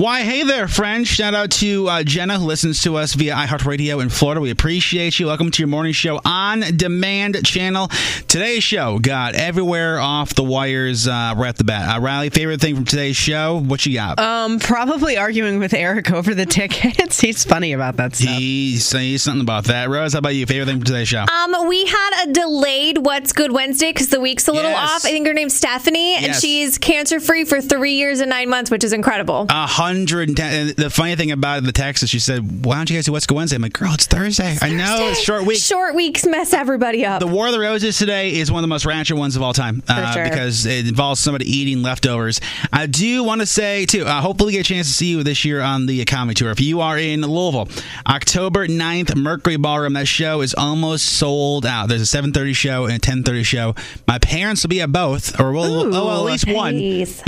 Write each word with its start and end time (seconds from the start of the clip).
Why, 0.00 0.22
hey 0.22 0.44
there, 0.44 0.68
friends. 0.68 1.08
Shout 1.08 1.34
out 1.34 1.50
to 1.50 1.88
uh, 1.88 2.04
Jenna, 2.04 2.38
who 2.38 2.44
listens 2.46 2.82
to 2.82 2.94
us 2.94 3.14
via 3.14 3.34
iHeartRadio 3.34 4.00
in 4.00 4.10
Florida. 4.10 4.40
We 4.40 4.50
appreciate 4.50 5.18
you. 5.18 5.26
Welcome 5.26 5.50
to 5.50 5.58
your 5.60 5.66
morning 5.66 5.92
show 5.92 6.20
on 6.24 6.60
demand 6.76 7.44
channel. 7.44 7.88
Today's 8.28 8.62
show 8.62 9.00
got 9.00 9.34
everywhere 9.34 9.98
off 9.98 10.36
the 10.36 10.44
wires 10.44 11.08
uh, 11.08 11.34
right 11.36 11.48
at 11.48 11.56
the 11.56 11.64
bat. 11.64 11.96
Uh, 11.96 12.00
Riley, 12.00 12.30
favorite 12.30 12.60
thing 12.60 12.76
from 12.76 12.84
today's 12.84 13.16
show? 13.16 13.58
What 13.58 13.84
you 13.86 13.94
got? 13.94 14.20
Um, 14.20 14.60
probably 14.60 15.16
arguing 15.16 15.58
with 15.58 15.74
Eric 15.74 16.12
over 16.12 16.32
the 16.32 16.46
tickets. 16.46 17.18
He's 17.28 17.42
funny 17.42 17.72
about 17.72 17.96
that 17.96 18.14
stuff. 18.14 18.36
He 18.38 18.76
says 18.76 19.24
something 19.24 19.40
about 19.42 19.64
that. 19.64 19.88
Rose, 19.88 20.12
how 20.12 20.20
about 20.20 20.36
you? 20.36 20.46
Favorite 20.46 20.66
thing 20.66 20.76
from 20.76 20.84
today's 20.84 21.08
show? 21.08 21.24
Um, 21.24 21.66
we 21.66 21.84
had 21.86 22.22
a 22.28 22.32
delayed 22.32 22.98
What's 22.98 23.32
Good 23.32 23.50
Wednesday 23.50 23.90
because 23.90 24.10
the 24.10 24.20
week's 24.20 24.46
a 24.46 24.52
little 24.52 24.70
Yes. 24.70 24.90
off. 24.98 25.04
I 25.04 25.10
think 25.10 25.26
her 25.26 25.34
name's 25.34 25.56
Stephanie, 25.56 26.14
and 26.14 26.36
she's 26.36 26.78
cancer 26.78 27.18
free 27.18 27.42
for 27.42 27.60
three 27.60 27.94
years 27.94 28.20
and 28.20 28.30
nine 28.30 28.48
months, 28.48 28.70
which 28.70 28.84
is 28.84 28.92
incredible. 28.92 29.46
A 29.50 29.66
hundred 29.88 30.28
and 30.28 30.36
ten. 30.36 30.74
The 30.76 30.90
funny 30.90 31.16
thing 31.16 31.30
about 31.30 31.62
the 31.64 31.72
text 31.72 32.02
is 32.02 32.10
she 32.10 32.18
said, 32.18 32.64
"Why 32.64 32.76
don't 32.76 32.90
you 32.90 32.96
guys 32.96 33.06
do 33.06 33.12
What's 33.12 33.26
Good 33.26 33.36
Wednesday?" 33.36 33.56
I'm 33.56 33.62
like, 33.62 33.72
"Girl, 33.72 33.92
it's 33.94 34.06
Thursday. 34.06 34.56
I 34.60 34.70
know 34.70 35.08
it's 35.08 35.20
short 35.20 35.44
week." 35.44 35.58
Short 35.58 35.94
weeks 35.94 36.26
mess 36.26 36.52
everybody 36.52 37.04
up. 37.04 37.20
The 37.20 37.26
War 37.26 37.46
of 37.46 37.52
the 37.52 37.60
Roses 37.60 37.98
today 37.98 38.34
is 38.34 38.50
one 38.50 38.60
of 38.60 38.62
the 38.62 38.68
most 38.68 38.86
ratchet 38.86 39.16
ones 39.16 39.36
of 39.36 39.42
all 39.42 39.52
time 39.52 39.82
uh, 39.88 40.12
sure. 40.12 40.24
because 40.24 40.66
it 40.66 40.86
involves 40.86 41.20
somebody 41.20 41.44
eating 41.50 41.82
leftovers. 41.82 42.40
I 42.72 42.86
do 42.86 43.24
want 43.24 43.40
to 43.40 43.46
say, 43.46 43.86
too, 43.86 44.04
uh, 44.04 44.20
hopefully 44.20 44.52
get 44.52 44.60
a 44.60 44.64
chance 44.64 44.86
to 44.88 44.92
see 44.92 45.06
you 45.06 45.22
this 45.22 45.44
year 45.44 45.60
on 45.60 45.86
the 45.86 46.04
comedy 46.04 46.34
tour. 46.34 46.50
If 46.50 46.60
you 46.60 46.80
are 46.80 46.98
in 46.98 47.22
Louisville, 47.22 47.68
October 48.06 48.66
9th, 48.66 49.16
Mercury 49.16 49.56
Ballroom. 49.56 49.94
That 49.94 50.08
show 50.08 50.40
is 50.40 50.54
almost 50.54 51.04
sold 51.04 51.66
out. 51.66 51.88
There's 51.88 52.02
a 52.02 52.16
7.30 52.16 52.54
show 52.54 52.84
and 52.86 52.94
a 52.94 52.98
10.30 52.98 53.44
show. 53.44 53.74
My 54.06 54.18
parents 54.18 54.62
will 54.62 54.68
be 54.68 54.80
at 54.80 54.92
both, 54.92 55.38
or 55.40 55.52
we'll, 55.52 55.94
oh, 55.94 56.06
well, 56.06 56.26
at 56.26 56.32
least 56.32 56.48
one. 56.48 56.74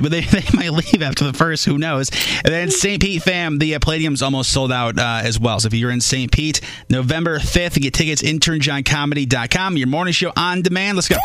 But 0.03 0.11
they, 0.11 0.21
they 0.41 0.45
might 0.55 0.71
leave 0.71 1.03
after 1.03 1.25
the 1.25 1.33
first, 1.33 1.65
who 1.65 1.79
knows? 1.79 2.11
And 2.51 2.69
then 2.69 2.71
St. 2.73 3.01
Pete 3.01 3.23
fam, 3.23 3.59
the 3.59 3.77
uh, 3.77 3.79
Palladium's 3.79 4.23
almost 4.23 4.51
sold 4.51 4.73
out 4.73 4.99
uh, 4.99 5.21
as 5.23 5.39
well. 5.39 5.61
So 5.61 5.69
if 5.69 5.75
you're 5.75 5.93
in 5.93 6.01
St. 6.01 6.33
Pete, 6.33 6.61
November 6.89 7.39
5th, 7.39 7.81
get 7.81 7.95
tickets, 7.95 8.23
internjohncomedy.com. 8.23 9.77
Your 9.77 9.87
morning 9.87 10.13
show 10.13 10.33
on 10.35 10.61
demand. 10.61 10.97
Let's 10.97 11.07
go. 11.07 11.17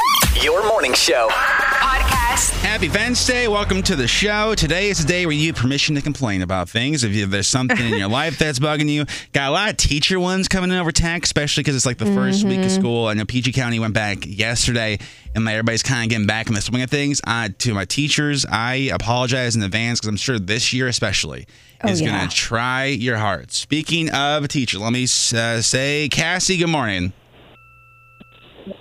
Your 0.44 0.68
morning 0.68 0.94
show. 0.94 1.28
Podcast. 1.32 2.15
Happy 2.36 2.90
Wednesday. 2.90 3.48
Welcome 3.48 3.82
to 3.84 3.96
the 3.96 4.10
show. 4.10 4.56
Today 4.56 4.90
is 4.90 4.98
the 5.00 5.08
day 5.08 5.26
where 5.26 5.34
you 5.34 5.54
have 5.54 5.56
permission 5.56 5.96
to 5.96 6.02
complain 6.02 6.42
about 6.42 6.68
things. 6.68 7.06
If 7.06 7.14
you, 7.14 7.26
there's 7.28 7.48
something 7.48 7.80
in 7.80 7.98
your 7.98 8.10
life 8.10 8.38
that's 8.38 8.60
bugging 8.60 8.90
you, 8.90 9.06
got 9.32 9.48
a 9.48 9.52
lot 9.52 9.70
of 9.70 9.78
teacher 9.78 10.20
ones 10.20 10.50
coming 10.50 10.70
in 10.70 10.76
over 10.76 10.92
text, 10.92 11.30
especially 11.30 11.64
because 11.64 11.78
it's 11.78 11.86
like 11.86 11.98
the 11.98 12.04
1st 12.04 12.44
week 12.44 12.60
of 12.60 12.72
school. 12.72 13.08
I 13.08 13.14
know 13.14 13.24
PG 13.24 13.54
County 13.54 13.80
went 13.80 13.94
back 13.94 14.26
yesterday, 14.26 15.00
and 15.34 15.46
like 15.46 15.54
everybody's 15.54 15.82
kind 15.82 16.04
of 16.04 16.10
getting 16.10 16.28
back 16.28 16.48
in 16.48 16.56
the 16.56 16.62
swing 16.62 16.82
of 16.82 16.90
things. 16.90 17.22
Uh, 17.26 17.48
to 17.60 17.74
my 17.74 17.86
teachers, 17.86 18.46
I 18.46 18.90
apologize 18.92 19.56
in 19.56 19.64
advance 19.64 20.02
because 20.02 20.10
I'm 20.10 20.18
sure 20.18 20.38
this 20.38 20.74
year 20.74 20.90
especially 20.90 21.48
is 21.88 22.02
yeah. 22.02 22.10
going 22.10 22.30
to 22.30 22.36
try 22.36 22.88
your 22.88 23.16
heart. 23.16 23.54
Speaking 23.54 24.10
of 24.10 24.46
teacher, 24.50 24.78
let 24.78 24.92
me 24.92 25.04
uh, 25.04 25.62
say, 25.62 26.10
Cassie, 26.10 26.58
good 26.58 26.68
morning. 26.68 27.14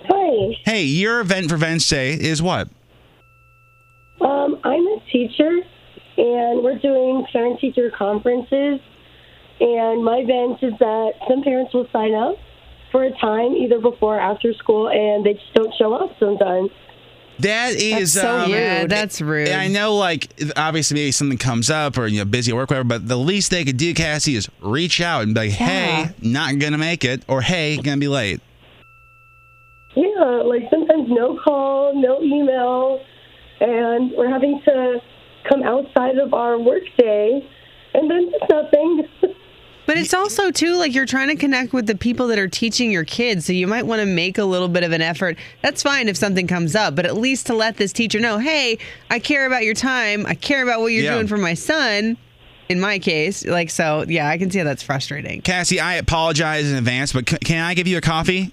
Hi. 0.09 0.57
Hey, 0.65 0.83
your 0.83 1.21
event 1.21 1.49
for 1.49 1.57
Wednesday 1.57 2.19
is 2.19 2.41
what? 2.41 2.67
Um, 4.21 4.59
I'm 4.63 4.87
a 4.87 4.99
teacher, 5.11 5.59
and 6.17 6.63
we're 6.63 6.79
doing 6.79 7.25
parent 7.31 7.59
teacher 7.59 7.91
conferences. 7.95 8.79
And 9.59 10.03
my 10.03 10.23
bench 10.25 10.63
is 10.63 10.73
that 10.79 11.13
some 11.27 11.43
parents 11.43 11.73
will 11.73 11.87
sign 11.91 12.13
up 12.13 12.35
for 12.91 13.03
a 13.03 13.11
time 13.19 13.53
either 13.55 13.79
before 13.79 14.17
or 14.17 14.19
after 14.19 14.53
school, 14.53 14.89
and 14.89 15.25
they 15.25 15.33
just 15.33 15.53
don't 15.53 15.73
show 15.77 15.93
up 15.93 16.11
sometimes. 16.19 16.71
That 17.39 17.73
is 17.73 18.13
so 18.13 18.43
um, 18.43 18.51
rude. 18.51 18.89
That's 18.89 19.19
rude. 19.19 19.49
I 19.49 19.67
know, 19.67 19.95
like, 19.95 20.33
obviously, 20.55 20.95
maybe 20.95 21.11
something 21.11 21.37
comes 21.37 21.69
up 21.69 21.97
or, 21.97 22.07
you 22.07 22.19
know, 22.19 22.25
busy 22.25 22.53
at 22.53 22.55
work, 22.55 22.69
whatever, 22.69 22.85
but 22.85 23.09
the 23.09 23.17
least 23.17 23.51
they 23.51 23.65
could 23.65 23.75
do, 23.75 23.93
Cassie, 23.93 24.37
is 24.37 24.49
reach 24.61 25.01
out 25.01 25.23
and 25.23 25.33
be 25.33 25.41
like, 25.41 25.51
hey, 25.51 26.11
not 26.21 26.57
going 26.59 26.71
to 26.71 26.77
make 26.77 27.03
it, 27.03 27.23
or 27.27 27.41
hey, 27.41 27.75
going 27.75 27.97
to 27.97 27.99
be 27.99 28.07
late. 28.07 28.39
Yeah, 29.95 30.43
like 30.45 30.63
sometimes 30.69 31.09
no 31.09 31.37
call, 31.43 32.01
no 32.01 32.21
email, 32.21 33.01
and 33.61 34.11
we're 34.17 34.29
having 34.29 34.61
to 34.65 34.99
come 35.49 35.63
outside 35.63 36.17
of 36.17 36.33
our 36.33 36.57
workday, 36.59 37.47
and 37.93 38.09
then 38.09 38.31
just 38.31 38.49
nothing. 38.49 39.07
But 39.87 39.99
it's 39.99 40.15
also 40.15 40.49
too 40.49 40.77
like 40.77 40.95
you're 40.95 41.05
trying 41.05 41.27
to 41.27 41.35
connect 41.35 41.71
with 41.71 41.85
the 41.85 41.93
people 41.95 42.25
that 42.29 42.39
are 42.39 42.47
teaching 42.47 42.91
your 42.91 43.03
kids, 43.05 43.45
so 43.45 43.53
you 43.53 43.67
might 43.67 43.85
want 43.85 43.99
to 43.99 44.07
make 44.07 44.39
a 44.39 44.43
little 44.43 44.67
bit 44.67 44.83
of 44.83 44.91
an 44.93 45.01
effort. 45.03 45.37
That's 45.61 45.83
fine 45.83 46.09
if 46.09 46.17
something 46.17 46.47
comes 46.47 46.73
up, 46.75 46.95
but 46.95 47.05
at 47.05 47.15
least 47.15 47.45
to 47.47 47.53
let 47.53 47.77
this 47.77 47.93
teacher 47.93 48.19
know, 48.19 48.39
hey, 48.39 48.79
I 49.11 49.19
care 49.19 49.45
about 49.45 49.63
your 49.63 49.75
time. 49.75 50.25
I 50.25 50.33
care 50.33 50.63
about 50.63 50.79
what 50.81 50.87
you're 50.87 51.03
Yeah. 51.03 51.13
doing 51.13 51.27
for 51.27 51.37
my 51.37 51.53
son. 51.53 52.17
In 52.67 52.79
my 52.79 52.97
case, 52.97 53.45
like 53.45 53.69
so, 53.69 54.03
yeah, 54.07 54.27
I 54.27 54.39
can 54.39 54.49
see 54.49 54.57
how 54.57 54.65
that's 54.65 54.81
frustrating. 54.81 55.41
Cassie, 55.43 55.79
I 55.79 55.93
apologize 55.97 56.67
in 56.71 56.77
advance, 56.77 57.13
but 57.13 57.29
c- 57.29 57.37
can 57.37 57.63
I 57.63 57.75
give 57.75 57.85
you 57.87 57.97
a 57.97 58.01
coffee? 58.01 58.51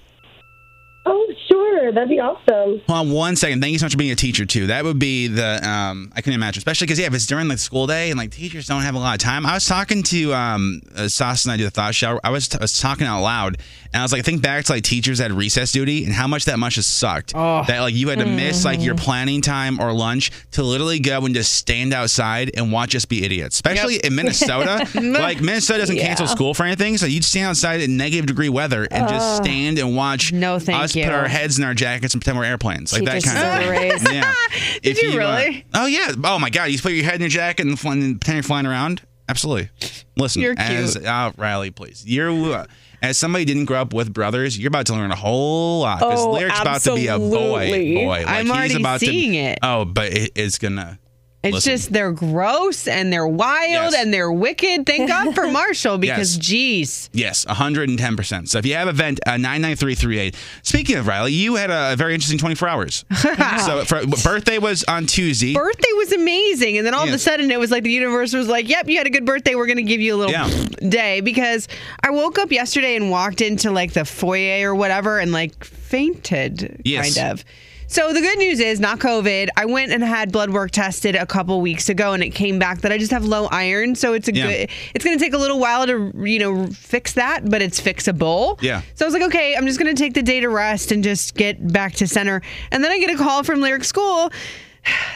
Oh, 1.82 1.86
sure, 1.86 1.92
that'd 1.92 2.08
be 2.08 2.20
awesome. 2.20 2.80
Hold 2.86 3.08
on 3.08 3.10
one 3.10 3.36
second. 3.36 3.60
Thank 3.60 3.72
you 3.72 3.78
so 3.78 3.86
much 3.86 3.92
for 3.92 3.98
being 3.98 4.10
a 4.12 4.16
teacher 4.16 4.44
too. 4.46 4.68
That 4.68 4.84
would 4.84 4.98
be 4.98 5.26
the 5.28 5.66
um 5.68 6.12
I 6.14 6.20
can 6.20 6.32
imagine, 6.32 6.58
especially 6.60 6.86
because 6.86 6.98
yeah, 6.98 7.06
if 7.06 7.14
it's 7.14 7.26
during 7.26 7.48
the 7.48 7.58
school 7.58 7.86
day 7.86 8.10
and 8.10 8.18
like 8.18 8.30
teachers 8.30 8.66
don't 8.66 8.82
have 8.82 8.94
a 8.94 8.98
lot 8.98 9.14
of 9.14 9.20
time. 9.20 9.46
I 9.46 9.54
was 9.54 9.66
talking 9.66 10.02
to 10.04 10.34
um 10.34 10.80
uh, 10.96 11.08
Sauce 11.08 11.44
and 11.44 11.52
I 11.52 11.56
do 11.56 11.64
the 11.64 11.70
thought 11.70 11.94
shower. 11.94 12.20
I 12.24 12.30
was, 12.30 12.54
I 12.54 12.58
was 12.58 12.78
talking 12.78 13.06
out 13.06 13.22
loud 13.22 13.58
and 13.92 14.00
I 14.00 14.04
was 14.04 14.12
like, 14.12 14.24
think 14.24 14.42
back 14.42 14.64
to 14.64 14.72
like 14.72 14.84
teachers 14.84 15.18
that 15.18 15.24
had 15.24 15.32
recess 15.32 15.72
duty 15.72 16.04
and 16.04 16.12
how 16.12 16.26
much 16.26 16.46
that 16.46 16.58
much 16.58 16.76
has 16.76 16.86
sucked. 16.86 17.32
Oh. 17.34 17.64
That 17.66 17.80
like 17.80 17.94
you 17.94 18.08
had 18.08 18.18
to 18.20 18.26
miss 18.26 18.64
like 18.64 18.80
your 18.82 18.94
planning 18.94 19.40
time 19.42 19.80
or 19.80 19.92
lunch 19.92 20.30
to 20.52 20.62
literally 20.62 20.98
go 20.98 21.24
and 21.26 21.34
just 21.34 21.52
stand 21.52 21.92
outside 21.92 22.50
and 22.56 22.72
watch 22.72 22.94
us 22.94 23.04
be 23.04 23.24
idiots. 23.24 23.56
Especially 23.56 23.96
in 23.96 24.14
Minnesota, 24.14 24.86
like 24.94 25.40
Minnesota 25.40 25.80
doesn't 25.80 25.98
cancel 25.98 26.26
school 26.26 26.54
for 26.54 26.64
anything, 26.64 26.96
so 26.96 27.06
you'd 27.06 27.24
stand 27.24 27.48
outside 27.48 27.80
in 27.80 27.96
negative 27.96 28.26
degree 28.26 28.48
weather 28.48 28.86
and 28.90 29.08
just 29.08 29.36
stand 29.36 29.78
and 29.78 29.96
watch 29.96 30.32
No, 30.32 30.58
thank 30.58 30.78
us 30.82 30.94
you. 30.96 31.04
put 31.04 31.12
our 31.12 31.28
heads 31.28 31.58
in 31.58 31.64
our 31.64 31.71
jackets 31.74 32.14
and 32.14 32.20
pretend 32.22 32.38
we're 32.38 32.44
airplanes, 32.44 32.92
like 32.92 33.04
that 33.04 33.14
Teachers 33.22 33.32
kind 33.32 33.92
of. 33.94 34.00
still. 34.00 34.12
Yeah. 34.14 34.32
Did 34.82 34.98
you 35.02 35.16
really? 35.18 35.64
oh 35.74 35.86
yeah. 35.86 36.12
Oh 36.24 36.38
my 36.38 36.50
God. 36.50 36.64
You 36.66 36.72
just 36.72 36.82
put 36.84 36.92
your 36.92 37.04
head 37.04 37.16
in 37.16 37.20
your 37.22 37.28
jacket 37.30 37.66
and, 37.66 37.78
fly, 37.78 37.92
and 37.94 38.20
pretend 38.20 38.36
you're 38.36 38.42
flying 38.42 38.66
around. 38.66 39.02
Absolutely. 39.28 39.70
Listen, 40.16 40.42
You're 40.42 40.54
as 40.58 40.92
cute. 40.94 41.06
uh, 41.06 41.32
Riley, 41.38 41.70
please. 41.70 42.04
You're 42.06 42.30
uh, 42.52 42.66
as 43.00 43.16
somebody 43.18 43.42
who 43.42 43.46
didn't 43.46 43.64
grow 43.66 43.80
up 43.80 43.94
with 43.94 44.12
brothers. 44.12 44.58
You're 44.58 44.68
about 44.68 44.86
to 44.86 44.92
learn 44.92 45.10
a 45.10 45.16
whole 45.16 45.80
lot 45.80 46.00
because 46.00 46.20
Oh, 46.20 46.32
Lyric's 46.32 46.60
about 46.60 46.80
to 46.82 46.94
be 46.94 47.06
a 47.06 47.18
boy. 47.18 47.60
absolutely. 47.62 47.94
Boy, 47.94 48.06
like 48.08 48.26
I'm 48.28 48.46
he's 48.46 48.54
already 48.54 48.74
about 48.76 49.00
seeing 49.00 49.32
to, 49.32 49.38
it. 49.38 49.58
Oh, 49.62 49.84
but 49.84 50.12
it, 50.12 50.32
it's 50.34 50.58
gonna. 50.58 50.98
It's 51.42 51.54
Listen. 51.54 51.72
just 51.72 51.92
they're 51.92 52.12
gross 52.12 52.86
and 52.86 53.12
they're 53.12 53.26
wild 53.26 53.92
Yes. 53.92 53.94
and 53.96 54.14
they're 54.14 54.30
wicked. 54.30 54.86
Thank 54.86 55.08
God 55.08 55.34
for 55.34 55.48
Marshall 55.50 55.98
because 55.98 56.36
Yes. 56.36 56.46
geez. 56.46 57.10
Yes, 57.12 57.44
110%. 57.46 58.48
So 58.48 58.58
if 58.58 58.66
you 58.66 58.74
have 58.74 58.86
a 58.86 58.92
vent, 58.92 59.18
uh, 59.26 59.36
99338. 59.38 60.36
Speaking 60.62 60.96
of 60.98 61.08
Riley, 61.08 61.32
you 61.32 61.56
had 61.56 61.70
a 61.70 61.96
very 61.96 62.14
interesting 62.14 62.38
24 62.38 62.68
hours. 62.68 63.04
so 63.64 63.84
for, 63.84 64.06
birthday 64.22 64.58
was 64.58 64.84
on 64.84 65.06
Tuesday. 65.06 65.54
Birthday 65.54 65.92
was 65.96 66.12
amazing. 66.12 66.78
And 66.78 66.86
then 66.86 66.94
all 66.94 67.08
of 67.08 67.12
a 67.12 67.18
sudden 67.18 67.50
it 67.50 67.58
was 67.58 67.72
like 67.72 67.82
the 67.82 67.90
universe 67.90 68.32
was 68.32 68.46
like, 68.46 68.68
Yep, 68.68 68.88
you 68.88 68.98
had 68.98 69.08
a 69.08 69.10
good 69.10 69.24
birthday. 69.24 69.56
We're 69.56 69.66
gonna 69.66 69.82
give 69.82 70.00
you 70.00 70.14
a 70.14 70.18
little 70.18 70.30
Yeah. 70.32 70.48
day 70.88 71.20
because 71.22 71.66
I 72.04 72.10
woke 72.10 72.38
up 72.38 72.52
yesterday 72.52 72.94
and 72.94 73.10
walked 73.10 73.40
into 73.40 73.72
like 73.72 73.94
the 73.94 74.04
foyer 74.04 74.70
or 74.70 74.74
whatever 74.76 75.18
and 75.18 75.32
like 75.32 75.64
fainted 75.64 76.82
Yes. 76.84 77.14
kind 77.16 77.32
of. 77.32 77.44
So 77.92 78.10
the 78.14 78.22
good 78.22 78.38
news 78.38 78.58
is 78.58 78.80
not 78.80 79.00
COVID. 79.00 79.50
I 79.54 79.66
went 79.66 79.92
and 79.92 80.02
had 80.02 80.32
blood 80.32 80.48
work 80.48 80.70
tested 80.70 81.14
a 81.14 81.26
couple 81.26 81.60
weeks 81.60 81.90
ago 81.90 82.14
and 82.14 82.22
it 82.22 82.30
came 82.30 82.58
back 82.58 82.80
that 82.80 82.90
I 82.90 82.96
just 82.96 83.10
have 83.10 83.22
low 83.26 83.48
iron. 83.50 83.94
So 83.96 84.14
it's 84.14 84.28
a 84.28 84.34
Yeah. 84.34 84.46
good 84.46 84.70
it's 84.94 85.04
gonna 85.04 85.18
take 85.18 85.34
a 85.34 85.38
little 85.38 85.58
while 85.60 85.86
to 85.86 86.10
you 86.24 86.38
know 86.38 86.68
fix 86.68 87.12
that, 87.12 87.50
but 87.50 87.60
it's 87.60 87.78
fixable. 87.82 88.56
Yeah. 88.62 88.80
So 88.94 89.04
I 89.04 89.06
was 89.06 89.12
like, 89.12 89.24
okay, 89.24 89.54
I'm 89.56 89.66
just 89.66 89.78
gonna 89.78 89.92
take 89.92 90.14
the 90.14 90.22
day 90.22 90.40
to 90.40 90.48
rest 90.48 90.90
and 90.90 91.04
just 91.04 91.34
get 91.34 91.70
back 91.70 91.92
to 91.96 92.06
center. 92.08 92.40
And 92.70 92.82
then 92.82 92.90
I 92.90 92.98
get 92.98 93.10
a 93.10 93.16
call 93.18 93.42
from 93.42 93.60
Lyric 93.60 93.84
School 93.84 94.32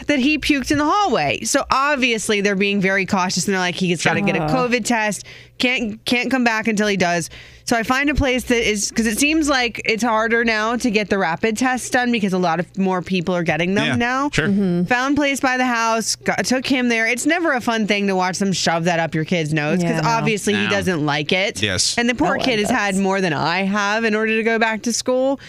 that 0.07 0.19
he 0.19 0.37
puked 0.37 0.71
in 0.71 0.77
the 0.77 0.85
hallway. 0.85 1.41
So 1.43 1.65
obviously 1.69 2.41
they're 2.41 2.55
being 2.55 2.79
very 2.79 3.05
cautious 3.05 3.45
and 3.45 3.53
they're 3.53 3.59
like 3.59 3.75
he's 3.75 4.03
got 4.03 4.13
to 4.13 4.21
get 4.21 4.35
a 4.35 4.39
COVID 4.39 4.85
test. 4.85 5.25
Can't 5.57 6.03
can't 6.05 6.29
come 6.31 6.43
back 6.43 6.67
until 6.67 6.87
he 6.87 6.95
does. 6.97 7.29
So 7.65 7.75
I 7.75 7.83
find 7.83 8.09
a 8.09 8.15
place 8.15 8.45
that 8.45 8.65
is 8.69 8.87
because 8.89 9.07
it 9.07 9.17
seems 9.19 9.49
like 9.49 9.81
it's 9.83 10.03
harder 10.03 10.45
now 10.45 10.77
to 10.77 10.89
get 10.89 11.09
the 11.09 11.17
rapid 11.17 11.57
test 11.57 11.91
done 11.91 12.13
because 12.13 12.31
a 12.31 12.37
lot 12.37 12.61
of 12.61 12.77
more 12.77 13.01
people 13.01 13.35
are 13.35 13.43
getting 13.43 13.73
them 13.73 13.85
Yeah, 13.87 13.95
now. 13.97 14.29
sure. 14.29 14.47
Mm-hmm. 14.47 14.83
Found 14.85 15.17
place 15.17 15.41
by 15.41 15.57
the 15.57 15.65
house, 15.65 16.15
got, 16.15 16.45
took 16.45 16.65
him 16.65 16.87
there. 16.87 17.05
It's 17.07 17.25
never 17.25 17.51
a 17.53 17.59
fun 17.59 17.85
thing 17.87 18.07
to 18.07 18.15
watch 18.15 18.37
them 18.39 18.53
shove 18.53 18.85
that 18.85 18.99
up 19.01 19.13
your 19.13 19.25
kid's 19.25 19.53
nose 19.53 19.79
because 19.81 20.01
no. 20.01 20.07
obviously 20.07 20.53
he 20.53 20.63
No. 20.63 20.69
doesn't 20.69 21.05
like 21.05 21.33
it. 21.33 21.61
Yes. 21.61 21.97
And 21.97 22.07
the 22.07 22.15
poor 22.15 22.37
No 22.37 22.43
kid 22.43 22.51
one 22.51 22.59
has 22.59 22.69
had 22.69 22.95
more 22.95 23.19
than 23.19 23.33
I 23.33 23.63
have 23.63 24.05
in 24.05 24.15
order 24.15 24.37
to 24.37 24.43
go 24.43 24.57
back 24.59 24.83
to 24.83 24.93
school. 24.93 25.39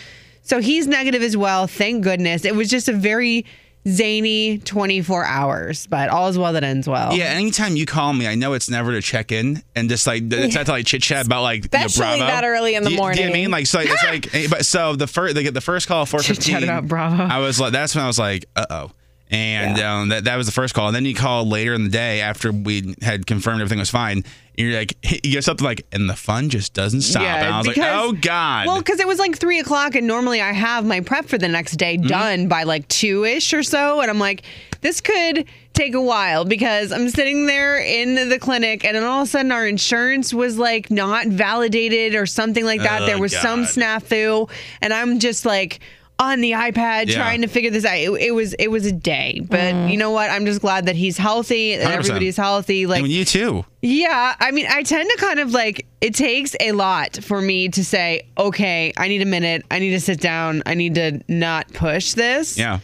So 0.43 0.61
he's 0.61 0.89
negative 0.89 1.23
as 1.23 1.37
well. 1.37 1.67
Thank 1.69 2.03
goodness. 2.03 2.45
It 2.45 2.57
was 2.57 2.69
just 2.69 2.89
a 2.89 2.93
very 2.95 3.45
zany 3.89 4.59
24 4.59 5.25
hours, 5.25 5.87
but 5.87 6.09
all 6.09 6.29
is 6.29 6.39
well 6.39 6.53
that 6.53 6.65
ends 6.65 6.89
well. 6.89 7.13
Yeah, 7.15 7.25
anytime 7.27 7.77
you 7.77 7.87
call 7.87 8.13
me, 8.13 8.27
I 8.27 8.35
know 8.35 8.53
it's 8.53 8.69
never 8.71 8.93
to 8.93 9.01
check 9.03 9.33
in 9.33 9.63
and 9.75 9.89
just 9.89 10.07
like 10.07 10.25
it's 10.33 10.55
not 10.55 10.67
to 10.67 10.73
like 10.73 10.87
chit 10.87 11.03
chat 11.03 11.27
about 11.27 11.43
like 11.43 11.65
you 11.65 11.79
know, 11.79 11.87
Especially 11.87 12.19
Bravo. 12.19 12.27
that 12.33 12.45
early 12.45 12.75
in 12.75 12.83
the 12.85 12.91
Do 12.91 12.95
you- 12.97 13.01
Do 13.01 13.05
you 13.21 13.25
know 13.27 13.31
what 13.31 13.31
I 13.31 13.33
mean 13.33 13.51
like 13.51 13.67
so 13.67 13.81
it's 13.81 14.03
like 14.05 14.35
eh, 14.35 14.47
but 14.51 14.65
so 14.67 14.95
the 14.97 15.07
first 15.07 15.35
they 15.35 15.43
get 15.43 15.55
the 15.55 15.61
first 15.61 15.89
call 15.89 16.07
four 16.07 16.21
fifteen. 16.21 16.63
about 16.63 16.87
Bravo. 16.89 17.23
I 17.25 17.39
was 17.39 17.59
like 17.61 17.73
that's 17.73 17.95
when 17.95 18.05
I 18.05 18.07
was 18.07 18.19
like 18.19 18.45
uh 18.57 18.67
oh. 18.71 18.91
And 19.31 19.79
um, 19.81 20.09
that, 20.09 20.25
that 20.25 20.37
was 20.37 20.47
the 20.47 20.53
first 20.53 20.75
call. 20.75 20.87
And 20.87 20.97
then 20.97 21.05
you 21.05 21.15
called 21.15 21.49
later 21.49 21.75
in 21.75 21.85
the 21.85 21.91
day 21.91 22.21
after 22.23 22.51
we 22.51 22.95
had 23.03 23.27
confirmed 23.27 23.61
everything 23.61 23.79
was 23.79 23.91
fine. 23.91 24.19
And 24.19 24.25
You're 24.57 24.79
like, 24.79 24.97
you 25.25 25.33
get 25.33 25.45
something 25.45 25.65
like, 25.65 25.87
and 25.93 26.09
the 26.09 26.17
fun 26.17 26.49
just 26.49 26.73
doesn't 26.73 27.03
stop. 27.03 27.23
and 27.23 27.47
I 27.55 27.59
was 27.59 27.67
like, 27.67 27.79
oh, 27.79 28.13
God. 28.13 28.67
Well, 28.67 28.79
because 28.79 29.01
it 29.01 29.07
was 29.07 29.19
like 29.19 29.37
three 29.37 29.59
o'clock, 29.59 29.95
and 29.95 30.07
normally 30.07 30.41
I 30.41 30.53
have 30.53 30.85
my 30.87 31.01
prep 31.01 31.27
for 31.27 31.37
the 31.39 31.49
next 31.49 31.77
day 31.77 31.97
Mm-hmm. 31.99 32.07
done 32.07 32.49
by 32.49 32.63
like 32.65 32.89
two 32.89 33.25
ish 33.25 33.53
or 33.53 33.63
so. 33.63 34.01
And 34.01 34.11
I'm 34.11 34.19
like, 34.19 34.43
this 34.81 35.01
could 35.01 35.45
take 35.75 35.95
a 35.95 36.01
while 36.01 36.45
because 36.45 36.91
I'm 36.93 37.09
sitting 37.11 37.47
there 37.47 37.79
in 37.79 38.29
the 38.31 38.39
clinic, 38.39 38.85
and 38.85 38.97
then 38.97 39.05
all 39.05 39.23
of 39.23 39.29
a 39.29 39.31
sudden 39.31 39.53
our 39.53 39.67
insurance 39.67 40.33
was 40.35 40.59
like 40.59 40.91
not 40.91 41.27
validated 41.27 42.15
or 42.15 42.27
something 42.27 42.65
like 42.65 42.81
that. 42.83 43.03
Oh, 43.03 43.07
there 43.07 43.19
was 43.19 43.37
some 43.37 43.65
snafu, 43.65 44.51
and 44.81 44.93
I'm 44.95 45.19
just 45.19 45.45
like. 45.45 45.81
On 46.21 46.41
the 46.41 46.51
iPad, 46.51 47.07
Yeah. 47.09 47.15
trying 47.15 47.43
to 47.43 47.47
figure 47.47 47.71
this 47.71 47.85
out. 47.85 47.97
It, 47.97 48.11
it 48.21 48.31
was 48.35 48.53
it 48.55 48.69
was 48.69 48.85
a 48.87 48.91
day, 48.93 49.41
but 49.49 49.89
you 49.89 49.97
know 49.97 50.11
what? 50.11 50.31
I'm 50.31 50.47
just 50.47 50.61
glad 50.61 50.87
that 50.87 50.97
he's 50.97 51.17
healthy, 51.17 51.75
and 51.75 51.83
100%. 51.85 51.93
everybody's 51.97 52.37
healthy. 52.37 52.87
Like 52.87 52.99
I 52.99 53.03
mean, 53.03 53.13
you 53.13 53.25
too. 53.25 53.65
yeah, 53.83 54.35
I 54.41 54.51
mean, 54.51 54.67
I 54.69 54.83
tend 54.83 55.09
to 55.09 55.17
kind 55.19 55.39
of 55.39 55.53
like 55.53 55.87
it 56.01 56.15
takes 56.17 56.57
a 56.61 56.73
lot 56.73 57.19
for 57.23 57.41
me 57.41 57.69
to 57.69 57.85
say, 57.85 58.23
okay, 58.37 58.93
I 58.97 59.07
need 59.07 59.23
a 59.23 59.27
minute. 59.27 59.65
I 59.71 59.79
need 59.79 59.91
to 59.91 60.01
sit 60.01 60.21
down. 60.21 60.65
I 60.67 60.75
need 60.75 60.97
to 60.97 61.21
not 61.29 61.73
push 61.73 62.15
this. 62.15 62.59
Yeah. 62.59 62.81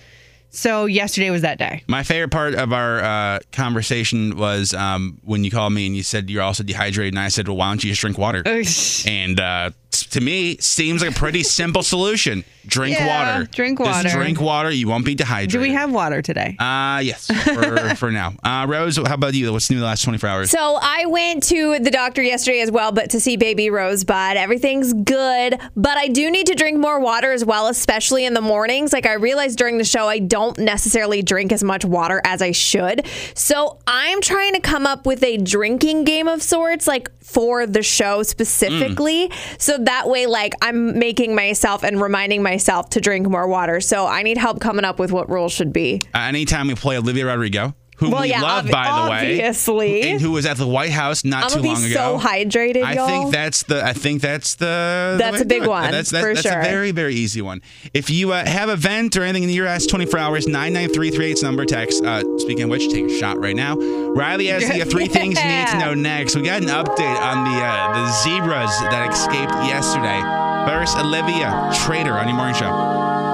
So 0.50 0.84
yesterday 0.86 1.30
was 1.30 1.42
that 1.42 1.58
day. 1.58 1.82
My 1.88 2.04
favorite 2.04 2.30
part 2.30 2.54
of 2.54 2.72
our 2.72 3.00
uh, 3.02 3.38
conversation 3.50 4.36
was 4.36 4.72
um, 4.72 5.18
when 5.24 5.42
you 5.42 5.50
called 5.50 5.72
me 5.72 5.86
and 5.86 5.96
you 5.96 6.04
said 6.04 6.30
you're 6.30 6.42
also 6.44 6.62
dehydrated, 6.62 7.14
and 7.14 7.18
I 7.18 7.26
said, 7.26 7.48
"Well, 7.48 7.56
why 7.56 7.70
don't 7.70 7.82
you 7.82 7.90
just 7.90 8.00
drink 8.00 8.16
water?" 8.16 8.44
and 9.08 9.40
uh, 9.40 9.70
to 9.90 10.20
me, 10.20 10.56
seems 10.58 11.02
like 11.02 11.10
a 11.10 11.14
pretty 11.18 11.42
simple 11.42 11.82
solution: 11.82 12.44
drink 12.66 12.96
Yeah, 12.98 13.34
water. 13.38 13.48
drink 13.52 13.78
Just 13.78 14.04
water. 14.04 14.08
drink 14.16 14.40
water. 14.40 14.70
You 14.70 14.88
won't 14.88 15.04
be 15.04 15.14
dehydrated. 15.14 15.50
Do 15.52 15.60
we 15.60 15.72
have 15.72 15.92
water 15.92 16.22
today? 16.22 16.56
Uh 16.58 17.00
yes, 17.04 17.26
for, 17.26 17.94
for 17.96 18.10
now. 18.10 18.34
Uh, 18.42 18.66
Rose, 18.68 18.96
how 18.96 19.14
about 19.14 19.34
you? 19.34 19.52
What's 19.52 19.70
new 19.70 19.78
the 19.78 19.84
last 19.84 20.02
24 20.04 20.28
hours? 20.28 20.50
So 20.50 20.78
I 20.80 21.06
went 21.06 21.42
to 21.44 21.78
the 21.78 21.90
doctor 21.90 22.22
yesterday 22.22 22.60
as 22.60 22.70
well, 22.70 22.92
but 22.92 23.10
to 23.10 23.20
see 23.20 23.36
baby 23.36 23.70
Rosebud. 23.70 24.36
Everything's 24.36 24.92
good, 24.92 25.58
but 25.76 25.96
I 25.98 26.08
do 26.08 26.30
need 26.30 26.46
to 26.46 26.54
drink 26.54 26.78
more 26.78 26.98
water 27.00 27.32
as 27.32 27.44
well, 27.44 27.66
especially 27.68 28.24
in 28.24 28.34
the 28.34 28.40
mornings. 28.40 28.92
Like 28.92 29.06
I 29.06 29.14
realized 29.14 29.58
during 29.58 29.78
the 29.78 29.84
show, 29.84 30.08
I 30.08 30.18
don't 30.18 30.56
necessarily 30.58 31.22
drink 31.22 31.52
as 31.52 31.62
much 31.64 31.84
water 31.84 32.20
as 32.24 32.40
I 32.42 32.52
should. 32.52 33.06
So 33.34 33.78
I'm 33.86 34.20
trying 34.20 34.54
to 34.54 34.60
come 34.60 34.86
up 34.86 35.06
with 35.06 35.22
a 35.22 35.36
drinking 35.36 36.04
game 36.04 36.28
of 36.28 36.42
sorts, 36.42 36.86
like 36.86 37.10
for 37.22 37.66
the 37.66 37.82
show 37.82 38.22
specifically. 38.22 39.30
So 39.58 39.78
that 39.78 40.08
way, 40.08 40.26
like 40.26 40.54
I'm 40.62 40.98
making 40.98 41.34
myself 41.34 41.82
and 41.82 42.00
reminding 42.00 42.42
myself 42.42 42.53
to 42.90 43.00
drink 43.00 43.28
more 43.28 43.46
water. 43.46 43.80
So 43.80 44.06
I 44.06 44.22
need 44.22 44.38
help 44.38 44.60
coming 44.60 44.84
up 44.84 44.98
with 44.98 45.12
what 45.12 45.28
rules 45.28 45.52
should 45.52 45.72
be. 45.72 46.02
Uh, 46.14 46.18
anytime 46.18 46.68
we 46.68 46.74
play 46.74 46.96
Olivia 46.98 47.26
Rodrigo, 47.26 47.74
who 47.96 48.10
Well, 48.10 48.22
we 48.22 48.30
yeah, 48.30 48.40
love, 48.42 48.68
by 48.70 48.84
the 49.04 49.10
way, 49.10 49.34
obviously. 49.40 50.02
and 50.02 50.20
who 50.20 50.32
was 50.32 50.46
at 50.46 50.56
the 50.56 50.66
White 50.66 50.90
House 50.90 51.24
not 51.24 51.44
I'm 51.44 51.50
too 51.62 51.66
long 51.66 51.82
be 51.82 51.92
ago. 51.92 52.18
so 52.18 52.26
hydrated, 52.26 52.82
I 52.84 52.94
y'all. 52.94 53.06
think 53.06 53.32
that's 53.32 53.62
the. 53.64 53.84
I 53.84 53.92
think 53.92 54.20
that's 54.20 54.54
the. 54.56 54.64
the 54.64 55.16
That's 55.18 55.36
way 55.36 55.42
a 55.42 55.44
big 55.44 55.66
one, 55.66 55.90
That's 55.90 56.10
that's, 56.10 56.24
for 56.26 56.34
that's 56.34 56.46
sure. 56.46 56.60
a 56.60 56.64
very 56.64 56.90
very 56.90 57.14
easy 57.14 57.40
one. 57.42 57.62
If 57.92 58.10
you 58.10 58.32
uh, 58.32 58.44
have 58.44 58.68
a 58.68 58.76
vent 58.76 59.16
or 59.16 59.22
anything 59.22 59.44
in 59.48 59.54
your 59.54 59.66
last 59.66 59.88
24 59.90 60.18
hours, 60.18 60.46
nine 60.48 60.72
nine 60.72 60.88
three 60.88 61.10
three 61.10 61.26
eight's 61.26 61.42
number 61.42 61.64
text. 61.64 62.04
Uh, 62.04 62.22
speaking 62.38 62.64
of 62.64 62.70
which, 62.70 62.88
take 62.90 63.04
a 63.06 63.18
shot 63.18 63.38
right 63.38 63.56
now. 63.56 63.76
Riley 63.76 64.46
has 64.48 64.68
the 64.68 64.82
uh, 64.82 64.84
three 64.84 65.06
things 65.08 65.38
you 65.38 65.44
need 65.48 65.68
to 65.68 65.78
know 65.78 65.94
next. 65.94 66.34
We 66.36 66.42
got 66.42 66.62
an 66.62 66.68
update 66.68 67.20
on 67.20 67.44
the 67.44 67.58
uh, 67.64 67.92
the 67.94 68.12
zebras 68.22 68.70
that 68.90 69.12
escaped 69.12 69.52
yesterday. 69.66 70.20
First, 70.66 70.96
Olivia 70.98 71.70
Trader 71.84 72.12
on 72.14 72.26
your 72.28 72.36
morning 72.36 72.54
show. 72.54 73.33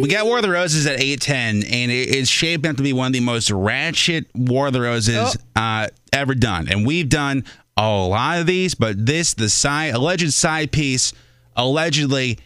We 0.00 0.08
got 0.08 0.26
War 0.26 0.36
of 0.38 0.42
the 0.42 0.50
Roses 0.50 0.86
at 0.86 1.00
810, 1.00 1.62
and 1.72 1.90
it- 1.90 2.08
it's 2.14 2.28
shaping 2.30 2.70
up 2.70 2.76
to 2.78 2.82
be 2.82 2.92
one 2.92 3.08
of 3.08 3.12
the 3.12 3.20
most 3.20 3.50
ratchet 3.50 4.26
War 4.34 4.68
of 4.68 4.72
the 4.72 4.80
Roses 4.80 5.36
uh, 5.56 5.88
ever 6.12 6.34
done. 6.34 6.68
And 6.68 6.84
we've 6.86 7.08
done 7.08 7.44
a 7.76 7.88
lot 7.88 8.40
of 8.40 8.46
these, 8.46 8.74
but 8.74 9.06
this, 9.06 9.34
the 9.34 9.48
side, 9.48 9.94
alleged 9.94 10.32
side 10.34 10.72
piece, 10.72 11.12
allegedly 11.56 12.38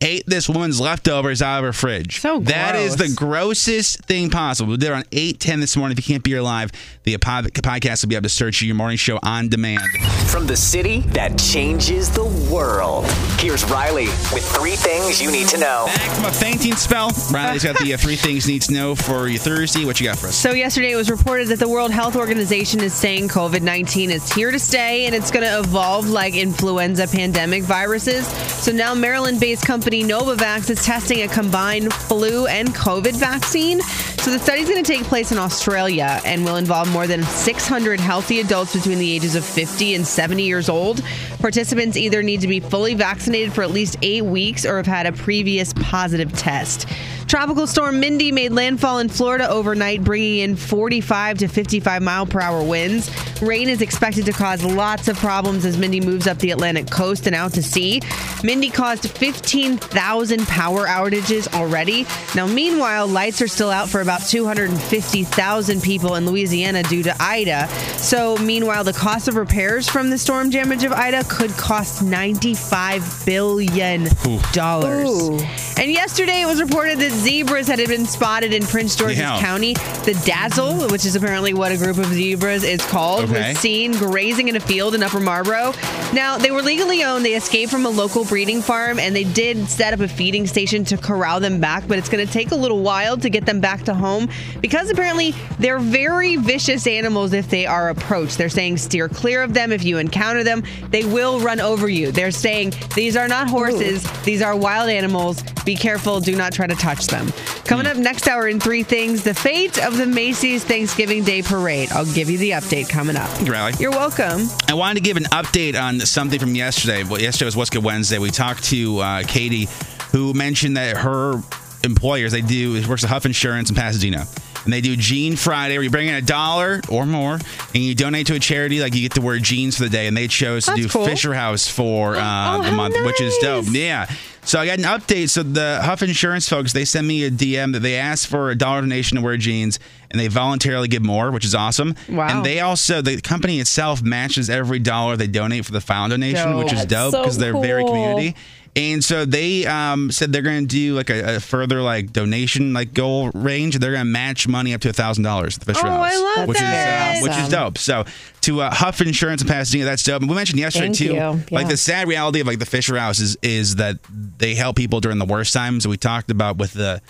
ate 0.00 0.24
this 0.26 0.48
woman's 0.48 0.80
leftovers 0.80 1.40
out 1.40 1.58
of 1.58 1.64
her 1.64 1.72
fridge. 1.72 2.20
So 2.20 2.38
gross. 2.38 2.48
That 2.48 2.76
is 2.76 2.96
the 2.96 3.12
grossest 3.14 4.04
thing 4.04 4.30
possible. 4.30 4.72
We 4.72 4.76
did 4.76 4.90
it 4.90 4.94
on 4.94 5.04
810 5.12 5.60
this 5.60 5.76
morning. 5.76 5.96
If 5.96 6.06
you 6.06 6.14
can't 6.14 6.22
be 6.22 6.32
here 6.32 6.42
live, 6.42 6.70
the 7.04 7.16
podcast 7.16 8.02
will 8.02 8.08
be 8.10 8.14
able 8.16 8.24
to 8.24 8.28
search 8.28 8.62
your 8.62 8.74
morning 8.74 8.98
show 8.98 9.18
on 9.22 9.48
demand. 9.48 9.82
From 10.28 10.46
the 10.46 10.56
city 10.56 11.00
that 11.12 11.38
changes 11.38 12.10
the 12.10 12.24
world. 12.52 13.06
Here's 13.38 13.64
Riley 13.64 14.06
with 14.32 14.46
three 14.56 14.76
things 14.76 15.22
you 15.22 15.30
need 15.30 15.48
to 15.48 15.58
know. 15.58 15.86
Back 15.86 16.16
from 16.16 16.24
a 16.26 16.32
fainting 16.32 16.76
spell. 16.76 17.10
Riley's 17.32 17.64
got 17.64 17.78
the 17.78 17.94
uh, 17.94 17.96
three 17.96 18.16
things 18.16 18.46
you 18.46 18.54
need 18.54 18.62
to 18.62 18.72
know 18.72 18.94
for 18.94 19.28
your 19.28 19.38
Thursday. 19.38 19.84
What 19.84 20.00
you 20.00 20.06
got 20.06 20.18
for 20.18 20.28
us? 20.28 20.36
So 20.36 20.52
yesterday 20.52 20.92
it 20.92 20.96
was 20.96 21.10
reported 21.10 21.48
that 21.48 21.58
the 21.58 21.68
World 21.68 21.90
Health 21.90 22.16
Organization 22.16 22.80
is 22.80 22.92
saying 22.92 23.28
COVID-19 23.28 24.10
is 24.10 24.30
here 24.32 24.50
to 24.50 24.58
stay 24.58 25.06
and 25.06 25.14
it's 25.14 25.30
going 25.30 25.44
to 25.44 25.58
evolve 25.58 26.08
like 26.08 26.34
influenza 26.34 27.06
pandemic 27.06 27.62
viruses. 27.62 28.26
So 28.62 28.72
now 28.72 28.94
Maryland-based 28.94 29.64
company 29.64 29.85
company 29.86 30.02
Novavax 30.02 30.68
is 30.68 30.84
testing 30.84 31.22
a 31.22 31.28
combined 31.28 31.94
flu 31.94 32.48
and 32.48 32.70
COVID 32.70 33.14
vaccine. 33.14 33.80
So 34.18 34.32
the 34.32 34.38
study's 34.40 34.68
going 34.68 34.82
to 34.82 34.92
take 34.92 35.04
place 35.04 35.30
in 35.30 35.38
Australia 35.38 36.20
and 36.24 36.44
will 36.44 36.56
involve 36.56 36.90
more 36.90 37.06
than 37.06 37.22
600 37.22 38.00
healthy 38.00 38.40
adults 38.40 38.74
between 38.74 38.98
the 38.98 39.08
ages 39.08 39.36
of 39.36 39.44
50 39.44 39.94
and 39.94 40.04
70 40.04 40.42
years 40.42 40.68
old. 40.68 41.04
Participants 41.38 41.96
either 41.96 42.20
need 42.20 42.40
to 42.40 42.48
be 42.48 42.58
fully 42.58 42.94
vaccinated 42.94 43.52
for 43.52 43.62
at 43.62 43.70
least 43.70 43.96
eight 44.02 44.24
weeks 44.24 44.66
or 44.66 44.76
have 44.78 44.86
had 44.86 45.06
a 45.06 45.12
previous 45.12 45.72
positive 45.74 46.32
test. 46.32 46.88
Tropical 47.26 47.66
storm 47.66 47.98
Mindy 47.98 48.30
made 48.30 48.52
landfall 48.52 49.00
in 49.00 49.08
Florida 49.08 49.48
overnight, 49.50 50.04
bringing 50.04 50.38
in 50.38 50.56
45 50.56 51.38
to 51.38 51.48
55 51.48 52.00
mile 52.00 52.24
per 52.24 52.40
hour 52.40 52.62
winds. 52.62 53.10
Rain 53.42 53.68
is 53.68 53.82
expected 53.82 54.24
to 54.26 54.32
cause 54.32 54.62
lots 54.64 55.08
of 55.08 55.16
problems 55.16 55.64
as 55.64 55.76
Mindy 55.76 56.00
moves 56.00 56.26
up 56.26 56.38
the 56.38 56.52
Atlantic 56.52 56.88
coast 56.88 57.26
and 57.26 57.34
out 57.34 57.52
to 57.54 57.62
sea. 57.62 58.00
Mindy 58.44 58.70
caused 58.70 59.10
15,000 59.10 60.46
power 60.46 60.86
outages 60.86 61.52
already. 61.52 62.06
Now, 62.34 62.46
meanwhile, 62.46 63.06
lights 63.08 63.42
are 63.42 63.48
still 63.48 63.70
out 63.70 63.88
for 63.88 64.00
about 64.00 64.22
250,000 64.22 65.82
people 65.82 66.14
in 66.14 66.26
Louisiana 66.26 66.82
due 66.84 67.02
to 67.02 67.14
Ida. 67.20 67.66
So, 67.98 68.36
meanwhile, 68.38 68.84
the 68.84 68.92
cost 68.92 69.26
of 69.26 69.34
repairs 69.34 69.88
from 69.88 70.10
the 70.10 70.18
storm 70.18 70.48
damage 70.50 70.84
of 70.84 70.92
Ida 70.92 71.24
could 71.24 71.50
cost 71.50 72.02
95 72.02 73.24
billion 73.26 74.04
dollars. 74.52 75.42
And 75.76 75.90
yesterday, 75.90 76.42
it 76.42 76.46
was 76.46 76.62
reported 76.62 76.98
that 77.00 77.15
zebras 77.16 77.66
had 77.68 77.78
been 77.88 78.06
spotted 78.06 78.52
in 78.54 78.64
Prince 78.64 78.96
George's 78.96 79.18
Yeah. 79.18 79.38
County. 79.40 79.74
The 80.04 80.20
dazzle, 80.24 80.88
which 80.88 81.04
is 81.04 81.16
apparently 81.16 81.54
what 81.54 81.72
a 81.72 81.76
group 81.76 81.98
of 81.98 82.06
zebras 82.06 82.64
is 82.64 82.80
called, 82.86 83.24
Okay. 83.30 83.50
was 83.50 83.58
seen 83.58 83.92
grazing 83.92 84.48
in 84.48 84.56
a 84.56 84.60
field 84.60 84.94
in 84.94 85.02
Upper 85.02 85.20
Marlboro. 85.20 85.72
Now, 86.12 86.38
they 86.38 86.50
were 86.50 86.62
legally 86.62 87.02
owned. 87.02 87.24
They 87.24 87.34
escaped 87.34 87.70
from 87.70 87.84
a 87.86 87.90
local 87.90 88.24
breeding 88.24 88.62
farm 88.62 88.98
and 88.98 89.14
they 89.14 89.24
did 89.24 89.68
set 89.68 89.92
up 89.92 90.00
a 90.00 90.08
feeding 90.08 90.46
station 90.46 90.84
to 90.86 90.96
corral 90.96 91.40
them 91.40 91.60
back, 91.60 91.84
but 91.88 91.98
it's 91.98 92.08
going 92.08 92.24
to 92.26 92.32
take 92.32 92.52
a 92.52 92.56
little 92.56 92.80
while 92.80 93.16
to 93.16 93.28
get 93.28 93.44
them 93.46 93.60
back 93.60 93.82
to 93.84 93.94
home 93.94 94.28
because 94.60 94.90
apparently 94.90 95.34
they're 95.58 95.78
very 95.78 96.36
vicious 96.36 96.86
animals 96.86 97.32
if 97.32 97.48
they 97.50 97.66
are 97.66 97.88
approached. 97.88 98.38
They're 98.38 98.48
saying 98.48 98.76
steer 98.78 99.08
clear 99.08 99.42
of 99.42 99.54
them 99.54 99.72
if 99.72 99.84
you 99.84 99.98
encounter 99.98 100.44
them. 100.44 100.62
They 100.90 101.04
will 101.04 101.40
run 101.40 101.60
over 101.60 101.88
you. 101.88 102.12
They're 102.12 102.30
saying 102.30 102.74
these 102.94 103.16
are 103.16 103.28
not 103.28 103.48
horses, 103.48 104.04
these 104.22 104.42
are 104.42 104.54
wild 104.56 104.88
animals. 104.88 105.42
Be 105.64 105.74
careful, 105.74 106.20
do 106.20 106.36
not 106.36 106.52
try 106.52 106.66
to 106.66 106.74
touch 106.76 107.05
them. 107.06 107.32
Coming 107.64 107.86
up 107.86 107.96
next 107.96 108.28
hour 108.28 108.48
in 108.48 108.60
three 108.60 108.82
things 108.82 109.24
the 109.24 109.34
fate 109.34 109.82
of 109.84 109.96
the 109.96 110.06
Macy's 110.06 110.64
Thanksgiving 110.64 111.24
Day 111.24 111.42
Parade. 111.42 111.90
I'll 111.92 112.12
give 112.12 112.30
you 112.30 112.38
the 112.38 112.50
update 112.52 112.88
coming 112.88 113.16
up. 113.16 113.28
Thank 113.28 113.46
you, 113.46 113.52
Riley. 113.52 113.72
You're 113.78 113.90
welcome. 113.90 114.48
I 114.68 114.74
wanted 114.74 114.96
to 114.96 115.00
give 115.00 115.16
an 115.16 115.24
update 115.24 115.80
on 115.80 116.00
something 116.00 116.38
from 116.38 116.54
yesterday. 116.54 117.04
Well, 117.04 117.20
yesterday 117.20 117.46
was 117.46 117.56
What's 117.56 117.70
Good 117.70 117.84
Wednesday. 117.84 118.18
We 118.18 118.30
talked 118.30 118.64
to 118.64 118.98
uh, 118.98 119.22
Katie, 119.24 119.68
who 120.12 120.34
mentioned 120.34 120.76
that 120.76 120.96
her 120.96 121.42
employers 121.84 122.32
they 122.32 122.40
do 122.40 122.86
works 122.88 123.04
at 123.04 123.10
Huff 123.10 123.26
Insurance 123.26 123.70
in 123.70 123.76
Pasadena, 123.76 124.26
and 124.66 124.72
they 124.72 124.82
do 124.82 124.94
Jean 124.96 125.36
Friday, 125.36 125.76
where 125.78 125.82
you 125.84 125.90
bring 125.90 126.08
in 126.08 126.14
a 126.16 126.20
dollar 126.20 126.82
or 126.90 127.06
more, 127.06 127.34
and 127.34 127.76
you 127.82 127.94
donate 127.94 128.26
to 128.26 128.34
a 128.34 128.38
charity. 128.38 128.80
Like 128.80 128.94
you 128.94 129.00
get 129.00 129.14
to 129.14 129.22
wear 129.22 129.38
jeans 129.38 129.78
for 129.78 129.84
the 129.84 129.90
day, 129.90 130.06
and 130.06 130.14
they 130.16 130.28
chose 130.28 130.66
to 130.66 130.72
That's 130.72 130.82
do 130.82 130.88
cool. 130.90 131.06
Fisher 131.06 131.32
House 131.32 131.66
for 131.68 132.16
uh, 132.16 132.58
Oh, 132.58 132.62
the 132.62 132.72
month, 132.72 132.94
which 133.06 133.20
is 133.20 133.34
dope. 133.38 133.64
Yeah. 133.70 134.06
So 134.42 134.60
I 134.60 134.66
got 134.66 134.78
an 134.78 134.84
update. 134.84 135.30
So 135.30 135.42
the 135.42 135.80
Huff 135.82 136.02
Insurance 136.02 136.48
folks, 136.48 136.72
they 136.72 136.84
sent 136.84 137.04
me 137.06 137.24
a 137.24 137.30
DM 137.30 137.72
that 137.72 137.80
they 137.80 137.96
asked 137.96 138.26
for 138.28 138.50
a 138.50 138.54
dollar 138.54 138.80
donation 138.82 139.16
to 139.16 139.22
wear 139.22 139.36
jeans, 139.36 139.78
and 140.10 140.20
they 140.20 140.28
voluntarily 140.28 140.86
give 140.88 141.02
more, 141.02 141.30
which 141.32 141.44
is 141.44 141.54
awesome. 141.54 141.94
Wow. 142.08 142.28
And 142.28 142.46
they 142.46 142.60
also 142.60 143.02
the 143.02 143.20
company 143.20 143.58
itself 143.60 144.02
matches 144.02 144.48
every 144.50 144.78
dollar 144.78 145.16
they 145.16 145.26
donate 145.26 145.64
for 145.64 145.72
the 145.72 145.80
found 145.80 146.10
donation, 146.10 146.56
which 146.56 146.72
is 146.72 146.84
Dope. 146.86 147.12
dope 147.12 147.22
because 147.22 147.34
so 147.34 147.40
they're 147.40 147.60
very 147.60 147.84
community. 147.84 148.36
And 148.76 149.02
so 149.02 149.24
they 149.24 149.64
um, 149.64 150.10
said 150.12 150.32
they're 150.34 150.42
going 150.42 150.68
to 150.68 150.72
do 150.74 150.94
like 150.94 151.08
a, 151.08 151.36
a 151.36 151.40
further 151.40 151.80
like 151.80 152.12
donation 152.12 152.74
like 152.74 152.92
goal 152.92 153.30
range. 153.32 153.78
They're 153.78 153.92
going 153.92 154.02
to 154.04 154.10
match 154.10 154.46
money 154.46 154.74
up 154.74 154.82
to 154.82 154.90
a 154.90 154.92
thousand 154.92 155.24
dollars 155.24 155.56
the 155.56 155.64
Fisher 155.64 155.86
Oh, 155.86 155.90
House, 155.90 156.12
I 156.12 156.16
love 156.36 156.48
which 156.48 156.58
that. 156.58 157.16
is 157.16 157.22
uh, 157.22 157.26
which 157.28 157.38
is 157.38 157.48
dope. 157.48 157.78
So 157.78 158.04
to 158.42 158.60
uh, 158.60 158.74
Huff 158.74 159.00
Insurance 159.00 159.40
in 159.40 159.48
Pasadena, 159.48 159.86
that's 159.86 160.04
dope. 160.04 160.20
And 160.20 160.28
we 160.30 160.36
mentioned 160.36 160.60
yesterday 160.60 160.86
Thank 160.92 160.96
too, 160.98 161.14
you. 161.14 161.42
like 161.50 161.68
the 161.68 161.76
sad 161.78 162.06
reality 162.06 162.40
of 162.40 162.46
like 162.46 162.58
the 162.58 162.66
Fisher 162.66 162.98
House 162.98 163.18
is 163.18 163.38
is 163.42 163.76
that 163.76 163.98
they 164.38 164.54
help 164.54 164.76
people 164.76 165.00
during 165.00 165.18
the 165.18 165.24
worst 165.24 165.54
times. 165.54 165.88
We 165.88 165.96
talked 165.96 166.30
about 166.30 166.58
with 166.58 166.74
the 166.74 167.00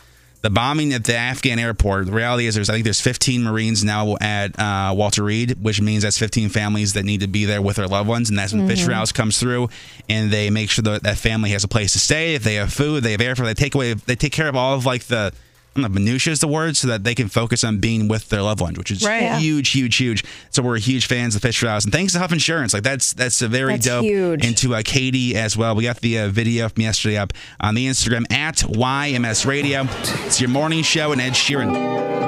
the 0.46 0.50
bombing 0.50 0.92
at 0.92 1.02
the 1.02 1.16
Afghan 1.16 1.58
airport. 1.58 2.06
The 2.06 2.12
reality 2.12 2.46
is, 2.46 2.54
there's 2.54 2.70
I 2.70 2.74
think 2.74 2.84
there's 2.84 3.00
15 3.00 3.42
Marines 3.42 3.82
now 3.82 4.14
at 4.20 4.56
uh, 4.56 4.94
Walter 4.96 5.24
Reed, 5.24 5.60
which 5.60 5.80
means 5.80 6.04
that's 6.04 6.18
15 6.18 6.50
families 6.50 6.92
that 6.92 7.04
need 7.04 7.22
to 7.22 7.26
be 7.26 7.46
there 7.46 7.60
with 7.60 7.74
their 7.74 7.88
loved 7.88 8.08
ones, 8.08 8.30
and 8.30 8.38
that's 8.38 8.52
when 8.52 8.68
Fisher 8.68 8.92
House 8.92 9.10
comes 9.10 9.40
through, 9.40 9.68
and 10.08 10.30
they 10.30 10.48
make 10.50 10.70
sure 10.70 10.84
that 10.84 11.02
that 11.02 11.18
family 11.18 11.50
has 11.50 11.64
a 11.64 11.68
place 11.68 11.94
to 11.94 11.98
stay. 11.98 12.36
If 12.36 12.44
they 12.44 12.54
have 12.54 12.72
food, 12.72 13.02
they 13.02 13.10
have 13.10 13.20
air. 13.20 13.34
They 13.34 13.54
take 13.54 13.74
away, 13.74 13.94
they 13.94 14.14
take 14.14 14.30
care 14.30 14.46
of 14.46 14.54
all 14.54 14.74
of 14.76 14.86
like 14.86 15.02
the. 15.04 15.32
I 15.76 15.80
don't 15.82 15.92
know, 15.92 15.94
minutia 16.00 16.32
is 16.32 16.40
the 16.40 16.48
word, 16.48 16.74
so 16.76 16.88
that 16.88 17.04
they 17.04 17.14
can 17.14 17.28
focus 17.28 17.62
on 17.62 17.78
being 17.78 18.08
with 18.08 18.30
their 18.30 18.40
loved 18.40 18.60
ones, 18.62 18.78
which 18.78 18.90
is 18.90 19.04
Right. 19.04 19.22
Yeah. 19.22 19.38
huge, 19.38 19.68
huge, 19.70 19.96
huge. 19.96 20.24
So 20.50 20.62
we're 20.62 20.78
huge 20.78 21.06
fans 21.06 21.36
of 21.36 21.42
Fisher 21.42 21.68
House, 21.68 21.84
and 21.84 21.92
thanks 21.92 22.14
to 22.14 22.18
Huff 22.18 22.32
Insurance, 22.32 22.72
like 22.72 22.82
that's 22.82 23.12
that's 23.12 23.42
a 23.42 23.48
very 23.48 23.72
That's 23.74 23.86
dope. 23.86 24.04
huge. 24.04 24.44
And 24.46 24.56
to 24.58 24.74
uh, 24.74 24.82
Katie 24.84 25.36
as 25.36 25.56
well. 25.56 25.74
We 25.74 25.82
got 25.84 26.00
the 26.00 26.18
uh, 26.20 26.28
video 26.28 26.68
from 26.70 26.82
yesterday 26.82 27.18
up 27.18 27.32
on 27.60 27.74
the 27.74 27.86
Instagram 27.86 28.30
at 28.32 28.56
YMS 28.56 29.44
Radio. 29.44 29.86
It's 30.26 30.40
your 30.40 30.48
morning 30.50 30.82
show 30.82 31.12
and 31.12 31.20
Ed 31.20 31.34
Sheeran. 31.34 32.25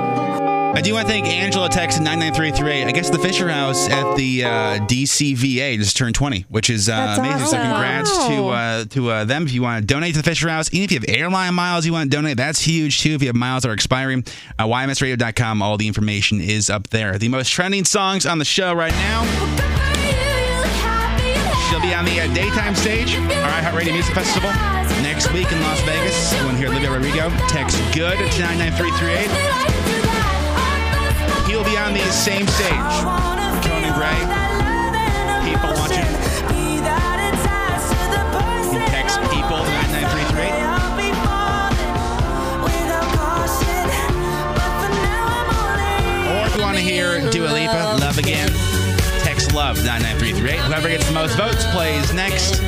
I 0.78 0.80
do 0.80 0.94
want 0.94 1.08
to 1.08 1.12
thank 1.12 1.26
Angela 1.26 1.68
texted 1.68 2.02
99338. 2.02 2.86
I 2.86 2.92
guess 2.92 3.10
the 3.10 3.18
Fisher 3.18 3.48
House 3.48 3.88
at 3.88 4.14
the 4.14 4.44
uh, 4.44 4.48
DCVA 4.86 5.76
just 5.76 5.96
turned 5.96 6.14
20, 6.14 6.42
which 6.42 6.70
is 6.70 6.88
uh, 6.88 7.16
amazing. 7.18 7.48
So 7.48 7.56
awesome. 7.56 7.62
congrats 7.62 8.26
to 8.28 8.48
uh, 8.48 8.84
to 8.84 9.10
uh, 9.10 9.24
them. 9.24 9.42
If 9.42 9.52
you 9.54 9.62
want 9.62 9.82
to 9.82 9.86
donate 9.92 10.14
to 10.14 10.22
the 10.22 10.30
Fisher 10.30 10.48
House, 10.48 10.72
even 10.72 10.84
if 10.84 10.92
you 10.92 11.00
have 11.00 11.08
airline 11.08 11.54
miles 11.54 11.84
you 11.84 11.92
want 11.92 12.12
to 12.12 12.16
donate, 12.16 12.36
that's 12.36 12.60
huge 12.60 13.00
too. 13.00 13.10
If 13.10 13.22
you 13.22 13.26
have 13.26 13.34
miles 13.34 13.64
that 13.64 13.70
are 13.70 13.74
expiring, 13.74 14.24
uh, 14.56 14.66
YMSradio.com, 14.66 15.62
all 15.62 15.78
the 15.78 15.88
information 15.88 16.40
is 16.40 16.70
up 16.70 16.86
there. 16.90 17.18
The 17.18 17.28
most 17.28 17.50
trending 17.50 17.84
songs 17.84 18.24
on 18.24 18.38
the 18.38 18.44
show 18.44 18.72
right 18.72 18.92
now. 18.92 19.24
She'll 21.68 21.82
be 21.82 21.92
on 21.92 22.04
the 22.04 22.20
uh, 22.20 22.32
daytime 22.32 22.76
stage, 22.76 23.16
our 23.16 23.50
iHeartRadio 23.62 23.94
Music 23.94 24.14
Festival, 24.14 24.50
next 25.02 25.32
week 25.32 25.50
in 25.50 25.60
Las 25.60 25.80
Vegas. 25.80 26.32
You 26.38 26.44
want 26.44 26.56
to 26.56 26.58
hear 26.58 26.68
Olivia 26.68 26.92
Rodrigo? 26.92 27.30
Text 27.48 27.78
GOOD 27.92 28.30
to 28.30 28.38
99338. 28.38 30.07
He'll 31.58 31.66
be 31.66 31.76
on 31.76 31.92
the 31.92 31.98
same 32.12 32.46
stage. 32.46 32.70
Conan 33.66 33.92
Gray. 33.98 34.14
People 35.42 35.74
want 35.74 35.90
you. 35.90 36.06
Text 38.86 39.18
people 39.22 39.58
to 39.58 39.70
99338. 39.90 40.54
Or 46.30 46.46
if 46.46 46.54
you 46.54 46.62
want 46.62 46.76
to 46.76 46.82
hear 46.82 47.28
Dua 47.32 47.48
Lipa, 47.48 47.98
Love 47.98 48.18
Again, 48.18 48.50
text 49.24 49.52
LOVE 49.52 49.78
99338. 49.84 50.60
Whoever 50.60 50.88
gets 50.88 51.08
the 51.08 51.12
most 51.12 51.36
votes 51.36 51.66
plays 51.72 52.14
next. 52.14 52.62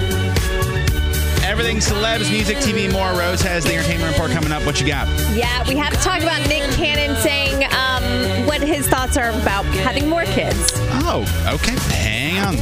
Everything 1.50 1.78
celebs, 1.78 2.30
music, 2.30 2.59
TV, 2.59 2.90
more. 2.92 3.12
Rose 3.18 3.42
has 3.42 3.64
the 3.64 3.75
entertainment 3.75 4.12
report 4.12 4.30
coming 4.30 4.52
up. 4.52 4.64
What 4.64 4.80
you 4.80 4.87
got? 4.87 5.09
Yeah, 5.35 5.62
we 5.66 5.75
have 5.76 5.92
to 5.92 5.99
talk 5.99 6.23
about 6.23 6.47
Nick 6.49 6.62
Cannon 6.78 7.16
saying 7.16 7.64
um, 7.75 7.89
what 8.46 8.60
his 8.60 8.86
thoughts 8.88 9.16
are 9.16 9.30
about 9.30 9.64
having 9.66 10.08
more 10.08 10.24
kids. 10.24 10.72
Oh, 11.04 11.22
okay. 11.54 11.76
Hang 11.94 12.38
on. 12.38 12.56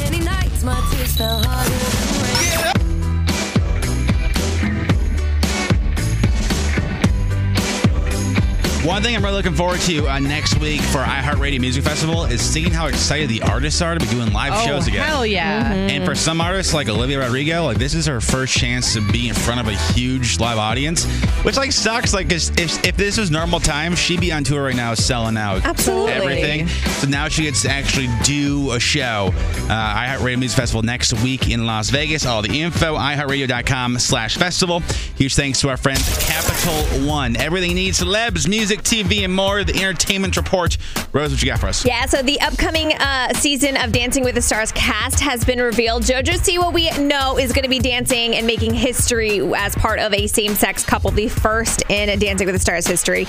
One 8.89 9.03
thing 9.03 9.15
I'm 9.15 9.23
really 9.23 9.37
looking 9.37 9.53
forward 9.53 9.81
to 9.81 10.09
uh, 10.09 10.19
next 10.19 10.59
week 10.61 10.81
for 10.81 11.01
iHeartRadio 11.01 11.61
Music 11.61 11.85
Festival 11.85 12.25
is 12.25 12.41
seeing 12.41 12.71
how 12.71 12.87
excited 12.87 13.29
the 13.29 13.43
artists 13.43 13.83
are 13.83 13.93
to 13.93 14.01
be 14.01 14.11
doing 14.11 14.33
live 14.33 14.55
Oh, 14.57 14.67
shows 14.67 14.87
again. 14.87 15.05
hell 15.05 15.27
yeah. 15.27 15.75
And 15.75 16.07
for 16.07 16.15
some 16.15 16.41
artists 16.41 16.73
like 16.73 16.89
Olivia 16.89 17.19
Rodrigo, 17.19 17.65
like 17.67 17.77
this 17.77 17.93
is 17.93 18.07
her 18.07 18.19
first 18.23 18.57
chance 18.57 18.95
to 18.95 19.03
be 19.13 19.29
in 19.29 19.35
front 19.35 19.61
of 19.61 19.69
a 19.69 19.77
huge 19.93 20.41
live 20.41 20.57
audience, 20.57 21.05
which 21.45 21.59
like 21.59 21.71
sucks. 21.71 22.15
Like 22.15 22.33
if 22.33 22.49
if 22.59 22.97
this 22.97 23.19
was 23.19 23.31
normal 23.31 23.61
times, 23.61 23.99
she'd 23.99 24.21
be 24.23 24.33
on 24.33 24.43
tour 24.43 24.65
right 24.65 24.75
now 24.75 24.95
selling 24.95 25.37
out 25.37 25.67
Absolutely. 25.67 26.13
everything. 26.13 26.67
So 26.69 27.09
now 27.09 27.29
she 27.29 27.43
gets 27.43 27.61
to 27.63 27.69
actually 27.71 28.09
do 28.25 28.73
a 28.73 28.81
show. 28.81 29.33
Uh, 29.69 29.97
iHeartRadio 29.97 30.39
Music 30.39 30.57
Festival 30.57 30.81
next 30.83 31.13
week 31.23 31.51
in 31.51 31.67
Las 31.67 31.91
Vegas. 31.91 32.25
All 32.25 32.41
the 32.41 32.59
info 32.63 32.97
iHeartRadio.com 32.97 33.99
slash 33.99 34.39
festival. 34.39 34.81
Huge 35.17 35.35
thanks 35.35 35.61
to 35.61 35.69
our 35.69 35.77
friends 35.77 36.27
Capital 36.27 37.07
One. 37.07 37.37
Everything 37.37 37.75
needs 37.75 38.01
need 38.01 38.09
celebs, 38.09 38.49
music, 38.49 38.78
music, 38.79 39.09
TV, 39.09 39.25
and 39.25 39.35
more. 39.35 39.65
The 39.65 39.75
Entertainment 39.75 40.37
Report. 40.37 40.77
Rose, 41.13 41.31
what 41.31 41.43
you 41.43 41.49
got 41.49 41.61
for 41.61 41.69
us? 41.69 41.85
Yeah, 41.85 42.07
so 42.07 42.23
the 42.23 42.41
upcoming 42.41 42.93
uh, 42.95 43.33
season 43.35 43.77
of 43.77 43.93
Dancing 43.93 44.25
with 44.25 44.35
the 44.35 44.43
Stars 44.43 44.73
cast 44.73 45.21
has 45.21 45.45
been 45.45 45.61
revealed. 45.61 46.03
JoJo 46.03 46.35
Siwa, 46.35 46.73
we 46.73 46.91
know, 46.99 47.39
is 47.39 47.53
going 47.53 47.63
to 47.63 47.69
be 47.69 47.79
dancing 47.79 48.35
and 48.35 48.47
making 48.47 48.75
history 48.75 49.41
as 49.55 49.75
part 49.77 49.99
of 49.99 50.13
a 50.13 50.27
same 50.27 50.55
sex 50.55 50.85
couple, 50.85 51.11
the 51.11 51.29
first 51.29 51.83
in 51.89 52.19
Dancing 52.19 52.47
with 52.47 52.55
the 52.55 52.61
Stars 52.61 52.87
history. 52.87 53.27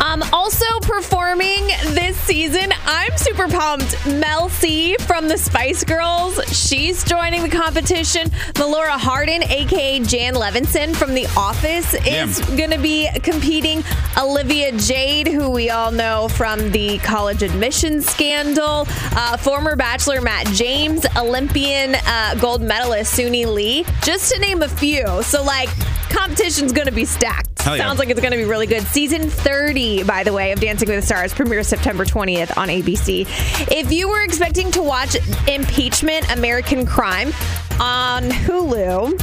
Um, 0.00 0.22
also 0.32 0.66
performing 0.82 1.66
this 1.94 2.16
season, 2.18 2.72
I'm 2.86 3.16
super 3.16 3.48
pumped. 3.48 4.06
Mel 4.06 4.48
C 4.48 4.96
from 4.98 5.28
the 5.28 5.38
Spice 5.38 5.84
Girls, 5.84 6.40
she's 6.56 7.04
joining 7.04 7.42
the 7.42 7.48
competition. 7.48 8.28
Melora 8.54 8.98
Hardin, 8.98 9.42
aka 9.44 10.00
Jan 10.00 10.34
Levinson 10.34 10.94
from 10.94 11.14
The 11.14 11.26
Office, 11.36 11.94
is 12.06 12.40
going 12.56 12.70
to 12.70 12.78
be 12.78 13.08
competing. 13.22 13.82
Olivia 14.16 14.72
Jade, 14.86 15.26
who 15.26 15.50
we 15.50 15.68
all 15.68 15.90
know 15.90 16.28
from 16.28 16.70
the 16.70 16.98
college 16.98 17.42
admissions 17.42 18.06
scandal, 18.06 18.86
uh, 19.16 19.36
former 19.36 19.74
Bachelor 19.74 20.20
Matt 20.20 20.46
James, 20.54 21.04
Olympian 21.16 21.96
uh, 22.06 22.36
gold 22.40 22.62
medalist 22.62 23.18
Suni 23.18 23.52
Lee, 23.52 23.84
just 24.04 24.32
to 24.32 24.38
name 24.38 24.62
a 24.62 24.68
few. 24.68 25.04
So, 25.24 25.42
like, 25.42 25.68
competition's 26.08 26.70
going 26.72 26.86
to 26.86 26.92
be 26.92 27.04
stacked. 27.04 27.62
Hell 27.62 27.76
yeah. 27.76 27.82
Sounds 27.82 27.98
like 27.98 28.10
it's 28.10 28.20
going 28.20 28.30
to 28.30 28.38
be 28.38 28.44
really 28.44 28.68
good. 28.68 28.84
Season 28.84 29.28
30, 29.28 30.04
by 30.04 30.22
the 30.22 30.32
way, 30.32 30.52
of 30.52 30.60
Dancing 30.60 30.88
with 30.88 31.00
the 31.00 31.06
Stars 31.06 31.34
premieres 31.34 31.66
September 31.66 32.04
20th 32.04 32.56
on 32.56 32.68
ABC. 32.68 33.26
If 33.72 33.90
you 33.90 34.08
were 34.08 34.22
expecting 34.22 34.70
to 34.70 34.82
watch 34.84 35.16
Impeachment 35.48 36.30
American 36.30 36.86
Crime 36.86 37.32
on 37.80 38.24
Hulu, 38.30 39.18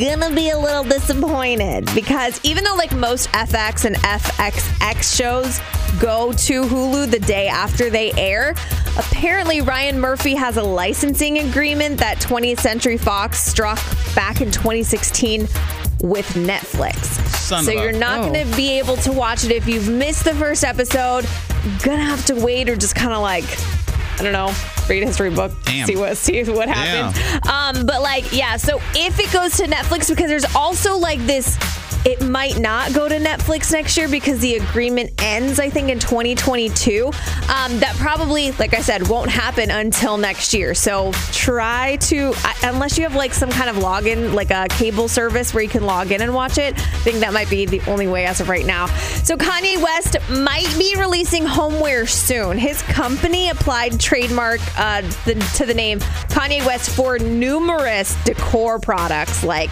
gonna 0.00 0.34
be 0.34 0.50
a 0.50 0.58
little 0.58 0.84
disappointed 0.84 1.88
because 1.94 2.40
even 2.44 2.64
though 2.64 2.74
like 2.74 2.94
most 2.94 3.28
FX 3.32 3.84
and 3.84 3.96
FXX 3.96 5.16
shows 5.16 5.60
go 6.00 6.32
to 6.32 6.62
Hulu 6.62 7.10
the 7.10 7.18
day 7.20 7.48
after 7.48 7.90
they 7.90 8.12
air, 8.12 8.54
apparently 8.98 9.60
Ryan 9.60 9.98
Murphy 10.00 10.34
has 10.34 10.56
a 10.56 10.62
licensing 10.62 11.38
agreement 11.38 11.98
that 11.98 12.18
20th 12.18 12.60
Century 12.60 12.96
Fox 12.96 13.44
struck 13.44 13.78
back 14.14 14.40
in 14.40 14.50
2016 14.50 15.42
with 16.02 16.26
Netflix. 16.34 16.96
Son 17.36 17.64
so 17.64 17.70
you're 17.70 17.92
not 17.92 18.20
Oh. 18.20 18.30
going 18.32 18.48
to 18.50 18.56
be 18.56 18.78
able 18.78 18.96
to 18.98 19.12
watch 19.12 19.44
it 19.44 19.52
if 19.52 19.66
you've 19.68 19.88
missed 19.88 20.24
the 20.24 20.34
first 20.34 20.64
episode. 20.64 21.26
Gonna 21.82 22.04
have 22.04 22.24
to 22.26 22.34
wait 22.34 22.68
or 22.68 22.76
just 22.76 22.94
kind 22.94 23.12
of 23.12 23.20
like 23.22 23.44
I 24.18 24.22
don't 24.22 24.32
know, 24.32 24.52
read 24.88 25.02
a 25.02 25.06
history 25.06 25.30
book, 25.30 25.52
Damn. 25.64 25.86
see 25.86 25.96
what 25.96 26.16
see 26.16 26.42
what 26.44 26.68
happens. 26.68 27.16
Um, 27.48 27.86
but 27.86 28.02
like, 28.02 28.32
yeah. 28.32 28.56
So 28.56 28.80
if 28.94 29.18
it 29.18 29.32
goes 29.32 29.56
to 29.58 29.64
Netflix, 29.64 30.08
because 30.08 30.28
there's 30.28 30.54
also 30.54 30.96
like 30.96 31.20
this, 31.26 31.56
it 32.06 32.22
might 32.22 32.56
not 32.56 32.94
go 32.94 33.08
to 33.08 33.16
Netflix 33.16 33.72
next 33.72 33.96
year 33.96 34.08
because 34.08 34.38
the 34.38 34.54
agreement 34.54 35.20
ends, 35.20 35.58
I 35.58 35.68
think, 35.68 35.88
in 35.88 35.98
2022. 35.98 37.06
Um, 37.06 37.80
that 37.80 37.96
probably, 37.98 38.52
like 38.52 38.74
I 38.74 38.80
said, 38.80 39.08
won't 39.08 39.28
happen 39.28 39.72
until 39.72 40.16
next 40.16 40.54
year. 40.54 40.72
So 40.72 41.10
try 41.32 41.96
to, 42.02 42.32
unless 42.62 42.96
you 42.96 43.02
have 43.02 43.16
like 43.16 43.34
some 43.34 43.50
kind 43.50 43.68
of 43.68 43.82
login, 43.82 44.34
like 44.34 44.52
a 44.52 44.68
cable 44.70 45.08
service 45.08 45.52
where 45.52 45.64
you 45.64 45.68
can 45.68 45.84
log 45.84 46.12
in 46.12 46.22
and 46.22 46.32
watch 46.32 46.58
it. 46.58 46.74
I 46.74 46.98
think 46.98 47.18
that 47.18 47.32
might 47.32 47.50
be 47.50 47.66
the 47.66 47.80
only 47.90 48.06
way 48.06 48.24
as 48.24 48.40
of 48.40 48.48
right 48.48 48.64
now. 48.64 48.86
So 49.24 49.36
Kanye 49.36 49.82
West 49.82 50.16
might 50.30 50.72
be 50.78 50.94
releasing 50.96 51.44
homeware 51.44 52.06
soon. 52.06 52.56
His 52.56 52.82
company 52.82 53.50
applied 53.50 53.98
trademark 53.98 54.60
uh, 54.78 55.00
the, 55.24 55.34
to 55.56 55.66
the 55.66 55.74
name 55.74 55.98
Kanye 56.28 56.64
West 56.64 56.90
for 56.90 57.18
numerous 57.18 58.14
decor 58.22 58.78
products 58.78 59.42
like 59.42 59.70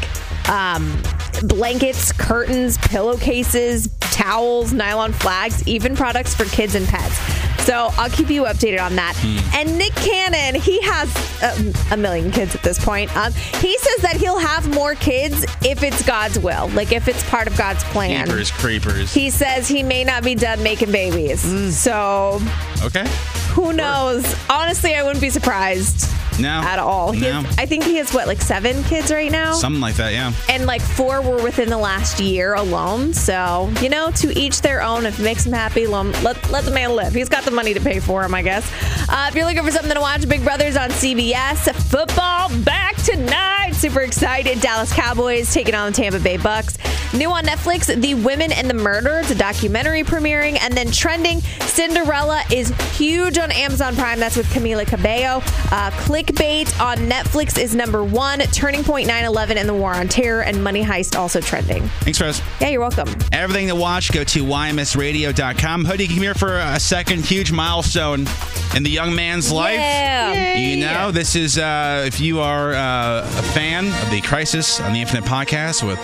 um, 0.49 1.00
blankets, 1.43 2.12
curtains, 2.12 2.79
pillowcases, 2.79 3.88
towels, 4.00 4.73
nylon 4.73 5.12
flags, 5.12 5.67
even 5.67 5.95
products 5.97 6.35
for 6.35 6.45
kids 6.47 6.75
and 6.75 6.87
pets. 6.87 7.19
So 7.64 7.88
I'll 7.97 8.11
keep 8.11 8.29
you 8.29 8.43
updated 8.45 8.81
on 8.85 8.95
that. 8.97 9.17
And 9.55 9.79
Nick 9.79 9.95
Cannon, 9.95 10.61
he 10.61 10.83
has 10.83 11.09
um, 11.43 11.73
a 11.91 11.97
million 11.97 12.31
kids 12.31 12.55
at 12.55 12.62
this 12.62 12.79
point. 12.85 13.14
Um, 13.17 13.33
he 13.33 13.79
says 13.79 13.97
that 14.03 14.17
he'll 14.17 14.38
have 14.38 14.69
more 14.75 14.95
kids 14.95 15.45
if 15.64 15.83
it's 15.83 16.03
God's 16.07 16.38
will, 16.38 16.69
like 16.71 16.93
if 16.93 17.09
it's 17.09 17.23
part 17.31 17.47
of 17.47 17.57
God's 17.57 17.83
plan. 17.85 18.26
Creepers, 18.26 18.50
creepers. 18.50 19.14
He 19.14 19.31
says 19.31 19.67
he 19.67 19.83
may 19.83 20.05
not 20.05 20.23
be 20.23 20.35
done 20.35 20.62
making 20.62 20.93
babies. 20.93 21.41
So 21.75 22.38
Okay. 22.83 23.07
who 23.53 23.73
knows? 23.73 24.25
Honestly, 24.50 24.95
I 24.95 25.03
wouldn't 25.03 25.23
be 25.23 25.31
surprised 25.31 26.07
No. 26.38 26.61
at 26.61 26.79
all. 26.79 27.12
He 27.12 27.21
No. 27.21 27.43
has, 27.43 27.59
I 27.59 27.67
think 27.67 27.85
he 27.85 27.97
has 27.97 28.12
what, 28.12 28.26
like 28.26 28.41
seven 28.43 28.83
kids 28.85 29.12
right 29.12 29.31
now? 29.31 29.53
Something 29.55 29.81
like 29.81 29.97
that, 29.97 30.12
yeah. 30.12 30.33
and 30.49 30.67
like 30.67 30.83
four 30.83 31.21
were 31.23 31.43
within 31.43 31.69
the 31.69 31.79
last 31.79 32.21
year 32.21 32.55
alone. 32.55 33.12
So, 33.14 33.71
you 33.81 33.88
know, 33.88 34.11
to 34.12 34.37
each 34.38 34.61
their 34.62 34.83
own. 34.83 35.07
If 35.07 35.19
it 35.19 35.23
makes 35.23 35.47
him 35.47 35.53
happy, 35.53 35.87
let, 35.87 36.07
let, 36.50 36.64
the 36.64 36.71
man 36.71 36.95
live. 36.97 37.12
He's 37.14 37.29
got 37.29 37.45
the 37.45 37.50
money 37.50 37.75
to 37.75 37.81
pay 37.81 38.00
for 38.00 38.25
him, 38.25 38.35
I 38.35 38.43
guess. 38.43 38.71
Uh, 39.09 39.26
if 39.29 39.35
you're 39.35 39.45
looking 39.45 39.62
for 39.64 39.71
something 39.71 39.95
to 39.95 40.00
watch, 40.00 40.29
Big 40.29 40.43
Brothers 40.45 40.76
on 40.76 40.91
CBS. 40.91 41.73
Football 41.91 42.49
back 42.62 42.97
tonight. 42.97 43.73
Super 43.75 44.00
excited. 44.03 44.61
Dallas 44.61 44.93
Cowboys 44.93 45.53
taking 45.53 45.75
on 45.75 45.93
the 45.93 45.97
Tampa 45.97 46.19
Bay 46.21 46.37
Bucks. 46.37 46.79
New 47.12 47.31
on 47.31 47.45
Netflix, 47.45 47.95
The 48.00 48.14
Women 48.14 48.50
and 48.50 48.69
the 48.69 48.75
Murder. 48.75 49.19
It's 49.19 49.31
a 49.31 49.35
documentary 49.37 50.03
premiering. 50.03 50.59
And 50.61 50.75
then 50.75 50.91
trending, 50.91 51.41
Cinderella 51.61 52.43
is 52.53 52.71
huge 52.97 53.38
on 53.38 53.53
Amazon 53.53 53.95
Prime. 53.95 54.19
That's 54.19 54.37
with 54.37 54.47
Camila 54.47 54.87
Cabello. 54.87 55.43
Uh, 55.71 55.91
Clickbait 56.25 56.81
on 56.81 56.97
Netflix 56.99 57.61
is 57.61 57.75
number 57.75 58.02
one. 58.02 58.38
Turning 58.40 58.83
Point 58.83 59.07
9 59.07 59.25
11 59.25 59.59
and 59.59 59.68
the 59.68 59.75
War 59.75 59.94
on 59.94 60.09
Terror. 60.09 60.42
And 60.42 60.62
Money 60.62 60.83
Heist 60.83 61.18
also 61.18 61.40
trending. 61.40 61.83
Thanks, 62.01 62.20
Rose. 62.20 62.40
Yeah, 62.61 62.68
you're 62.68 62.81
welcome. 62.81 63.09
Everything 63.33 63.68
to 63.68 63.75
watch, 63.75 64.11
go 64.12 64.25
to 64.25 64.44
YMSradio.com. 64.44 65.85
Hoodie, 65.85 66.09
come 66.09 66.16
here 66.18 66.35
for 66.35 66.59
a 66.59 66.81
second 66.81 67.25
huge 67.25 67.53
milestone 67.53 68.27
in 68.75 68.83
the 68.83 68.90
young 68.90 69.14
man's 69.14 69.53
life. 69.53 69.79
Yeah. 69.79 70.57
You 70.57 70.81
know, 70.81 71.11
this 71.11 71.37
is 71.37 71.59
uh, 71.59 72.05
if 72.07 72.20
you 72.20 72.40
are 72.40 72.72
uh, 72.72 73.22
a 73.22 73.42
fan 73.53 73.87
of 73.87 74.11
the 74.11 74.20
Crisis 74.22 74.81
on 74.81 74.92
the 74.92 75.01
Infinite 75.01 75.25
podcast 75.25 75.87
with 75.87 75.98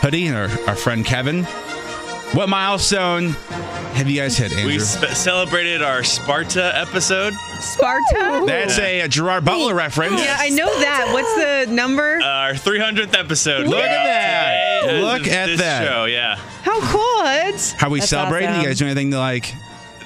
Hoodie 0.00 0.26
and 0.26 0.36
our, 0.36 0.68
our 0.68 0.76
friend 0.76 1.04
Kevin. 1.04 1.46
What 2.32 2.48
milestone 2.50 3.30
have 3.94 4.10
you 4.10 4.20
guys 4.20 4.36
hit, 4.36 4.52
Andrew? 4.52 4.66
We 4.66 4.78
spe- 4.78 5.14
celebrated 5.14 5.80
our 5.80 6.02
Sparta 6.04 6.76
episode. 6.76 7.32
Sparta. 7.60 8.44
That's 8.46 8.78
a, 8.78 9.00
a 9.02 9.08
Gerard 9.08 9.44
Butler 9.44 9.74
reference. 9.74 10.20
Yeah, 10.22 10.36
I 10.38 10.50
know 10.50 10.66
that. 10.80 11.10
What's 11.14 11.34
the 11.68 11.72
number? 11.74 12.20
Our 12.22 12.52
300th 12.52 13.16
episode. 13.18 13.66
Look 13.68 13.78
at 13.78 14.04
that. 14.04 14.80
today 14.82 15.00
Look 15.02 15.22
of 15.22 15.28
at 15.28 15.46
this 15.46 15.60
that. 15.60 15.86
Show, 15.88 16.04
yeah. 16.04 16.36
How 16.62 16.78
cool, 16.80 17.26
Hoods. 17.26 17.72
How 17.72 17.88
we 17.88 18.00
That's 18.00 18.10
celebrating? 18.10 18.50
awesome. 18.50 18.60
You 18.62 18.68
guys 18.68 18.78
do 18.78 18.84
anything 18.86 19.12
to 19.12 19.18
like? 19.18 19.54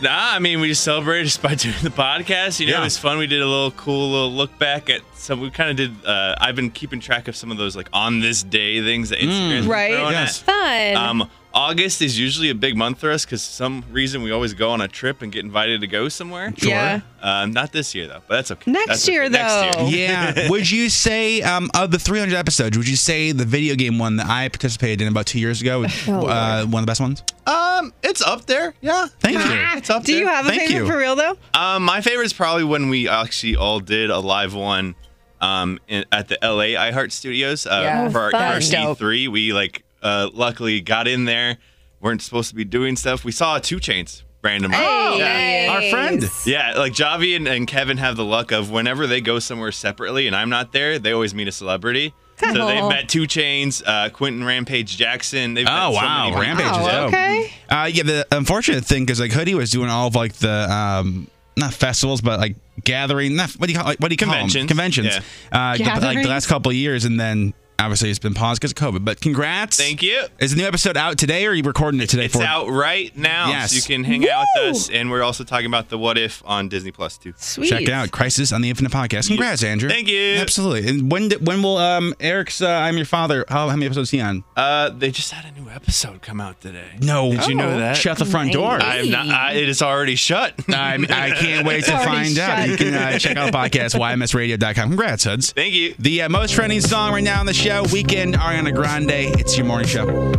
Nah, 0.02 0.10
I 0.34 0.38
mean, 0.38 0.60
we 0.60 0.68
just 0.68 0.84
celebrated 0.84 1.24
just 1.24 1.42
by 1.42 1.54
doing 1.56 1.74
the 1.82 1.90
podcast. 1.90 2.60
You 2.60 2.66
know, 2.66 2.72
Yeah. 2.74 2.80
it 2.82 2.84
was 2.84 2.96
fun. 2.98 3.18
We 3.18 3.26
did 3.26 3.42
a 3.42 3.46
little 3.46 3.72
cool 3.72 4.12
little 4.12 4.32
look 4.32 4.56
back 4.58 4.88
at 4.88 5.00
some. 5.14 5.40
We 5.40 5.50
kind 5.50 5.70
of 5.70 5.76
did. 5.76 6.06
Uh, 6.06 6.36
I've 6.38 6.54
been 6.56 6.70
keeping 6.70 7.00
track 7.00 7.26
of 7.28 7.34
some 7.34 7.50
of 7.50 7.56
those 7.58 7.74
like 7.74 7.88
on 7.92 8.20
this 8.20 8.42
day 8.44 8.80
things 8.82 9.08
that 9.08 9.18
Instagram's 9.18 9.62
been 9.64 9.68
Right. 9.68 9.94
throwing 9.94 10.14
at. 10.14 10.20
Yes. 10.20 10.38
Fun. 10.42 10.96
Um, 10.96 11.30
August 11.52 12.00
is 12.00 12.18
usually 12.18 12.48
a 12.50 12.54
big 12.54 12.76
month 12.76 13.00
for 13.00 13.10
us 13.10 13.24
because 13.24 13.42
some 13.42 13.84
reason 13.90 14.22
we 14.22 14.30
always 14.30 14.54
go 14.54 14.70
on 14.70 14.80
a 14.80 14.86
trip 14.86 15.20
and 15.20 15.32
get 15.32 15.44
invited 15.44 15.80
to 15.80 15.86
go 15.88 16.08
somewhere. 16.08 16.52
Yeah. 16.58 17.00
Um, 17.20 17.52
not 17.52 17.72
this 17.72 17.92
year 17.94 18.06
though, 18.06 18.22
but 18.28 18.36
that's 18.36 18.50
okay. 18.52 18.70
Next 18.70 18.86
That's 18.86 19.08
year, 19.08 19.22
okay. 19.24 19.32
Next 19.32 19.76
though. 19.76 19.86
year. 19.88 20.08
Yeah. 20.08 20.48
would 20.50 20.70
you 20.70 20.88
say 20.88 21.42
um, 21.42 21.68
of 21.74 21.90
the 21.90 21.98
300 21.98 22.34
episodes, 22.36 22.78
would 22.78 22.88
you 22.88 22.94
say 22.96 23.32
the 23.32 23.44
video 23.44 23.74
game 23.74 23.98
one 23.98 24.16
that 24.16 24.26
I 24.28 24.48
participated 24.48 25.00
in 25.02 25.08
about 25.08 25.26
two 25.26 25.40
years 25.40 25.60
ago, 25.60 25.80
was, 25.80 25.92
Oh, 26.08 26.26
uh, 26.28 26.64
one 26.66 26.82
of 26.82 26.86
the 26.86 26.90
best 26.90 27.00
ones? 27.00 27.22
Um, 27.46 27.92
it's 28.04 28.22
up 28.22 28.46
there. 28.46 28.74
Yeah. 28.80 29.06
Thank 29.18 29.38
you. 29.38 29.78
It's 29.78 29.90
up 29.90 30.04
Do 30.04 30.14
you 30.14 30.26
have 30.28 30.46
a 30.46 30.50
Thank 30.50 30.62
favorite 30.62 30.86
you. 30.86 30.86
for 30.92 30.96
real 30.98 31.16
though? 31.16 31.36
Um, 31.52 31.82
my 31.82 32.00
favorite 32.00 32.26
is 32.26 32.32
probably 32.32 32.64
when 32.64 32.88
we 32.90 33.08
actually 33.08 33.56
all 33.56 33.80
did 33.80 34.10
a 34.10 34.20
live 34.20 34.54
one 34.54 34.94
um, 35.40 35.80
in, 35.88 36.04
at 36.12 36.28
the 36.28 36.38
LA 36.42 36.76
iHeart 36.78 37.10
Studios 37.12 37.66
uh, 37.66 37.80
Yeah. 37.82 38.08
for 38.10 38.20
our 38.20 38.30
Fun. 38.30 38.52
first 38.52 38.72
E3. 38.72 39.28
We 39.28 39.52
like 39.52 39.82
uh, 40.02 40.28
luckily 40.32 40.80
got 40.80 41.06
in 41.08 41.24
there. 41.24 41.58
weren't 42.00 42.22
supposed 42.22 42.48
to 42.50 42.54
be 42.54 42.64
doing 42.64 42.96
stuff. 42.96 43.24
We 43.24 43.32
saw 43.32 43.58
2 43.58 43.76
Chainz 43.76 44.22
randomly. 44.42 44.76
Oh, 44.80 45.16
yeah. 45.18 45.68
Our 45.70 45.90
friend. 45.90 46.24
Yeah, 46.46 46.74
like 46.78 46.94
Javi 46.94 47.36
and, 47.36 47.46
and 47.46 47.66
Kevin 47.66 47.98
have 47.98 48.16
the 48.16 48.24
luck 48.24 48.52
of 48.52 48.70
whenever 48.70 49.06
they 49.06 49.20
go 49.20 49.38
somewhere 49.38 49.72
separately 49.72 50.26
and 50.26 50.34
I'm 50.34 50.48
not 50.48 50.72
there, 50.72 50.98
they 50.98 51.12
always 51.12 51.34
meet 51.34 51.48
a 51.48 51.52
celebrity. 51.52 52.14
So 52.40 52.46
Cool. 52.54 52.66
they've 52.68 52.88
met 52.88 53.06
2 53.10 53.24
Chainz, 53.24 53.82
uh, 53.86 54.08
Quinton 54.08 54.42
Rampage 54.44 54.96
Jackson. 54.96 55.52
They've 55.52 55.66
Oh, 55.68 55.90
met 55.90 56.00
so 56.00 56.06
wow. 56.06 56.30
many 56.30 56.40
Rampage 56.40 56.66
is 56.70 56.72
Oh, 56.88 57.06
okay. 57.08 57.52
Uh, 57.68 57.90
yeah, 57.92 58.02
the 58.02 58.26
unfortunate 58.32 58.82
thing 58.82 59.04
because 59.04 59.20
like 59.20 59.30
Hoodie 59.30 59.54
was 59.54 59.70
doing 59.70 59.90
all 59.90 60.06
of 60.06 60.14
like 60.14 60.32
the 60.36 60.72
um, 60.72 61.28
not 61.58 61.74
festivals, 61.74 62.22
but 62.22 62.40
like 62.40 62.56
gathering. 62.82 63.36
Not, 63.36 63.50
what 63.50 63.66
do 63.66 63.72
you 63.74 63.78
call 63.78 63.86
like, 63.88 63.98
what 63.98 64.08
do 64.08 64.14
you 64.14 64.16
call 64.16 64.30
them? 64.32 64.48
Conventions. 64.48 64.68
Conventions. 64.68 65.16
Uh, 65.52 65.76
the- 65.76 65.84
like 65.84 65.94
the 65.96 66.00
Gatherings? 66.00 66.28
last 66.28 66.46
couple 66.46 66.70
of 66.70 66.76
years, 66.76 67.04
and 67.04 67.20
then 67.20 67.52
Obviously, 67.80 68.10
it's 68.10 68.18
been 68.18 68.34
paused 68.34 68.60
because 68.60 68.72
of 68.72 68.76
COVID, 68.76 69.04
but 69.04 69.20
congrats. 69.20 69.76
Thank 69.78 70.02
you. 70.02 70.24
Is 70.38 70.50
the 70.54 70.58
new 70.60 70.66
episode 70.68 70.96
out 70.98 71.16
today, 71.18 71.46
or 71.46 71.50
are 71.50 71.54
you 71.54 71.62
recording 71.62 72.00
it 72.00 72.10
today? 72.10 72.26
It's 72.26 72.36
for 72.36 72.42
out 72.42 72.68
right 72.68 73.16
now. 73.16 73.48
Yes. 73.48 73.70
So 73.70 73.76
you 73.76 73.82
can 73.82 74.04
hang 74.04 74.28
out 74.28 74.44
with 74.56 74.76
us. 74.76 74.90
And 74.90 75.10
we're 75.10 75.22
also 75.22 75.44
talking 75.44 75.66
about 75.66 75.88
the 75.88 75.96
What 75.96 76.18
If 76.18 76.42
on 76.44 76.68
Disney 76.68 76.90
Plus, 76.90 77.16
too. 77.16 77.32
Sweet. 77.38 77.68
Check 77.70 77.82
it 77.82 77.88
out, 77.88 78.10
Crisis 78.10 78.52
on 78.52 78.60
the 78.60 78.68
Infinite 78.68 78.92
podcast. 78.92 79.28
Congrats, 79.28 79.62
Andrew. 79.64 79.88
Thank 79.88 80.08
you. 80.08 80.34
Absolutely. 80.36 80.88
And 80.90 81.10
when 81.10 81.28
did- 81.28 81.46
when 81.46 81.62
will 81.62 81.78
um 81.78 82.14
Eric's 82.20 82.60
uh, 82.60 82.68
I'm 82.68 82.96
Your 82.96 83.06
Father? 83.06 83.44
How, 83.48 83.68
how 83.68 83.76
many 83.76 83.86
episodes 83.86 84.08
is 84.08 84.10
he 84.12 84.20
on? 84.20 84.44
Uh, 84.56 84.90
they 84.90 85.10
just 85.10 85.32
had 85.32 85.50
a 85.50 85.58
new 85.58 85.70
episode 85.70 86.20
come 86.20 86.40
out 86.40 86.60
today. 86.60 86.96
No. 87.00 87.30
Did 87.30 87.46
you 87.46 87.54
know 87.54 87.70
Oh. 87.70 87.78
that? 87.78 87.96
Shut 87.96 88.18
the 88.18 88.26
front 88.26 88.52
door. 88.52 88.72
I'm 88.72 89.10
not. 89.10 89.26
I, 89.28 89.52
it 89.54 89.68
is 89.70 89.80
already 89.80 90.16
shut. 90.16 90.52
I, 90.68 90.94
I 91.08 91.30
can't 91.30 91.66
wait 91.66 91.84
to 91.84 91.92
find 91.92 92.38
out. 92.38 92.68
You 92.68 92.76
can 92.76 92.92
uh, 92.94 93.18
check 93.18 93.36
out 93.38 93.50
the 93.50 93.56
podcast, 93.56 93.94
ymsradio.com. 93.98 94.88
Congrats, 94.90 95.24
Huds. 95.24 95.52
Thank 95.52 95.72
you. 95.74 95.94
The 95.98 96.22
uh, 96.22 96.28
most 96.28 96.52
trending 96.52 96.80
song 96.82 97.12
right 97.12 97.24
now 97.24 97.40
on 97.40 97.46
the 97.46 97.54
show, 97.54 97.69
Weeknd, 97.70 98.34
Ariana 98.34 98.74
Grande. 98.74 99.38
It's 99.38 99.56
your 99.56 99.64
morning 99.64 99.86
show. 99.86 100.34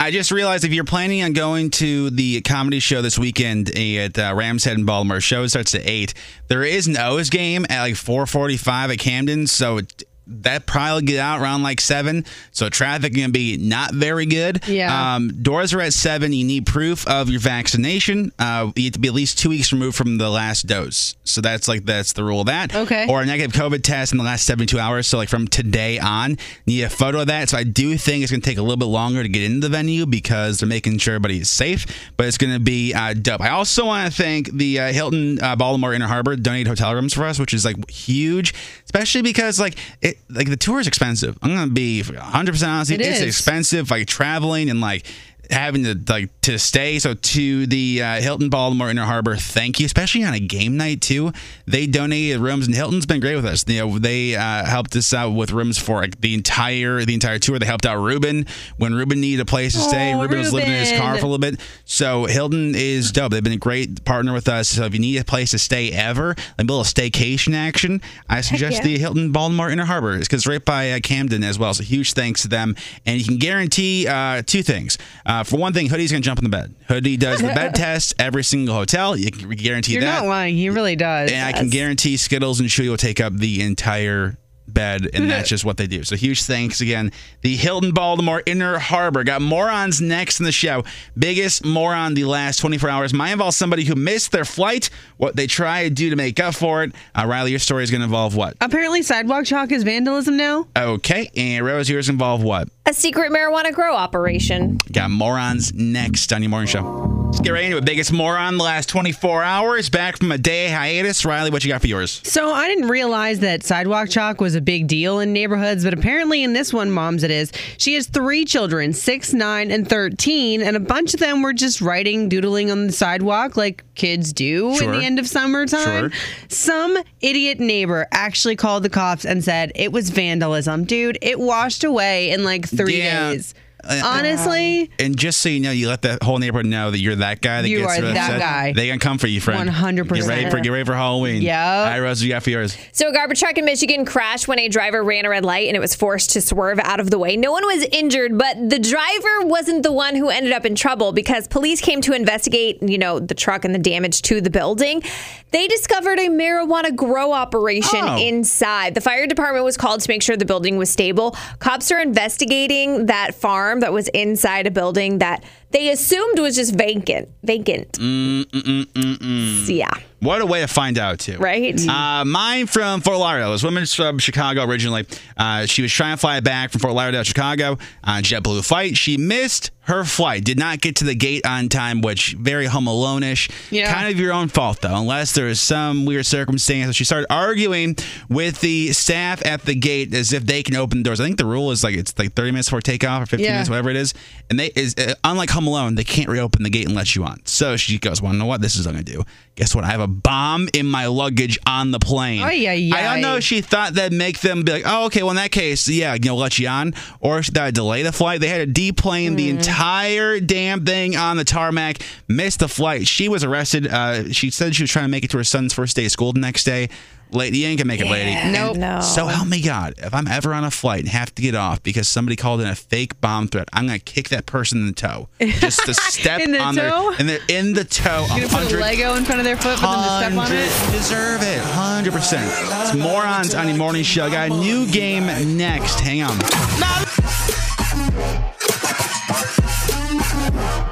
I 0.00 0.10
just 0.10 0.32
realized 0.32 0.64
if 0.64 0.72
you're 0.72 0.82
planning 0.82 1.22
on 1.22 1.32
going 1.32 1.70
to 1.70 2.10
the 2.10 2.40
comedy 2.40 2.80
show 2.80 3.00
this 3.00 3.16
weekend 3.16 3.70
at 3.78 4.18
uh, 4.18 4.34
Rams 4.34 4.64
Head 4.64 4.76
in 4.76 4.84
Baltimore, 4.84 5.20
show 5.20 5.46
starts 5.46 5.74
at 5.76 5.82
eight. 5.86 6.14
There 6.48 6.64
is 6.64 6.88
an 6.88 6.96
O's 6.96 7.30
game 7.30 7.64
at 7.70 7.80
like 7.82 7.94
4:45 7.94 8.92
at 8.92 8.98
Camden, 8.98 9.46
so 9.46 9.78
it, 9.78 10.02
that 10.26 10.66
probably 10.66 11.02
get 11.02 11.20
out 11.20 11.40
around 11.40 11.62
like 11.62 11.80
seven. 11.80 12.24
So 12.52 12.68
traffic 12.68 13.14
gonna 13.14 13.28
be 13.28 13.56
not 13.56 13.92
very 13.92 14.26
good. 14.26 14.66
Yeah. 14.66 15.14
Um, 15.14 15.42
doors 15.42 15.74
are 15.74 15.80
at 15.80 15.92
seven. 15.92 16.32
You 16.32 16.44
need 16.44 16.66
proof 16.66 17.06
of 17.06 17.28
your 17.28 17.40
vaccination. 17.40 18.32
Uh, 18.38 18.72
you 18.76 18.84
have 18.84 18.94
to 18.94 18.98
be 18.98 19.08
at 19.08 19.14
least 19.14 19.38
two 19.38 19.50
weeks 19.50 19.72
removed 19.72 19.96
from 19.96 20.18
the 20.18 20.30
last 20.30 20.66
dose. 20.66 21.14
So 21.24 21.40
that's 21.40 21.68
like 21.68 21.84
that's 21.84 22.12
the 22.12 22.24
rule 22.24 22.40
of 22.40 22.46
that. 22.46 22.74
Okay. 22.74 23.06
Or 23.08 23.22
a 23.22 23.26
negative 23.26 23.52
COVID 23.52 23.82
test 23.82 24.12
in 24.12 24.18
the 24.18 24.24
last 24.24 24.46
72 24.46 24.78
hours. 24.78 25.06
So 25.06 25.18
like 25.18 25.28
from 25.28 25.48
today 25.48 25.98
on, 25.98 26.30
you 26.30 26.36
need 26.66 26.82
a 26.82 26.90
photo 26.90 27.20
of 27.20 27.26
that. 27.26 27.50
So 27.50 27.58
I 27.58 27.64
do 27.64 27.96
think 27.96 28.22
it's 28.22 28.32
gonna 28.32 28.40
take 28.40 28.58
a 28.58 28.62
little 28.62 28.76
bit 28.76 28.86
longer 28.86 29.22
to 29.22 29.28
get 29.28 29.42
into 29.42 29.60
the 29.60 29.68
venue 29.68 30.06
because 30.06 30.60
they're 30.60 30.68
making 30.68 30.98
sure 30.98 31.14
everybody 31.14 31.40
is 31.40 31.50
safe. 31.50 31.86
But 32.16 32.26
it's 32.26 32.38
gonna 32.38 32.60
be 32.60 32.94
uh, 32.94 33.14
dope. 33.14 33.40
I 33.40 33.50
also 33.50 33.86
want 33.86 34.10
to 34.10 34.22
thank 34.22 34.50
the 34.52 34.80
uh, 34.80 34.92
Hilton 34.92 35.42
uh, 35.42 35.56
Baltimore 35.56 35.92
Inner 35.92 36.06
Harbor 36.06 36.36
donated 36.36 36.68
hotel 36.68 36.94
rooms 36.94 37.14
for 37.14 37.24
us, 37.24 37.38
which 37.38 37.52
is 37.54 37.64
like 37.64 37.90
huge, 37.90 38.54
especially 38.84 39.22
because 39.22 39.60
like 39.60 39.76
it 40.00 40.13
like 40.28 40.48
the 40.48 40.56
tour 40.56 40.80
is 40.80 40.86
expensive. 40.86 41.38
I'm 41.42 41.54
gonna 41.54 41.72
be 41.72 42.02
100 42.02 42.52
percent 42.52 42.70
honest. 42.70 42.90
It 42.90 43.00
it's 43.00 43.20
is. 43.20 43.26
expensive, 43.26 43.90
like 43.90 44.06
traveling 44.06 44.70
and 44.70 44.80
like 44.80 45.06
having 45.50 45.84
to 45.84 45.98
like 46.08 46.30
to 46.42 46.58
stay. 46.58 46.98
So 46.98 47.14
to 47.14 47.66
the 47.66 48.02
uh, 48.02 48.20
Hilton 48.20 48.48
Baltimore 48.48 48.90
Inner 48.90 49.04
Harbor, 49.04 49.36
thank 49.36 49.80
you, 49.80 49.86
especially 49.86 50.24
on 50.24 50.34
a 50.34 50.40
game 50.40 50.76
night 50.76 51.00
too. 51.00 51.32
They 51.66 51.86
donated 51.86 52.40
rooms, 52.40 52.66
and 52.66 52.74
Hilton's 52.74 53.06
been 53.06 53.20
great 53.20 53.36
with 53.36 53.46
us. 53.46 53.64
You 53.66 53.80
know, 53.80 53.98
they 53.98 54.34
uh, 54.34 54.64
helped 54.64 54.94
us 54.96 55.14
out 55.14 55.30
with 55.30 55.50
rooms 55.50 55.78
for 55.78 56.02
like, 56.02 56.20
the 56.20 56.34
entire 56.34 57.04
the 57.04 57.14
entire 57.14 57.38
tour. 57.38 57.58
They 57.58 57.66
helped 57.66 57.86
out 57.86 57.96
Ruben 57.96 58.46
when 58.76 58.94
Ruben 58.94 59.20
needed 59.20 59.40
a 59.40 59.44
place 59.44 59.72
to 59.72 59.80
stay. 59.80 60.12
Oh, 60.14 60.20
Ruben 60.20 60.38
was 60.38 60.52
living 60.52 60.70
in 60.70 60.78
his 60.78 60.98
car 60.98 61.14
for 61.14 61.24
a 61.24 61.28
little 61.28 61.38
bit. 61.38 61.60
So 61.84 62.26
Hilton 62.26 62.74
is 62.74 63.12
dope. 63.12 63.32
They've 63.32 63.42
been 63.42 63.52
a 63.52 63.56
great 63.56 64.04
partner 64.04 64.32
with 64.32 64.48
us. 64.48 64.68
So 64.68 64.84
if 64.84 64.92
you 64.92 65.00
need 65.00 65.16
a 65.18 65.24
place 65.24 65.52
to 65.52 65.58
stay 65.58 65.90
ever, 65.90 66.28
like 66.28 66.36
a 66.58 66.62
little 66.62 66.84
staycation 66.84 67.54
action, 67.54 68.02
I 68.28 68.42
suggest 68.42 68.78
yeah. 68.78 68.84
the 68.84 68.98
Hilton 68.98 69.32
Baltimore 69.32 69.70
Inner 69.70 69.84
Harbor. 69.84 70.14
It's 70.16 70.28
because 70.28 70.42
it's 70.42 70.46
right 70.46 70.64
by 70.64 70.92
uh, 70.92 71.00
Camden 71.00 71.42
as 71.42 71.58
well. 71.58 71.72
So 71.72 71.82
huge 71.82 72.12
thanks 72.12 72.42
to 72.42 72.48
them. 72.48 72.76
And 73.06 73.18
you 73.18 73.24
can 73.24 73.38
guarantee 73.38 74.06
uh, 74.06 74.42
two 74.44 74.62
things. 74.62 74.98
Uh, 75.24 75.44
for 75.44 75.56
one 75.56 75.72
thing, 75.72 75.88
Hoodie's 75.88 76.12
gonna 76.12 76.20
jump 76.20 76.38
in 76.38 76.44
the 76.44 76.50
bed. 76.50 76.74
Hoodie 76.88 77.16
does 77.16 77.40
the 77.40 77.48
bed 77.48 77.74
test 77.74 78.14
every 78.18 78.44
single 78.44 78.74
hotel. 78.74 79.16
You 79.16 79.30
can 79.30 79.48
guarantee 79.50 79.94
that. 79.94 80.02
You're 80.04 80.12
not 80.12 80.26
lying. 80.26 80.56
He 80.56 80.68
really 80.68 80.96
does. 80.96 81.32
And 81.32 81.42
I 81.42 81.53
can 81.54 81.68
guarantee 81.68 82.16
Skittles 82.16 82.60
and 82.60 82.68
Chewy 82.68 82.88
will 82.88 82.96
take 82.96 83.20
up 83.20 83.34
the 83.34 83.62
entire 83.62 84.36
bed, 84.66 85.08
and 85.12 85.30
that's 85.30 85.48
just 85.54 85.64
what 85.64 85.76
they 85.76 85.86
do. 85.86 86.04
So 86.04 86.16
huge 86.16 86.42
thanks 86.42 86.80
again. 86.80 87.12
The 87.42 87.56
Hilton 87.56 87.92
Baltimore 87.92 88.42
Inner 88.46 88.78
Harbor 88.78 89.24
got 89.24 89.42
morons 89.42 90.00
next 90.00 90.40
in 90.40 90.44
the 90.44 90.52
show. 90.52 90.84
Biggest 91.18 91.64
moron 91.64 92.14
the 92.14 92.24
last 92.24 92.58
24 92.58 92.88
hours 92.88 93.12
might 93.14 93.32
involve 93.32 93.54
somebody 93.54 93.84
who 93.84 93.94
missed 93.94 94.32
their 94.32 94.44
flight. 94.44 94.90
What 95.16 95.36
they 95.36 95.46
try 95.46 95.84
to 95.84 95.90
do 95.90 96.10
to 96.10 96.16
make 96.16 96.40
up 96.40 96.54
for 96.54 96.82
it. 96.82 96.92
Uh, 97.14 97.26
Riley, 97.26 97.50
your 97.50 97.60
story 97.60 97.84
is 97.84 97.90
going 97.90 98.00
to 98.00 98.06
involve 98.06 98.36
what? 98.36 98.56
Apparently, 98.60 99.02
sidewalk 99.02 99.44
chalk 99.44 99.72
is 99.72 99.82
vandalism 99.82 100.36
now. 100.36 100.66
Okay, 100.76 101.30
and 101.36 101.64
Rose, 101.64 101.88
yours 101.88 102.08
involve 102.08 102.42
what? 102.42 102.68
A 102.86 102.92
secret 102.92 103.32
marijuana 103.32 103.72
grow 103.72 103.94
operation. 103.96 104.78
Got 104.92 105.10
morons 105.10 105.72
next 105.72 106.32
on 106.32 106.42
your 106.42 106.50
morning 106.50 106.68
show. 106.68 106.82
Let's 107.26 107.40
get 107.40 107.50
right 107.50 107.64
into 107.64 107.78
it. 107.78 107.84
Biggest 107.84 108.12
moron 108.12 108.58
the 108.58 108.64
last 108.64 108.88
24 108.90 109.42
hours. 109.42 109.88
Back 109.88 110.18
from 110.18 110.30
a 110.30 110.38
day 110.38 110.68
hiatus. 110.68 111.24
Riley, 111.24 111.50
what 111.50 111.64
you 111.64 111.70
got 111.72 111.80
for 111.80 111.86
yours? 111.86 112.20
So 112.24 112.52
I 112.52 112.68
didn't 112.68 112.88
realize 112.88 113.40
that 113.40 113.64
sidewalk 113.64 114.10
chalk 114.10 114.40
was 114.40 114.53
a 114.54 114.60
big 114.60 114.86
deal 114.86 115.20
in 115.20 115.32
neighborhoods, 115.32 115.84
but 115.84 115.92
apparently 115.94 116.42
in 116.42 116.52
this 116.52 116.72
one, 116.72 116.90
mom's 116.90 117.22
it 117.22 117.30
is. 117.30 117.52
She 117.78 117.94
has 117.94 118.06
three 118.06 118.44
children, 118.44 118.92
six, 118.92 119.32
nine, 119.32 119.70
and 119.70 119.88
thirteen, 119.88 120.62
and 120.62 120.76
a 120.76 120.80
bunch 120.80 121.14
of 121.14 121.20
them 121.20 121.42
were 121.42 121.52
just 121.52 121.80
writing, 121.80 122.28
doodling 122.28 122.70
on 122.70 122.86
the 122.86 122.92
sidewalk 122.92 123.56
like 123.56 123.84
kids 123.94 124.32
do 124.32 124.70
in 124.82 124.90
the 124.92 125.04
end 125.04 125.18
of 125.18 125.28
summertime. 125.28 126.10
Sure. 126.10 126.20
Some 126.48 126.98
idiot 127.20 127.60
neighbor 127.60 128.06
actually 128.12 128.56
called 128.56 128.82
the 128.82 128.90
cops 128.90 129.24
and 129.24 129.42
said 129.44 129.72
it 129.74 129.92
was 129.92 130.10
vandalism. 130.10 130.84
Dude, 130.84 131.18
it 131.22 131.38
washed 131.38 131.84
away 131.84 132.30
in 132.30 132.44
like 132.44 132.68
three 132.68 132.98
Yeah. 132.98 133.30
days. 133.32 133.54
Honestly, 133.88 134.90
And 134.98 135.16
just 135.16 135.40
so 135.40 135.48
you 135.48 135.60
know, 135.60 135.70
you 135.70 135.88
let 135.88 136.02
the 136.02 136.18
whole 136.22 136.38
neighborhood 136.38 136.66
know 136.66 136.90
that 136.90 136.98
you're 136.98 137.16
that 137.16 137.40
guy 137.40 137.62
that 137.62 137.68
You 137.68 137.78
gets 137.78 137.98
are 137.98 138.04
upset. 138.04 138.14
that 138.14 138.38
guy. 138.40 138.72
They 138.72 138.88
gonna 138.88 138.98
come 138.98 139.18
for 139.18 139.26
you, 139.26 139.40
friend. 139.40 139.68
100%. 139.68 140.08
Get 140.14 140.26
ready 140.26 140.50
for 140.50 140.60
get 140.60 140.70
ready 140.70 140.84
for 140.84 140.94
Halloween. 140.94 141.42
Yep. 141.42 141.54
All 141.56 141.84
right, 141.84 141.98
Rose, 142.00 142.22
you 142.22 142.28
got 142.30 142.42
for 142.42 142.50
yours? 142.50 142.76
So, 142.92 143.08
a 143.08 143.12
garbage 143.12 143.40
truck 143.40 143.58
in 143.58 143.64
Michigan 143.64 144.04
crashed 144.04 144.48
when 144.48 144.58
a 144.58 144.68
driver 144.68 145.02
ran 145.02 145.24
a 145.24 145.28
red 145.28 145.44
light 145.44 145.68
and 145.68 145.76
it 145.76 145.80
was 145.80 145.94
forced 145.94 146.30
to 146.30 146.40
swerve 146.40 146.78
out 146.78 147.00
of 147.00 147.10
the 147.10 147.18
way. 147.18 147.36
No 147.36 147.52
one 147.52 147.64
was 147.66 147.84
injured, 147.92 148.38
but 148.38 148.56
the 148.70 148.78
driver 148.78 149.46
wasn't 149.46 149.82
the 149.82 149.92
one 149.92 150.14
who 150.16 150.28
ended 150.28 150.52
up 150.52 150.64
in 150.64 150.74
trouble 150.74 151.12
because 151.12 151.46
police 151.48 151.80
came 151.80 152.00
to 152.02 152.12
investigate, 152.12 152.82
you 152.82 152.98
know, 152.98 153.18
the 153.18 153.34
truck 153.34 153.64
and 153.64 153.74
the 153.74 153.78
damage 153.78 154.22
to 154.22 154.40
the 154.40 154.50
building. 154.50 155.02
They 155.50 155.68
discovered 155.68 156.18
a 156.18 156.28
marijuana 156.28 156.94
grow 156.96 157.32
operation 157.32 158.00
Oh. 158.02 158.16
inside. 158.18 158.94
The 158.94 159.00
fire 159.00 159.26
department 159.28 159.64
was 159.64 159.76
called 159.76 160.00
to 160.00 160.10
make 160.10 160.20
sure 160.22 160.36
the 160.36 160.44
building 160.44 160.76
was 160.78 160.90
stable. 160.90 161.36
Cops 161.60 161.92
are 161.92 162.00
investigating 162.00 163.06
that 163.06 163.34
farm 163.36 163.73
that 163.80 163.92
was 163.92 164.08
inside 164.08 164.66
a 164.66 164.70
building 164.70 165.18
that 165.18 165.44
they 165.70 165.90
assumed 165.90 166.38
was 166.38 166.56
just 166.56 166.74
vacant. 166.74 167.28
Vacant. 167.42 167.92
Mm, 167.92 168.44
mm, 168.44 168.62
mm, 168.62 168.84
mm, 168.84 169.16
mm. 169.18 169.68
Yeah. 169.68 169.92
What 170.24 170.40
a 170.40 170.46
way 170.46 170.60
to 170.60 170.66
find 170.66 170.98
out, 170.98 171.18
too. 171.20 171.36
Right? 171.38 171.78
Uh, 171.88 172.24
mine 172.24 172.66
from 172.66 173.00
Fort 173.00 173.18
Lauderdale. 173.18 173.52
This 173.52 173.62
woman's 173.62 173.94
from 173.94 174.18
Chicago 174.18 174.64
originally. 174.64 175.06
Uh, 175.36 175.66
she 175.66 175.82
was 175.82 175.92
trying 175.92 176.14
to 176.14 176.20
fly 176.20 176.40
back 176.40 176.70
from 176.70 176.80
Fort 176.80 176.94
Lauderdale 176.94 177.22
to 177.22 177.28
Chicago 177.28 177.78
on 178.02 178.22
JetBlue 178.22 178.66
flight. 178.66 178.96
She 178.96 179.16
missed 179.16 179.70
her 179.86 180.02
flight, 180.02 180.42
did 180.44 180.58
not 180.58 180.80
get 180.80 180.96
to 180.96 181.04
the 181.04 181.14
gate 181.14 181.44
on 181.46 181.68
time, 181.68 182.00
which 182.00 182.34
very 182.40 182.64
Home 182.64 182.86
Alone-ish. 182.86 183.50
Yeah. 183.70 183.92
Kind 183.92 184.10
of 184.10 184.18
your 184.18 184.32
own 184.32 184.48
fault, 184.48 184.80
though, 184.80 184.96
unless 184.96 185.32
there 185.34 185.46
is 185.46 185.60
some 185.60 186.06
weird 186.06 186.24
circumstance. 186.24 186.96
She 186.96 187.04
started 187.04 187.26
arguing 187.30 187.96
with 188.30 188.62
the 188.62 188.92
staff 188.94 189.44
at 189.44 189.60
the 189.66 189.74
gate 189.74 190.14
as 190.14 190.32
if 190.32 190.46
they 190.46 190.62
can 190.62 190.74
open 190.76 190.98
the 190.98 191.04
doors. 191.04 191.20
I 191.20 191.24
think 191.26 191.36
the 191.36 191.44
rule 191.44 191.70
is 191.70 191.84
like 191.84 191.94
it's 191.96 192.18
like 192.18 192.32
30 192.32 192.52
minutes 192.52 192.68
before 192.68 192.80
takeoff 192.80 193.24
or 193.24 193.26
15 193.26 193.44
Yeah. 193.44 193.52
minutes, 193.52 193.68
whatever 193.68 193.90
it 193.90 193.96
is. 193.96 194.14
And 194.48 194.58
they 194.58 194.68
is 194.74 194.94
uh, 194.96 195.14
unlike 195.22 195.50
Home 195.50 195.66
Alone, 195.66 195.96
they 195.96 196.04
can't 196.04 196.30
reopen 196.30 196.62
the 196.62 196.70
gate 196.70 196.86
and 196.86 196.94
let 196.96 197.14
you 197.14 197.22
on. 197.24 197.42
So 197.44 197.76
she 197.76 197.98
goes, 197.98 198.22
"Well, 198.22 198.32
you 198.32 198.38
know 198.38 198.46
what? 198.46 198.62
This 198.62 198.76
is 198.76 198.86
what 198.86 198.94
I'm 198.96 199.02
gonna 199.02 199.18
do. 199.18 199.24
Guess 199.56 199.72
what? 199.72 199.84
I 199.84 199.92
have 199.92 200.00
a 200.00 200.08
bomb 200.08 200.68
in 200.72 200.86
my 200.86 201.06
luggage 201.06 201.60
on 201.64 201.92
the 201.92 202.00
plane. 202.00 202.42
Oh, 202.42 202.50
yeah, 202.50 202.72
yeah. 202.72 202.96
I 202.96 203.02
don't 203.02 203.22
know 203.22 203.36
if 203.36 203.44
she 203.44 203.60
thought 203.60 203.94
that'd 203.94 204.12
make 204.12 204.40
them 204.40 204.64
be 204.64 204.72
like, 204.72 204.82
oh, 204.84 205.06
okay, 205.06 205.22
well, 205.22 205.30
in 205.30 205.36
that 205.36 205.52
case, 205.52 205.86
yeah, 205.86 206.14
you 206.14 206.20
know, 206.24 206.34
let 206.34 206.58
you 206.58 206.66
on. 206.66 206.92
Or 207.20 207.38
if 207.38 207.46
that 207.48 207.72
delay 207.72 208.02
the 208.02 208.10
flight. 208.10 208.40
They 208.40 208.48
had 208.48 208.58
to 208.58 208.66
deplane 208.66 209.36
the 209.36 209.50
entire 209.50 210.40
damn 210.40 210.84
thing 210.84 211.16
on 211.16 211.36
the 211.36 211.44
tarmac, 211.44 211.98
missed 212.26 212.58
the 212.58 212.68
flight. 212.68 213.06
She 213.06 213.28
was 213.28 213.44
arrested. 213.44 213.86
Uh, 213.86 214.32
she 214.32 214.50
said 214.50 214.74
she 214.74 214.82
was 214.82 214.90
trying 214.90 215.04
to 215.04 215.10
make 215.10 215.22
it 215.24 215.30
to 215.30 215.36
her 215.36 215.44
son's 215.44 215.72
first 215.72 215.94
day 215.94 216.06
of 216.06 216.10
school 216.10 216.32
the 216.32 216.40
next 216.40 216.64
day. 216.64 216.88
Lady, 217.34 217.58
you 217.58 217.66
ain't 217.66 217.78
gonna 217.78 217.88
make 217.88 218.00
it, 218.00 218.06
lady. 218.08 218.50
Nope. 218.52 218.76
No. 218.76 219.00
So 219.00 219.26
help 219.26 219.48
me 219.48 219.60
God, 219.60 219.94
if 219.98 220.14
I'm 220.14 220.28
ever 220.28 220.54
on 220.54 220.64
a 220.64 220.70
flight 220.70 221.00
and 221.00 221.08
have 221.08 221.34
to 221.34 221.42
get 221.42 221.54
off 221.54 221.82
because 221.82 222.06
somebody 222.08 222.36
called 222.36 222.60
in 222.60 222.66
a 222.68 222.74
fake 222.74 223.20
bomb 223.20 223.48
threat, 223.48 223.68
I'm 223.72 223.86
gonna 223.86 223.98
kick 223.98 224.28
that 224.28 224.46
person 224.46 224.78
in 224.80 224.86
the 224.86 224.92
toe. 224.92 225.28
Just 225.40 225.84
to 225.86 225.94
step 225.94 226.40
In 226.40 226.52
the 226.52 226.60
on 226.60 226.74
toe? 226.76 227.12
their 227.16 227.20
in 227.20 227.26
the 227.26 227.40
in 227.48 227.72
the 227.74 227.84
toe. 227.84 228.26
You're 228.36 228.48
gonna 228.48 228.64
put 228.66 228.72
a 228.72 228.78
Lego 228.78 229.14
in 229.16 229.24
front 229.24 229.40
of 229.40 229.44
their 229.44 229.56
foot 229.56 229.76
for 229.78 229.86
them 229.86 230.02
to 230.02 230.18
step 230.18 230.32
on 230.32 230.52
it? 230.52 230.68
100 230.70 230.92
Deserve 230.92 231.42
it. 231.42 231.60
100%. 231.62 232.82
It's 232.82 232.94
morons 232.94 233.54
on 233.54 233.68
your 233.68 233.76
morning 233.76 234.04
show. 234.04 234.30
Got 234.30 234.50
a 234.50 234.54
new 234.54 234.86
game 234.90 235.26
next. 235.56 236.00
Hang 236.00 236.22
on. 236.22 236.38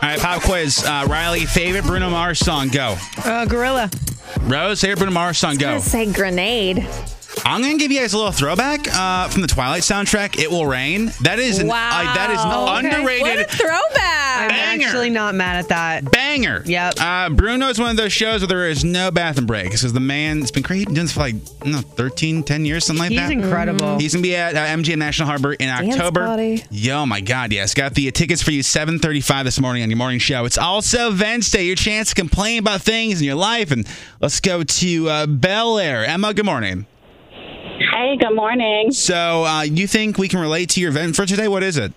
All 0.02 0.09
right, 0.09 0.18
pop 0.18 0.42
quiz. 0.42 0.83
Uh, 0.85 1.07
Riley, 1.09 1.46
favorite 1.46 1.85
Bruno 1.85 2.11
Mars 2.11 2.38
song? 2.40 2.68
Go. 2.68 2.96
Uh, 3.24 3.44
gorilla. 3.46 3.88
Rose, 4.40 4.84
Bruno 4.96 5.12
Mars? 5.12 5.42
I 5.44 5.56
Go. 5.56 5.78
say 5.80 6.10
grenade. 6.12 6.86
I'm 7.44 7.60
gonna 7.62 7.76
give 7.78 7.90
you 7.90 7.98
guys 8.00 8.12
a 8.12 8.16
little 8.18 8.32
throwback 8.32 8.86
uh, 8.94 9.28
from 9.28 9.42
the 9.42 9.48
Twilight 9.48 9.82
soundtrack. 9.82 10.38
It 10.38 10.50
will 10.50 10.66
rain. 10.66 11.10
That 11.22 11.38
is 11.38 11.58
an, 11.58 11.66
Wow. 11.66 11.90
uh, 11.92 12.14
that 12.14 12.30
is 12.30 12.38
an 12.40 12.50
Okay. 12.52 12.96
underrated 12.96 13.22
What 13.22 13.38
a 13.40 13.56
throwback. 13.56 14.52
I'm 14.52 14.80
actually 14.80 15.10
not 15.10 15.34
mad 15.34 15.56
at 15.56 15.68
that. 15.68 16.10
banger. 16.10 16.62
Yep. 16.66 16.94
Uh, 17.00 17.30
Bruno 17.30 17.68
is 17.68 17.78
one 17.78 17.90
of 17.90 17.96
those 17.96 18.12
shows 18.12 18.40
where 18.42 18.48
there 18.48 18.68
is 18.68 18.84
no 18.84 19.10
bathroom 19.10 19.46
breaks 19.46 19.70
because 19.82 19.92
the 19.92 20.00
man's 20.00 20.50
been 20.50 20.62
crazy. 20.62 20.84
Doing 20.84 20.94
this 20.94 21.12
for 21.12 21.20
like 21.20 21.34
I 21.64 21.68
know, 21.70 21.78
13, 21.80 22.42
10 22.44 22.64
years, 22.64 22.84
something 22.84 23.00
like 23.02 23.10
He's 23.10 23.20
that. 23.20 23.30
incredible. 23.30 23.98
He's 23.98 24.12
gonna 24.14 24.22
be 24.22 24.36
at 24.36 24.54
uh, 24.54 24.60
MGM 24.66 24.98
National 24.98 25.26
Harbor 25.26 25.52
in 25.54 25.68
October. 25.68 26.26
buddy. 26.26 26.62
Yo, 26.70 27.04
my 27.06 27.20
God, 27.20 27.52
yes. 27.52 27.74
Got 27.74 27.94
the 27.94 28.10
tickets 28.12 28.42
for 28.42 28.50
you 28.52 28.62
7:35 28.62 29.44
this 29.44 29.58
morning 29.60 29.82
on 29.82 29.90
your 29.90 29.96
morning 29.98 30.18
show. 30.20 30.44
It's 30.44 30.58
also 30.58 31.14
Wednesday. 31.16 31.64
Your 31.64 31.76
chance 31.76 32.10
to 32.10 32.14
complain 32.14 32.60
about 32.60 32.82
things 32.82 33.20
in 33.20 33.26
your 33.26 33.36
life, 33.36 33.70
and 33.70 33.86
let's 34.20 34.38
go 34.40 34.62
to 34.62 35.08
uh, 35.08 35.26
Bel 35.26 35.78
Air. 35.78 36.04
Emma, 36.04 36.32
good 36.34 36.44
morning. 36.46 36.86
Hey, 37.78 38.16
good 38.18 38.35
morning. 38.35 38.90
So, 38.92 39.44
uh, 39.44 39.62
you 39.62 39.87
think 39.87 40.18
we 40.18 40.28
can 40.28 40.40
relate 40.40 40.68
to 40.70 40.80
your 40.80 40.90
event 40.90 41.16
for 41.16 41.26
today? 41.26 41.48
What 41.48 41.62
is 41.62 41.76
it? 41.76 41.92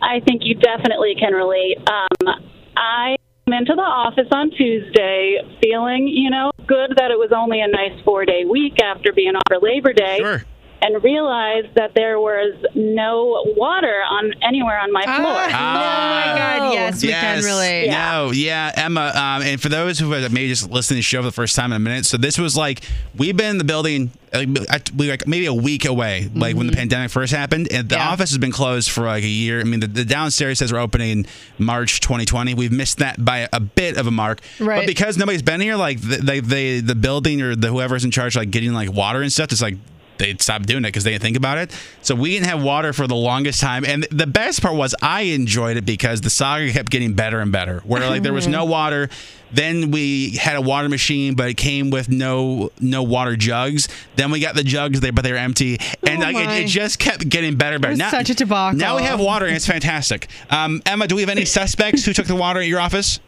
I 0.00 0.20
think 0.20 0.42
you 0.44 0.54
definitely 0.54 1.14
can 1.18 1.32
relate. 1.32 1.78
Um, 1.88 2.28
I 2.76 3.16
came 3.46 3.54
into 3.54 3.74
the 3.74 3.82
office 3.82 4.28
on 4.30 4.50
Tuesday 4.50 5.38
feeling, 5.62 6.08
you 6.08 6.30
know, 6.30 6.50
good 6.66 6.92
that 6.96 7.10
it 7.10 7.18
was 7.18 7.32
only 7.34 7.60
a 7.60 7.68
nice 7.68 7.98
four 8.04 8.24
day 8.24 8.44
week 8.44 8.80
after 8.82 9.12
being 9.12 9.34
off 9.34 9.42
for 9.48 9.58
Labor 9.60 9.92
Day. 9.92 10.18
Sure. 10.18 10.44
And 10.82 11.02
realized 11.02 11.74
that 11.74 11.94
there 11.94 12.20
was 12.20 12.54
no 12.74 13.42
water 13.56 14.02
on 14.10 14.34
anywhere 14.42 14.78
on 14.78 14.92
my 14.92 15.02
floor. 15.02 15.16
Ah. 15.16 15.72
Oh 15.74 16.32
my 16.32 16.38
God, 16.38 16.72
yes, 16.74 17.02
we 17.02 17.08
can 17.08 17.42
relate. 17.42 17.88
No, 17.88 18.30
yeah, 18.32 18.72
Emma. 18.76 19.10
Um, 19.14 19.42
and 19.42 19.60
for 19.60 19.68
those 19.70 19.98
who 19.98 20.10
have 20.12 20.30
maybe 20.32 20.48
just 20.48 20.70
listened 20.70 20.96
to 20.96 20.98
the 20.98 21.02
show 21.02 21.20
for 21.20 21.24
the 21.24 21.32
first 21.32 21.56
time 21.56 21.72
in 21.72 21.76
a 21.76 21.80
minute, 21.80 22.04
so 22.04 22.18
this 22.18 22.38
was 22.38 22.56
like 22.56 22.82
we've 23.16 23.36
been 23.36 23.50
in 23.52 23.58
the 23.58 23.64
building. 23.64 24.10
Like, 24.34 24.48
we 24.94 25.06
were 25.06 25.12
like 25.14 25.26
maybe 25.26 25.46
a 25.46 25.54
week 25.54 25.86
away, 25.86 26.28
like 26.34 26.56
when 26.56 26.66
the 26.66 26.72
Mm-hmm. 26.72 26.78
pandemic 26.80 27.10
first 27.10 27.32
happened, 27.32 27.68
and 27.72 27.88
the 27.88 27.98
office 27.98 28.30
has 28.30 28.38
been 28.38 28.52
closed 28.52 28.90
for 28.90 29.04
like 29.04 29.24
a 29.24 29.28
year. 29.28 29.60
I 29.60 29.64
mean, 29.64 29.80
the, 29.80 29.86
the 29.86 30.04
downstairs 30.04 30.58
says 30.58 30.74
we're 30.74 30.78
opening 30.78 31.24
March 31.58 32.00
2020. 32.00 32.52
We've 32.52 32.70
missed 32.70 32.98
that 32.98 33.24
by 33.24 33.48
a 33.50 33.60
bit 33.60 33.96
of 33.96 34.06
a 34.06 34.10
mark, 34.10 34.40
Right. 34.60 34.80
But 34.80 34.86
because 34.86 35.16
nobody's 35.16 35.40
been 35.42 35.62
here, 35.62 35.76
like 35.76 36.02
the, 36.02 36.16
they, 36.18 36.40
they, 36.40 36.80
the 36.80 36.94
building 36.94 37.40
or 37.40 37.56
the 37.56 37.68
whoever's 37.68 38.04
in 38.04 38.10
charge, 38.10 38.36
like 38.36 38.50
getting 38.50 38.74
like 38.74 38.92
water 38.92 39.22
and 39.22 39.32
stuff, 39.32 39.52
it's 39.52 39.62
like 39.62 39.76
they 40.18 40.34
stopped 40.38 40.66
doing 40.66 40.84
it 40.84 40.88
because 40.88 41.04
they 41.04 41.12
didn't 41.12 41.22
think 41.22 41.36
about 41.36 41.58
it. 41.58 41.74
So 42.02 42.14
we 42.14 42.30
didn't 42.30 42.46
have 42.46 42.62
water 42.62 42.92
for 42.92 43.06
the 43.06 43.16
longest 43.16 43.60
time. 43.60 43.84
And 43.84 44.04
the 44.10 44.26
best 44.26 44.62
part 44.62 44.74
was 44.74 44.94
I 45.02 45.22
enjoyed 45.22 45.76
it 45.76 45.84
because 45.84 46.20
the 46.20 46.30
saga 46.30 46.72
kept 46.72 46.90
getting 46.90 47.14
better 47.14 47.40
and 47.40 47.52
better. 47.52 47.80
Where 47.80 48.08
like 48.08 48.22
there 48.22 48.32
was 48.32 48.46
no 48.46 48.64
water, 48.64 49.08
then 49.52 49.90
we 49.90 50.36
had 50.36 50.56
a 50.56 50.60
water 50.60 50.88
machine, 50.88 51.34
but 51.34 51.48
it 51.48 51.54
came 51.54 51.90
with 51.90 52.08
no 52.08 52.70
no 52.80 53.02
water 53.02 53.36
jugs. 53.36 53.88
Then 54.16 54.30
we 54.30 54.40
got 54.40 54.54
the 54.54 54.64
jugs 54.64 55.00
there, 55.00 55.12
but 55.12 55.22
they 55.22 55.32
were 55.32 55.38
empty, 55.38 55.78
and 56.06 56.18
Oh 56.18 56.22
like 56.22 56.36
it, 56.36 56.64
it 56.64 56.68
just 56.68 56.98
kept 56.98 57.28
getting 57.28 57.56
better 57.56 57.76
and 57.76 57.82
better. 57.82 58.02
Was 58.02 58.10
such 58.10 58.30
a 58.30 58.34
debacle. 58.34 58.78
Now 58.78 58.96
we 58.96 59.02
have 59.02 59.20
water, 59.20 59.46
and 59.46 59.54
it's 59.54 59.66
fantastic. 59.66 60.28
Um, 60.50 60.82
Emma, 60.84 61.06
do 61.06 61.14
we 61.14 61.22
have 61.22 61.30
any 61.30 61.44
suspects 61.44 62.04
who 62.04 62.12
took 62.12 62.26
the 62.26 62.34
water 62.36 62.60
at 62.60 62.66
your 62.66 62.80
office? 62.80 63.20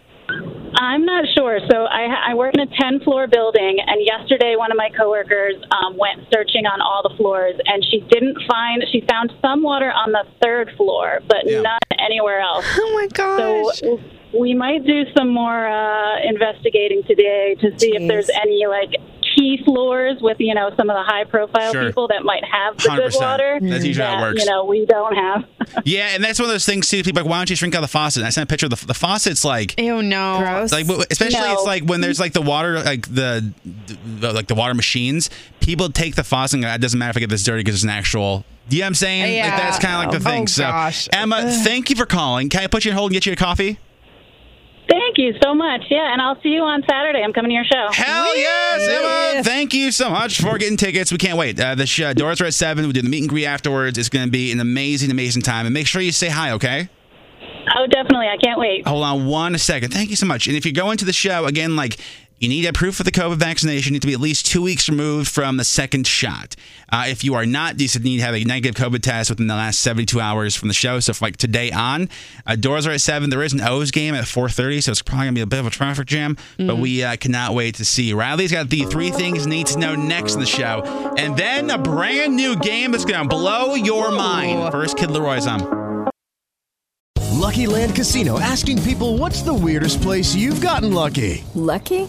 I'm 0.74 1.04
not 1.04 1.24
sure. 1.34 1.58
So 1.70 1.84
I, 1.84 2.30
I 2.30 2.34
work 2.34 2.54
in 2.54 2.60
a 2.60 2.66
10 2.66 3.00
floor 3.00 3.26
building, 3.26 3.78
and 3.84 4.04
yesterday 4.04 4.54
one 4.56 4.70
of 4.70 4.76
my 4.76 4.90
coworkers 4.96 5.54
um, 5.70 5.96
went 5.96 6.20
searching 6.32 6.66
on 6.66 6.80
all 6.80 7.02
the 7.08 7.16
floors, 7.16 7.54
and 7.64 7.84
she 7.84 8.00
didn't 8.10 8.38
find. 8.48 8.84
She 8.92 9.00
found 9.08 9.32
some 9.40 9.62
water 9.62 9.90
on 9.90 10.12
the 10.12 10.24
third 10.42 10.70
floor, 10.76 11.20
but 11.26 11.46
none 11.46 11.78
anywhere 11.98 12.40
else. 12.40 12.64
Oh 12.80 12.94
my 12.94 13.06
gosh. 13.08 13.80
So 13.80 14.00
we 14.38 14.54
might 14.54 14.84
do 14.84 15.04
some 15.16 15.32
more 15.32 15.68
uh, 15.68 16.20
investigating 16.22 17.02
today 17.04 17.56
to 17.60 17.78
see 17.78 17.94
if 17.94 18.06
there's 18.08 18.30
any 18.30 18.66
like 18.66 18.94
key 19.36 19.60
floors 19.64 20.18
with 20.20 20.36
you 20.40 20.54
know 20.54 20.70
some 20.76 20.88
of 20.90 20.96
the 20.96 21.02
high 21.02 21.24
profile 21.24 21.72
Sure. 21.72 21.86
people 21.86 22.08
that 22.08 22.24
might 22.24 22.44
have 22.44 22.76
the 22.76 22.82
good 22.88 23.12
100%. 23.12 23.20
water. 23.20 23.58
That's 23.62 23.84
usually 23.84 24.06
how 24.06 24.18
it 24.18 24.20
works. 24.22 24.40
You 24.44 24.50
know 24.50 24.64
we 24.64 24.86
don't 24.86 25.14
have. 25.16 25.44
Yeah, 25.84 26.08
and 26.14 26.24
that's 26.24 26.38
one 26.38 26.46
of 26.48 26.54
those 26.54 26.64
things 26.64 26.88
too. 26.88 27.02
People 27.04 27.22
like, 27.22 27.30
why 27.30 27.36
don't 27.36 27.42
you 27.50 27.52
just 27.54 27.60
drink 27.60 27.74
out 27.74 27.82
the 27.82 27.88
faucet? 27.88 28.20
And 28.22 28.26
I 28.26 28.30
sent 28.30 28.48
a 28.48 28.50
picture 28.50 28.64
of 28.66 28.70
the, 28.70 28.86
the 28.86 28.94
faucet's 28.94 29.44
like 29.44 29.78
Ew, 29.78 30.02
no. 30.02 30.38
Gross. 30.38 30.72
like 30.72 30.86
especially 31.10 31.40
No. 31.40 31.52
it's 31.52 31.64
like 31.64 31.82
when 31.84 32.00
there's 32.00 32.18
like 32.18 32.32
the 32.32 32.40
water 32.40 32.80
like 32.82 33.06
the, 33.14 33.52
the 34.18 34.32
like 34.32 34.46
the 34.46 34.54
water 34.54 34.72
machines 34.74 35.28
people 35.60 35.90
take 35.90 36.14
the 36.14 36.24
faucet 36.24 36.54
and 36.54 36.62
go, 36.64 36.68
it 36.70 36.80
doesn't 36.80 36.98
matter 36.98 37.10
if 37.10 37.16
i 37.18 37.20
get 37.20 37.28
this 37.30 37.44
dirty 37.44 37.60
because 37.60 37.74
it's 37.76 37.84
an 37.84 37.90
actual 37.90 38.44
you 38.70 38.78
know 38.78 38.84
what 38.84 38.86
i'm 38.88 38.94
saying 38.94 39.40
like 39.42 39.50
that's 39.60 39.78
kind 39.78 39.94
of 39.94 40.00
like 40.12 40.22
the 40.22 40.28
Oh, 40.28 40.32
thing 40.32 40.46
so 40.46 40.62
gosh. 40.64 41.08
emma 41.12 41.50
thank 41.62 41.90
you 41.90 41.96
for 41.96 42.06
calling 42.06 42.48
can 42.48 42.62
i 42.62 42.66
put 42.66 42.84
you 42.86 42.90
on 42.92 42.96
hold 42.96 43.10
and 43.10 43.14
get 43.14 43.26
you 43.26 43.32
a 43.32 43.36
coffee 43.36 43.78
Thank 44.88 45.18
you 45.18 45.34
so 45.42 45.54
much. 45.54 45.82
Yeah, 45.90 46.12
and 46.12 46.20
I'll 46.22 46.40
see 46.42 46.48
you 46.50 46.62
on 46.62 46.82
Saturday. 46.88 47.22
I'm 47.22 47.32
coming 47.32 47.50
to 47.50 47.54
your 47.54 47.64
show. 47.64 47.88
Hell 47.92 48.36
yes, 48.36 48.88
Emma! 49.36 49.44
Thank 49.44 49.74
you 49.74 49.90
so 49.92 50.08
much 50.10 50.40
for 50.40 50.56
getting 50.56 50.76
tickets. 50.76 51.12
We 51.12 51.18
can't 51.18 51.36
wait. 51.36 51.60
Uh, 51.60 51.74
the 51.74 51.86
sh- 51.86 52.14
doors 52.14 52.40
are 52.40 52.46
at 52.46 52.54
seven. 52.54 52.86
We 52.86 52.92
do 52.92 53.02
the 53.02 53.08
meet 53.08 53.20
and 53.20 53.28
greet 53.28 53.46
afterwards. 53.46 53.98
It's 53.98 54.08
going 54.08 54.26
to 54.26 54.30
be 54.30 54.50
an 54.50 54.60
amazing, 54.60 55.10
amazing 55.10 55.42
time. 55.42 55.66
And 55.66 55.74
make 55.74 55.86
sure 55.86 56.00
you 56.00 56.12
say 56.12 56.28
hi, 56.28 56.52
okay? 56.52 56.88
Oh, 57.76 57.86
definitely. 57.86 58.28
I 58.28 58.38
can't 58.38 58.58
wait. 58.58 58.86
Hold 58.86 59.04
on 59.04 59.26
one 59.26 59.58
second. 59.58 59.92
Thank 59.92 60.10
you 60.10 60.16
so 60.16 60.26
much. 60.26 60.46
And 60.46 60.56
if 60.56 60.64
you 60.64 60.72
go 60.72 60.90
into 60.90 61.04
the 61.04 61.12
show, 61.12 61.44
again, 61.44 61.76
like 61.76 61.98
you 62.38 62.48
need 62.48 62.64
a 62.66 62.72
proof 62.72 63.00
of 63.00 63.04
the 63.04 63.12
COVID 63.12 63.36
vaccination. 63.36 63.90
You 63.90 63.96
need 63.96 64.02
to 64.02 64.06
be 64.06 64.12
at 64.12 64.20
least 64.20 64.46
two 64.46 64.62
weeks 64.62 64.88
removed 64.88 65.28
from 65.28 65.56
the 65.56 65.64
second 65.64 66.06
shot. 66.06 66.54
Uh, 66.90 67.06
if 67.08 67.24
you 67.24 67.34
are 67.34 67.44
not, 67.46 67.80
you 67.80 67.88
need 68.00 68.18
to 68.18 68.22
have 68.22 68.34
a 68.34 68.44
negative 68.44 68.74
COVID 68.74 69.02
test 69.02 69.30
within 69.30 69.46
the 69.48 69.54
last 69.54 69.80
72 69.80 70.20
hours 70.20 70.54
from 70.54 70.68
the 70.68 70.74
show. 70.74 71.00
So, 71.00 71.12
from 71.12 71.26
like 71.26 71.36
today 71.36 71.70
on, 71.72 72.08
uh, 72.46 72.56
doors 72.56 72.86
are 72.86 72.92
at 72.92 73.00
seven. 73.00 73.30
There 73.30 73.42
is 73.42 73.52
an 73.52 73.60
O's 73.60 73.90
game 73.90 74.14
at 74.14 74.24
4:30, 74.24 74.80
so 74.82 74.92
it's 74.92 75.02
probably 75.02 75.26
gonna 75.26 75.34
be 75.34 75.40
a 75.40 75.46
bit 75.46 75.58
of 75.58 75.66
a 75.66 75.70
traffic 75.70 76.06
jam. 76.06 76.36
But 76.58 76.78
we 76.78 77.02
uh, 77.02 77.16
cannot 77.16 77.54
wait 77.54 77.76
to 77.76 77.84
see. 77.84 78.12
Riley's 78.12 78.52
got 78.52 78.70
the 78.70 78.84
three 78.84 79.10
things 79.10 79.44
you 79.44 79.50
need 79.50 79.66
to 79.68 79.78
know 79.78 79.94
next 79.94 80.34
in 80.34 80.40
the 80.40 80.46
show, 80.46 80.82
and 81.16 81.36
then 81.36 81.70
a 81.70 81.78
brand 81.78 82.36
new 82.36 82.56
game 82.56 82.92
that's 82.92 83.04
gonna 83.04 83.28
blow 83.28 83.74
your 83.74 84.10
mind. 84.10 84.70
First, 84.70 84.96
Kid 84.96 85.10
LAROI's 85.10 85.46
on. 85.46 85.88
Lucky 87.32 87.66
Land 87.66 87.94
Casino 87.94 88.38
asking 88.38 88.82
people 88.82 89.16
what's 89.16 89.42
the 89.42 89.54
weirdest 89.54 90.02
place 90.02 90.34
you've 90.34 90.60
gotten 90.60 90.92
lucky? 90.92 91.44
Lucky? 91.54 92.08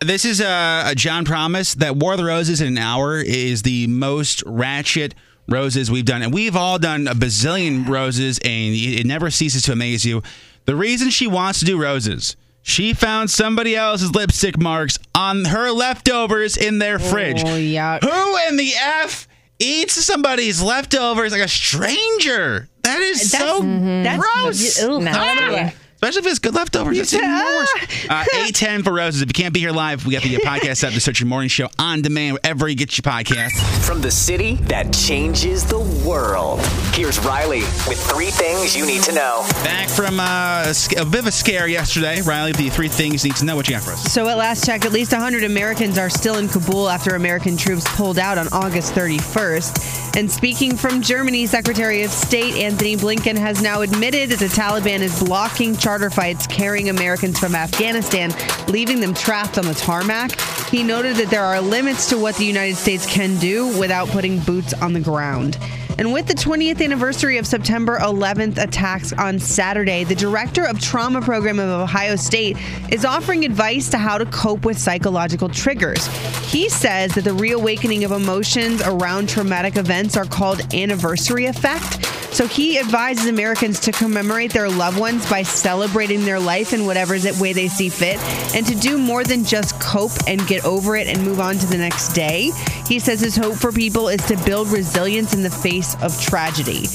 This 0.00 0.24
is 0.24 0.40
a, 0.40 0.84
a 0.86 0.94
John 0.94 1.24
Promise 1.26 1.74
that 1.74 1.94
War 1.96 2.12
of 2.12 2.18
the 2.18 2.24
Roses 2.24 2.60
in 2.62 2.68
an 2.68 2.78
hour 2.78 3.18
is 3.18 3.62
the 3.62 3.86
most 3.86 4.42
ratchet 4.46 5.14
roses 5.46 5.90
we've 5.90 6.06
done. 6.06 6.22
And 6.22 6.32
we've 6.32 6.56
all 6.56 6.78
done 6.78 7.06
a 7.06 7.14
bazillion 7.14 7.86
roses, 7.86 8.38
and 8.38 8.74
it 8.74 9.04
never 9.06 9.30
ceases 9.30 9.62
to 9.64 9.72
amaze 9.72 10.06
you. 10.06 10.22
The 10.64 10.74
reason 10.74 11.10
she 11.10 11.26
wants 11.26 11.58
to 11.58 11.66
do 11.66 11.80
roses, 11.80 12.34
she 12.62 12.94
found 12.94 13.30
somebody 13.30 13.76
else's 13.76 14.14
lipstick 14.14 14.58
marks 14.58 14.98
on 15.14 15.44
her 15.46 15.70
leftovers 15.70 16.56
in 16.56 16.78
their 16.78 16.98
fridge. 16.98 17.42
Oh, 17.44 17.56
yeah. 17.56 17.98
Who 17.98 18.36
in 18.48 18.56
the 18.56 18.72
F 18.80 19.28
eats 19.58 19.94
somebody's 19.94 20.62
leftovers 20.62 21.32
like 21.32 21.42
a 21.42 21.48
stranger? 21.48 22.68
That 22.84 23.00
is 23.00 23.30
That's- 23.32 23.50
so 23.50 23.60
that's- 23.60 24.18
gross. 24.18 24.82
Ugh. 24.82 25.04
Ah! 25.06 25.72
Especially 26.02 26.20
if 26.20 26.26
it's 26.28 26.38
good 26.38 26.54
leftovers. 26.54 26.96
That's 26.96 27.12
even 27.12 27.30
worse. 27.30 27.68
Uh, 28.10 28.24
810 28.32 28.82
for 28.82 28.92
Roses. 28.92 29.22
If 29.22 29.28
you 29.28 29.34
can't 29.34 29.52
be 29.54 29.60
here 29.60 29.70
live, 29.70 30.04
we 30.04 30.12
got 30.14 30.22
the 30.22 30.36
podcast 30.38 30.86
up, 30.86 30.92
the 30.94 31.00
Search 31.00 31.20
Your 31.20 31.28
Morning 31.28 31.48
Show 31.48 31.68
on 31.78 32.02
demand, 32.02 32.38
wherever 32.42 32.66
you 32.66 32.74
get 32.74 32.96
your 32.96 33.02
podcast. 33.02 33.50
From 33.84 34.00
the 34.00 34.10
city 34.10 34.54
that 34.62 34.92
changes 34.92 35.64
the 35.64 35.78
world. 36.04 36.60
Here's 36.94 37.18
Riley 37.20 37.60
with 37.86 38.00
three 38.10 38.30
things 38.30 38.76
you 38.76 38.84
need 38.86 39.02
to 39.02 39.12
know. 39.12 39.46
Back 39.62 39.88
from 39.88 40.18
uh, 40.18 40.64
a 40.66 40.74
sc- 40.74 40.96
a 40.96 41.04
bit 41.04 41.20
of 41.20 41.26
a 41.26 41.32
scare 41.32 41.68
yesterday. 41.68 42.20
Riley, 42.22 42.52
the 42.52 42.68
three 42.70 42.88
things 42.88 43.24
you 43.24 43.30
need 43.30 43.36
to 43.36 43.44
know. 43.44 43.54
What 43.54 43.68
you 43.68 43.74
got 43.74 43.84
for 43.84 43.92
us? 43.92 44.12
So 44.12 44.26
at 44.28 44.38
last 44.38 44.64
check, 44.64 44.84
at 44.84 44.92
least 44.92 45.12
100 45.12 45.44
Americans 45.44 45.98
are 45.98 46.10
still 46.10 46.38
in 46.38 46.48
Kabul 46.48 46.88
after 46.88 47.14
American 47.14 47.56
troops 47.56 47.84
pulled 47.96 48.18
out 48.18 48.38
on 48.38 48.48
August 48.48 48.92
31st. 48.94 50.16
And 50.18 50.30
speaking 50.30 50.76
from 50.76 51.02
Germany, 51.02 51.46
Secretary 51.46 52.02
of 52.02 52.10
State 52.10 52.54
Antony 52.54 52.96
Blinken 52.96 53.36
has 53.36 53.62
now 53.62 53.82
admitted 53.82 54.30
that 54.30 54.38
the 54.40 54.46
Taliban 54.46 55.00
is 55.00 55.22
blocking 55.22 55.76
charter 55.90 56.08
flights 56.08 56.46
carrying 56.46 56.88
Americans 56.88 57.36
from 57.36 57.56
Afghanistan, 57.56 58.32
leaving 58.68 59.00
them 59.00 59.12
trapped 59.12 59.58
on 59.58 59.64
the 59.64 59.74
tarmac. 59.74 60.40
He 60.68 60.84
noted 60.84 61.16
that 61.16 61.30
there 61.30 61.42
are 61.42 61.60
limits 61.60 62.08
to 62.10 62.16
what 62.16 62.36
the 62.36 62.44
United 62.44 62.76
States 62.76 63.04
can 63.06 63.36
do 63.38 63.76
without 63.76 64.06
putting 64.06 64.38
boots 64.38 64.72
on 64.72 64.92
the 64.92 65.00
ground. 65.00 65.58
And 66.00 66.14
with 66.14 66.26
the 66.26 66.32
20th 66.32 66.82
anniversary 66.82 67.36
of 67.36 67.46
September 67.46 67.98
11th 67.98 68.56
attacks 68.56 69.12
on 69.12 69.38
Saturday, 69.38 70.02
the 70.02 70.14
director 70.14 70.64
of 70.64 70.80
trauma 70.80 71.20
program 71.20 71.58
of 71.58 71.68
Ohio 71.68 72.16
State 72.16 72.56
is 72.90 73.04
offering 73.04 73.44
advice 73.44 73.90
to 73.90 73.98
how 73.98 74.16
to 74.16 74.24
cope 74.24 74.64
with 74.64 74.78
psychological 74.78 75.50
triggers. 75.50 76.06
He 76.50 76.70
says 76.70 77.14
that 77.16 77.24
the 77.24 77.34
reawakening 77.34 78.04
of 78.04 78.12
emotions 78.12 78.80
around 78.80 79.28
traumatic 79.28 79.76
events 79.76 80.16
are 80.16 80.24
called 80.24 80.72
anniversary 80.72 81.44
effect. 81.44 82.06
So 82.32 82.46
he 82.46 82.78
advises 82.78 83.26
Americans 83.26 83.80
to 83.80 83.92
commemorate 83.92 84.52
their 84.52 84.70
loved 84.70 84.98
ones 84.98 85.28
by 85.28 85.42
celebrating 85.42 86.24
their 86.24 86.38
life 86.38 86.72
in 86.72 86.86
whatever 86.86 87.16
way 87.40 87.52
they 87.52 87.66
see 87.66 87.88
fit 87.88 88.18
and 88.54 88.64
to 88.66 88.74
do 88.76 88.98
more 88.98 89.24
than 89.24 89.44
just 89.44 89.78
cope 89.80 90.12
and 90.28 90.46
get 90.46 90.64
over 90.64 90.94
it 90.94 91.08
and 91.08 91.24
move 91.24 91.40
on 91.40 91.56
to 91.56 91.66
the 91.66 91.76
next 91.76 92.12
day. 92.12 92.52
He 92.86 93.00
says 93.00 93.20
his 93.20 93.36
hope 93.36 93.56
for 93.56 93.72
people 93.72 94.08
is 94.08 94.24
to 94.26 94.36
build 94.44 94.68
resilience 94.68 95.34
in 95.34 95.42
the 95.42 95.50
face 95.50 95.89
of 95.96 96.18
tragedy. 96.20 96.86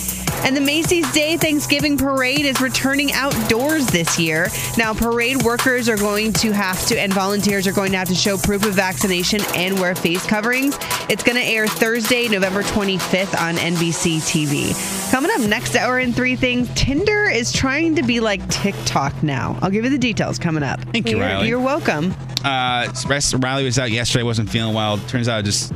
And 0.43 0.55
the 0.55 0.61
Macy's 0.61 1.09
Day 1.11 1.37
Thanksgiving 1.37 1.97
Parade 1.97 2.45
is 2.45 2.61
returning 2.61 3.11
outdoors 3.13 3.87
this 3.87 4.19
year. 4.19 4.47
Now, 4.77 4.93
parade 4.93 5.41
workers 5.43 5.89
are 5.89 5.97
going 5.97 6.33
to 6.33 6.51
have 6.51 6.85
to, 6.87 6.99
and 6.99 7.11
volunteers 7.13 7.65
are 7.67 7.71
going 7.71 7.91
to 7.91 7.97
have 7.97 8.09
to 8.09 8.15
show 8.15 8.37
proof 8.37 8.65
of 8.65 8.73
vaccination 8.73 9.39
and 9.55 9.79
wear 9.79 9.95
face 9.95 10.25
coverings. 10.25 10.77
It's 11.09 11.23
going 11.23 11.37
to 11.37 11.43
air 11.43 11.67
Thursday, 11.67 12.27
November 12.27 12.61
25th 12.63 13.39
on 13.41 13.55
NBC 13.55 14.17
TV. 14.17 15.11
Coming 15.11 15.31
up 15.33 15.41
next 15.41 15.75
hour 15.75 15.99
in 15.99 16.13
Three 16.13 16.35
Things, 16.35 16.69
Tinder 16.75 17.25
is 17.29 17.51
trying 17.51 17.95
to 17.95 18.03
be 18.03 18.19
like 18.19 18.47
TikTok 18.49 19.23
now. 19.23 19.57
I'll 19.61 19.71
give 19.71 19.83
you 19.85 19.89
the 19.89 19.97
details 19.97 20.37
coming 20.37 20.63
up. 20.63 20.79
Thank 20.91 21.09
you, 21.09 21.17
You're- 21.17 21.27
Riley. 21.29 21.47
You're 21.47 21.59
welcome. 21.59 22.13
Uh, 22.43 22.87
Riley 23.39 23.63
was 23.65 23.79
out 23.79 23.89
yesterday, 23.89 24.23
wasn't 24.23 24.49
feeling 24.49 24.75
well. 24.75 24.99
Turns 25.07 25.27
out 25.27 25.43
just 25.45 25.73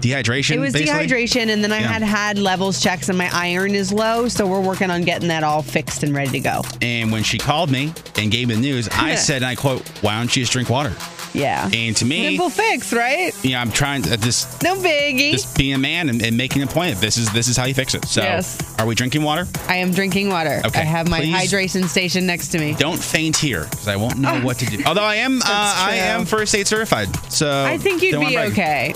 dehydration. 0.00 0.52
It 0.56 0.58
was 0.60 0.72
basically. 0.72 1.06
dehydration, 1.06 1.48
and 1.50 1.62
then 1.62 1.72
I 1.72 1.80
Yeah. 1.80 1.88
had 1.88 2.02
had 2.02 2.38
levels 2.38 2.80
checks, 2.82 3.08
and 3.08 3.16
my 3.18 3.30
iron 3.32 3.74
is 3.74 3.92
low, 3.92 4.28
so 4.28 4.46
we're 4.46 4.60
working 4.60 4.90
on 4.90 5.02
getting 5.02 5.28
that 5.28 5.42
all 5.44 5.62
fixed 5.62 6.02
and 6.02 6.14
ready 6.14 6.30
to 6.32 6.40
go. 6.40 6.62
And 6.82 7.10
when 7.12 7.22
she 7.22 7.38
called 7.38 7.70
me 7.70 7.92
and 8.16 8.30
gave 8.30 8.48
me 8.48 8.54
the 8.54 8.60
news, 8.60 8.88
I 8.92 9.14
said, 9.16 9.36
and 9.38 9.46
I 9.46 9.54
quote, 9.54 9.86
"Why 10.02 10.16
don't 10.18 10.34
you 10.36 10.42
just 10.42 10.52
drink 10.52 10.68
water?" 10.70 10.92
Yeah. 11.34 11.68
And 11.70 11.94
to 11.98 12.06
me, 12.06 12.28
Simple 12.28 12.48
fix, 12.48 12.94
right? 12.94 13.30
you 13.44 13.50
know, 13.50 13.58
I'm 13.58 13.70
trying 13.70 14.00
to 14.02 14.16
just 14.16 14.62
No 14.62 14.74
biggie. 14.76 15.32
just 15.32 15.54
being 15.58 15.74
a 15.74 15.78
man 15.78 16.08
and, 16.08 16.22
and 16.22 16.34
making 16.34 16.62
a 16.62 16.66
point. 16.66 16.98
This 16.98 17.18
is 17.18 17.30
this 17.30 17.48
is 17.48 17.58
how 17.58 17.66
you 17.66 17.74
fix 17.74 17.94
it. 17.94 18.06
So, 18.06 18.22
Yes. 18.22 18.56
are 18.78 18.86
we 18.86 18.94
drinking 18.94 19.22
water? 19.22 19.46
I 19.68 19.76
am 19.76 19.92
drinking 19.92 20.30
water. 20.30 20.62
Okay, 20.64 20.80
I 20.80 20.84
have 20.84 21.10
my 21.10 21.20
please. 21.20 21.34
hydration 21.52 21.88
station 21.88 22.24
next 22.26 22.48
to 22.48 22.58
me. 22.58 22.74
Don't 22.78 23.02
faint 23.02 23.36
here 23.36 23.64
because 23.64 23.86
I 23.88 23.96
won't 23.96 24.18
know 24.18 24.40
what 24.40 24.58
to 24.60 24.66
do. 24.66 24.82
Although 24.86 25.02
I 25.04 25.16
am, 25.16 25.42
uh, 25.42 25.44
I 25.46 25.96
am 25.96 26.24
first 26.24 26.54
aid 26.54 26.66
certified, 26.66 27.08
so 27.30 27.66
I 27.66 27.76
think 27.76 28.00
you'd 28.02 28.18
be 28.18 28.38
okay. 28.38 28.94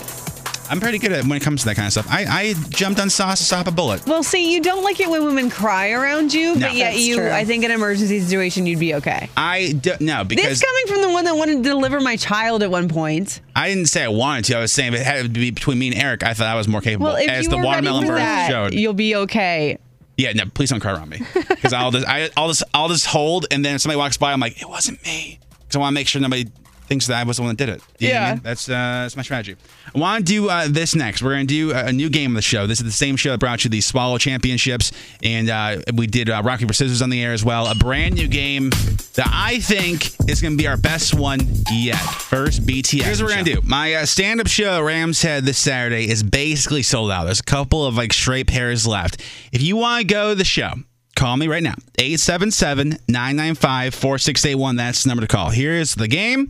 I'm 0.71 0.81
pretty 0.81 0.99
good 0.99 1.13
at 1.13 1.25
when 1.25 1.33
it 1.37 1.43
comes 1.43 1.61
to 1.63 1.67
that 1.67 1.75
kind 1.75 1.87
of 1.87 1.93
stuff. 1.93 2.07
I, 2.09 2.25
I 2.25 2.55
jumped 2.71 3.01
on 3.01 3.11
sauce 3.11 3.41
to 3.41 3.45
stop 3.45 3.67
a 3.67 3.71
bullet. 3.71 4.07
Well, 4.07 4.23
see, 4.23 4.55
you 4.55 4.63
don't 4.63 4.85
like 4.85 5.01
it 5.01 5.11
when 5.11 5.25
women 5.25 5.51
cry 5.51 5.91
around 5.91 6.33
you, 6.33 6.55
No. 6.55 6.69
but 6.69 6.75
yet 6.77 6.93
That's 6.93 7.05
you, 7.07 7.17
true. 7.17 7.31
I 7.31 7.45
think 7.45 7.65
in 7.65 7.71
an 7.71 7.77
emergency 7.77 8.21
situation, 8.21 8.67
you'd 8.67 8.79
be 8.79 8.95
okay. 8.95 9.29
I 9.37 9.73
do, 9.73 9.93
no 10.01 10.25
because 10.25 10.61
this 10.61 10.63
coming 10.63 10.87
from 10.87 11.03
the 11.09 11.13
one 11.15 11.25
that 11.25 11.35
wanted 11.35 11.57
to 11.65 11.69
deliver 11.69 12.01
my 12.01 12.17
child 12.17 12.63
at 12.63 12.71
one 12.71 12.89
point. 12.89 13.41
I 13.57 13.69
didn't 13.69 13.87
say 13.87 14.05
I 14.05 14.09
wanted 14.09 14.45
to. 14.47 14.57
I 14.59 14.61
was 14.61 14.73
saying 14.73 14.95
if 14.95 15.01
it 15.01 15.05
had 15.05 15.23
to 15.25 15.29
be 15.29 15.51
between 15.51 15.79
me 15.79 15.89
and 15.89 15.97
Eric, 15.97 16.23
I 16.23 16.35
thought 16.35 16.47
I 16.47 16.55
was 16.55 16.69
more 16.69 16.81
capable. 16.81 17.07
Well, 17.09 17.17
if 17.17 17.29
as 17.29 17.45
you 17.45 17.51
the 17.51 17.57
were 17.57 17.63
ready 17.63 17.69
watermelon 17.89 18.05
for 18.07 18.13
bird 18.13 18.19
that, 18.21 18.49
showed. 18.51 18.73
you'll 18.75 18.93
be 18.95 19.17
okay. 19.17 19.77
Yeah, 20.17 20.33
no, 20.35 20.45
please 20.53 20.71
don't 20.71 20.81
cry 20.81 20.93
around 20.93 21.09
me 21.09 21.23
because 21.49 21.73
I'll 21.73 21.91
just 21.91 22.07
I, 22.07 22.31
I'll 22.37 22.49
just 22.49 22.63
I'll 22.75 22.89
just 22.89 23.07
hold, 23.07 23.47
and 23.51 23.65
then 23.65 23.75
if 23.77 23.81
somebody 23.81 23.97
walks 23.99 24.19
by, 24.19 24.33
I'm 24.33 24.39
like, 24.41 24.61
it 24.61 24.69
wasn't 24.69 25.03
me, 25.05 25.39
because 25.63 25.77
I 25.77 25.79
want 25.81 25.93
to 25.93 25.95
make 25.95 26.07
sure 26.09 26.21
nobody 26.21 26.47
thinks 26.91 27.07
that 27.07 27.17
I 27.17 27.23
was 27.23 27.37
the 27.37 27.43
one 27.45 27.55
that 27.55 27.65
did 27.65 27.69
it. 27.69 27.81
You 28.01 28.09
what 28.09 28.17
I 28.17 28.19
Yeah. 28.21 28.35
mean? 28.35 28.41
that's 28.43 28.69
uh, 28.69 28.73
that's 28.73 29.17
my 29.17 29.23
strategy. 29.23 29.55
I 29.95 29.99
want 29.99 30.27
to 30.27 30.33
do 30.33 30.51
uh, 30.51 30.67
this 30.69 30.95
next. 30.97 31.23
We're 31.23 31.31
going 31.35 31.47
to 31.47 31.55
do 31.55 31.71
a, 31.73 31.87
a 31.87 31.93
new 31.93 32.11
game 32.11 32.33
of 32.33 32.35
the 32.35 32.43
show. 32.43 32.67
This 32.67 32.81
is 32.81 32.85
the 32.85 32.91
same 32.93 33.17
show 33.17 33.31
that 33.31 33.39
brought 33.39 33.63
you 33.65 33.71
the 33.71 33.81
Swallow 33.81 34.19
Championships, 34.19 34.91
and 35.23 35.49
uh, 35.49 35.77
we 35.95 36.09
did 36.09 36.29
uh, 36.29 36.43
Rocky 36.45 36.67
for 36.67 36.73
Scissors 36.73 37.01
on 37.01 37.09
the 37.11 37.23
air 37.23 37.33
as 37.33 37.45
well. 37.45 37.69
A 37.69 37.77
brand 37.77 38.17
new 38.17 38.27
game 38.27 38.71
that 39.15 39.31
I 39.33 39.61
think 39.61 40.07
is 40.29 40.41
going 40.43 40.55
to 40.57 40.63
be 40.63 40.67
our 40.67 40.77
best 40.77 41.15
one 41.15 41.41
yet. 41.71 41.97
First 41.97 42.67
BTS. 42.67 43.03
Here's 43.05 43.23
what 43.23 43.29
we're 43.29 43.35
going 43.37 43.45
to 43.47 43.55
do. 43.55 43.61
My 43.65 43.95
uh, 43.95 44.05
stand-up 44.07 44.49
show 44.49 44.83
Rams 44.83 45.23
Head 45.23 45.45
this 45.45 45.59
Saturday 45.59 46.09
is 46.11 46.25
basically 46.25 46.83
sold 46.83 47.13
out. 47.13 47.25
There's 47.25 47.41
a 47.41 47.45
couple 47.45 47.87
of 47.87 47.97
like 47.97 48.13
straight 48.13 48.49
pairs 48.49 48.85
left. 48.87 49.21
If 49.53 49.63
you 49.63 49.77
want 49.77 50.01
to 50.01 50.07
go 50.13 50.31
to 50.31 50.35
the 50.35 50.45
show. 50.45 50.73
Call 51.17 51.37
me 51.37 51.49
right 51.49 51.63
now. 51.63 51.75
877 51.99 52.97
995 53.07 53.95
4681. 53.95 54.77
That's 54.77 55.03
the 55.03 55.09
number 55.09 55.21
to 55.21 55.27
call. 55.27 55.51
Here's 55.51 55.95
the 55.95 56.09
game. 56.09 56.49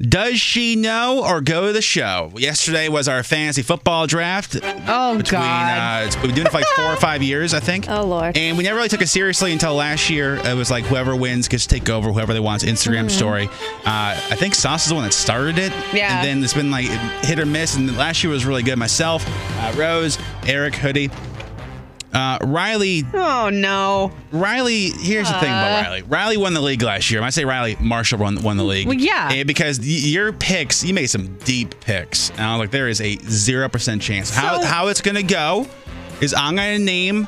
Does 0.00 0.40
she 0.40 0.74
know 0.76 1.24
or 1.24 1.40
go 1.40 1.66
to 1.68 1.72
the 1.72 1.80
show? 1.82 2.32
Yesterday 2.36 2.88
was 2.88 3.08
our 3.08 3.22
fantasy 3.22 3.62
football 3.62 4.06
draft. 4.06 4.56
Oh, 4.86 5.16
between, 5.16 5.40
God. 5.40 6.02
Uh, 6.02 6.06
it's- 6.06 6.14
we've 6.16 6.26
been 6.26 6.34
doing 6.34 6.46
it 6.46 6.50
for 6.50 6.58
like 6.58 6.66
four 6.76 6.86
or 6.86 6.96
five 6.96 7.22
years, 7.22 7.54
I 7.54 7.60
think. 7.60 7.88
Oh 7.88 8.04
Lord. 8.04 8.36
And 8.36 8.56
we 8.58 8.64
never 8.64 8.76
really 8.76 8.88
took 8.88 9.02
it 9.02 9.08
seriously 9.08 9.52
until 9.52 9.74
last 9.74 10.10
year. 10.10 10.36
It 10.36 10.56
was 10.56 10.70
like 10.70 10.84
whoever 10.84 11.14
wins 11.14 11.46
gets 11.48 11.66
to 11.66 11.74
take 11.78 11.88
over 11.88 12.12
whoever 12.12 12.32
they 12.34 12.40
want's 12.40 12.64
Instagram 12.64 13.06
Mhm. 13.06 13.10
story. 13.10 13.46
Uh, 13.84 14.16
I 14.30 14.34
think 14.36 14.54
Sauce 14.54 14.82
is 14.84 14.88
the 14.88 14.94
one 14.94 15.04
that 15.04 15.12
started 15.14 15.58
it. 15.58 15.72
Yeah. 15.92 16.16
And 16.18 16.26
then 16.26 16.42
it's 16.44 16.54
been 16.54 16.70
like 16.70 16.86
hit 17.24 17.38
or 17.38 17.46
miss. 17.46 17.76
And 17.76 17.96
last 17.96 18.22
year 18.24 18.32
was 18.32 18.44
really 18.44 18.62
good. 18.62 18.76
Myself, 18.78 19.24
uh, 19.60 19.72
Rose, 19.76 20.18
Eric, 20.46 20.74
Hoodie. 20.74 21.10
Uh, 22.14 22.38
Riley. 22.42 23.02
Oh 23.12 23.50
no. 23.52 24.12
Riley. 24.30 24.90
Here's 24.90 25.26
the 25.28 25.34
thing 25.40 25.48
about 25.50 25.80
Uh. 25.80 25.82
Riley. 25.82 26.02
Riley 26.02 26.36
won 26.36 26.54
the 26.54 26.60
league 26.60 26.82
last 26.82 27.10
year. 27.10 27.20
When 27.20 27.26
I 27.26 27.30
say 27.30 27.44
Riley, 27.44 27.76
Marshall 27.80 28.18
won, 28.20 28.40
won 28.42 28.56
the 28.56 28.62
league. 28.64 28.86
Well, 28.86 28.96
yeah. 28.96 29.42
Because 29.42 29.80
your 29.80 30.32
picks, 30.32 30.84
you 30.84 30.94
made 30.94 31.06
some 31.08 31.36
deep 31.38 31.74
picks. 31.80 32.30
And 32.30 32.40
I 32.42 32.52
was 32.52 32.60
like, 32.60 32.70
there 32.70 32.88
is 32.88 33.00
a 33.00 33.16
zero 33.16 33.68
percent 33.68 34.00
chance. 34.00 34.30
How 34.30 34.60
So- 34.60 34.66
how 34.66 34.86
it's 34.88 35.00
gonna 35.00 35.22
go 35.24 35.66
is 36.20 36.32
I'm 36.34 36.54
gonna 36.56 36.78
name 36.78 37.26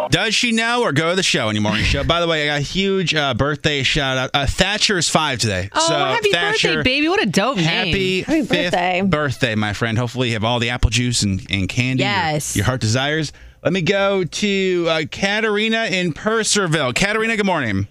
Does 0.09 0.33
she 0.33 0.51
know 0.51 0.81
or 0.81 0.91
go 0.91 1.11
to 1.11 1.15
the 1.15 1.23
show 1.23 1.49
any 1.49 1.59
morning 1.59 1.83
show? 1.85 2.03
By 2.03 2.19
the 2.19 2.27
way, 2.27 2.43
I 2.49 2.53
got 2.53 2.57
a 2.59 2.63
huge 2.63 3.13
uh, 3.13 3.33
birthday 3.35 3.83
shout 3.83 4.17
out. 4.17 4.29
Uh, 4.33 4.45
Thatcher 4.47 4.97
is 4.97 5.07
five 5.07 5.37
today. 5.39 5.69
Oh, 5.71 5.87
so 5.87 5.93
happy 5.93 6.31
Thatcher, 6.31 6.75
birthday, 6.75 6.83
baby. 6.83 7.09
What 7.09 7.21
a 7.21 7.27
dope 7.27 7.57
Happy, 7.57 7.91
name. 7.91 8.23
Happy 8.23 8.41
fifth 8.41 8.71
birthday. 8.71 9.01
birthday, 9.01 9.55
my 9.55 9.73
friend. 9.73 9.97
Hopefully, 9.97 10.29
you 10.29 10.33
have 10.33 10.43
all 10.43 10.59
the 10.59 10.69
apple 10.71 10.89
juice 10.89 11.21
and, 11.23 11.45
and 11.51 11.69
candy 11.69 12.03
your- 12.03 12.11
Yes. 12.11 12.55
your, 12.55 12.65
heart 12.65 12.81
desires. 12.81 13.31
Let 13.63 13.73
me 13.73 13.81
go 13.81 14.23
to 14.23 14.85
uh, 14.89 15.01
Katarina 15.11 15.85
in 15.85 16.13
Purcellville. 16.13 16.95
Katarina, 16.95 17.35
good 17.37 17.45
morning. 17.45 17.87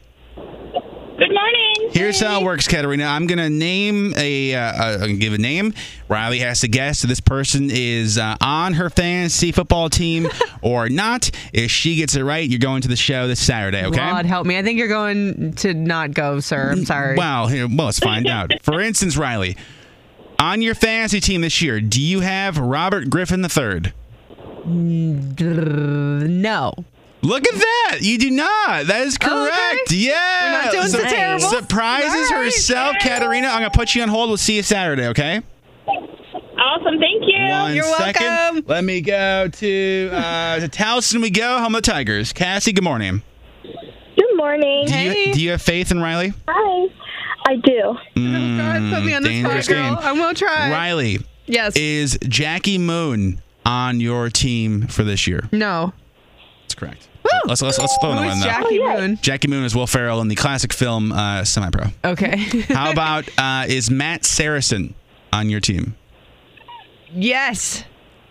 Here's 1.92 2.20
how 2.20 2.40
it 2.40 2.44
works, 2.44 2.68
Katarina. 2.68 3.04
I'm 3.04 3.26
gonna 3.26 3.50
name 3.50 4.12
a, 4.16 4.54
uh, 4.54 4.60
uh, 4.60 4.94
I'm 4.94 5.00
gonna 5.00 5.14
give 5.14 5.32
a 5.32 5.38
name. 5.38 5.74
Riley 6.08 6.38
has 6.40 6.60
to 6.60 6.68
guess 6.68 7.02
if 7.02 7.08
this 7.08 7.20
person 7.20 7.70
is 7.70 8.18
uh, 8.18 8.36
on 8.40 8.74
her 8.74 8.90
fantasy 8.90 9.52
football 9.52 9.88
team 9.90 10.28
or 10.62 10.88
not. 10.88 11.30
If 11.52 11.70
she 11.70 11.96
gets 11.96 12.14
it 12.14 12.22
right, 12.22 12.48
you're 12.48 12.58
going 12.58 12.82
to 12.82 12.88
the 12.88 12.96
show 12.96 13.26
this 13.26 13.40
Saturday. 13.40 13.84
Okay. 13.84 13.96
God 13.96 14.26
help 14.26 14.46
me. 14.46 14.58
I 14.58 14.62
think 14.62 14.78
you're 14.78 14.88
going 14.88 15.52
to 15.54 15.74
not 15.74 16.12
go, 16.12 16.40
sir. 16.40 16.70
I'm 16.70 16.84
sorry. 16.84 17.16
Well, 17.16 17.46
here, 17.46 17.66
well, 17.66 17.86
let's 17.86 17.98
find 17.98 18.26
out. 18.26 18.52
For 18.62 18.80
instance, 18.80 19.16
Riley, 19.16 19.56
on 20.38 20.62
your 20.62 20.74
fantasy 20.74 21.20
team 21.20 21.40
this 21.40 21.60
year, 21.62 21.80
do 21.80 22.00
you 22.00 22.20
have 22.20 22.58
Robert 22.58 23.10
Griffin 23.10 23.44
III? 23.44 23.92
No. 26.28 26.74
Look 27.22 27.46
at 27.46 27.54
that! 27.54 27.98
You 28.00 28.18
do 28.18 28.30
not. 28.30 28.86
That 28.86 29.00
is 29.02 29.18
correct. 29.18 29.90
Yeah. 29.90 30.12
We're 30.44 30.62
not 30.62 30.72
doing 30.72 30.88
so 30.88 31.02
terrible. 31.02 31.40
Surprises 31.48 32.30
herself, 32.30 32.96
Katarina. 33.00 33.48
I'm 33.48 33.60
gonna 33.60 33.70
put 33.70 33.94
you 33.94 34.02
on 34.02 34.08
hold. 34.08 34.30
We'll 34.30 34.36
see 34.36 34.56
you 34.56 34.62
Saturday. 34.62 35.08
Okay. 35.08 35.42
Awesome. 35.88 36.98
Thank 36.98 37.24
you. 37.26 37.38
One 37.48 37.82
second. 37.96 38.68
Let 38.68 38.84
me 38.84 39.00
go 39.00 39.48
to 39.48 40.10
uh, 40.12 40.60
to 40.60 40.68
Towson. 40.68 41.20
We 41.20 41.30
go 41.30 41.58
home 41.58 41.74
of 41.74 41.82
Tigers. 41.82 42.32
Cassie, 42.32 42.72
good 42.72 42.84
morning. 42.84 43.22
Good 43.62 44.36
morning. 44.36 44.86
Do 44.86 44.98
you, 44.98 45.34
do 45.34 45.42
you 45.42 45.50
have 45.50 45.62
faith 45.62 45.90
in 45.90 46.00
Riley? 46.00 46.32
Hi. 46.48 46.88
I 47.48 47.56
do. 47.56 47.96
Mm, 48.16 48.94
put 48.94 49.04
me 49.04 49.14
on 49.14 49.22
the 49.22 49.28
spot, 49.28 49.48
dangerous 49.48 49.68
girl. 49.68 49.94
game. 49.94 49.98
I 50.04 50.12
will 50.12 50.34
try. 50.34 50.70
Riley. 50.70 51.18
Yes. 51.46 51.76
Is 51.76 52.18
Jackie 52.28 52.76
Moon 52.78 53.40
on 53.64 54.00
your 54.00 54.28
team 54.28 54.86
for 54.86 55.02
this 55.02 55.26
year? 55.26 55.48
No. 55.50 55.94
That's 56.80 56.98
correct. 57.00 57.08
Let's 57.46 57.62
let's 57.62 57.78
let's 57.78 57.96
throw 58.00 58.12
Who 58.12 58.18
another 58.18 58.28
is 58.28 58.32
one. 58.32 58.40
though. 58.40 58.46
Jackie 58.46 58.78
Moon? 58.78 59.18
Jackie 59.20 59.48
Moon 59.48 59.64
is 59.64 59.74
Will 59.74 59.86
Ferrell 59.86 60.20
in 60.20 60.28
the 60.28 60.34
classic 60.34 60.72
film 60.72 61.12
uh, 61.12 61.44
Semi 61.44 61.70
Pro. 61.70 61.86
Okay. 62.04 62.36
How 62.68 62.90
about 62.90 63.28
uh, 63.38 63.64
is 63.68 63.90
Matt 63.90 64.24
Saracen 64.24 64.94
on 65.32 65.50
your 65.50 65.60
team? 65.60 65.96
yes. 67.12 67.84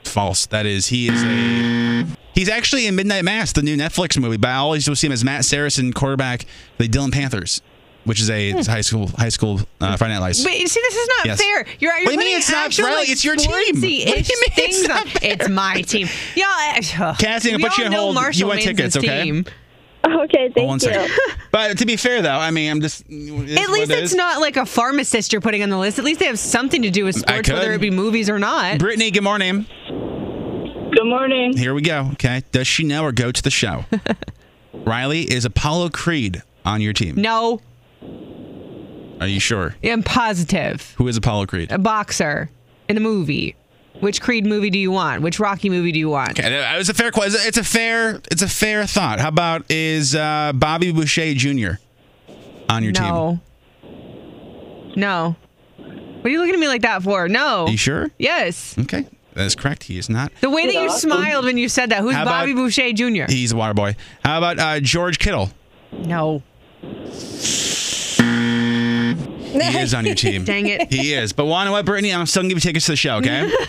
False. 0.04 0.46
That 0.48 0.66
is, 0.66 0.88
he 0.88 1.10
is 1.10 1.22
a. 1.24 2.06
He's 2.34 2.48
actually 2.50 2.88
in 2.88 2.96
Midnight 2.96 3.26
Mass, 3.26 3.52
the 3.52 3.62
new 3.64 3.76
Netflix 3.76 4.18
movie, 4.20 4.38
but 4.38 4.50
I 4.50 4.56
always 4.56 4.88
will 4.88 4.96
see 4.96 5.08
him 5.08 5.12
as 5.14 5.24
Matt 5.24 5.44
Saracen, 5.44 5.92
quarterback 5.92 6.46
the 6.78 6.88
Dillon 6.88 7.12
Panthers, 7.12 7.62
which 8.08 8.20
is 8.22 8.30
a 8.30 8.50
it's 8.50 8.68
high 8.68 8.82
school 8.82 9.08
high 9.08 9.30
school 9.30 9.60
uh, 9.82 9.96
Friday 9.98 10.14
Night 10.16 10.20
Lights. 10.22 10.44
Wait, 10.46 10.60
you 10.60 10.68
see, 10.68 10.80
this 10.82 10.96
is 10.96 11.08
not 11.18 11.26
Yes. 11.28 11.40
fair. 11.42 11.66
You're, 11.80 11.92
you're 11.92 11.94
What 11.94 12.06
do 12.08 12.12
you 12.14 12.18
mean 12.20 12.38
it's 12.38 12.50
not 12.50 12.66
actual, 12.68 12.86
fair? 12.86 12.96
like, 12.96 13.10
It's 13.10 13.24
your 13.24 13.36
team. 13.36 13.52
What 13.52 13.60
do 13.60 13.76
you 13.76 13.82
mean 13.82 14.08
it's 14.08 14.56
things 14.56 14.88
not 14.88 15.06
on- 15.06 15.12
It's 15.22 15.50
my 15.50 15.82
team. 15.82 16.08
Yeah, 16.36 16.46
I, 16.48 16.80
Cassie, 17.20 17.52
I'm 17.52 17.58
we 17.58 17.62
gonna 17.64 17.70
put 17.70 17.78
you 17.78 17.86
on 17.86 17.92
know 17.92 18.02
hold. 18.02 18.16
Marshall 18.16 18.40
You 18.40 18.48
want 18.48 18.60
Maines' 18.62 18.64
tickets, 18.64 18.98
okay? 18.98 19.24
Team. 19.24 19.46
Okay, 20.08 20.50
Oh, 20.56 20.64
one 20.66 20.80
second. 20.80 21.12
But 21.52 21.80
to 21.80 21.86
be 21.86 21.98
fair, 21.98 22.22
though, 22.22 22.30
I 22.38 22.50
mean, 22.52 22.72
I'm 22.72 22.80
just. 22.82 23.02
At 23.02 23.10
least 23.10 23.92
it's 23.92 24.14
not 24.14 24.40
like 24.40 24.56
a 24.56 24.66
pharmacist 24.66 25.34
you're 25.34 25.42
putting 25.42 25.64
on 25.64 25.70
the 25.70 25.78
list. 25.78 26.00
At 26.00 26.06
least 26.06 26.22
they 26.22 26.28
have 26.28 26.40
something 26.40 26.82
to 26.84 26.90
do 26.90 27.04
with 27.04 27.16
sports, 27.18 27.50
whether 27.50 27.74
it 27.74 27.82
be 27.82 27.90
movies 27.90 28.30
or 28.30 28.40
not. 28.40 28.78
Brittany, 28.80 29.12
good 29.12 29.24
morning. 29.24 29.66
Good 29.90 31.04
morning. 31.04 31.58
Here 31.58 31.74
we 31.74 31.82
go. 31.82 32.10
Okay. 32.14 32.44
Does 32.54 32.68
she 32.68 32.86
know 32.86 33.04
or 33.04 33.12
go 33.12 33.34
to 33.34 33.42
the 33.44 33.50
show? 33.52 33.84
Riley, 34.74 35.24
is 35.24 35.44
Apollo 35.44 35.90
Creed 35.90 36.42
on 36.64 36.80
your 36.80 36.94
team? 36.94 37.16
No, 37.16 37.60
Are 39.20 39.28
you 39.28 39.40
sure? 39.40 39.76
I'm 39.84 40.04
positive. 40.04 40.94
Who 40.98 41.08
is 41.08 41.18
Apollo 41.18 41.48
Creed? 41.48 41.72
A 41.72 41.78
boxer 41.80 42.50
in 42.88 42.98
a 42.98 43.00
movie. 43.00 43.56
Which 44.00 44.22
Creed 44.22 44.46
movie 44.46 44.70
do 44.70 44.78
you 44.78 44.92
want? 44.92 45.24
Which 45.24 45.40
Rocky 45.40 45.70
movie 45.72 45.92
do 45.92 45.98
you 45.98 46.10
want? 46.10 46.40
Okay, 46.40 46.48
it 46.74 46.78
was 46.78 46.88
a 46.90 46.94
fair 46.94 47.10
question. 47.12 47.42
It's 47.44 47.58
a 47.58 47.64
fair. 47.64 48.22
It's 48.30 48.44
a 48.44 48.48
fair 48.48 48.86
thought. 48.86 49.20
How 49.20 49.30
about 49.30 49.72
is 49.72 50.14
uh, 50.14 50.52
Bobby 50.54 50.92
Boucher 50.92 51.34
Jr. 51.34 51.80
on 52.70 52.84
your 52.84 52.94
team? 52.94 53.06
no. 53.06 53.40
No. 54.96 55.36
What 55.78 56.26
are 56.26 56.30
you 56.30 56.40
looking 56.40 56.54
at 56.56 56.60
me 56.60 56.68
like 56.68 56.82
that 56.84 57.04
for? 57.04 57.28
No. 57.28 57.66
Are 57.66 57.70
you 57.70 57.78
sure? 57.78 58.10
Yes. 58.20 58.76
Okay, 58.78 59.08
that 59.34 59.46
is 59.46 59.56
correct. 59.56 59.84
He 59.84 59.98
is 59.98 60.10
not. 60.10 60.32
The 60.42 60.50
way 60.50 60.66
that 60.68 60.74
you 60.76 60.92
smiled 60.92 61.46
when 61.46 61.58
you 61.58 61.70
said 61.70 61.90
that. 61.92 62.02
Who's 62.02 62.14
about- 62.14 62.26
Bobby 62.26 62.54
Boucher 62.54 62.92
Jr.? 62.94 63.26
He's 63.32 63.52
a 63.52 63.56
water 63.56 63.74
boy. 63.74 63.96
How 64.24 64.38
about 64.40 64.60
uh, 64.60 64.80
George 64.80 65.18
Kittle? 65.20 65.50
No. 65.92 66.44
He 69.52 69.80
is 69.80 69.94
on 69.94 70.06
your 70.06 70.16
team. 70.16 70.44
Dang 70.46 70.68
it. 70.68 70.92
He 70.92 71.14
is. 71.14 71.34
But 71.34 71.46
want 71.46 71.68
to 71.68 71.72
what, 71.72 71.86
Brittany? 71.86 72.14
I'm 72.14 72.26
still 72.26 72.42
gonna 72.44 72.50
give 72.54 72.58
you 72.58 72.62
tickets 72.70 72.86
to 72.86 72.92
the 72.94 72.96
show. 72.98 73.16
Okay. 73.18 73.52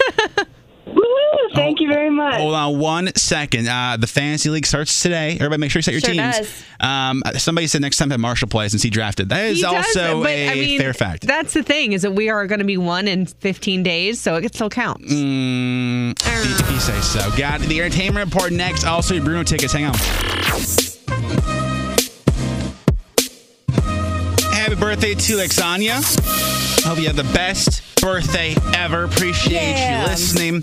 Thank 1.55 1.81
you 1.81 1.89
very 1.89 2.11
much. 2.11 2.35
Hold 2.35 2.55
on 2.55 2.79
one 2.79 3.09
second. 3.17 3.67
Uh, 3.69 3.97
the 3.99 4.07
fantasy 4.07 4.49
league 4.51 4.67
starts 4.67 5.03
today. 5.03 5.33
Everybody, 5.33 5.59
make 5.61 5.71
sure 5.71 5.79
you 5.81 5.83
set 5.83 5.93
your 5.93 6.01
Sure 6.01 6.13
teams. 6.13 6.37
does. 6.39 6.65
Um, 6.79 7.23
somebody 7.37 7.67
said 7.67 7.81
next 7.81 7.97
time 7.97 8.11
that 8.11 8.19
Marshall 8.19 8.49
plays 8.49 8.75
and 8.75 8.83
he 8.83 8.91
drafted. 8.91 9.31
That 9.31 9.47
is 9.47 9.57
He 9.57 9.63
does, 9.63 9.75
also 9.87 10.23
but, 10.23 10.31
a 10.31 10.51
I 10.51 10.55
mean, 10.55 10.79
fair 10.81 10.93
fact. 10.95 11.27
That's 11.27 11.55
the 11.55 11.63
thing 11.63 11.95
is 11.95 12.03
that 12.03 12.13
we 12.13 12.29
are 12.29 12.47
going 12.47 12.61
to 12.61 12.65
be 12.65 12.77
one 12.77 13.09
in 13.09 13.27
15 13.27 13.83
days, 13.83 14.21
so 14.21 14.37
it 14.37 14.55
still 14.55 14.71
counts. 14.71 15.13
Mm, 15.13 16.13
if 16.13 16.61
if 16.61 16.71
you 16.71 16.79
say 16.81 17.01
so. 17.01 17.29
Got 17.37 17.61
the 17.63 17.81
entertainment 17.81 18.33
report 18.33 18.53
next. 18.53 18.85
Also, 18.85 19.15
your 19.15 19.25
Bruno 19.25 19.43
tickets. 19.43 19.73
Hang 19.73 19.87
on. 19.87 19.95
Birthday 24.89 25.15
to 25.15 25.35
Lexania. 25.37 26.01
Hope 26.83 26.99
you 26.99 27.09
have 27.09 27.17
the 27.17 27.23
best 27.35 27.83
birthday 28.01 28.55
ever. 28.75 29.05
Appreciate 29.05 29.53
Yeah. 29.73 30.01
you 30.05 30.09
listening. 30.09 30.63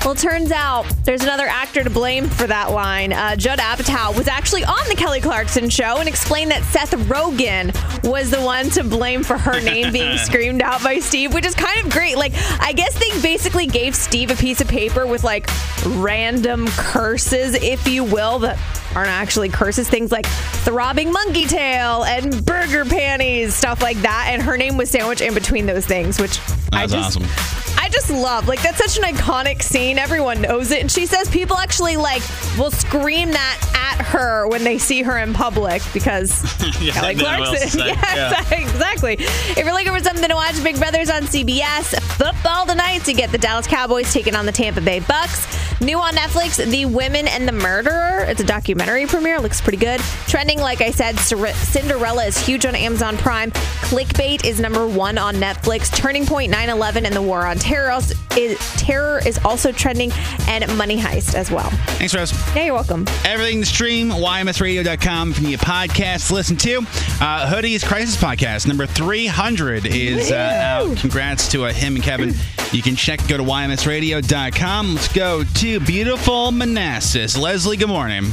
Well, 0.03 0.15
turns 0.15 0.51
out 0.51 0.85
there's 1.05 1.21
another 1.21 1.45
actor 1.45 1.83
to 1.83 1.89
blame 1.89 2.25
for 2.27 2.47
that 2.47 2.71
line. 2.71 3.13
Uh, 3.13 3.35
Judd 3.35 3.59
Apatow 3.59 4.17
was 4.17 4.27
actually 4.27 4.63
on 4.63 4.83
the 4.89 4.95
Kelly 4.95 5.21
Clarkson 5.21 5.69
show 5.69 5.97
and 5.97 6.09
explained 6.09 6.49
that 6.49 6.63
Seth 6.63 6.91
Rogen 7.07 7.71
was 8.09 8.31
the 8.31 8.41
one 8.41 8.71
to 8.71 8.83
blame 8.83 9.23
for 9.23 9.37
her 9.37 9.61
name 9.61 9.93
being 9.93 10.17
screamed 10.17 10.63
out 10.63 10.83
by 10.83 10.97
Steve, 10.97 11.35
which 11.35 11.45
is 11.45 11.53
kind 11.53 11.85
of 11.85 11.91
great. 11.91 12.17
Like, 12.17 12.33
I 12.59 12.73
guess 12.73 12.97
they 12.97 13.21
basically 13.21 13.67
gave 13.67 13.95
Steve 13.95 14.31
a 14.31 14.35
piece 14.35 14.59
of 14.59 14.67
paper 14.67 15.05
with 15.05 15.23
like 15.23 15.47
random 15.85 16.67
curses, 16.69 17.53
if 17.53 17.87
you 17.87 18.03
will, 18.03 18.39
that 18.39 18.57
aren't 18.95 19.09
actually 19.09 19.49
curses. 19.49 19.87
Things 19.87 20.11
like 20.11 20.25
throbbing 20.25 21.11
monkey 21.11 21.45
tail 21.45 22.05
and 22.05 22.43
burger 22.43 22.85
panties, 22.85 23.53
stuff 23.53 23.83
like 23.83 23.97
that. 23.97 24.29
And 24.31 24.41
her 24.41 24.57
name 24.57 24.77
was 24.77 24.89
sandwiched 24.89 25.21
in 25.21 25.35
between 25.35 25.67
those 25.67 25.85
things, 25.85 26.19
which 26.19 26.39
I 26.73 26.87
That's 26.87 26.93
just, 26.93 27.17
awesome. 27.21 27.77
I 27.77 27.89
just 27.89 28.09
love. 28.09 28.47
Like 28.47 28.61
that's 28.61 28.77
such 28.77 28.97
an 28.97 29.03
iconic 29.15 29.61
scene. 29.61 29.90
Everyone 29.97 30.41
knows 30.41 30.71
it. 30.71 30.81
And 30.81 30.91
she 30.91 31.05
says 31.05 31.29
people 31.29 31.57
actually 31.57 31.97
like 31.97 32.21
will 32.57 32.71
scream 32.71 33.31
that 33.31 33.95
at 33.97 34.05
her 34.05 34.47
when 34.47 34.63
they 34.63 34.77
see 34.77 35.01
her 35.03 35.17
in 35.17 35.33
public 35.33 35.81
because 35.93 36.31
Yeah, 36.81 36.93
Kelly 36.93 37.15
they 37.15 37.23
know 37.23 37.39
what 37.39 37.47
else 37.61 37.71
to 37.71 37.77
Clarkson. 37.77 37.97
Yeah. 38.15 38.53
exactly. 38.53 39.13
If 39.19 39.57
you're 39.57 39.73
looking 39.73 39.93
for 39.93 40.03
something 40.03 40.27
to 40.29 40.35
watch, 40.35 40.61
Big 40.63 40.77
Brothers 40.77 41.09
on 41.09 41.23
CBS. 41.23 41.99
Football 42.01 42.65
tonight 42.65 42.99
to 43.05 43.13
get 43.13 43.31
the 43.31 43.37
Dallas 43.37 43.67
Cowboys 43.67 44.11
taking 44.13 44.35
on 44.35 44.45
the 44.45 44.51
Tampa 44.51 44.81
Bay 44.81 44.99
Bucks. 44.99 45.47
New 45.81 45.97
on 45.97 46.13
Netflix, 46.13 46.63
The 46.69 46.85
Women 46.85 47.27
and 47.27 47.47
the 47.47 47.51
Murderer. 47.51 48.25
It's 48.27 48.39
a 48.39 48.43
documentary 48.43 49.07
premiere. 49.07 49.39
Looks 49.39 49.59
pretty 49.61 49.79
good. 49.79 49.99
Trending, 50.27 50.59
like 50.59 50.79
I 50.81 50.91
said, 50.91 51.17
Cinderella 51.17 52.25
is 52.25 52.37
huge 52.37 52.67
on 52.67 52.75
Amazon 52.75 53.17
Prime. 53.17 53.49
Clickbait 53.51 54.45
is 54.45 54.59
number 54.59 54.85
one 54.87 55.17
on 55.17 55.35
Netflix. 55.35 55.91
Turning 55.95 56.27
Point 56.27 56.51
9 56.51 56.69
11 56.69 57.05
and 57.07 57.15
the 57.15 57.21
War 57.21 57.47
on 57.47 57.57
Terror 57.57 57.97
is, 58.37 58.57
terror 58.77 59.21
is 59.25 59.39
also 59.43 59.71
trending, 59.81 60.11
and 60.47 60.65
Money 60.77 60.97
Heist 60.97 61.35
as 61.35 61.51
well. 61.51 61.69
Thanks, 61.97 62.15
Rose. 62.15 62.31
Yeah, 62.55 62.65
you're 62.65 62.73
welcome. 62.73 63.05
Everything 63.25 63.61
to 63.61 63.65
stream, 63.65 64.09
ymsradio.com 64.09 65.33
from 65.33 65.45
your 65.47 65.59
podcast 65.59 66.27
to 66.27 66.35
listen 66.35 66.57
to. 66.57 66.85
Uh, 67.19 67.49
Hoodie's 67.49 67.83
Crisis 67.83 68.15
Podcast, 68.15 68.67
number 68.67 68.85
300 68.85 69.85
is 69.87 70.31
uh, 70.31 70.35
out. 70.35 70.97
Congrats 70.97 71.49
to 71.51 71.65
uh, 71.65 71.73
him 71.73 71.95
and 71.95 72.03
Kevin. 72.03 72.33
You 72.71 72.81
can 72.81 72.95
check, 72.95 73.19
go 73.27 73.37
to 73.37 73.43
ymsradio.com. 73.43 74.95
Let's 74.95 75.13
go 75.13 75.43
to 75.43 75.79
beautiful 75.81 76.51
Manassas. 76.51 77.37
Leslie, 77.37 77.77
good 77.77 77.89
morning. 77.89 78.31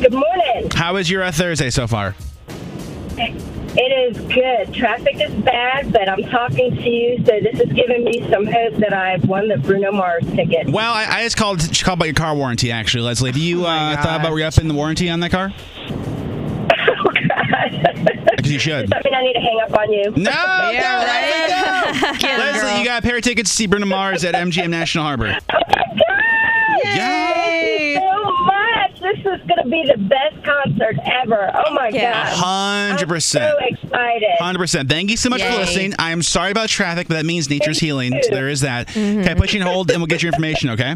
Good 0.00 0.12
morning. 0.12 0.70
How 0.72 0.96
is 0.96 1.10
your 1.10 1.22
uh, 1.22 1.32
Thursday 1.32 1.70
so 1.70 1.86
far? 1.86 2.14
It 3.76 4.16
is 4.16 4.18
good. 4.32 4.74
Traffic 4.74 5.20
is 5.20 5.32
bad, 5.44 5.92
but 5.92 6.08
I'm 6.08 6.22
talking 6.24 6.74
to 6.74 6.88
you, 6.88 7.18
so 7.18 7.38
this 7.40 7.60
is 7.60 7.72
giving 7.72 8.04
me 8.04 8.20
some 8.30 8.46
hope 8.46 8.74
that 8.76 8.92
I've 8.92 9.24
won 9.26 9.48
the 9.48 9.58
Bruno 9.58 9.92
Mars 9.92 10.24
ticket. 10.34 10.68
Well, 10.70 10.92
I, 10.92 11.06
I 11.06 11.22
just 11.22 11.36
called, 11.36 11.60
just 11.60 11.84
called 11.84 11.98
about 11.98 12.06
your 12.06 12.14
car 12.14 12.34
warranty, 12.34 12.72
actually, 12.72 13.04
Leslie. 13.04 13.30
Have 13.30 13.38
you 13.38 13.64
uh, 13.66 14.02
thought 14.02 14.20
about 14.20 14.32
re 14.32 14.42
upping 14.42 14.68
the 14.68 14.74
warranty 14.74 15.08
on 15.08 15.20
that 15.20 15.30
car? 15.30 15.52
Because 18.36 18.52
you 18.52 18.58
should. 18.58 18.88
Does 18.88 18.90
that 18.90 19.04
mean 19.04 19.14
I 19.14 19.22
need 19.22 19.34
to 19.34 19.40
hang 19.40 19.60
up 19.62 19.78
on 19.78 19.92
you? 19.92 20.10
No, 20.12 20.30
Yeah 20.30 21.04
right? 21.04 22.22
Leslie, 22.22 22.78
you 22.80 22.84
got 22.86 23.04
a 23.04 23.06
pair 23.06 23.16
of 23.16 23.22
tickets 23.22 23.50
to 23.50 23.56
see 23.56 23.66
Bruno 23.66 23.86
Mars 23.86 24.24
at 24.24 24.34
MGM 24.34 24.70
National 24.70 25.04
Harbor. 25.04 25.36
Thank 25.50 25.68
you 25.68 26.94
so 26.94 26.94
much. 26.94 27.39
This 29.10 29.18
is 29.18 29.24
going 29.48 29.62
to 29.64 29.68
be 29.68 29.84
the 29.86 29.98
best 30.08 30.44
concert 30.44 30.96
ever. 31.22 31.50
Oh 31.54 31.74
my 31.74 31.90
god! 31.90 32.26
Hundred 32.28 33.08
percent. 33.08 33.44
I'm 33.58 33.76
So 33.76 33.84
excited. 33.86 34.28
Hundred 34.38 34.58
percent. 34.58 34.88
Thank 34.88 35.10
you 35.10 35.16
so 35.16 35.30
much 35.30 35.42
for 35.42 35.52
listening. 35.56 35.94
I 35.98 36.10
am 36.12 36.22
sorry 36.22 36.50
about 36.52 36.68
traffic, 36.68 37.08
but 37.08 37.14
that 37.14 37.26
means 37.26 37.50
nature's 37.50 37.78
healing. 37.78 38.12
So 38.22 38.30
there 38.30 38.48
is 38.48 38.60
that. 38.60 38.88
Can 38.88 39.26
I 39.28 39.34
put 39.34 39.52
you 39.52 39.60
on 39.62 39.66
hold 39.66 39.90
and 39.90 40.00
we'll 40.00 40.06
get 40.06 40.22
your 40.22 40.30
information, 40.32 40.70
okay? 40.70 40.94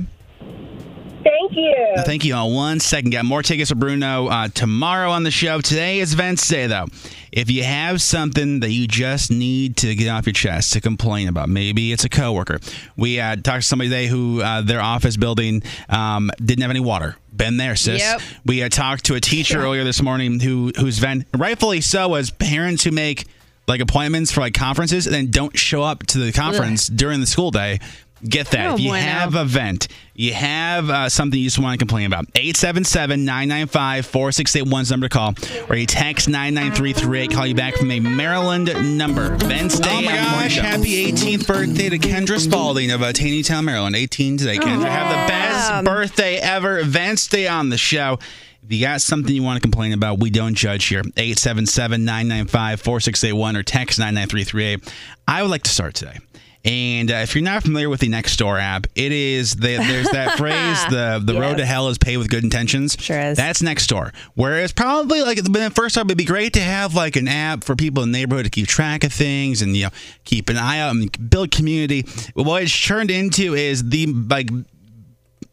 Thank 1.25 1.53
you. 1.57 1.75
Uh, 1.97 2.03
Thank 2.05 2.25
you. 2.27 2.35
On 2.35 2.53
one 2.53 2.81
second, 2.81 3.11
got 3.11 3.25
more 3.25 3.43
tickets 3.43 3.71
for 3.71 3.77
Bruno 3.77 4.27
uh, 4.29 4.49
tomorrow 4.49 5.11
on 5.11 5.23
the 5.23 5.31
show. 5.31 5.61
Today 5.63 6.01
is 6.01 6.13
Vents 6.13 6.47
Day, 6.47 6.67
though. 6.67 6.87
If 7.33 7.51
you 7.51 7.65
have 7.65 8.03
something 8.03 8.61
that 8.61 8.71
you 8.71 8.87
just 8.87 9.31
need 9.31 9.79
to 9.79 9.95
get 9.95 10.09
off 10.09 10.27
your 10.27 10.35
chest 10.35 10.75
to 10.75 10.83
complain 10.83 11.29
about, 11.29 11.49
maybe 11.49 11.93
it's 11.93 12.05
a 12.05 12.11
coworker. 12.11 12.59
We 12.97 13.21
uh, 13.21 13.37
talked 13.37 13.63
to 13.63 13.67
somebody 13.67 13.89
today 13.89 14.07
who 14.07 14.43
uh, 14.43 14.61
their 14.61 14.83
office 14.83 15.17
building 15.17 15.63
um, 15.89 16.31
didn't 16.45 16.61
have 16.63 16.71
any 16.71 16.81
water. 16.81 17.17
Been 17.37 17.57
there, 17.57 17.75
sis. 17.75 18.01
Yep. 18.01 18.21
We 18.47 18.63
uh, 18.63 18.69
talked 18.69 19.07
to 19.07 19.15
a 19.15 19.21
teacher 19.21 19.61
earlier 19.61 19.83
this 19.83 20.01
morning 20.01 20.39
who 20.39 20.73
whose 20.79 20.99
vent, 20.99 21.27
rightfully 21.37 21.81
so, 21.81 22.15
as 22.15 22.31
parents 22.31 22.85
who 22.85 22.93
make 22.93 23.25
like 23.67 23.81
appointments 23.81 24.31
for 24.31 24.41
like 24.41 24.55
conferences 24.55 25.07
and 25.07 25.15
then 25.15 25.31
don't 25.31 25.59
show 25.59 25.83
up 25.83 26.07
to 26.07 26.19
the 26.19 26.33
conference 26.33 26.87
during 26.87 27.21
the 27.21 27.27
school 27.27 27.51
day. 27.51 27.81
Get 28.23 28.49
that. 28.49 28.71
Oh, 28.71 28.75
if 28.75 28.81
you 28.81 28.91
bueno. 28.91 29.07
have 29.07 29.35
a 29.35 29.45
vent, 29.45 29.89
you 30.15 30.33
have 30.33 30.89
uh, 30.91 31.09
something 31.09 31.39
you 31.39 31.47
just 31.47 31.59
want 31.59 31.79
to 31.79 31.79
complain 31.79 32.07
about, 32.07 32.27
877-995-4681 32.33 34.91
number 34.91 35.09
to 35.09 35.13
call, 35.13 35.35
or 35.69 35.77
you 35.77 35.87
text 35.87 36.29
99338, 36.29 37.31
call 37.31 37.47
you 37.47 37.55
back 37.55 37.77
from 37.77 37.91
a 37.91 38.01
Maryland 38.01 38.97
number. 38.97 39.37
Vents 39.37 39.79
Day. 39.81 39.91
Oh 39.91 40.03
my 40.03 40.17
gosh, 40.17 40.57
happy 40.57 41.11
18th 41.13 41.47
birthday 41.47 41.89
to 41.89 41.99
Kendra 41.99 42.39
Spalding 42.39 42.91
of 42.93 43.03
uh, 43.03 43.13
Taneytown, 43.13 43.65
Maryland. 43.65 43.97
18 43.97 44.37
today, 44.39 44.59
Kendra. 44.59 44.89
Have 44.89 45.09
the 45.11 45.17
best 45.29 45.85
birthday 45.85 46.37
ever. 46.37 46.83
Vents 46.85 47.27
Day 47.27 47.49
on 47.49 47.69
the 47.71 47.79
show. 47.79 48.19
If 48.63 48.73
you 48.73 48.81
got 48.81 49.01
something 49.03 49.35
you 49.35 49.43
want 49.43 49.57
to 49.57 49.61
complain 49.61 49.93
about, 49.93 50.21
we 50.21 50.31
don't 50.31 50.55
judge 50.55 50.87
here. 50.87 51.03
877-995-4681 51.03 53.57
or 53.59 53.63
text 53.63 53.99
99338. 53.99 54.91
I 55.29 55.43
would 55.43 55.51
like 55.51 55.65
to 55.65 55.71
start 55.71 55.95
today. 55.95 56.19
And 56.65 57.11
uh, 57.11 57.17
if 57.17 57.35
you're 57.35 57.45
not 57.45 57.63
familiar 57.63 57.91
with 57.91 58.01
the 58.01 58.09
Nextdoor 58.09 58.59
app, 58.59 58.87
it 58.95 59.13
is 59.13 59.55
the, 59.55 59.77
there's 59.77 60.09
that 60.11 60.39
phrase 60.39 60.83
the 60.87 61.21
the 61.23 61.39
road 61.39 61.59
to 61.59 61.67
hell 61.67 61.89
is 61.89 61.99
paved 61.99 62.21
with 62.21 62.31
good 62.31 62.43
intentions. 62.43 62.97
Sure 62.99 63.21
is. 63.21 63.37
That's 63.37 63.61
Nextdoor. 63.61 64.15
Whereas 64.35 64.73
probably 64.73 65.21
like 65.21 65.43
the 65.43 65.73
first 65.75 65.95
time 65.95 66.07
it'd 66.07 66.17
be 66.17 66.25
great 66.25 66.55
to 66.55 66.61
have 66.61 66.95
like 66.95 67.17
an 67.17 67.29
app 67.29 67.65
for 67.65 67.77
people 67.77 68.03
in 68.03 68.13
the 68.13 68.19
neighborhood 68.19 68.45
to 68.47 68.51
keep 68.51 68.67
track 68.67 69.05
of 69.05 69.13
things 69.13 69.61
and 69.61 69.77
you 69.77 69.85
know 69.85 69.91
keep 70.25 70.49
an 70.49 70.57
eye 70.57 70.79
out 70.79 70.95
and 70.95 71.31
build 71.31 71.51
community. 71.51 72.07
What 72.33 72.63
it's 72.63 72.87
turned 72.87 73.11
into 73.11 73.55
is 73.55 73.87
the 73.91 74.07
like 74.07 74.49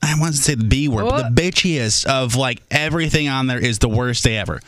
I 0.03 0.19
want 0.19 0.35
to 0.35 0.41
say 0.41 0.55
the 0.55 0.63
B 0.63 0.87
word, 0.87 1.09
but 1.09 1.35
the 1.35 1.41
bitchiest 1.41 2.05
of 2.05 2.35
like 2.35 2.61
everything 2.71 3.27
on 3.27 3.47
there 3.47 3.59
is 3.59 3.79
the 3.79 3.89
worst 3.89 4.23
day 4.23 4.37
ever. 4.37 4.61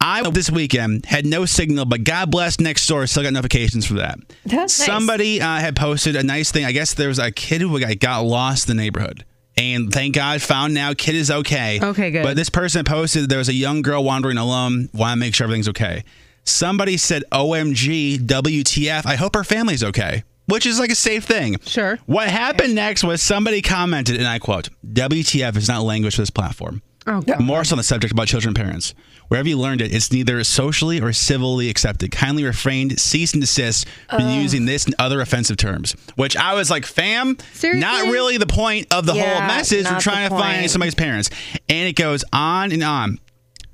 I 0.00 0.28
this 0.30 0.50
weekend 0.50 1.06
had 1.06 1.24
no 1.26 1.46
signal, 1.46 1.84
but 1.84 2.04
God 2.04 2.30
bless 2.30 2.58
Nextdoor, 2.58 3.08
still 3.08 3.22
got 3.22 3.32
notifications 3.32 3.86
for 3.86 3.94
that. 3.94 4.18
That's 4.44 4.78
nice. 4.78 4.86
Somebody 4.86 5.40
uh, 5.40 5.58
had 5.58 5.76
posted 5.76 6.16
a 6.16 6.22
nice 6.22 6.50
thing. 6.52 6.64
I 6.64 6.72
guess 6.72 6.94
there 6.94 7.08
was 7.08 7.18
a 7.18 7.30
kid 7.30 7.60
who 7.60 7.80
got, 7.80 7.98
got 7.98 8.20
lost 8.20 8.68
in 8.68 8.76
the 8.76 8.82
neighborhood. 8.82 9.24
And 9.56 9.90
thank 9.90 10.14
God, 10.14 10.42
found 10.42 10.74
now. 10.74 10.92
Kid 10.92 11.14
is 11.14 11.30
okay. 11.30 11.80
Okay, 11.82 12.10
good. 12.10 12.22
But 12.22 12.36
this 12.36 12.50
person 12.50 12.84
posted 12.84 13.28
there 13.30 13.38
was 13.38 13.48
a 13.48 13.54
young 13.54 13.80
girl 13.82 14.04
wandering 14.04 14.36
alone. 14.36 14.90
Want 14.92 15.12
to 15.12 15.16
make 15.16 15.34
sure 15.34 15.44
everything's 15.44 15.68
okay. 15.70 16.04
Somebody 16.44 16.98
said, 16.98 17.24
"OMG, 17.32 18.18
WTF? 18.18 19.06
I 19.06 19.16
hope 19.16 19.34
her 19.34 19.44
family's 19.44 19.82
okay." 19.82 20.24
Which 20.48 20.66
is 20.66 20.78
like 20.78 20.90
a 20.90 20.94
safe 20.94 21.24
thing. 21.24 21.58
Sure. 21.66 21.98
What 22.06 22.28
happened 22.28 22.74
next 22.74 23.02
was 23.02 23.20
somebody 23.20 23.62
commented, 23.62 24.16
and 24.16 24.28
I 24.28 24.38
quote, 24.38 24.68
WTF 24.86 25.56
is 25.56 25.66
not 25.66 25.82
language 25.82 26.14
for 26.14 26.22
this 26.22 26.30
platform. 26.30 26.82
Oh, 27.06 27.20
God. 27.20 27.40
More 27.40 27.64
so 27.64 27.74
on 27.74 27.78
the 27.78 27.84
subject 27.84 28.12
about 28.12 28.26
children 28.26 28.48
and 28.50 28.56
parents. 28.56 28.94
Wherever 29.28 29.48
you 29.48 29.58
learned 29.58 29.80
it, 29.80 29.92
it's 29.94 30.12
neither 30.12 30.42
socially 30.44 31.00
or 31.00 31.12
civilly 31.12 31.68
accepted. 31.68 32.10
Kindly 32.12 32.44
refrain, 32.44 32.96
cease 32.96 33.32
and 33.32 33.40
desist 33.40 33.86
from 34.08 34.28
using 34.28 34.66
this 34.66 34.84
and 34.86 34.94
other 34.98 35.20
offensive 35.20 35.56
terms. 35.56 35.92
Which 36.16 36.36
I 36.36 36.54
was 36.54 36.70
like, 36.70 36.84
fam, 36.86 37.36
Seriously? 37.52 37.80
not 37.80 38.04
really 38.12 38.38
the 38.38 38.46
point 38.46 38.86
of 38.92 39.06
the 39.06 39.14
Yeah, 39.14 39.38
whole 39.38 39.46
message. 39.46 39.84
We're 39.84 40.00
trying 40.00 40.28
to 40.30 40.36
find 40.36 40.70
somebody's 40.70 40.94
parents. 40.94 41.30
And 41.68 41.88
it 41.88 41.94
goes 41.96 42.24
on 42.32 42.72
and 42.72 42.82
on. 42.84 43.18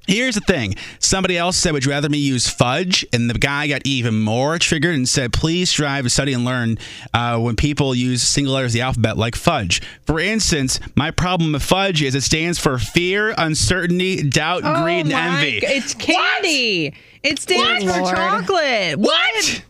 Here's 0.08 0.34
the 0.34 0.40
thing. 0.40 0.74
Somebody 0.98 1.38
else 1.38 1.56
said, 1.56 1.72
Would 1.72 1.84
you 1.84 1.92
rather 1.92 2.08
me 2.08 2.18
use 2.18 2.48
fudge? 2.48 3.06
And 3.12 3.30
the 3.30 3.34
guy 3.38 3.68
got 3.68 3.82
even 3.84 4.20
more 4.20 4.58
triggered 4.58 4.94
and 4.96 5.08
said, 5.08 5.32
Please 5.32 5.70
strive 5.70 6.04
to 6.04 6.10
study 6.10 6.32
and 6.32 6.44
learn 6.44 6.78
uh, 7.14 7.38
when 7.38 7.54
people 7.54 7.94
use 7.94 8.20
single 8.22 8.54
letters 8.54 8.70
of 8.72 8.74
the 8.74 8.80
alphabet 8.80 9.16
like 9.16 9.36
fudge. 9.36 9.80
For 10.04 10.18
instance, 10.18 10.80
my 10.96 11.12
problem 11.12 11.52
with 11.52 11.62
fudge 11.62 12.02
is 12.02 12.14
it 12.16 12.22
stands 12.22 12.58
for 12.58 12.78
fear, 12.78 13.32
uncertainty, 13.38 14.28
doubt, 14.28 14.62
Oh 14.64 14.82
greed, 14.82 15.06
and 15.06 15.12
envy. 15.12 15.60
g- 15.60 15.66
It's 15.66 15.94
candy. 15.94 16.94
It 17.22 17.38
stands 17.38 17.84
What? 17.84 17.94
for 17.94 18.00
Lord. 18.02 18.16
chocolate. 18.16 18.98
What? 18.98 19.62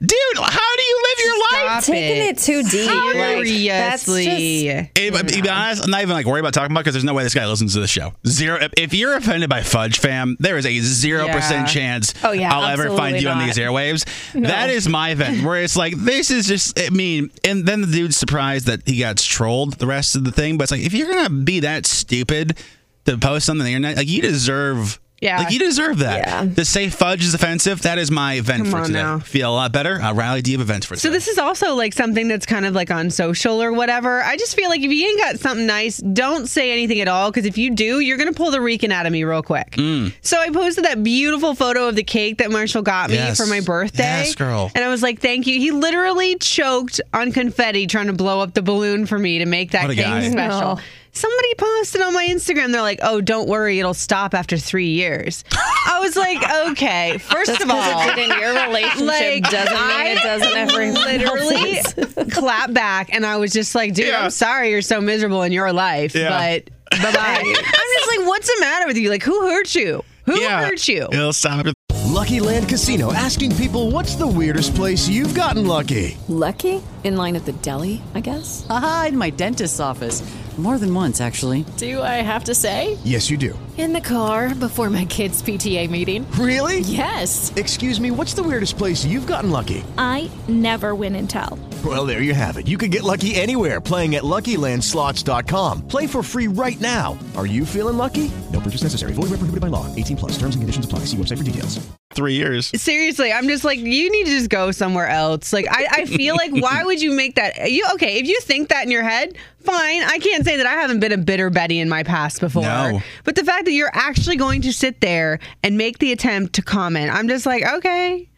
Dude, 0.00 0.36
how 0.38 0.76
do 0.76 0.82
you 0.82 1.02
live 1.08 1.24
your 1.24 1.38
life? 1.40 1.50
Stop 1.50 1.77
Taking 1.92 2.22
it 2.28 2.38
too 2.38 2.62
deep. 2.62 2.86
Like, 2.86 3.44
that's 3.68 4.04
just- 4.04 4.06
Seriously. 4.06 4.68
If, 4.96 5.26
to 5.26 5.42
be 5.42 5.48
honest, 5.48 5.84
I'm 5.84 5.90
not 5.90 6.02
even 6.02 6.14
like 6.14 6.26
worried 6.26 6.40
about 6.40 6.54
talking 6.54 6.70
about 6.72 6.80
because 6.80 6.94
there's 6.94 7.04
no 7.04 7.14
way 7.14 7.22
this 7.24 7.34
guy 7.34 7.46
listens 7.46 7.74
to 7.74 7.80
the 7.80 7.86
show. 7.86 8.12
Zero. 8.26 8.58
if- 8.60 8.72
If 8.76 8.94
you're 8.94 9.14
offended 9.16 9.48
by 9.50 9.62
Fudge 9.62 9.98
Fam, 9.98 10.36
there 10.40 10.56
is 10.56 10.66
a 10.66 10.78
zero 10.80 11.26
Yeah. 11.26 11.34
percent 11.36 11.68
chance 11.68 12.14
Oh, 12.22 12.32
yeah, 12.32 12.54
I'll 12.54 12.64
ever 12.66 12.88
find 12.88 13.16
absolutely 13.16 13.20
you 13.20 13.28
on 13.28 13.38
these 13.46 13.56
airwaves. 13.56 14.34
No. 14.34 14.48
That 14.48 14.70
is 14.70 14.88
my 14.88 15.10
event 15.10 15.42
where 15.44 15.62
it's 15.62 15.76
like 15.76 15.94
this 15.96 16.30
is 16.30 16.46
just. 16.46 16.78
I 16.78 16.90
mean, 16.90 17.30
and 17.44 17.66
then 17.66 17.80
the 17.80 17.86
dude's 17.86 18.16
surprised 18.16 18.66
that 18.66 18.86
he 18.86 18.98
got 19.00 19.16
trolled 19.18 19.74
the 19.74 19.86
rest 19.86 20.16
of 20.16 20.24
the 20.24 20.32
thing. 20.32 20.58
But 20.58 20.64
it's 20.64 20.72
like 20.72 20.82
if 20.82 20.92
you're 20.94 21.12
gonna 21.12 21.30
be 21.30 21.60
that 21.60 21.86
stupid 21.86 22.58
to 23.06 23.18
post 23.18 23.46
something 23.46 23.60
on 23.62 23.66
the 23.66 23.74
internet, 23.74 23.96
like 23.96 24.08
you 24.08 24.20
deserve 24.22 24.98
Yeah. 25.20 25.38
Like 25.38 25.50
you 25.52 25.58
deserve 25.58 25.98
that. 25.98 26.54
The 26.54 26.64
safe 26.64 26.94
fudge 26.94 27.24
is 27.24 27.34
offensive, 27.34 27.82
that 27.82 27.98
is 27.98 28.08
my 28.10 28.34
event 28.34 28.62
Come 28.62 28.70
for 28.70 28.86
today. 28.86 29.02
now. 29.02 29.18
Feel 29.18 29.50
a 29.50 29.54
lot 29.54 29.72
better. 29.72 30.00
Uh, 30.00 30.12
Riley, 30.14 30.42
do 30.42 30.52
you 30.52 30.58
have 30.58 30.64
events 30.68 30.86
for 30.86 30.94
today? 30.94 31.08
So 31.08 31.10
this 31.10 31.26
is 31.26 31.38
also 31.38 31.74
like 31.74 31.92
something 31.92 32.28
that's 32.28 32.46
kind 32.46 32.64
of 32.64 32.74
like 32.74 32.90
on 32.92 33.10
social 33.10 33.60
or 33.60 33.72
whatever. 33.72 34.22
I 34.22 34.36
just 34.36 34.54
feel 34.54 34.68
like 34.68 34.80
if 34.80 34.92
you 34.92 35.06
ain't 35.06 35.18
got 35.20 35.40
something 35.40 35.66
nice, 35.66 35.98
don't 35.98 36.46
say 36.46 36.70
anything 36.70 37.00
at 37.00 37.08
all 37.08 37.30
because 37.32 37.46
if 37.46 37.58
you 37.58 37.70
do, 37.70 37.98
you're 37.98 38.16
gonna 38.16 38.32
pull 38.32 38.52
the 38.52 38.60
Rican 38.60 38.92
out 38.92 39.06
of 39.06 39.12
me 39.12 39.24
real 39.24 39.42
quick. 39.42 39.72
Mm. 39.72 40.12
So 40.20 40.38
I 40.38 40.50
posted 40.50 40.84
that 40.84 41.02
beautiful 41.02 41.54
photo 41.56 41.88
of 41.88 41.96
the 41.96 42.04
cake 42.04 42.38
that 42.38 42.52
Marshall 42.52 42.82
got 42.82 43.10
me 43.10 43.16
Yes. 43.16 43.40
for 43.40 43.46
my 43.46 43.60
birthday. 43.60 44.02
Yes, 44.04 44.34
girl. 44.36 44.70
And 44.74 44.84
I 44.84 44.88
was 44.88 45.02
like, 45.02 45.20
"Thank 45.20 45.48
you." 45.48 45.58
He 45.58 45.72
literally 45.72 46.36
choked 46.36 47.00
on 47.12 47.32
confetti 47.32 47.88
trying 47.88 48.06
to 48.06 48.12
blow 48.12 48.40
up 48.40 48.54
the 48.54 48.62
balloon 48.62 49.04
for 49.06 49.18
me 49.18 49.40
to 49.40 49.46
make 49.46 49.72
that 49.72 49.82
What 49.82 49.90
a 49.90 49.94
cake 49.96 50.04
guy. 50.04 50.30
special. 50.30 50.78
Oh. 50.78 50.80
Somebody 51.12 51.54
posted 51.56 52.00
on 52.02 52.14
my 52.14 52.26
Instagram. 52.28 52.70
They're 52.72 52.82
like, 52.82 53.00
"Oh, 53.02 53.20
don't 53.20 53.48
worry, 53.48 53.78
it'll 53.80 53.94
stop 53.94 54.34
after 54.34 54.56
three 54.56 54.88
years." 54.90 55.42
I 55.52 55.98
was 56.00 56.14
like, 56.16 56.38
"Okay." 56.70 57.18
First 57.22 57.50
Just 57.50 57.62
of 57.62 57.68
'cause 57.68 57.92
all, 57.92 58.08
it 58.08 58.14
did 58.14 58.30
in 58.30 58.38
your 58.38 58.52
relationship 58.66 59.06
like, 59.06 59.50
doesn't 59.50 59.88
mean 59.88 60.06
it 60.06 60.22
does 60.22 60.42
in 60.42 60.56
everyone 60.56 60.94
Literally 60.94 62.30
clap 62.30 62.72
back, 62.72 63.08
and 63.12 63.26
I 63.26 63.36
was 63.36 63.52
just 63.52 63.74
like, 63.74 63.94
"Dude, 63.94 64.12
I'm 64.14 64.30
sorry 64.30 64.70
you're 64.70 64.82
so 64.82 65.00
miserable 65.00 65.42
in 65.42 65.52
your 65.52 65.72
life, 65.72 66.14
Yeah. 66.14 66.28
but 66.28 66.70
bye 67.02 67.12
bye." 67.12 67.42
I'm 67.44 67.54
just 67.54 68.18
like, 68.18 68.26
"What's 68.28 68.46
the 68.46 68.60
matter 68.60 68.86
with 68.86 68.96
you? 68.96 69.10
Like, 69.10 69.22
who 69.22 69.48
hurt 69.48 69.74
you? 69.74 70.04
Who 70.26 70.40
hurt 70.46 70.86
you?" 70.88 71.08
It'll 71.10 71.32
stop 71.32 71.66
it. 71.66 71.74
Lucky 72.04 72.40
Land 72.40 72.68
Casino 72.68 73.12
asking 73.12 73.54
people 73.56 73.90
what's 73.90 74.14
the 74.16 74.26
weirdest 74.26 74.74
place 74.74 75.08
you've 75.08 75.34
gotten 75.34 75.66
lucky? 75.66 76.16
Lucky? 76.28 76.82
In 77.04 77.16
line 77.16 77.36
at 77.36 77.44
the 77.44 77.52
deli, 77.52 78.02
I 78.14 78.20
guess? 78.20 78.66
Aha, 78.70 79.06
in 79.08 79.16
my 79.18 79.30
dentist's 79.30 79.78
office. 79.78 80.22
More 80.58 80.76
than 80.76 80.92
once, 80.92 81.20
actually. 81.20 81.64
Do 81.76 82.02
I 82.02 82.16
have 82.16 82.42
to 82.44 82.54
say? 82.54 82.98
Yes, 83.04 83.30
you 83.30 83.36
do. 83.36 83.56
In 83.76 83.92
the 83.92 84.00
car 84.00 84.56
before 84.56 84.90
my 84.90 85.04
kids' 85.04 85.40
PTA 85.40 85.88
meeting. 85.88 86.28
Really? 86.32 86.80
Yes. 86.80 87.52
Excuse 87.54 88.00
me, 88.00 88.10
what's 88.10 88.34
the 88.34 88.42
weirdest 88.42 88.76
place 88.76 89.04
you've 89.04 89.28
gotten 89.28 89.52
lucky? 89.52 89.84
I 89.96 90.28
never 90.48 90.96
win 90.96 91.14
and 91.14 91.30
tell. 91.30 91.60
Well, 91.84 92.04
there 92.04 92.22
you 92.22 92.34
have 92.34 92.56
it. 92.56 92.66
You 92.66 92.76
can 92.76 92.90
get 92.90 93.04
lucky 93.04 93.36
anywhere 93.36 93.80
playing 93.80 94.16
at 94.16 94.24
LuckyLandSlots.com. 94.24 95.86
Play 95.86 96.08
for 96.08 96.24
free 96.24 96.48
right 96.48 96.80
now. 96.80 97.16
Are 97.36 97.46
you 97.46 97.64
feeling 97.64 97.96
lucky? 97.96 98.28
No 98.52 98.58
purchase 98.58 98.82
necessary. 98.82 99.12
Void 99.12 99.30
where 99.30 99.38
prohibited 99.38 99.60
by 99.60 99.68
law. 99.68 99.86
18 99.94 100.16
plus. 100.16 100.32
Terms 100.32 100.56
and 100.56 100.62
conditions 100.62 100.86
apply. 100.86 101.00
See 101.00 101.16
website 101.16 101.38
for 101.38 101.44
details. 101.44 101.78
Three 102.14 102.34
years. 102.34 102.72
Seriously, 102.82 103.32
I'm 103.32 103.46
just 103.46 103.62
like, 103.62 103.78
you 103.78 104.10
need 104.10 104.24
to 104.24 104.30
just 104.30 104.50
go 104.50 104.72
somewhere 104.72 105.06
else. 105.06 105.52
Like, 105.52 105.66
I, 105.70 105.86
I 105.90 106.04
feel 106.06 106.34
like, 106.34 106.50
why 106.50 106.82
would 106.82 107.00
you 107.00 107.12
make 107.12 107.36
that? 107.36 107.70
You 107.70 107.86
okay? 107.94 108.18
If 108.18 108.26
you 108.26 108.40
think 108.40 108.70
that 108.70 108.84
in 108.84 108.90
your 108.90 109.04
head, 109.04 109.36
fine. 109.64 110.02
I 110.02 110.18
can't 110.20 110.44
say 110.44 110.56
that 110.56 110.66
I 110.66 110.74
haven't 110.74 111.00
been 111.00 111.12
a 111.12 111.18
bitter 111.18 111.50
Betty 111.50 111.78
in 111.78 111.88
my 111.88 112.02
past 112.02 112.40
before. 112.40 112.62
No. 112.62 113.00
But 113.24 113.36
the 113.36 113.44
fact 113.44 113.64
that 113.66 113.72
you're 113.72 113.90
actually 113.92 114.36
going 114.36 114.62
to 114.62 114.72
sit 114.72 115.00
there 115.00 115.38
and 115.62 115.76
make 115.76 115.98
the 115.98 116.12
attempt 116.12 116.54
to 116.54 116.62
comment, 116.62 117.12
I'm 117.12 117.28
just 117.28 117.46
like, 117.46 117.64
okay. 117.64 118.28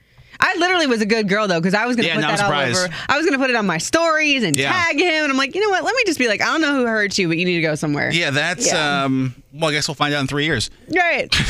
I 0.43 0.57
literally 0.59 0.87
was 0.87 1.03
a 1.03 1.07
good 1.07 1.29
girl 1.29 1.47
though, 1.49 1.61
because 1.61 1.75
I 1.75 1.85
was 1.85 1.97
gonna 1.97 2.09
Yeah, 2.09 2.14
put 2.14 2.23
that 2.23 2.41
all 2.41 2.51
over. 2.51 2.89
I 3.11 3.16
was 3.18 3.27
gonna 3.27 3.37
put 3.37 3.51
it 3.51 3.57
on 3.57 3.66
my 3.66 3.77
stories 3.77 4.43
and 4.43 4.57
Yeah. 4.57 4.73
tag 4.73 4.99
him, 4.99 5.25
and 5.25 5.31
I'm 5.31 5.37
like, 5.37 5.55
you 5.55 5.61
know 5.61 5.68
what? 5.68 5.85
Let 5.85 5.95
me 5.95 6.03
just 6.07 6.18
be 6.18 6.29
like, 6.29 6.41
I 6.41 6.47
don't 6.47 6.62
know 6.62 6.75
who 6.77 6.87
hurt 6.87 7.18
you, 7.18 7.29
but 7.29 7.37
you 7.37 7.45
need 7.45 7.57
to 7.57 7.61
go 7.62 7.75
somewhere. 7.75 8.11
Yeah, 8.11 8.31
that's 8.31 8.73
um. 8.73 9.35
Well, 9.53 9.68
I 9.71 9.75
guess 9.75 9.87
we'll 9.87 9.97
find 9.97 10.14
out 10.14 10.21
in 10.23 10.27
three 10.29 10.47
years. 10.47 10.71
Right. 10.89 11.29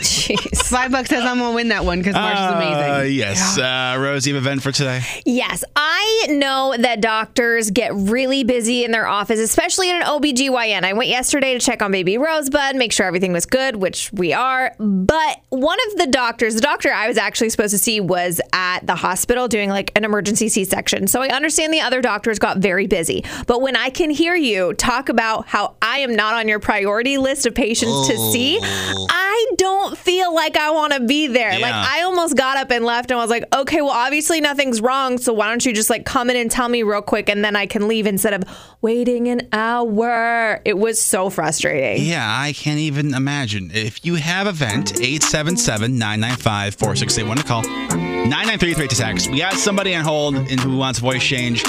Five 0.66 0.90
bucks 0.90 1.08
says 1.10 1.24
I'm 1.24 1.38
gonna 1.38 1.54
win 1.54 1.68
that 1.68 1.84
one 1.84 1.98
because 1.98 2.14
Marsh 2.14 2.34
is 2.34 2.40
Uh, 2.40 2.54
amazing. 2.56 3.14
yes, 3.16 3.58
uh, 3.58 3.96
Rose, 3.98 4.26
you 4.26 4.34
have 4.34 4.42
event 4.44 4.62
for 4.62 4.72
today. 4.72 5.02
Yes, 5.24 5.64
I 5.74 6.26
know 6.30 6.74
that 6.78 7.00
doctors 7.00 7.70
get 7.70 7.94
really 7.94 8.44
busy 8.44 8.84
in 8.84 8.90
their 8.90 9.06
office, 9.06 9.38
especially 9.38 9.90
in 9.90 9.96
an 9.96 10.02
OBGYN. 10.02 10.82
I 10.84 10.92
went 10.92 11.08
yesterday 11.08 11.54
to 11.54 11.60
check 11.60 11.82
on 11.82 11.92
baby 11.92 12.18
Rosebud, 12.18 12.76
make 12.76 12.92
sure 12.92 13.06
everything 13.06 13.32
was 13.32 13.46
good, 13.46 13.76
which 13.76 14.10
we 14.12 14.32
are. 14.32 14.74
But 14.78 15.40
one 15.50 15.78
of 15.90 15.98
the 15.98 16.06
doctors, 16.08 16.54
the 16.54 16.60
doctor 16.60 16.92
I 16.92 17.08
was 17.08 17.16
actually 17.16 17.50
supposed 17.50 17.72
to 17.72 17.78
see 17.78 18.00
was 18.00 18.40
at 18.52 18.86
the 18.86 18.94
hospital 18.96 19.48
doing 19.48 19.70
like 19.70 19.92
an 19.96 20.04
emergency 20.04 20.48
C 20.48 20.64
section. 20.64 21.06
So 21.06 21.22
I 21.22 21.28
understand 21.28 21.72
the 21.72 21.80
other 21.80 22.00
doctors 22.02 22.38
got 22.38 22.58
very 22.58 22.86
busy. 22.86 23.24
But 23.46 23.62
when 23.62 23.76
I 23.76 23.90
can 23.90 24.10
hear 24.10 24.34
you 24.34 24.74
talk 24.74 25.08
about 25.08 25.46
how 25.46 25.76
I 25.80 25.98
am 26.00 26.14
not 26.14 26.34
on 26.34 26.48
your 26.48 26.58
priority 26.58 27.18
list 27.18 27.46
of 27.46 27.54
patients 27.54 28.08
to 28.08 28.16
see, 28.32 28.58
I 28.62 29.46
don't 29.58 29.85
feel 29.94 30.34
like 30.34 30.56
I 30.56 30.70
want 30.70 30.92
to 30.94 31.00
be 31.00 31.26
there. 31.26 31.58
Like 31.58 31.74
I 31.74 32.02
almost 32.02 32.36
got 32.36 32.56
up 32.56 32.70
and 32.70 32.84
left 32.84 33.10
and 33.10 33.18
I 33.18 33.22
was 33.22 33.30
like, 33.30 33.44
okay, 33.54 33.82
well, 33.82 33.90
obviously 33.90 34.40
nothing's 34.40 34.80
wrong. 34.80 35.18
So 35.18 35.32
why 35.32 35.48
don't 35.48 35.64
you 35.64 35.74
just 35.74 35.90
like 35.90 36.04
come 36.06 36.30
in 36.30 36.36
and 36.36 36.50
tell 36.50 36.68
me 36.68 36.82
real 36.82 37.02
quick 37.02 37.28
and 37.28 37.44
then 37.44 37.56
I 37.56 37.66
can 37.66 37.88
leave 37.88 38.06
instead 38.06 38.32
of 38.32 38.44
waiting 38.80 39.28
an 39.28 39.48
hour? 39.52 40.60
It 40.64 40.78
was 40.78 41.00
so 41.02 41.28
frustrating. 41.30 42.06
Yeah, 42.06 42.26
I 42.26 42.52
can't 42.52 42.80
even 42.80 43.14
imagine. 43.14 43.70
If 43.74 44.04
you 44.04 44.14
have 44.14 44.46
event, 44.46 45.00
877 45.00 45.98
995 45.98 46.74
4681 46.74 47.36
to 47.36 47.44
call. 47.44 47.62
9933 47.62 48.88
to 48.88 48.96
text. 48.96 49.30
We 49.30 49.38
got 49.38 49.54
somebody 49.54 49.94
on 49.94 50.04
hold 50.04 50.36
and 50.36 50.58
who 50.58 50.76
wants 50.76 50.98
voice 50.98 51.22
change. 51.22 51.62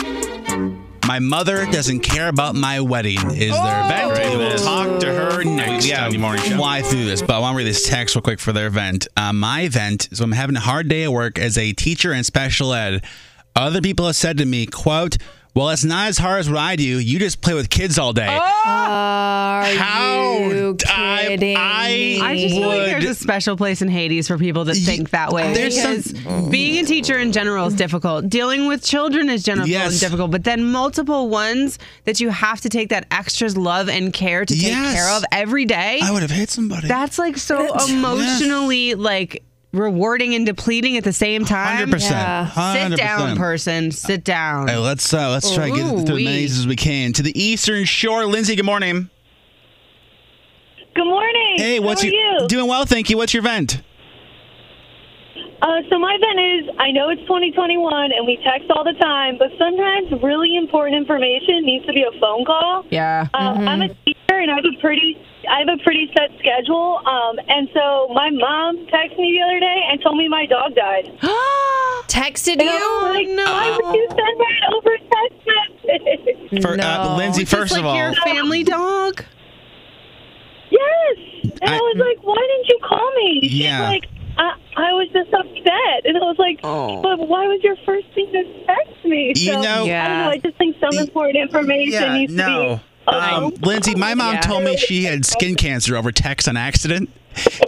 My 1.08 1.20
mother 1.20 1.66
doesn't 1.66 2.01
care 2.01 2.28
about 2.28 2.53
my 2.53 2.82
wedding. 2.82 3.18
Is 3.32 3.55
their 3.55 3.86
event? 3.86 4.30
We 4.30 4.36
will 4.36 4.58
talk 4.58 4.99
to 4.99 5.05
her 5.05 5.41
next. 5.41 5.86
Yeah, 5.86 6.10
morning 6.10 6.43
show. 6.43 6.58
Fly 6.58 6.82
through 6.82 7.05
this, 7.05 7.22
but 7.22 7.38
I 7.38 7.39
want 7.39 7.53
to 7.53 7.58
read 7.60 7.64
this 7.64 7.88
text 7.88 8.14
real 8.14 8.22
quick 8.22 8.41
for 8.41 8.51
their 8.51 8.68
event. 8.68 9.08
Uh, 9.16 9.32
my 9.32 9.62
event 9.62 10.10
is 10.12 10.20
I'm 10.20 10.34
having 10.34 10.58
a 10.58 10.60
hard 10.60 10.89
day 10.89 11.05
at 11.05 11.14
work 11.14 11.39
as 11.39 11.58
a 11.58 11.72
teacher 11.72 12.12
in 12.12 12.26
special 12.26 12.74
ed. 12.74 13.05
Other 13.55 13.80
people 13.80 14.05
have 14.05 14.18
said 14.18 14.38
to 14.39 14.45
me, 14.45 14.66
"quote 14.66 15.16
Well, 15.58 15.70
it's 15.72 15.84
not 15.84 16.08
as 16.10 16.20
hard 16.20 16.39
as 16.41 16.49
what 16.49 16.60
I 16.60 16.76
do. 16.76 16.84
You 16.84 17.18
just 17.18 17.41
play 17.41 17.55
with 17.55 17.70
kids 17.72 17.97
all 17.97 18.14
day." 18.14 18.28
Oh, 18.30 18.39
are 18.39 19.64
How 19.64 20.38
you 20.39 20.76
kidding 20.78 21.58
I, 21.58 21.88
me? 21.89 22.22
I 22.22 22.38
just 22.38 22.55
feel 22.55 22.68
like 22.68 22.78
would- 22.82 22.89
there's 22.91 23.05
a 23.05 23.16
special 23.16 23.58
place 23.58 23.82
in 23.82 23.88
Hades 23.89 24.28
for 24.28 24.38
people 24.38 24.66
that 24.66 24.76
think 24.76 25.10
that 25.12 25.32
way. 25.34 25.53
there's 25.55 25.82
some- 25.82 25.95
because 25.97 26.49
being 26.51 26.84
a 26.84 26.88
teacher 26.88 27.18
in 27.18 27.32
general 27.32 27.66
is 27.68 27.74
difficult. 27.74 28.30
Dealing 28.30 28.68
with 28.68 28.84
children 28.84 29.30
is 29.30 29.41
general 29.43 29.68
Yes. 29.68 29.93
is 29.93 29.99
difficult, 29.99 30.30
but 30.30 30.43
then 30.43 30.64
multiple 30.64 31.28
ones 31.30 31.80
that 32.05 32.20
you 32.20 32.30
have 32.30 32.62
to 32.62 32.70
take 32.70 32.89
that 32.89 33.08
extra 33.10 33.47
love 33.49 33.89
and 33.89 34.14
care 34.14 34.45
to 34.45 34.53
take 34.53 34.64
Yes. 34.72 34.93
care 34.93 35.10
of 35.12 35.24
every 35.32 35.66
day. 35.66 35.99
I 36.03 36.12
would 36.12 36.22
have 36.22 36.32
hit 36.32 36.49
somebody. 36.51 36.88
That's 36.88 37.18
like 37.18 37.38
so 37.38 37.74
emotionally 37.88 38.93
like 38.93 39.43
rewarding 39.78 40.36
and 40.36 40.45
depleting 40.45 40.97
at 40.97 41.03
the 41.03 41.13
same 41.13 41.45
time. 41.45 41.89
100%. 41.89 42.09
Yeah. 42.09 42.88
Sit 42.89 42.97
down, 42.97 43.38
person. 43.38 43.91
Sit 43.91 44.23
down. 44.23 44.67
Hey, 44.67 44.78
let's 44.78 45.13
uh, 45.13 45.30
let's 45.32 45.53
try 45.53 45.69
to 45.69 45.75
get 45.75 45.86
through 45.89 45.97
as 45.97 46.09
Ooh-wee. 46.09 46.25
many 46.25 46.43
as 46.45 46.67
we 46.67 46.75
can 46.75 47.13
to 47.13 47.23
the 47.23 47.39
Eastern 47.41 47.86
Shore. 47.86 48.25
Lindsay, 48.25 48.55
good 48.55 48.65
morning. 48.65 49.09
Good 50.95 51.05
morning. 51.05 51.55
Hey, 51.57 51.80
what's 51.80 52.03
are 52.03 52.07
your 52.07 52.41
you? 52.41 52.47
doing? 52.47 52.67
Well, 52.67 52.86
thank 52.86 53.09
you. 53.09 53.17
What's 53.17 53.34
your 53.34 53.43
vent? 53.43 53.82
Uh, 55.61 55.82
so 55.89 55.97
my 55.97 56.17
vent 56.19 56.39
is, 56.39 56.75
I 56.80 56.91
know 56.91 57.09
it's 57.09 57.21
2021 57.21 58.11
and 58.11 58.28
we 58.28 58.38
text 58.43 58.69
all 58.69 58.84
the 58.84 58.93
time, 58.93 59.38
but 59.39 59.49
sometimes 59.57 60.11
really 60.21 60.55
important 60.55 60.95
information 60.97 61.65
needs 61.65 61.86
to 61.88 61.93
be 61.93 62.03
a 62.03 62.19
phone 62.19 62.45
call. 62.45 62.86
Yeah. 62.89 63.28
Um, 63.34 63.67
I'm 63.67 63.82
a 63.82 63.89
teacher 64.05 64.17
and 64.30 64.51
I 64.51 64.55
have 64.55 64.65
a 64.65 64.80
pretty, 64.80 65.17
I 65.50 65.60
have 65.60 65.80
a 65.80 65.84
pretty 65.84 66.12
set 66.18 66.32
schedule. 66.39 67.02
Um, 67.06 67.39
and 67.48 67.70
so 67.74 68.08
my 68.14 68.30
mom 68.32 68.78
texted 68.88 69.18
me 69.18 69.39
the 69.39 69.43
other 69.48 69.60
day 69.60 69.82
and 69.91 70.02
told 70.02 70.18
me 70.18 70.28
my 70.28 70.45
dog 70.45 70.76
died. 70.76 71.12
Texted 72.08 72.62
you? 72.62 73.02
Like, 73.04 73.28
Why 73.28 73.78
would 73.82 73.95
you 73.95 74.08
send 74.10 74.39
that 74.39 74.74
over 74.74 74.98
text 74.98 75.48
message? 75.86 76.62
For, 76.62 76.80
uh, 76.80 77.18
Lindsay, 77.18 77.41
Just 77.43 77.56
first 77.56 77.72
like 77.74 77.82
of 77.82 77.86
all, 77.88 77.95
your 77.98 78.14
family 78.16 78.64
dog. 78.64 79.24
Yes. 80.70 81.18
And 81.62 81.70
I, 81.70 81.76
I- 81.78 81.80
was 81.80 81.98
like, 81.98 82.24
why 82.26 82.36
didn't 82.36 82.68
you 82.68 82.80
call 82.88 83.12
me? 83.16 83.39
She's 83.43 83.54
Yeah. 83.54 83.89
like, 83.89 84.06
I, 84.38 84.54
I 84.78 84.93
was 84.93 85.10
just 85.12 85.34
upset. 85.34 86.06
And 86.06 86.18
I 86.18 86.22
was 86.22 86.38
like, 86.38 86.62
but 86.62 87.28
why 87.28 87.48
was 87.48 87.62
your 87.64 87.76
first 87.86 88.08
thing 88.14 88.32
to 88.32 88.43
text 88.66 89.04
me? 89.06 89.34
You 89.36 89.54
so, 89.54 89.62
know- 89.62 89.84
I 89.86 90.08
don't 90.08 90.18
know. 90.20 90.30
I 90.30 90.38
just 90.38 90.58
think 90.58 90.76
some 90.80 90.98
important 90.98 91.38
information 91.38 91.91
yeah, 92.04 92.14
needs 92.18 92.32
to 92.34 92.38
no. 92.38 92.76
be. 92.76 92.82
Um, 93.08 93.53
Lindsay, 93.62 93.95
my 93.95 94.14
mom 94.16 94.36
Yeah. 94.36 94.41
told 94.41 94.64
me 94.64 94.76
she 94.78 95.03
had 95.05 95.26
skin 95.26 95.55
cancer 95.55 95.95
over 95.95 96.12
text 96.12 96.47
on 96.47 96.58
accident. 96.58 97.10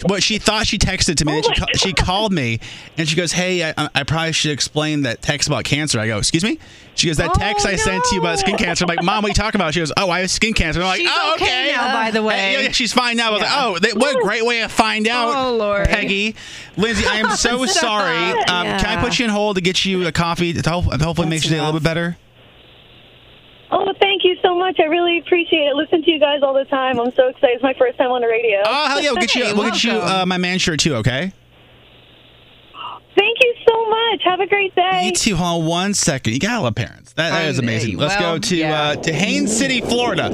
But 0.08 0.24
she 0.24 0.40
thought 0.40 0.66
she 0.66 0.80
texted 0.80 1.18
to 1.18 1.26
me. 1.26 1.36
and 1.38 1.46
she, 1.46 1.54
ca- 1.54 1.68
she 1.76 1.94
called 1.94 2.34
me 2.34 2.60
and 2.98 3.08
she 3.08 3.16
goes, 3.16 3.32
"Hey, 3.34 3.64
I, 3.70 3.88
I 3.94 4.02
probably 4.02 4.32
should 4.32 4.50
explain 4.50 5.04
that 5.04 5.22
text 5.22 5.48
about 5.48 5.64
cancer." 5.64 6.00
I 6.00 6.08
go, 6.08 6.18
"Excuse 6.18 6.44
me." 6.44 6.58
She 6.96 7.06
goes, 7.06 7.18
"That 7.18 7.36
text 7.36 7.68
I 7.68 7.76
sent 7.76 8.04
to 8.06 8.16
you 8.16 8.20
about 8.22 8.40
skin 8.40 8.58
cancer." 8.58 8.84
I'm 8.84 8.88
like, 8.90 9.04
"Mom, 9.04 9.22
what 9.22 9.28
are 9.28 9.30
you 9.30 9.34
talking 9.36 9.62
about?" 9.62 9.76
She 9.76 9.80
goes, 9.82 9.92
"Oh, 9.96 10.10
I 10.10 10.22
have 10.22 10.32
skin 10.32 10.56
cancer." 10.56 10.82
I'm 10.82 10.88
like, 10.88 11.02
She's 11.02 11.10
"Oh, 11.14 11.34
okay 11.36 11.46
okay." 11.46 11.72
now, 11.76 11.94
by 11.94 12.10
the 12.10 12.24
way. 12.24 12.54
Yeah, 12.54 12.60
yeah, 12.62 12.72
she's 12.72 12.94
fine 12.94 13.16
now. 13.18 13.28
I 13.28 13.32
was 13.32 13.42
like, 13.42 13.52
"Oh, 13.54 13.78
they, 13.78 13.92
what 13.94 14.16
a 14.16 14.22
great 14.24 14.44
way 14.44 14.62
to 14.62 14.70
find 14.70 15.08
out." 15.08 15.36
Oh, 15.36 15.56
Lord. 15.56 15.88
Peggy, 15.88 16.36
Lindsay, 16.76 17.06
I 17.06 17.18
am 17.18 17.30
so 17.38 17.68
sorry. 17.68 18.32
Um, 18.32 18.66
Can 18.66 18.86
I 18.98 19.00
put 19.04 19.20
you 19.20 19.26
in 19.26 19.30
hold 19.32 19.58
to 19.58 19.62
get 19.62 19.86
you 19.86 20.08
a 20.08 20.12
coffee 20.12 20.52
to 20.52 20.68
hopefully 20.68 21.28
make 21.30 21.44
your 21.46 21.52
day 21.52 21.60
a 21.60 21.64
little 21.64 21.80
bit 21.80 21.84
better? 21.84 22.18
Oh, 23.72 23.94
thank 24.00 24.24
you 24.24 24.36
so 24.42 24.58
much. 24.58 24.80
I 24.80 24.86
really 24.86 25.20
appreciate 25.20 25.68
it. 25.68 25.76
Listen 25.76 26.04
to 26.04 26.12
you 26.12 26.20
guys 26.20 26.42
all 26.42 26.54
the 26.54 26.66
time. 26.66 27.00
I'm 27.00 27.14
so 27.14 27.28
excited. 27.28 27.56
It's 27.56 27.64
my 27.64 27.76
first 27.78 27.98
time 27.98 28.12
on 28.12 28.22
the 28.22 28.28
radio. 28.28 28.62
Oh, 28.66 28.88
hell 28.88 29.02
yeah, 29.02 29.12
we'll 29.12 29.22
get 29.22 29.36
you. 29.36 29.44
we'll 29.56 29.70
get 29.70 29.84
you 29.84 29.92
uh, 29.92 30.26
my 30.26 30.38
man 30.38 30.58
shirt 30.58 30.80
too. 30.80 30.96
Okay. 30.96 31.32
Thank 33.16 33.38
you 33.42 33.54
so 33.68 33.90
much. 33.90 34.22
Have 34.24 34.40
a 34.40 34.48
great 34.48 34.74
day. 34.76 35.02
You 35.06 35.12
two, 35.12 35.36
hold 35.36 35.64
on 35.64 35.68
one 35.68 35.94
second. 35.94 36.34
You 36.34 36.40
gotta 36.40 36.62
love 36.62 36.76
parents. 36.76 37.14
That, 37.14 37.32
that 37.32 37.50
is 37.50 37.60
amazing. 37.60 37.98
Let's 37.98 38.20
well, 38.20 38.36
go 38.36 38.40
to 38.40 38.64
uh, 38.64 38.96
to 38.96 39.14
Haines 39.14 39.56
City, 39.56 39.82
Florida, 39.82 40.26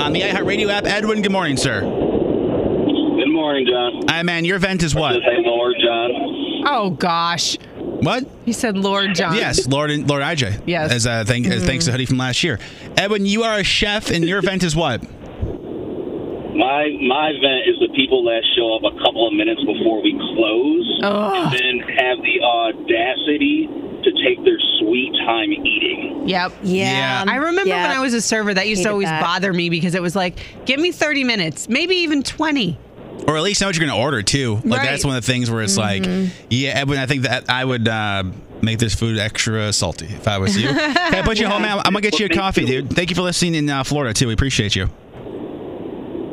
on 0.00 0.12
the 0.12 0.20
iHeartRadio 0.20 0.70
app. 0.70 0.84
Edwin, 0.84 1.20
good 1.22 1.32
morning, 1.32 1.56
sir. 1.56 1.80
Good 1.80 1.88
morning. 1.88 3.32
morning, 3.32 3.66
John. 3.66 4.02
Hi, 4.08 4.22
man. 4.22 4.44
Your 4.44 4.56
event 4.56 4.82
is 4.82 4.94
what? 4.94 5.14
Hey, 5.14 5.38
Lord 5.38 5.74
John. 5.84 6.64
Oh 6.66 6.90
gosh. 6.90 7.56
What? 8.00 8.24
He 8.44 8.52
said 8.52 8.76
Lord 8.76 9.14
John. 9.14 9.34
Yes, 9.34 9.66
Lord 9.66 9.90
and 9.90 10.08
Lord 10.08 10.22
IJ. 10.22 10.62
Yes. 10.66 10.92
As 10.92 11.06
uh, 11.06 11.24
thank, 11.26 11.46
as 11.46 11.64
thanks 11.64 11.84
to 11.86 11.92
hoodie 11.92 12.06
from 12.06 12.18
last 12.18 12.42
year. 12.44 12.58
Edwin, 12.96 13.26
you 13.26 13.42
are 13.42 13.58
a 13.58 13.64
chef, 13.64 14.10
and 14.10 14.24
your 14.24 14.38
event 14.38 14.62
is 14.62 14.76
what? 14.76 15.02
My 15.02 16.90
my 17.06 17.30
event 17.30 17.68
is 17.68 17.78
the 17.78 17.90
people 17.94 18.24
that 18.24 18.42
show 18.56 18.74
up 18.74 18.82
a 18.82 18.96
couple 19.04 19.26
of 19.28 19.32
minutes 19.34 19.60
before 19.64 20.02
we 20.02 20.12
close, 20.34 21.00
and 21.02 21.52
then 21.52 21.78
have 21.98 22.18
the 22.22 22.40
audacity 22.42 23.68
to 24.02 24.10
take 24.24 24.42
their 24.44 24.58
sweet 24.80 25.12
time 25.26 25.52
eating. 25.52 26.28
Yep. 26.28 26.52
Yeah. 26.62 27.24
yeah. 27.24 27.32
I 27.32 27.36
remember 27.36 27.68
Yeah. 27.68 27.88
when 27.88 27.96
I 27.96 28.00
was 28.00 28.14
a 28.14 28.20
server, 28.20 28.54
that 28.54 28.68
used 28.68 28.82
to 28.84 28.90
always 28.90 29.08
that. 29.08 29.20
bother 29.22 29.52
me 29.52 29.70
because 29.70 29.94
it 29.94 30.02
was 30.02 30.14
like, 30.14 30.38
give 30.66 30.78
me 30.80 30.92
30 30.92 31.24
minutes, 31.24 31.68
maybe 31.68 31.96
even 31.96 32.22
20. 32.22 32.78
Or 33.26 33.36
at 33.36 33.42
least 33.42 33.60
know 33.60 33.66
what 33.66 33.76
you're 33.76 33.86
going 33.86 33.96
to 33.98 34.02
order 34.02 34.22
too. 34.22 34.56
Like 34.64 34.80
Right. 34.80 34.86
that's 34.90 35.04
one 35.04 35.16
of 35.16 35.24
the 35.24 35.30
things 35.32 35.50
where 35.50 35.62
it's 35.62 35.76
like, 35.76 36.04
yeah, 36.50 36.70
Edwin, 36.70 36.98
I 36.98 37.06
think 37.06 37.22
that 37.22 37.50
I 37.50 37.64
would 37.64 37.86
uh, 37.88 38.24
make 38.62 38.78
this 38.78 38.94
food 38.94 39.18
extra 39.18 39.72
salty 39.72 40.06
if 40.06 40.26
I 40.28 40.38
was 40.38 40.56
you. 40.56 40.68
Can 40.72 41.14
I 41.14 41.22
put 41.22 41.38
you 41.38 41.46
home, 41.48 41.62
man? 41.62 41.78
I'm 41.78 41.92
gonna 41.92 42.00
get 42.00 42.18
you 42.18 42.26
a 42.26 42.28
coffee, 42.30 42.64
dude. 42.64 42.90
Thank 42.90 43.10
you 43.10 43.16
for 43.16 43.22
listening 43.22 43.54
in 43.54 43.68
uh, 43.68 43.84
Florida 43.84 44.14
too. 44.14 44.28
We 44.28 44.32
appreciate 44.34 44.74
you. 44.76 44.86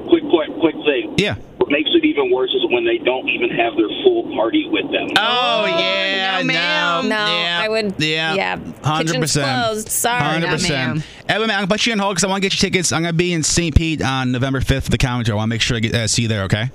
Quick, 0.08 0.24
quick, 0.30 0.50
quick 0.60 0.76
thing. 0.86 1.16
Yeah. 1.18 1.36
What 1.66 1.72
makes 1.72 1.90
it 1.96 2.06
even 2.06 2.30
worse 2.30 2.52
is 2.52 2.62
when 2.70 2.86
they 2.86 3.00
don't 3.00 3.28
even 3.28 3.50
have 3.50 3.76
their 3.76 3.88
full 4.04 4.32
party 4.36 4.70
with 4.70 4.84
them. 4.92 5.08
Oh, 5.18 5.66
yeah, 5.66 6.44
no, 6.44 7.02
No, 7.02 7.26
yeah, 7.26 7.60
I 7.60 7.68
would. 7.68 7.96
yeah, 7.98 8.36
Yeah. 8.36 8.58
Hundred 8.84 9.08
Kitchen's 9.08 9.18
percent, 9.34 9.64
closed. 9.64 9.90
Sorry. 9.90 10.22
hundred 10.22 10.50
percent. 10.50 11.04
Edwin, 11.28 11.48
man, 11.48 11.62
I'll 11.62 11.66
put 11.68 11.88
you 11.88 11.94
on 11.94 11.98
hold 11.98 12.14
because 12.18 12.24
I 12.24 12.28
want 12.28 12.44
to 12.44 12.50
get 12.50 12.54
you 12.54 12.60
tickets. 12.70 12.92
I'm 12.92 13.02
gonna 13.02 13.14
be 13.14 13.34
in 13.34 13.42
St. 13.42 13.74
Pete 13.76 14.04
on 14.04 14.32
November 14.32 14.60
5th 14.60 14.84
for 14.84 14.92
the 14.92 15.00
comedy. 15.00 15.32
I 15.32 15.34
want 15.34 15.48
to 15.50 15.56
make 15.56 15.62
sure 15.62 15.76
I 15.76 15.80
get 15.80 15.96
uh, 15.96 16.08
see 16.08 16.22
you 16.22 16.28
there. 16.28 16.44
Okay. 16.44 16.70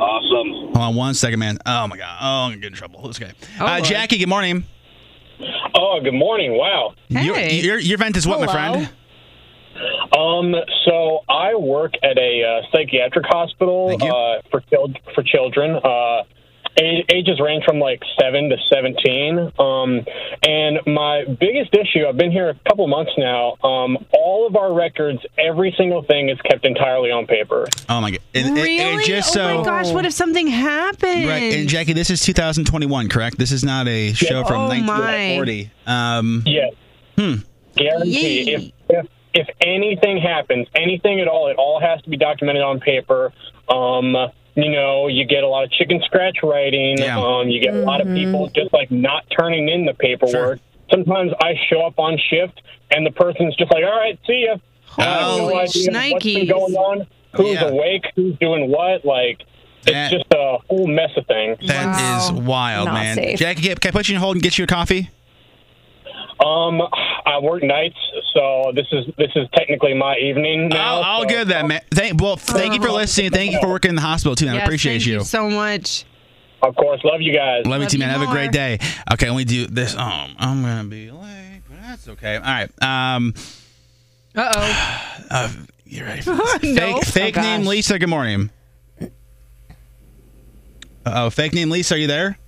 Awesome. 0.00 0.50
Hold 0.74 0.76
on 0.76 0.94
one 0.96 1.14
second, 1.14 1.38
man. 1.38 1.58
Oh 1.64 1.86
my 1.86 1.96
god. 1.96 2.18
Oh, 2.20 2.26
I'm 2.46 2.50
gonna 2.50 2.62
get 2.62 2.66
in 2.66 2.72
trouble. 2.72 3.08
It's 3.08 3.22
okay. 3.22 3.30
Oh, 3.60 3.66
uh, 3.66 3.80
Jackie, 3.80 4.18
good 4.18 4.28
morning. 4.28 4.64
Oh, 5.76 6.00
good 6.02 6.14
morning. 6.14 6.58
Wow. 6.58 6.94
Your, 7.10 7.38
your 7.38 7.78
your 7.78 7.94
event 7.94 8.16
is 8.16 8.26
what, 8.26 8.40
my 8.40 8.48
friend? 8.50 8.90
Um, 10.16 10.54
so 10.84 11.20
I 11.28 11.54
work 11.54 11.92
at 12.02 12.18
a 12.18 12.42
uh, 12.44 12.62
psychiatric 12.72 13.26
hospital 13.26 13.90
uh, 14.00 14.42
for 14.50 14.60
chil- 14.70 14.92
for 15.14 15.22
children. 15.22 15.76
Uh, 15.76 16.22
a- 16.78 17.04
ages 17.12 17.38
range 17.38 17.64
from 17.64 17.78
like 17.78 18.00
seven 18.18 18.48
to 18.48 18.56
seventeen. 18.72 19.38
Um, 19.58 20.06
and 20.42 20.78
my 20.86 21.24
biggest 21.38 21.74
issue, 21.74 22.06
I've 22.08 22.16
been 22.16 22.32
here 22.32 22.48
a 22.48 22.54
couple 22.66 22.86
months 22.88 23.12
now. 23.18 23.56
Um, 23.62 23.98
all 24.12 24.46
of 24.46 24.56
our 24.56 24.72
records, 24.72 25.18
every 25.38 25.74
single 25.76 26.02
thing 26.02 26.30
is 26.30 26.38
kept 26.48 26.64
entirely 26.64 27.10
on 27.10 27.26
paper. 27.26 27.66
Oh 27.90 28.00
my 28.00 28.12
god. 28.12 28.20
And, 28.34 28.46
and- 28.48 28.58
and 28.58 28.66
Really? 28.66 29.04
just 29.04 29.32
so. 29.34 29.42
oh 29.42 29.58
my 29.58 29.64
gosh, 29.64 29.92
what 29.92 30.06
if 30.06 30.12
something 30.14 30.46
happened? 30.46 31.26
Right, 31.28 31.52
and 31.54 31.68
Jackie, 31.68 31.92
this 31.92 32.08
is 32.08 32.22
2021, 32.22 33.08
correct? 33.10 33.36
This 33.38 33.52
is 33.52 33.62
not 33.64 33.86
a 33.86 34.12
show 34.14 34.42
from 34.44 34.62
Oh, 34.62 34.68
my. 34.68 34.80
1940. 34.80 35.70
Um, 35.86 36.42
yeah. 36.46 36.68
Hmm. 37.18 37.34
Guarantee. 37.76 38.52
If, 38.52 38.62
if 38.62 38.72
if 39.34 39.48
anything 39.60 40.18
happens, 40.18 40.66
anything 40.74 41.20
at 41.20 41.28
all, 41.28 41.48
it 41.48 41.56
all 41.56 41.80
has 41.80 42.00
to 42.02 42.10
be 42.10 42.16
documented 42.16 42.62
on 42.62 42.80
paper. 42.80 43.32
Um, 43.68 44.14
you 44.54 44.70
know, 44.70 45.08
you 45.08 45.24
get 45.24 45.42
a 45.44 45.48
lot 45.48 45.64
of 45.64 45.70
chicken 45.70 46.02
scratch 46.04 46.38
writing. 46.42 47.02
Um, 47.02 47.48
you 47.48 47.60
get 47.60 47.74
a 47.74 47.78
lot 47.80 48.00
of 48.00 48.08
people 48.14 48.50
just 48.54 48.72
like 48.72 48.90
not 48.90 49.24
turning 49.36 49.68
in 49.68 49.86
the 49.86 49.94
paperwork. 49.94 50.60
Sometimes 50.90 51.32
I 51.40 51.54
show 51.70 51.86
up 51.86 51.98
on 51.98 52.18
shift 52.28 52.60
and 52.90 53.06
the 53.06 53.10
person's 53.12 53.56
just 53.56 53.72
like, 53.72 53.82
"All 53.84 53.96
right, 53.98 54.18
see 54.26 54.44
ya." 54.46 54.56
I 54.98 55.02
have 55.04 55.20
no 55.20 55.26
Holy 55.26 55.54
idea 55.54 56.12
what's 56.12 56.24
been 56.24 56.46
going 56.48 56.74
on, 56.74 57.06
who's 57.34 57.54
Yeah. 57.54 57.68
awake, 57.68 58.04
who's 58.14 58.36
doing 58.38 58.70
what. 58.70 59.06
Like, 59.06 59.40
it's 59.86 60.12
just 60.12 60.26
a 60.34 60.58
whole 60.68 60.86
mess 60.86 61.10
of 61.16 61.26
things. 61.26 61.56
That 61.66 61.98
is 62.26 62.32
wild, 62.42 62.86
Not 62.86 62.94
man. 62.94 63.16
safe. 63.16 63.38
Jackie, 63.38 63.62
can 63.62 63.76
can 63.76 63.88
I 63.88 63.92
put 63.92 64.08
you 64.10 64.16
in 64.16 64.20
hold 64.20 64.36
and 64.36 64.42
get 64.42 64.58
you 64.58 64.64
a 64.64 64.66
coffee? 64.66 65.08
Um, 66.44 66.82
I 67.24 67.38
work 67.40 67.62
nights, 67.62 67.96
so 68.34 68.72
this 68.74 68.86
is 68.90 69.06
this 69.16 69.30
is 69.36 69.46
technically 69.54 69.94
my 69.94 70.16
evening 70.16 70.68
now. 70.68 70.98
Oh, 70.98 71.02
all 71.02 71.24
good 71.26 71.46
then, 71.48 71.68
man. 71.68 71.80
Thank, 71.92 72.20
well, 72.20 72.36
thank 72.36 72.74
you 72.74 72.82
for 72.82 72.90
listening. 72.90 73.30
Thank 73.30 73.52
you 73.52 73.60
for 73.60 73.68
working 73.68 73.90
in 73.90 73.94
the 73.94 74.00
hospital 74.02 74.34
too, 74.34 74.46
man. 74.46 74.56
I 74.56 74.60
appreciate 74.60 74.94
thank 74.98 75.06
you. 75.06 75.18
you 75.18 75.24
so 75.24 75.48
much. 75.48 76.04
Of 76.62 76.74
course, 76.76 77.00
love 77.04 77.20
you 77.20 77.32
guys. 77.34 77.66
Love 77.66 77.82
you 77.82 77.88
too, 77.88 77.96
you 77.96 78.00
man. 78.00 78.10
Have 78.10 78.22
a 78.28 78.30
great 78.32 78.52
day. 78.52 78.78
Okay, 79.12 79.28
let 79.30 79.36
me 79.36 79.44
do 79.44 79.66
this. 79.66 79.94
Um, 79.96 80.34
I'm 80.38 80.62
gonna 80.62 80.84
be 80.88 81.10
late, 81.10 81.62
but 81.68 81.76
that's 81.82 82.08
okay. 82.08 82.36
All 82.36 82.42
right. 82.42 82.70
Um, 82.82 83.34
Uh-oh. 84.34 85.24
uh, 85.30 85.52
you 85.84 86.04
ready 86.04 86.22
for 86.22 86.34
this? 86.60 86.62
No. 86.74 86.98
Fake, 87.00 87.04
fake 87.04 87.38
Oh, 87.38 87.42
name. 87.42 87.66
Lisa. 87.66 87.98
Good 87.98 88.08
morning. 88.08 88.50
Oh, 91.04 91.30
fake 91.30 91.52
name 91.52 91.68
Lisa. 91.70 91.94
Are 91.94 91.98
you 91.98 92.06
there? 92.06 92.38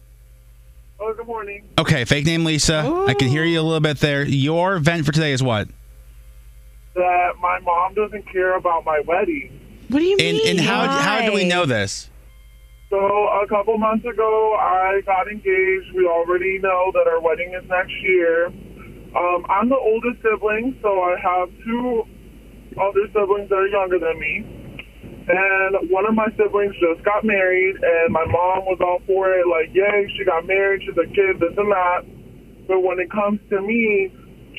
Oh, 1.07 1.13
good 1.13 1.27
morning. 1.27 1.69
Okay, 1.79 2.07
fake 2.07 2.25
name 2.25 2.47
Lisa. 2.47 3.05
I 3.07 3.13
can 3.13 3.29
hear 3.29 3.45
you 3.45 3.61
a 3.61 3.63
little 3.63 3.81
bit 3.81 3.99
there. 3.99 4.25
Your 4.25 4.79
vent 4.79 5.05
for 5.05 5.13
today 5.13 5.33
is 5.33 5.43
what? 5.43 5.69
That 6.95 7.33
my 7.43 7.61
mom 7.61 7.93
doesn't 7.93 8.27
care 8.33 8.57
about 8.57 8.87
my 8.87 9.03
wedding. 9.07 9.61
What 9.89 9.99
do 9.99 10.05
you 10.07 10.17
And, 10.19 10.39
and 10.39 10.59
how 10.59 10.87
how 10.87 11.21
do 11.21 11.35
we 11.35 11.45
know 11.45 11.67
this? 11.67 12.09
So 12.89 12.97
a 12.97 13.47
couple 13.51 13.77
months 13.77 14.07
ago, 14.07 14.57
I 14.59 15.03
got 15.05 15.29
engaged. 15.29 15.93
We 15.95 16.07
already 16.07 16.59
know 16.61 16.91
that 16.95 17.07
our 17.07 17.21
wedding 17.21 17.53
is 17.53 17.69
next 17.69 17.93
year. 18.01 18.47
Um, 18.47 19.45
I'm 19.51 19.69
the 19.69 19.77
oldest 19.77 20.23
sibling, 20.23 20.79
so 20.81 20.89
I 20.89 21.17
have 21.23 21.51
two 21.67 22.05
other 22.81 23.07
siblings 23.13 23.51
that 23.51 23.57
are 23.57 23.69
younger 23.69 23.99
than 23.99 24.19
me. 24.19 24.64
And 25.27 25.91
one 25.91 26.05
of 26.07 26.15
my 26.15 26.29
siblings 26.37 26.75
just 26.77 27.03
got 27.05 27.25
married, 27.25 27.77
and 27.77 28.13
my 28.13 28.25
mom 28.27 28.67
was 28.67 28.79
all 28.81 29.01
for 29.07 29.33
it, 29.33 29.47
like, 29.49 29.75
yay, 29.75 30.07
she 30.17 30.25
got 30.25 30.47
married, 30.47 30.83
she's 30.85 30.97
a 30.99 31.07
kid, 31.15 31.41
this 31.41 31.57
and 31.57 31.73
that. 31.73 32.05
But 32.69 32.81
when 32.81 32.99
it 32.99 33.11
comes 33.11 33.41
to 33.49 33.61
me, 33.61 34.13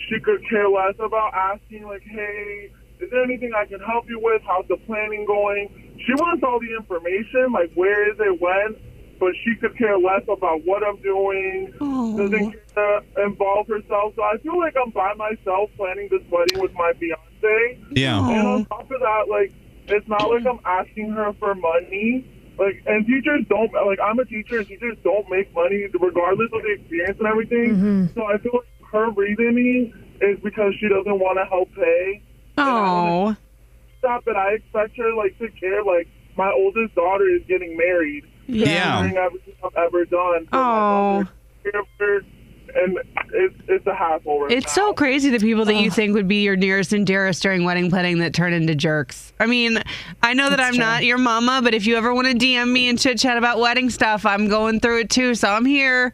she 0.10 0.20
could 0.20 0.42
care 0.50 0.68
less 0.68 0.96
about 1.00 1.34
asking, 1.34 1.86
like, 1.86 2.04
hey, 2.04 2.72
is 3.00 3.12
there 3.12 3.24
anything 3.24 3.54
I 3.56 3.66
can 3.66 3.80
help 3.80 4.10
you 4.10 4.20
with? 4.20 4.42
How's 4.48 4.68
the 4.68 4.78
planning 4.88 5.26
going? 5.26 5.70
She 6.06 6.14
wants 6.14 6.44
all 6.44 6.60
the 6.60 6.76
information, 6.76 7.52
like, 7.54 7.72
where 7.76 8.10
is 8.10 8.18
it, 8.20 8.42
when? 8.42 8.76
But 9.20 9.34
she 9.44 9.56
could 9.56 9.78
care 9.78 9.98
less 9.98 10.24
about 10.28 10.66
what 10.66 10.84
I'm 10.84 10.98
doing, 11.02 11.74
doesn't 11.80 12.52
care 12.52 13.02
to 13.14 13.24
involve 13.24 13.68
herself. 13.68 14.14
So 14.16 14.24
I 14.24 14.38
feel 14.40 14.58
like 14.58 14.76
I'm 14.76 14.92
by 14.92 15.14
myself 15.14 15.70
planning 15.78 16.10
this 16.12 16.22
wedding 16.30 16.60
with 16.60 16.74
my 16.74 16.92
fiance. 17.00 17.80
Yeah. 17.92 18.20
And 18.30 18.48
on 18.48 18.66
top 18.66 18.92
of 18.92 19.00
that, 19.00 19.28
like, 19.30 19.54
it's 19.88 20.08
not 20.08 20.30
like 20.30 20.46
I'm 20.46 20.60
asking 20.66 21.12
her 21.12 21.34
for 21.40 21.56
money. 21.56 22.32
Like, 22.58 22.82
and 22.86 23.06
teachers 23.06 23.42
don't, 23.50 23.72
like, 23.74 24.00
I'm 24.00 24.18
a 24.20 24.26
teacher 24.26 24.60
and 24.60 24.68
teachers 24.68 24.98
don't 25.04 25.30
make 25.30 25.54
money 25.54 25.88
regardless 26.00 26.50
of 26.54 26.62
the 26.62 26.72
experience 26.80 27.18
and 27.20 27.28
everything. 27.28 27.76
Mm-hmm. 27.76 28.06
So 28.16 28.24
I 28.26 28.38
feel 28.38 28.54
like 28.54 28.92
her 28.92 29.10
reasoning 29.12 29.94
is 30.22 30.40
because 30.42 30.74
she 30.80 30.88
doesn't 30.88 31.20
want 31.20 31.38
to 31.38 31.46
help 31.46 31.70
pay. 31.76 32.22
Oh. 32.58 33.36
Stop 34.00 34.26
it. 34.28 34.36
I 34.38 34.54
expect 34.54 34.96
her, 34.98 35.14
like, 35.16 35.38
to 35.40 35.50
care. 35.60 35.84
Like, 35.84 36.08
my 36.38 36.50
oldest 36.50 36.96
daughter 36.96 37.28
is 37.28 37.42
getting 37.48 37.76
married. 37.76 38.24
Yeah. 38.48 39.00
Everything 39.00 39.18
I've 39.64 39.76
ever 39.76 40.06
done. 40.06 40.46
So 40.46 40.58
Oh. 40.58 41.24
My 42.76 42.82
mother, 42.88 43.02
and 43.16 43.34
it's, 43.34 43.56
it's 43.68 43.88
a 43.88 43.96
hassle 43.96 44.42
right 44.42 44.52
It's 44.52 44.74
so 44.74 44.94
crazy 44.94 45.30
the 45.30 45.40
people 45.40 45.66
that 45.66 45.76
you 45.76 45.90
think 45.90 46.14
would 46.14 46.28
be 46.28 46.44
your 46.44 46.56
nearest 46.56 46.94
and 46.94 47.06
dearest 47.06 47.42
during 47.42 47.64
wedding 47.64 47.90
planning 47.90 48.20
that 48.20 48.34
turn 48.34 48.54
into 48.54 48.76
jerks. 48.76 49.34
I 49.40 49.46
mean, 49.46 49.82
I 50.22 50.34
know 50.34 50.50
that 50.50 50.60
I'm 50.60 50.76
not 50.76 51.04
your 51.04 51.18
mama, 51.18 51.62
but 51.64 51.74
if 51.74 51.86
you 51.86 51.96
ever 51.98 52.14
want 52.14 52.28
to 52.28 52.34
DM 52.34 52.72
me 52.72 52.90
and 52.90 53.00
chit 53.00 53.20
chat 53.20 53.38
about 53.38 53.60
wedding 53.60 53.90
stuff, 53.90 54.26
I'm 54.26 54.48
going 54.48 54.80
through 54.80 55.02
it 55.02 55.10
too, 55.10 55.36
so 55.36 55.50
I'm 55.50 55.66
here. 55.66 56.14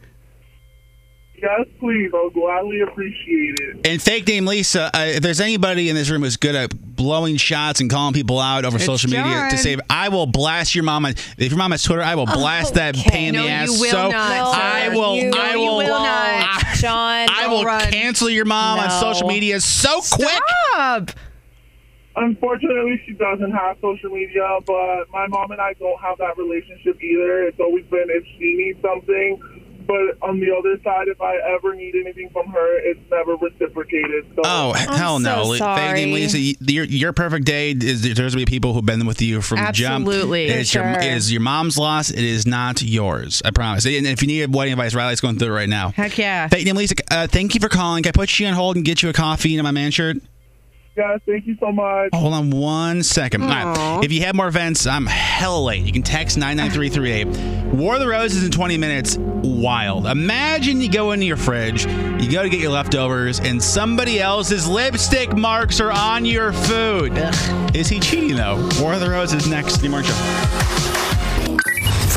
Yes, 1.42 1.66
please. 1.80 2.08
I'll 2.14 2.30
gladly 2.30 2.82
appreciate 2.82 3.56
it. 3.58 3.86
And 3.86 4.00
fake 4.00 4.28
name 4.28 4.46
Lisa, 4.46 4.84
uh, 4.96 5.00
if 5.06 5.22
there's 5.22 5.40
anybody 5.40 5.88
in 5.88 5.96
this 5.96 6.08
room 6.08 6.22
who's 6.22 6.36
good 6.36 6.54
at 6.54 6.70
blowing 6.94 7.36
shots 7.36 7.80
and 7.80 7.90
calling 7.90 8.14
people 8.14 8.38
out 8.38 8.64
over 8.64 8.76
It's 8.76 8.86
social 8.86 9.10
media 9.10 9.48
to 9.50 9.58
save, 9.58 9.80
I 9.90 10.08
will 10.08 10.26
blast 10.26 10.76
your 10.76 10.84
mom. 10.84 11.04
on- 11.04 11.14
If 11.36 11.50
your 11.50 11.58
mom 11.58 11.72
has 11.72 11.82
Twitter, 11.82 12.02
I 12.02 12.14
will 12.14 12.26
blast 12.26 12.74
that 12.74 12.94
pain 12.94 13.30
in 13.30 13.34
No, 13.34 13.42
the 13.42 13.48
you 13.48 13.54
ass. 13.54 13.68
will 13.80 13.90
so 13.90 14.08
not, 14.10 14.54
I 14.54 14.88
will. 14.90 15.16
You- 15.16 15.32
I 15.34 15.52
you 15.54 15.58
will. 15.58 15.76
will 15.78 15.88
not. 15.88 16.64
John. 16.76 17.26
I 17.28 17.48
will 17.48 17.64
cancel 17.90 18.30
your 18.30 18.44
mom 18.44 18.78
on 18.78 18.90
social 19.00 19.26
media 19.26 19.60
so 19.60 20.00
quick. 20.12 21.10
Unfortunately, 22.14 23.00
she 23.06 23.14
doesn't 23.14 23.52
have 23.52 23.78
social 23.80 24.10
media, 24.10 24.46
but 24.66 25.10
my 25.12 25.26
mom 25.28 25.50
and 25.50 25.60
I 25.60 25.72
don't 25.80 25.98
have 26.00 26.18
that 26.18 26.36
relationship 26.36 27.02
either. 27.02 27.44
It's 27.44 27.58
always 27.58 27.84
been 27.86 28.06
if 28.10 28.22
she 28.38 28.54
needs 28.54 28.78
something. 28.82 29.40
But 29.86 30.18
on 30.22 30.40
the 30.40 30.54
other 30.56 30.80
side, 30.82 31.08
if 31.08 31.20
I 31.20 31.36
ever 31.54 31.74
need 31.74 31.94
anything 31.94 32.28
from 32.32 32.46
her, 32.48 32.78
it's 32.78 33.00
never 33.10 33.36
reciprocated. 33.36 34.26
So 34.34 34.42
Oh 34.44 34.72
hell 34.72 35.18
no! 35.18 35.44
so 35.44 35.50
Li- 35.50 35.58
Fake 35.58 35.94
name 35.94 36.08
sorry. 36.08 36.12
Lisa, 36.14 36.38
your 36.72 36.84
your 36.84 37.12
perfect 37.12 37.44
day 37.46 37.72
is 37.72 38.02
there's 38.14 38.34
gonna 38.34 38.44
be 38.46 38.50
people 38.50 38.72
who've 38.72 38.84
been 38.86 39.06
with 39.06 39.20
you 39.22 39.40
from 39.42 39.58
the 39.64 39.72
jump. 39.72 40.06
Absolutely. 40.06 40.44
It 40.46 40.58
is 40.60 40.74
your 40.74 40.84
Sure. 40.84 41.00
it 41.02 41.12
is 41.14 41.32
your 41.32 41.40
mom's 41.42 41.78
loss. 41.78 42.10
It 42.10 42.24
is 42.24 42.46
not 42.46 42.82
yours. 42.82 43.42
I 43.44 43.50
promise. 43.50 43.84
And 43.86 44.06
if 44.06 44.22
you 44.22 44.28
need 44.28 44.54
wedding 44.54 44.72
advice, 44.72 44.94
Riley's 44.94 45.20
going 45.20 45.38
through 45.38 45.48
it 45.48 45.56
right 45.56 45.68
now. 45.68 45.90
Heck 45.90 46.18
yeah. 46.18 46.48
Fake 46.48 46.64
name 46.64 46.76
Lisa, 46.76 46.94
uh, 47.10 47.26
thank 47.26 47.54
you 47.54 47.60
for 47.60 47.68
calling. 47.68 48.02
Can 48.02 48.10
I 48.10 48.12
put 48.12 48.38
you 48.38 48.46
on 48.46 48.54
hold 48.54 48.76
and 48.76 48.84
get 48.84 49.02
you 49.02 49.08
a 49.08 49.12
coffee 49.12 49.56
and 49.56 49.64
my 49.64 49.70
man 49.70 49.90
shirt? 49.90 50.16
Yes, 50.94 51.20
thank 51.26 51.46
you 51.46 51.56
so 51.58 51.72
much. 51.72 52.10
Hold 52.12 52.34
on 52.34 52.50
one 52.50 53.02
second. 53.02 53.42
All 53.42 53.48
right. 53.48 54.04
If 54.04 54.12
you 54.12 54.22
have 54.22 54.34
more 54.34 54.48
events, 54.48 54.86
I'm 54.86 55.06
hella 55.06 55.58
late. 55.58 55.84
You 55.84 55.92
can 55.92 56.02
text 56.02 56.36
99338. 56.36 57.72
War 57.74 57.94
of 57.94 58.00
the 58.00 58.08
Roses 58.08 58.44
in 58.44 58.50
20 58.50 58.76
minutes. 58.76 59.16
Wild. 59.18 60.06
Imagine 60.06 60.80
you 60.80 60.90
go 60.90 61.12
into 61.12 61.24
your 61.24 61.38
fridge, 61.38 61.86
you 61.86 62.30
go 62.30 62.42
to 62.42 62.48
get 62.48 62.60
your 62.60 62.72
leftovers, 62.72 63.40
and 63.40 63.62
somebody 63.62 64.20
else's 64.20 64.68
lipstick 64.68 65.34
marks 65.34 65.80
are 65.80 65.90
on 65.90 66.24
your 66.26 66.52
food. 66.52 67.12
Is 67.74 67.88
he 67.88 67.98
cheating, 67.98 68.36
though? 68.36 68.56
War 68.80 68.92
of 68.94 69.00
the 69.00 69.08
Roses 69.08 69.48
next. 69.48 69.78
The 69.78 69.88
Morning 69.88 70.10
Show. 70.10 70.81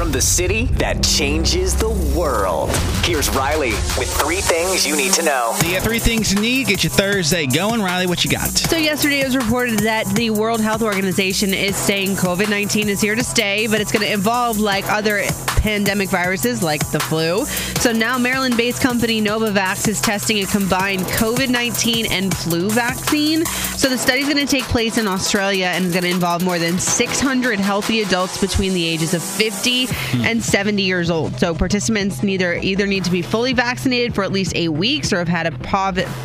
From 0.06 0.12
the 0.12 0.22
city 0.22 0.66
that 0.78 1.04
changes 1.04 1.76
the 1.76 1.90
world. 2.16 2.70
Here's 3.06 3.28
Riley 3.30 3.72
with 3.98 4.08
three 4.22 4.40
things 4.40 4.86
you 4.86 4.96
need 4.96 5.14
to 5.14 5.24
know. 5.24 5.58
You 5.64 5.72
got 5.72 5.82
three 5.82 5.98
things 5.98 6.32
you 6.32 6.40
need. 6.40 6.68
Get 6.68 6.84
your 6.84 6.92
Thursday 6.92 7.48
going. 7.48 7.82
Riley, 7.82 8.06
what 8.06 8.24
you 8.24 8.30
got? 8.30 8.50
So 8.50 8.78
yesterday 8.78 9.22
it 9.22 9.26
was 9.26 9.36
reported 9.36 9.80
that 9.80 10.06
the 10.14 10.30
World 10.30 10.62
Health 10.62 10.84
Organization 10.84 11.56
is 11.56 11.76
saying 11.76 12.18
COVID-19 12.18 12.86
is 12.86 13.02
here 13.02 13.16
to 13.16 13.24
stay, 13.24 13.66
but 13.66 13.82
it's 13.82 13.92
going 13.92 14.06
to 14.06 14.14
evolve 14.14 14.60
like 14.60 14.88
other 14.92 15.24
pandemic 15.58 16.10
viruses 16.10 16.62
like 16.62 16.88
the 16.92 17.00
flu. 17.00 17.44
So 17.82 17.92
now 17.92 18.20
Maryland-based 18.20 18.84
company 18.84 19.20
Novavax 19.20 19.88
is 19.88 20.00
testing 20.00 20.38
a 20.38 20.46
combined 20.46 21.02
COVID-19 21.02 22.12
and 22.12 22.32
flu 22.38 22.70
vaccine. 22.70 23.44
So 23.46 23.90
the 23.90 23.98
study 23.98 24.22
is 24.22 24.32
going 24.32 24.46
to 24.46 24.52
take 24.52 24.66
place 24.66 25.00
in 25.00 25.08
Australia 25.08 25.72
and 25.74 25.86
is 25.86 25.92
going 25.94 26.04
to 26.04 26.10
involve 26.12 26.44
more 26.44 26.60
than 26.60 26.78
600 26.78 27.60
healthy 27.60 28.02
adults 28.02 28.40
between 28.40 28.74
the 28.76 28.86
ages 28.86 29.16
of 29.16 29.24
50 29.24 29.88
and 30.26 30.44
70 30.44 30.82
years 30.82 31.10
old. 31.10 31.40
So 31.40 31.54
participants 31.54 32.24
neither 32.24 32.56
either 32.56 32.88
need 32.88 33.04
to 33.06 33.12
be 33.12 33.22
fully 33.22 33.54
vaccinated 33.54 34.16
for 34.16 34.24
at 34.24 34.32
least 34.32 34.54
8 34.56 34.70
weeks 34.70 35.12
or 35.14 35.20
have 35.20 35.28
had 35.28 35.48
a 35.48 35.52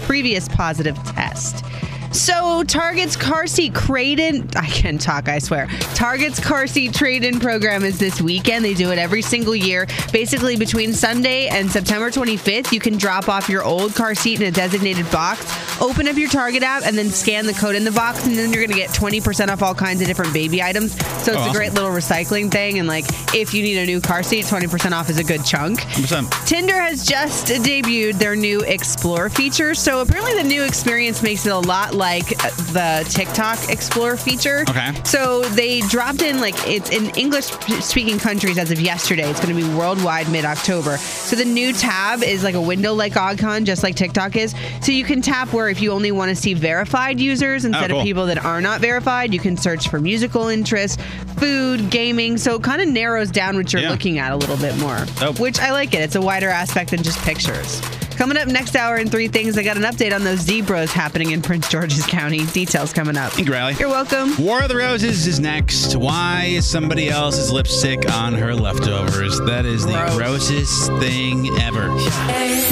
previous 0.03 0.49
positive 0.49 0.97
test. 1.05 1.65
So 2.13 2.65
Target's 2.65 3.15
car 3.17 3.47
seat 3.47 3.73
trade-in, 3.75 4.49
I 4.57 4.67
can 4.67 4.99
talk, 4.99 5.29
I 5.29 5.39
swear. 5.39 5.69
Target's 5.95 6.41
car 6.41 6.67
seat 6.67 6.93
trade-in 6.93 7.39
program 7.39 7.85
is 7.85 7.99
this 7.99 8.21
weekend. 8.21 8.65
They 8.65 8.75
do 8.75 8.91
it 8.91 8.99
every 8.99 9.23
single 9.23 9.55
year. 9.55 9.87
Basically, 10.13 10.57
between 10.57 10.93
Sunday 10.93 11.47
and 11.47 11.71
September 11.71 12.11
25th, 12.11 12.73
you 12.73 12.81
can 12.81 12.97
drop 12.99 13.29
off 13.29 13.49
your 13.49 13.63
old 13.63 13.95
car 13.95 14.15
seat 14.17 14.41
in 14.41 14.49
a 14.49 14.51
designated 14.51 15.09
box, 15.13 15.41
open 15.81 16.09
up 16.09 16.17
your 16.17 16.29
Target 16.29 16.63
app, 16.65 16.83
and 16.85 16.99
then 16.99 17.11
scan 17.11 17.47
the 17.47 17.53
code 17.55 17.77
in 17.77 17.85
the 17.85 17.93
box, 17.93 18.27
and 18.27 18.37
then 18.37 18.53
you're 18.53 18.67
going 18.67 18.77
to 18.77 18.77
get 18.77 18.91
20% 18.91 19.49
off 19.49 19.63
all 19.63 19.75
kinds 19.75 20.01
of 20.01 20.07
different 20.09 20.35
baby 20.35 20.63
items. 20.63 20.93
So 21.25 21.33
it's 21.33 21.41
Oh, 21.41 21.51
a 21.51 21.53
great 21.53 21.75
little 21.75 21.91
recycling 21.91 22.51
thing. 22.51 22.79
And 22.81 22.89
like, 22.89 23.05
if 23.35 23.55
you 23.55 23.63
need 23.63 23.79
a 23.79 23.87
new 23.87 24.01
car 24.01 24.23
seat, 24.25 24.45
20% 24.47 24.93
off 24.93 25.09
is 25.11 25.19
a 25.19 25.25
good 25.25 25.45
chunk. 25.45 25.81
100%. 25.81 26.47
Tinder 26.47 26.79
has 26.79 27.07
just 27.07 27.47
debuted 27.47 28.15
their 28.19 28.35
new 28.37 28.61
Explore 28.63 29.31
feature. 29.31 29.75
So 29.75 30.01
apparently, 30.01 30.35
the 30.35 30.45
new 30.49 30.65
experience 30.65 31.23
makes 31.23 31.47
it 31.47 31.51
a 31.53 31.59
lot 31.59 31.95
like 32.01 32.27
the 32.73 33.07
TikTok 33.11 33.69
Explore 33.69 34.17
feature. 34.17 34.65
Okay. 34.69 34.93
So 35.05 35.43
they 35.51 35.81
dropped 35.83 36.23
in 36.23 36.41
like 36.41 36.55
it's 36.67 36.91
in 36.91 37.11
English 37.11 37.45
speaking 37.85 38.19
countries 38.19 38.59
as 38.59 38.71
of 38.73 38.81
yesterday. 38.81 39.31
It's 39.31 39.39
going 39.39 39.55
to 39.55 39.63
be 39.63 39.75
worldwide 39.75 40.29
mid 40.33 40.45
October. 40.45 40.97
So 40.97 41.37
the 41.37 41.45
new 41.45 41.73
tab 41.73 42.23
is 42.23 42.43
like 42.43 42.55
a 42.57 42.61
window 42.61 42.95
like 42.95 43.17
icon, 43.17 43.65
just 43.65 43.83
like 43.85 43.95
TikTok 43.95 44.35
is. 44.37 44.55
So 44.81 44.91
you 44.93 45.05
can 45.05 45.21
tap 45.23 45.53
where 45.53 45.69
if 45.69 45.81
you 45.81 45.93
only 45.93 46.11
want 46.11 46.31
to 46.31 46.35
see 46.35 46.55
verified 46.55 47.21
users 47.21 47.65
instead 47.65 47.91
Oh, 47.91 47.95
cool. 47.95 48.01
of 48.01 48.05
people 48.05 48.27
that 48.27 48.45
are 48.45 48.61
not 48.61 48.81
verified, 48.81 49.33
you 49.35 49.39
can 49.41 49.57
search 49.59 49.89
for 49.89 50.01
musical 50.01 50.49
interests, 50.49 50.97
food, 51.37 51.91
gaming. 51.91 52.39
So 52.39 52.55
it 52.57 52.63
kind 52.63 52.81
of 52.81 52.89
narrows 52.89 53.31
down 53.31 53.57
what 53.57 53.73
you're 53.73 53.83
Yeah. 53.83 53.91
looking 53.91 54.19
at 54.19 54.33
a 54.33 54.37
little 54.37 54.57
bit 54.57 54.77
more, 54.79 55.05
Oh. 55.21 55.33
which 55.35 55.59
I 55.61 55.71
like 55.73 55.93
it. 55.95 56.01
It's 56.01 56.17
a 56.17 56.21
wider 56.21 56.49
aspect 56.49 56.93
than 56.93 57.03
just 57.03 57.19
pictures. 57.21 57.81
Coming 58.21 58.37
up 58.37 58.49
next 58.49 58.77
hour 58.77 58.99
in 58.99 59.09
three 59.09 59.29
things, 59.29 59.57
I 59.57 59.63
got 59.63 59.79
an 59.79 59.85
update 59.85 60.15
on 60.15 60.25
those 60.25 60.41
zebras 60.41 60.93
happening 60.93 61.31
in 61.31 61.41
Prince 61.41 61.71
George's 61.71 62.05
County. 62.05 62.45
Details 62.45 62.93
coming 62.93 63.17
up. 63.17 63.33
Thank 63.33 63.49
you, 63.49 63.55
Riley. 63.55 63.77
You're 63.81 63.89
welcome. 63.89 64.37
War 64.37 64.61
of 64.61 64.69
the 64.69 64.77
Roses 64.77 65.27
is 65.27 65.41
next. 65.41 65.97
Why 65.97 66.45
is 66.51 66.69
somebody 66.69 67.09
else's 67.09 67.51
lipstick 67.51 68.13
on 68.13 68.35
her 68.35 68.55
leftovers? 68.55 69.41
That 69.47 69.65
is 69.65 69.87
the 69.87 70.13
grossest 70.19 70.89
thing 71.01 71.49
ever. 71.61 71.89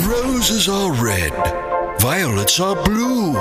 Roses 0.07 0.69
are 0.69 0.93
red, 0.93 1.33
violets 1.99 2.61
are 2.61 2.77
blue. 2.85 3.33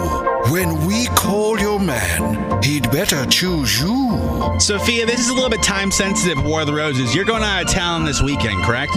When 0.49 0.87
we 0.87 1.07
call 1.07 1.59
your 1.59 1.77
man, 1.77 2.63
he'd 2.63 2.89
better 2.89 3.25
choose 3.25 3.81
you. 3.81 4.55
Sophia, 4.59 5.05
this 5.05 5.19
is 5.19 5.27
a 5.27 5.33
little 5.33 5.49
bit 5.49 5.61
time 5.61 5.91
sensitive, 5.91 6.41
War 6.45 6.61
of 6.61 6.67
the 6.67 6.73
Roses. 6.73 7.13
You're 7.13 7.25
going 7.25 7.43
out 7.43 7.63
of 7.63 7.69
town 7.69 8.05
this 8.05 8.21
weekend, 8.21 8.63
correct? 8.63 8.95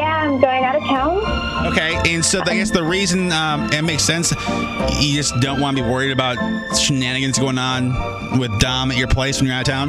Yeah, 0.00 0.16
I'm 0.22 0.40
going 0.40 0.64
out 0.64 0.76
of 0.76 0.82
town. 0.84 1.66
Okay, 1.66 2.00
and 2.06 2.24
so 2.24 2.40
I 2.46 2.54
guess 2.54 2.70
the 2.70 2.82
reason 2.82 3.30
um, 3.32 3.70
it 3.70 3.82
makes 3.82 4.02
sense, 4.02 4.30
you 4.98 5.14
just 5.14 5.38
don't 5.40 5.60
want 5.60 5.76
to 5.76 5.82
be 5.82 5.88
worried 5.88 6.10
about 6.10 6.38
shenanigans 6.74 7.38
going 7.38 7.58
on 7.58 8.38
with 8.38 8.58
Dom 8.60 8.90
at 8.90 8.96
your 8.96 9.08
place 9.08 9.38
when 9.40 9.46
you're 9.48 9.56
out 9.56 9.68
of 9.68 9.74
town? 9.74 9.88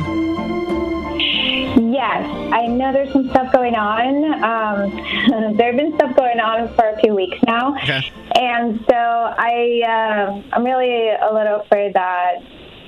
Yes, 1.94 2.26
I 2.54 2.68
know 2.68 2.92
there's 2.92 3.14
some 3.14 3.30
stuff 3.30 3.54
going 3.54 3.76
on. 3.76 4.34
Um, 4.44 5.56
there 5.58 5.68
have 5.68 5.78
been 5.78 5.96
stuff 5.96 6.14
going 6.18 6.42
on 6.42 6.68
for 6.76 6.90
a 6.90 7.00
few 7.00 7.16
weeks 7.16 7.38
now, 7.48 7.76
Okay. 7.78 8.02
and 8.36 8.84
so 8.90 8.96
I, 8.96 9.82
uh, 9.88 10.42
I'm 10.54 10.66
really 10.66 11.08
a 11.10 11.34
little 11.34 11.62
afraid 11.62 11.94
that 11.94 12.36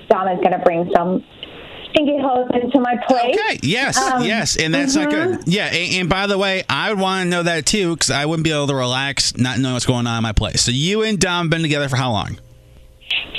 Dom 0.10 0.28
is 0.28 0.40
going 0.40 0.52
to 0.52 0.60
bring 0.66 0.92
some 0.94 1.24
stinky 1.94 2.20
holes 2.22 2.50
into 2.54 2.80
my 2.80 2.96
place. 3.08 3.36
Okay, 3.38 3.60
yes, 3.64 3.98
Um, 3.98 4.24
yes, 4.24 4.58
and 4.58 4.74
that's 4.74 4.96
not 4.96 5.10
mhm. 5.10 5.12
good. 5.12 5.48
Yeah, 5.48 5.66
and, 5.68 5.94
and 6.02 6.10
by 6.10 6.28
the 6.28 6.38
way, 6.38 6.64
I 6.70 6.90
would 6.92 7.00
want 7.00 7.24
to 7.24 7.30
know 7.30 7.44
that 7.44 7.66
too 7.66 7.94
because 7.96 8.10
I 8.12 8.26
wouldn't 8.26 8.44
be 8.44 8.52
able 8.52 8.68
to 8.68 8.76
relax 8.76 9.38
not 9.38 9.60
knowing 9.60 9.74
what's 9.74 9.86
going 9.86 10.08
on 10.08 10.18
in 10.18 10.24
my 10.24 10.32
place. 10.34 10.62
So 10.62 10.72
you 10.72 11.04
and 11.04 11.20
Dom 11.20 11.50
been 11.50 11.62
together 11.62 11.90
for 11.90 11.96
how 11.96 12.12
long? 12.12 12.40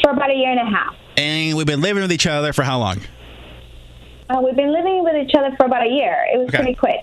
For 0.03 0.11
about 0.11 0.31
a 0.31 0.35
year 0.35 0.51
and 0.51 0.61
a 0.61 0.65
half. 0.71 0.95
And 1.17 1.57
we've 1.57 1.67
been 1.67 1.81
living 1.81 2.03
with 2.03 2.13
each 2.13 2.27
other 2.27 2.53
for 2.53 2.63
how 2.63 2.79
long? 2.79 3.01
Uh, 4.31 4.41
we've 4.41 4.57
been 4.57 4.73
living 4.73 5.05
with 5.05 5.15
each 5.17 5.35
other 5.37 5.55
for 5.57 5.67
about 5.67 5.87
a 5.87 5.91
year. 5.91 6.17
It 6.33 6.39
was 6.39 6.49
Okay. 6.49 6.59
pretty 6.59 6.75
quick. 6.75 7.01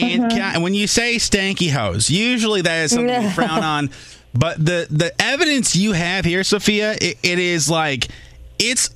And 0.00 0.30
Mhm. 0.30 0.40
I- 0.40 0.58
when 0.58 0.72
you 0.74 0.86
say 0.86 1.16
stanky 1.16 1.70
hose, 1.70 2.08
usually 2.08 2.62
that 2.62 2.84
is 2.84 2.92
something 2.92 3.22
you 3.22 3.30
frown 3.34 3.62
on. 3.62 3.90
But 4.34 4.64
the 4.64 4.86
the 4.90 5.12
evidence 5.20 5.76
you 5.76 5.92
have 5.92 6.24
here, 6.24 6.44
Sophia, 6.44 6.92
it, 7.00 7.18
it 7.22 7.38
is 7.38 7.68
like 7.70 8.08
it's 8.58 8.90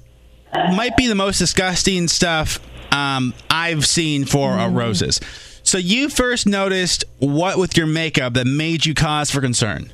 might 0.53 0.96
be 0.96 1.07
the 1.07 1.14
most 1.14 1.38
disgusting 1.38 2.09
stuff 2.09 2.61
um, 2.92 3.34
I've 3.48 3.86
seen 3.86 4.24
for 4.24 4.53
uh, 4.53 4.68
roses. 4.68 5.20
So 5.62 5.78
you 5.78 6.09
first 6.09 6.46
noticed 6.46 7.05
what 7.18 7.59
with 7.59 7.76
your 7.76 7.86
makeup 7.86 8.34
that 8.34 8.46
made 8.46 8.86
you 8.86 8.94
cause 8.94 9.30
for 9.30 9.40
concern? 9.40 9.92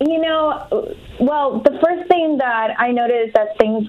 You 0.00 0.20
know, 0.20 0.94
well, 1.20 1.60
the 1.60 1.78
first 1.82 2.08
thing 2.08 2.38
that 2.38 2.78
I 2.78 2.92
noticed 2.92 3.34
that 3.34 3.58
things 3.58 3.88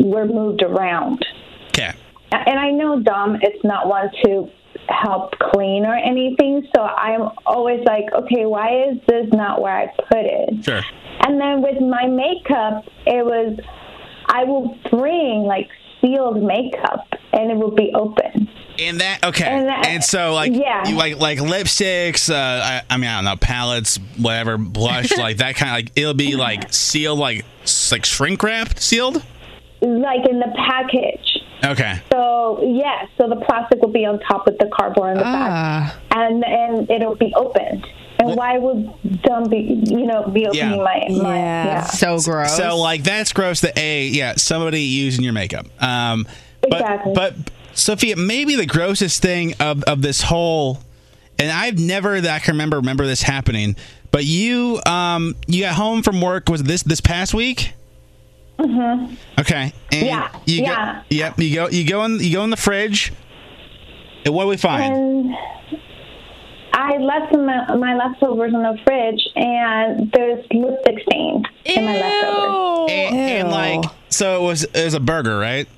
were 0.00 0.26
moved 0.26 0.62
around. 0.62 1.24
Okay. 1.68 1.94
And 2.32 2.58
I 2.58 2.70
know 2.70 3.00
Dom 3.00 3.36
is 3.36 3.62
not 3.62 3.86
one 3.86 4.10
to 4.24 4.50
help 4.88 5.32
clean 5.38 5.86
or 5.86 5.94
anything, 5.94 6.66
so 6.74 6.82
I'm 6.82 7.30
always 7.46 7.84
like, 7.86 8.04
okay, 8.12 8.44
why 8.44 8.88
is 8.90 8.98
this 9.06 9.26
not 9.32 9.62
where 9.62 9.76
I 9.76 9.86
put 9.86 10.24
it? 10.24 10.64
Sure. 10.64 10.82
And 11.20 11.40
then 11.40 11.62
with 11.62 11.80
my 11.80 12.06
makeup, 12.06 12.84
it 13.06 13.24
was, 13.24 13.58
I 14.26 14.44
will 14.44 14.78
bring 14.90 15.42
like 15.42 15.68
sealed 16.00 16.42
makeup 16.42 17.06
and 17.32 17.50
it 17.50 17.56
will 17.56 17.74
be 17.74 17.92
open. 17.94 18.48
And 18.78 19.00
that 19.00 19.24
okay, 19.24 19.44
And 19.44 19.68
and, 19.68 20.04
so 20.04 20.34
like 20.34 20.52
yeah. 20.52 20.88
you 20.88 20.96
like 20.96 21.18
like 21.18 21.38
lipsticks, 21.38 22.28
uh, 22.28 22.34
I, 22.34 22.82
I 22.90 22.96
mean 22.96 23.08
I 23.08 23.16
don't 23.16 23.24
know 23.24 23.36
palettes, 23.36 23.98
whatever, 24.16 24.58
blush, 24.58 25.16
like 25.18 25.36
that 25.36 25.54
kind 25.54 25.70
of 25.70 25.76
like 25.76 25.96
it'll 25.96 26.14
be 26.14 26.34
like 26.34 26.72
sealed, 26.72 27.20
like 27.20 27.44
like 27.92 28.04
shrink 28.04 28.42
wrapped, 28.42 28.80
sealed. 28.80 29.22
Like 29.80 30.28
in 30.28 30.40
the 30.40 30.52
package. 30.56 31.38
Okay. 31.64 32.00
So 32.12 32.60
yeah, 32.62 33.06
so 33.16 33.28
the 33.28 33.36
plastic 33.36 33.80
will 33.80 33.92
be 33.92 34.04
on 34.06 34.18
top 34.20 34.46
with 34.46 34.58
the 34.58 34.66
cardboard 34.66 35.12
in 35.12 35.18
the 35.18 35.24
back, 35.24 35.94
and 36.10 36.44
and 36.44 36.90
it'll 36.90 37.14
be 37.14 37.32
opened. 37.36 37.86
And 38.18 38.36
why 38.36 38.58
would 38.58 39.22
Dom 39.22 39.48
be, 39.50 39.82
you 39.86 40.06
know, 40.06 40.28
be 40.28 40.46
opening 40.46 40.78
my, 40.82 41.04
my 41.10 41.36
yeah. 41.36 41.84
So 41.84 42.18
gross. 42.20 42.56
So 42.56 42.76
like 42.78 43.02
that's 43.02 43.32
gross. 43.32 43.60
That 43.62 43.76
a 43.76 44.06
yeah 44.06 44.34
somebody 44.36 44.82
using 44.82 45.24
your 45.24 45.32
makeup. 45.32 45.66
Um, 45.82 46.26
but 46.62 46.72
Exactly. 46.80 47.12
but 47.14 47.34
Sophia, 47.74 48.16
maybe 48.16 48.54
the 48.54 48.66
grossest 48.66 49.20
thing 49.20 49.54
of 49.60 49.82
of 49.84 50.00
this 50.00 50.22
whole, 50.22 50.78
and 51.38 51.50
I've 51.50 51.78
never 51.78 52.20
that 52.20 52.34
I 52.34 52.38
can 52.38 52.54
remember 52.54 52.76
remember 52.76 53.04
this 53.06 53.22
happening. 53.22 53.74
But 54.12 54.24
you 54.24 54.80
um 54.86 55.34
you 55.48 55.62
got 55.62 55.74
home 55.74 56.02
from 56.04 56.20
work 56.20 56.48
was 56.48 56.62
this 56.62 56.84
this 56.84 57.00
past 57.00 57.34
week? 57.34 57.72
Mhm. 58.60 59.16
Okay. 59.40 59.72
And 59.90 60.06
Yeah, 60.06 60.28
You 60.46 60.62
yeah. 60.62 60.94
Go, 60.94 61.02
yep. 61.10 61.38
You 61.40 61.54
go. 61.54 61.68
You 61.68 61.84
go 61.88 62.04
in. 62.04 62.20
You 62.20 62.32
go 62.32 62.44
in 62.44 62.50
the 62.50 62.56
fridge. 62.56 63.12
And 64.24 64.32
what 64.32 64.44
do 64.44 64.48
we 64.48 64.56
find? 64.56 64.94
And 64.94 65.34
I 66.76 66.96
left 66.98 67.32
my, 67.32 67.76
my 67.76 67.94
leftovers 67.94 68.52
in 68.52 68.60
the 68.62 68.76
fridge, 68.84 69.20
and 69.36 70.10
there's 70.12 70.44
lipstick 70.52 70.96
stain 71.08 71.44
in 71.64 71.84
my 71.84 71.96
leftovers. 71.96 72.90
And, 72.90 73.16
and 73.16 73.50
like, 73.50 73.84
so 74.08 74.42
it 74.42 74.46
was 74.46 74.64
it 74.64 74.84
was 74.84 74.94
a 74.94 75.00
burger, 75.00 75.38
right? 75.38 75.68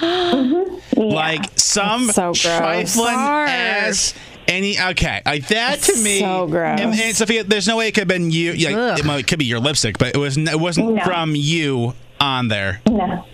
Mm-hmm. 0.00 1.00
yeah. 1.00 1.14
Like 1.14 1.58
some 1.58 2.10
so 2.10 2.32
gross. 2.32 2.42
trifling 2.42 3.14
Hard. 3.14 3.48
ass 3.50 4.14
Any 4.46 4.80
okay, 4.80 5.20
like 5.26 5.48
that 5.48 5.80
to 5.80 5.96
me. 6.02 6.20
so 6.20 6.46
gross. 6.46 6.80
And, 6.80 6.94
and 6.94 7.16
Sophia, 7.16 7.44
there's 7.44 7.68
no 7.68 7.76
way 7.76 7.88
it 7.88 7.92
could 7.92 8.02
have 8.02 8.08
been 8.08 8.30
you. 8.30 8.52
Like, 8.52 9.00
it, 9.00 9.04
might- 9.04 9.18
it 9.20 9.26
could 9.26 9.38
be 9.38 9.44
your 9.44 9.60
lipstick, 9.60 9.98
but 9.98 10.14
it 10.14 10.18
was. 10.18 10.36
It 10.38 10.58
wasn't 10.58 10.94
No. 10.94 11.04
from 11.04 11.34
you 11.34 11.94
on 12.20 12.48
there. 12.48 12.80
No. 12.88 13.24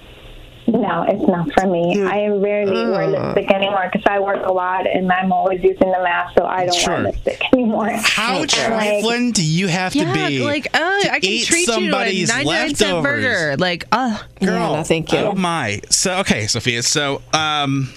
No, 0.67 1.05
it's 1.07 1.27
not 1.29 1.53
for 1.53 1.67
me. 1.67 2.03
I 2.03 2.27
rarely 2.29 2.87
wear 2.91 3.07
lipstick 3.09 3.51
anymore 3.51 3.91
because 3.93 4.05
I 4.09 4.19
work 4.21 4.45
a 4.45 4.53
lot 4.53 4.87
and 4.87 5.11
I'm 5.13 5.31
always 5.33 5.63
using 5.63 5.91
the 5.91 6.03
mask, 6.03 6.35
so 6.39 6.47
I 6.47 6.65
don't 6.67 6.75
Sure. 6.75 6.95
wear 6.95 7.03
lipstick 7.05 7.43
anymore. 7.53 7.91
How 7.93 8.39
Like, 8.41 8.49
trifling 8.49 9.33
do 9.33 9.45
you 9.45 9.69
have 9.69 9.93
to 9.93 9.99
Yeah, 9.99 10.29
be? 10.29 10.41
like 10.43 10.67
uh, 10.75 10.79
I 10.81 11.21
can 11.21 11.31
eat 11.31 11.45
treat 11.47 11.61
you 11.61 11.67
to 11.67 11.73
a 11.73 11.75
somebody's 11.75 12.29
99 12.29 12.75
cent 12.75 12.93
leftovers? 12.97 13.03
burger. 13.25 13.57
Like, 13.59 13.85
uh, 13.93 14.19
Girl, 14.41 14.83
thank 14.85 15.13
you. 15.13 15.19
Oh 15.19 15.33
my. 15.35 15.81
So 15.91 16.19
okay, 16.21 16.47
Sophia. 16.47 16.83
So 16.83 17.21
um, 17.33 17.93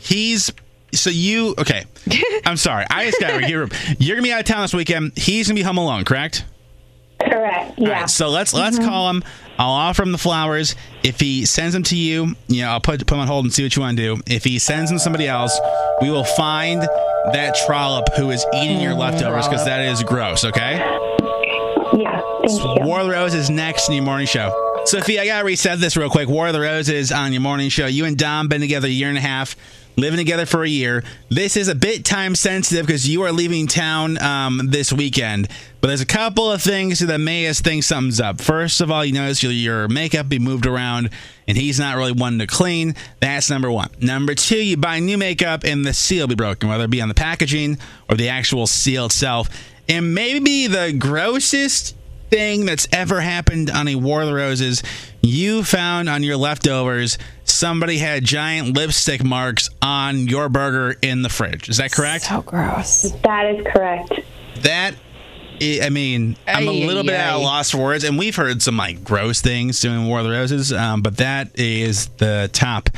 he's. 0.00 0.52
So 0.92 1.10
you 1.10 1.54
okay? 1.58 1.84
I'm 2.46 2.56
sorry. 2.56 2.86
I 2.90 3.06
just 3.06 3.20
got 3.20 3.40
to 3.40 3.48
You're 3.98 4.16
gonna 4.16 4.22
be 4.22 4.32
out 4.32 4.40
of 4.40 4.46
town 4.46 4.62
this 4.62 4.72
weekend. 4.74 5.12
He's 5.16 5.48
gonna 5.48 5.56
be 5.58 5.62
home 5.62 5.78
alone, 5.78 6.04
correct? 6.04 6.44
Correct. 7.28 7.78
Yeah. 7.78 7.90
right, 7.90 8.10
so 8.10 8.28
let's 8.28 8.54
let's 8.54 8.78
mm-hmm. 8.78 8.88
call 8.88 9.10
him. 9.10 9.24
I'll 9.58 9.70
offer 9.70 10.02
him 10.02 10.12
the 10.12 10.18
flowers. 10.18 10.76
If 11.02 11.20
he 11.20 11.46
sends 11.46 11.72
them 11.72 11.82
to 11.84 11.96
you, 11.96 12.34
you 12.48 12.62
know, 12.62 12.70
I'll 12.70 12.80
put 12.80 13.00
put 13.00 13.14
him 13.14 13.20
on 13.20 13.26
hold 13.26 13.44
and 13.44 13.52
see 13.52 13.62
what 13.62 13.74
you 13.74 13.82
want 13.82 13.96
to 13.96 14.16
do. 14.16 14.22
If 14.26 14.44
he 14.44 14.58
sends 14.58 14.90
them 14.90 14.98
to 14.98 15.02
somebody 15.02 15.26
else, 15.26 15.58
we 16.00 16.10
will 16.10 16.24
find 16.24 16.82
that 17.32 17.56
trollop 17.66 18.14
who 18.16 18.30
is 18.30 18.44
eating 18.54 18.80
your 18.80 18.92
mm-hmm. 18.92 19.00
leftovers 19.00 19.48
because 19.48 19.64
that 19.64 19.80
is 19.80 20.02
gross. 20.02 20.44
Okay. 20.44 20.76
Yeah. 21.96 22.20
Thank 22.46 22.80
you. 22.80 22.86
War 22.86 23.00
of 23.00 23.06
the 23.06 23.12
Roses 23.12 23.50
next 23.50 23.88
in 23.88 23.94
your 23.94 24.04
morning 24.04 24.26
show. 24.26 24.52
Sophia, 24.84 25.22
I 25.22 25.26
gotta 25.26 25.44
reset 25.44 25.80
this 25.80 25.96
real 25.96 26.10
quick. 26.10 26.28
War 26.28 26.46
of 26.46 26.52
the 26.52 26.60
Roses 26.60 27.10
on 27.10 27.32
your 27.32 27.42
morning 27.42 27.70
show. 27.70 27.86
You 27.86 28.04
and 28.04 28.16
Dom 28.16 28.48
been 28.48 28.60
together 28.60 28.86
a 28.86 28.90
year 28.90 29.08
and 29.08 29.18
a 29.18 29.22
half, 29.22 29.56
living 29.96 30.18
together 30.18 30.46
for 30.46 30.62
a 30.62 30.68
year. 30.68 31.02
This 31.28 31.56
is 31.56 31.68
a 31.68 31.74
bit 31.74 32.04
time 32.04 32.34
sensitive 32.34 32.86
because 32.86 33.08
you 33.08 33.22
are 33.22 33.32
leaving 33.32 33.66
town 33.66 34.20
um, 34.22 34.60
this 34.70 34.92
weekend. 34.92 35.48
But 35.80 35.88
there's 35.88 36.00
a 36.00 36.06
couple 36.06 36.50
of 36.50 36.62
things 36.62 37.00
that 37.00 37.18
may 37.18 37.48
us 37.48 37.60
think 37.60 37.84
something's 37.84 38.20
up. 38.20 38.40
First 38.40 38.80
of 38.80 38.90
all, 38.90 39.04
you 39.04 39.12
notice 39.12 39.42
your, 39.42 39.52
your 39.52 39.88
makeup 39.88 40.28
be 40.28 40.38
moved 40.38 40.66
around, 40.66 41.10
and 41.46 41.56
he's 41.56 41.78
not 41.78 41.96
really 41.96 42.12
one 42.12 42.38
to 42.38 42.46
clean. 42.46 42.94
That's 43.20 43.50
number 43.50 43.70
one. 43.70 43.90
Number 44.00 44.34
two, 44.34 44.62
you 44.62 44.76
buy 44.76 44.98
new 45.00 45.18
makeup 45.18 45.64
and 45.64 45.84
the 45.84 45.94
seal 45.94 46.26
be 46.26 46.34
broken, 46.34 46.68
whether 46.68 46.84
it 46.84 46.90
be 46.90 47.00
on 47.00 47.08
the 47.08 47.14
packaging 47.14 47.78
or 48.08 48.16
the 48.16 48.28
actual 48.28 48.66
seal 48.66 49.06
itself. 49.06 49.48
And 49.88 50.14
maybe 50.14 50.66
the 50.66 50.94
grossest 50.98 51.94
thing 52.30 52.64
that's 52.64 52.88
ever 52.92 53.20
happened 53.20 53.70
on 53.70 53.86
a 53.88 53.94
War 53.94 54.22
of 54.22 54.26
the 54.26 54.34
Roses, 54.34 54.82
you 55.20 55.62
found 55.62 56.08
on 56.08 56.22
your 56.22 56.36
leftovers 56.36 57.18
somebody 57.56 57.98
had 57.98 58.24
giant 58.24 58.76
lipstick 58.76 59.24
marks 59.24 59.68
on 59.82 60.26
your 60.28 60.48
burger 60.48 60.96
in 61.02 61.22
the 61.22 61.28
fridge. 61.28 61.68
Is 61.68 61.78
that 61.78 61.92
correct? 61.92 62.24
So 62.24 62.42
gross. 62.42 63.12
That 63.22 63.46
is 63.46 63.66
correct. 63.66 64.20
That 64.62 64.94
I 65.60 65.80
I 65.84 65.88
mean, 65.90 66.36
I'm 66.46 66.68
a 66.68 66.82
Ay, 66.82 66.86
little 66.86 67.02
bit 67.02 67.14
ay, 67.14 67.28
at 67.28 67.34
a 67.34 67.38
loss 67.38 67.70
for 67.70 67.78
words, 67.78 68.04
and 68.04 68.18
we've 68.18 68.36
heard 68.36 68.60
some 68.62 68.76
like 68.76 69.02
gross 69.02 69.40
things 69.40 69.80
doing 69.80 70.06
War 70.06 70.18
of 70.18 70.24
the 70.24 70.30
Roses, 70.30 70.72
um, 70.72 71.00
but 71.02 71.16
that 71.16 71.58
is 71.58 72.08
the 72.18 72.50
top 72.52 72.90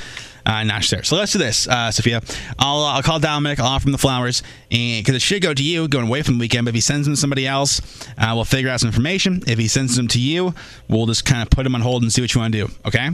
uh, 0.45 0.65
notch 0.65 0.91
there. 0.91 1.05
So 1.05 1.17
let's 1.17 1.33
do 1.33 1.39
this, 1.39 1.69
uh, 1.69 1.91
Sophia. 1.93 2.21
I'll, 2.59 2.83
I'll 2.83 3.03
call 3.03 3.21
Dominic. 3.21 3.61
I'll 3.61 3.67
offer 3.67 3.87
him 3.87 3.93
the 3.93 3.99
flowers, 3.99 4.43
and 4.73 5.05
because 5.05 5.15
it 5.15 5.23
should 5.23 5.43
go 5.43 5.55
to 5.55 5.63
you, 5.63 5.87
going 5.87 6.09
away 6.09 6.23
from 6.23 6.35
the 6.35 6.41
weekend. 6.41 6.65
But 6.65 6.71
if 6.71 6.75
he 6.75 6.81
sends 6.81 7.07
them 7.07 7.15
to 7.15 7.21
somebody 7.21 7.47
else, 7.47 7.81
uh, 8.19 8.33
we'll 8.35 8.45
figure 8.45 8.71
out 8.71 8.81
some 8.81 8.89
information. 8.89 9.43
If 9.47 9.59
he 9.59 9.69
sends 9.69 9.95
them 9.97 10.09
to 10.09 10.21
you, 10.21 10.55
we'll 10.89 11.07
just 11.07 11.25
kind 11.25 11.43
of 11.43 11.51
put 11.51 11.63
them 11.63 11.75
on 11.77 11.81
hold 11.81 12.03
and 12.03 12.13
see 12.13 12.23
what 12.23 12.35
you 12.35 12.41
want 12.41 12.55
to 12.55 12.67
do. 12.67 12.73
Okay? 12.87 13.11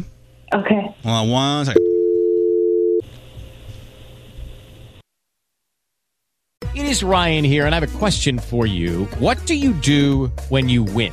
Okay. 0.54 0.94
Hold 1.02 1.16
on 1.16 1.30
one 1.30 1.64
second. 1.64 1.82
It 6.76 6.86
is 6.86 7.02
Ryan 7.02 7.44
here, 7.44 7.66
and 7.66 7.74
I 7.74 7.80
have 7.80 7.94
a 7.94 7.98
question 7.98 8.38
for 8.38 8.66
you. 8.66 9.04
What 9.18 9.44
do 9.46 9.54
you 9.54 9.72
do 9.74 10.26
when 10.48 10.68
you 10.68 10.82
win? 10.84 11.12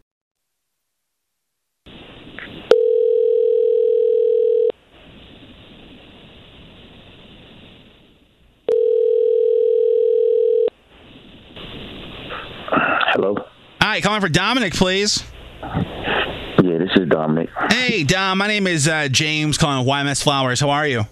Hello. 13.13 13.35
Hi, 13.81 13.99
calling 13.99 14.21
for 14.21 14.29
Dominic, 14.29 14.73
please. 14.73 15.23
Yeah, 15.61 16.77
this 16.77 16.91
is 16.95 17.09
Dominic. 17.09 17.49
Hey, 17.69 18.03
Dom. 18.05 18.37
My 18.37 18.47
name 18.47 18.67
is 18.67 18.87
uh, 18.87 19.09
James, 19.09 19.57
calling 19.57 19.85
YMS 19.85 20.23
Flowers. 20.23 20.61
How 20.61 20.69
are 20.69 20.87
you? 20.87 21.03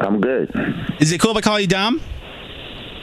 I'm 0.00 0.20
good. 0.20 0.50
Is 0.98 1.12
it 1.12 1.20
cool 1.20 1.30
if 1.30 1.36
I 1.36 1.40
call 1.42 1.60
you 1.60 1.68
Dom? 1.68 2.00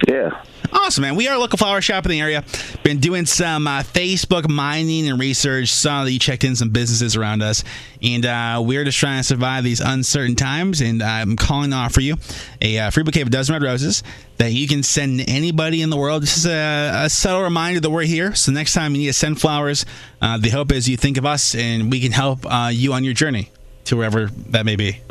Yeah. 0.05 0.43
Awesome, 0.71 1.01
man. 1.01 1.15
We 1.15 1.27
are 1.27 1.35
a 1.35 1.39
local 1.39 1.57
flower 1.57 1.81
shop 1.81 2.05
in 2.05 2.11
the 2.11 2.21
area. 2.21 2.43
Been 2.83 2.99
doing 2.99 3.25
some 3.25 3.67
uh, 3.67 3.81
Facebook 3.81 4.47
mining 4.47 5.09
and 5.09 5.19
research. 5.19 5.69
Saw 5.69 6.03
that 6.03 6.11
you 6.11 6.19
checked 6.19 6.43
in 6.43 6.55
some 6.55 6.69
businesses 6.69 7.15
around 7.15 7.41
us, 7.41 7.63
and 8.01 8.25
uh, 8.25 8.61
we're 8.63 8.83
just 8.83 8.97
trying 8.97 9.19
to 9.19 9.23
survive 9.23 9.63
these 9.63 9.79
uncertain 9.79 10.35
times. 10.35 10.81
And 10.81 11.01
I'm 11.01 11.35
calling 11.35 11.71
to 11.71 11.75
offer 11.75 12.01
you 12.01 12.17
a 12.61 12.79
uh, 12.79 12.89
free 12.91 13.03
bouquet 13.03 13.21
of 13.21 13.27
a 13.27 13.31
dozen 13.31 13.53
red 13.53 13.63
roses 13.63 14.03
that 14.37 14.51
you 14.51 14.67
can 14.67 14.83
send 14.83 15.27
anybody 15.27 15.81
in 15.81 15.89
the 15.89 15.97
world. 15.97 16.21
This 16.23 16.37
is 16.37 16.45
a, 16.45 17.05
a 17.05 17.09
subtle 17.09 17.41
reminder 17.41 17.79
that 17.79 17.89
we're 17.89 18.03
here. 18.03 18.35
So 18.35 18.51
next 18.51 18.73
time 18.73 18.93
you 18.93 19.01
need 19.01 19.07
to 19.07 19.13
send 19.13 19.41
flowers, 19.41 19.85
uh, 20.21 20.37
the 20.37 20.49
hope 20.49 20.71
is 20.71 20.87
you 20.87 20.97
think 20.97 21.17
of 21.17 21.25
us, 21.25 21.55
and 21.55 21.91
we 21.91 21.99
can 21.99 22.11
help 22.11 22.45
uh, 22.45 22.69
you 22.71 22.93
on 22.93 23.03
your 23.03 23.13
journey 23.13 23.51
to 23.85 23.97
wherever 23.97 24.27
that 24.27 24.65
may 24.65 24.75
be. 24.75 25.01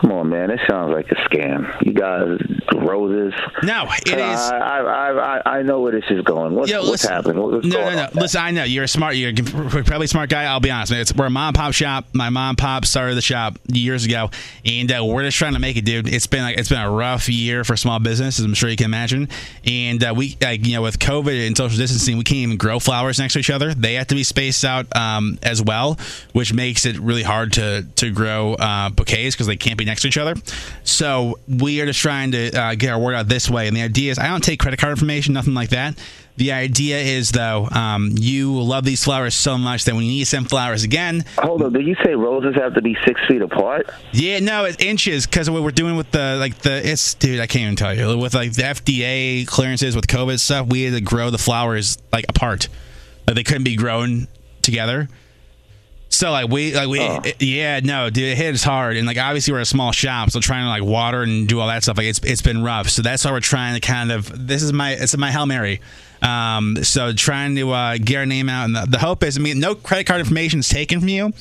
Come 0.00 0.12
on, 0.12 0.28
man. 0.28 0.48
This 0.48 0.60
sounds 0.68 0.92
like 0.92 1.10
a 1.10 1.16
scam. 1.28 1.84
You 1.84 1.92
guys, 1.92 2.38
roses. 2.72 3.34
No, 3.64 3.86
it 4.06 4.08
is. 4.08 4.18
I, 4.18 4.58
I, 4.58 5.38
I, 5.38 5.58
I 5.58 5.62
know 5.62 5.80
where 5.80 5.92
this 5.92 6.04
is 6.08 6.22
going. 6.22 6.54
What's, 6.54 6.70
Yo, 6.70 6.88
what's 6.88 7.04
happening? 7.04 7.42
What's 7.42 7.66
no, 7.66 7.80
no, 7.80 7.88
on? 7.88 7.96
no. 7.96 8.08
Listen, 8.14 8.40
I 8.42 8.50
know 8.52 8.62
you're 8.62 8.84
a 8.84 8.88
smart. 8.88 9.16
You're 9.16 9.32
probably 9.34 10.04
a 10.04 10.08
smart 10.08 10.30
guy. 10.30 10.44
I'll 10.44 10.60
be 10.60 10.70
honest. 10.70 10.92
Man. 10.92 11.00
It's, 11.00 11.12
we're 11.12 11.26
a 11.26 11.30
mom 11.30 11.48
and 11.48 11.56
pop 11.56 11.74
shop. 11.74 12.06
My 12.12 12.30
mom 12.30 12.50
and 12.50 12.58
pop 12.58 12.84
started 12.84 13.16
the 13.16 13.22
shop 13.22 13.58
years 13.66 14.04
ago, 14.04 14.30
and 14.64 14.90
uh, 14.92 15.04
we're 15.04 15.24
just 15.24 15.36
trying 15.36 15.54
to 15.54 15.58
make 15.58 15.76
it, 15.76 15.84
dude. 15.84 16.06
It's 16.06 16.28
been 16.28 16.42
like 16.42 16.58
it's 16.58 16.68
been 16.68 16.80
a 16.80 16.90
rough 16.90 17.28
year 17.28 17.64
for 17.64 17.76
small 17.76 17.98
business, 17.98 18.38
as 18.38 18.44
I'm 18.44 18.54
sure 18.54 18.70
you 18.70 18.76
can 18.76 18.86
imagine. 18.86 19.28
And 19.64 20.02
uh, 20.04 20.14
we, 20.16 20.36
like, 20.40 20.64
you 20.64 20.74
know, 20.74 20.82
with 20.82 21.00
COVID 21.00 21.46
and 21.46 21.56
social 21.56 21.76
distancing, 21.76 22.18
we 22.18 22.24
can't 22.24 22.38
even 22.38 22.56
grow 22.56 22.78
flowers 22.78 23.18
next 23.18 23.32
to 23.32 23.40
each 23.40 23.50
other. 23.50 23.74
They 23.74 23.94
have 23.94 24.06
to 24.08 24.14
be 24.14 24.22
spaced 24.22 24.64
out 24.64 24.94
um, 24.96 25.38
as 25.42 25.60
well, 25.60 25.98
which 26.32 26.52
makes 26.52 26.86
it 26.86 26.98
really 27.00 27.24
hard 27.24 27.54
to 27.54 27.86
to 27.96 28.12
grow 28.12 28.54
uh, 28.54 28.90
bouquets 28.90 29.34
because 29.34 29.48
they 29.48 29.56
can't 29.56 29.76
be 29.76 29.87
next 29.88 30.02
to 30.02 30.08
each 30.08 30.18
other. 30.18 30.34
So 30.84 31.38
we 31.48 31.80
are 31.80 31.86
just 31.86 32.00
trying 32.00 32.32
to 32.32 32.56
uh, 32.56 32.74
get 32.76 32.90
our 32.92 32.98
word 33.00 33.14
out 33.14 33.28
this 33.28 33.50
way. 33.50 33.66
And 33.66 33.76
the 33.76 33.82
idea 33.82 34.12
is, 34.12 34.18
I 34.18 34.28
don't 34.28 34.44
take 34.44 34.60
credit 34.60 34.78
card 34.78 34.92
information, 34.92 35.34
nothing 35.34 35.54
like 35.54 35.70
that. 35.70 35.98
The 36.38 36.52
idea 36.52 36.98
is, 36.98 37.32
though, 37.32 37.66
um, 37.72 38.12
you 38.16 38.62
love 38.62 38.84
these 38.84 39.02
flowers 39.02 39.34
so 39.34 39.58
much 39.58 39.82
that 39.84 39.96
when 39.96 40.04
you 40.04 40.12
need 40.12 40.20
to 40.20 40.26
send 40.26 40.48
flowers 40.48 40.84
again. 40.84 41.24
Hold 41.36 41.62
on, 41.62 41.72
did 41.72 41.84
you 41.84 41.96
say 42.04 42.14
roses 42.14 42.54
have 42.54 42.74
to 42.74 42.80
be 42.80 42.96
six 43.04 43.20
feet 43.26 43.42
apart? 43.42 43.90
Yeah, 44.12 44.38
no, 44.38 44.64
it's 44.64 44.80
inches 44.80 45.26
because 45.26 45.50
what 45.50 45.64
we're 45.64 45.72
doing 45.72 45.96
with 45.96 46.12
the 46.12 46.36
like 46.38 46.58
the 46.58 46.88
it's 46.88 47.14
dude, 47.14 47.40
I 47.40 47.48
can't 47.48 47.64
even 47.64 47.74
tell 47.74 47.92
you 47.92 48.16
with 48.16 48.34
like 48.34 48.52
the 48.52 48.62
FDA 48.62 49.48
clearances 49.48 49.96
with 49.96 50.06
COVID 50.06 50.38
stuff, 50.38 50.68
we 50.68 50.84
had 50.84 50.94
to 50.94 51.00
grow 51.00 51.30
the 51.30 51.38
flowers 51.38 51.98
like 52.12 52.26
apart, 52.28 52.68
like 53.26 53.34
they 53.34 53.42
couldn't 53.42 53.64
be 53.64 53.74
grown 53.74 54.28
together. 54.62 55.08
So 56.08 56.30
like 56.30 56.48
we 56.48 56.74
like 56.74 56.88
we 56.88 57.00
yeah 57.38 57.80
no 57.80 58.10
dude 58.10 58.24
it 58.24 58.36
hits 58.36 58.64
hard. 58.64 58.96
And 58.96 59.06
like 59.06 59.18
obviously 59.18 59.52
we're 59.52 59.60
a 59.60 59.66
small 59.66 59.92
shop 59.92 60.30
so 60.30 60.40
trying 60.40 60.64
to 60.64 60.68
like 60.68 60.82
water 60.82 61.22
and 61.22 61.46
do 61.46 61.60
all 61.60 61.68
that 61.68 61.82
stuff 61.82 61.96
like 61.96 62.06
it's 62.06 62.20
it's 62.24 62.42
been 62.42 62.62
rough. 62.62 62.88
So 62.88 63.02
that's 63.02 63.24
why 63.24 63.30
we're 63.30 63.40
trying 63.40 63.74
to 63.74 63.80
kind 63.80 64.10
of 64.10 64.46
this 64.46 64.62
is 64.62 64.72
my 64.72 64.92
it's 64.92 65.16
my 65.16 65.30
hail 65.30 65.46
mary. 65.46 65.80
Um 66.22 66.82
so 66.82 67.12
trying 67.12 67.56
to 67.56 67.70
uh, 67.70 67.98
get 67.98 68.16
our 68.16 68.26
name 68.26 68.48
out. 68.48 68.64
And 68.64 68.74
the, 68.74 68.86
the 68.86 68.98
hope 68.98 69.22
is 69.22 69.36
I 69.36 69.40
mean 69.40 69.60
no 69.60 69.74
credit 69.74 70.06
card 70.06 70.20
information 70.20 70.60
is 70.60 70.68
taken 70.68 71.00
from 71.00 71.08
you. 71.08 71.32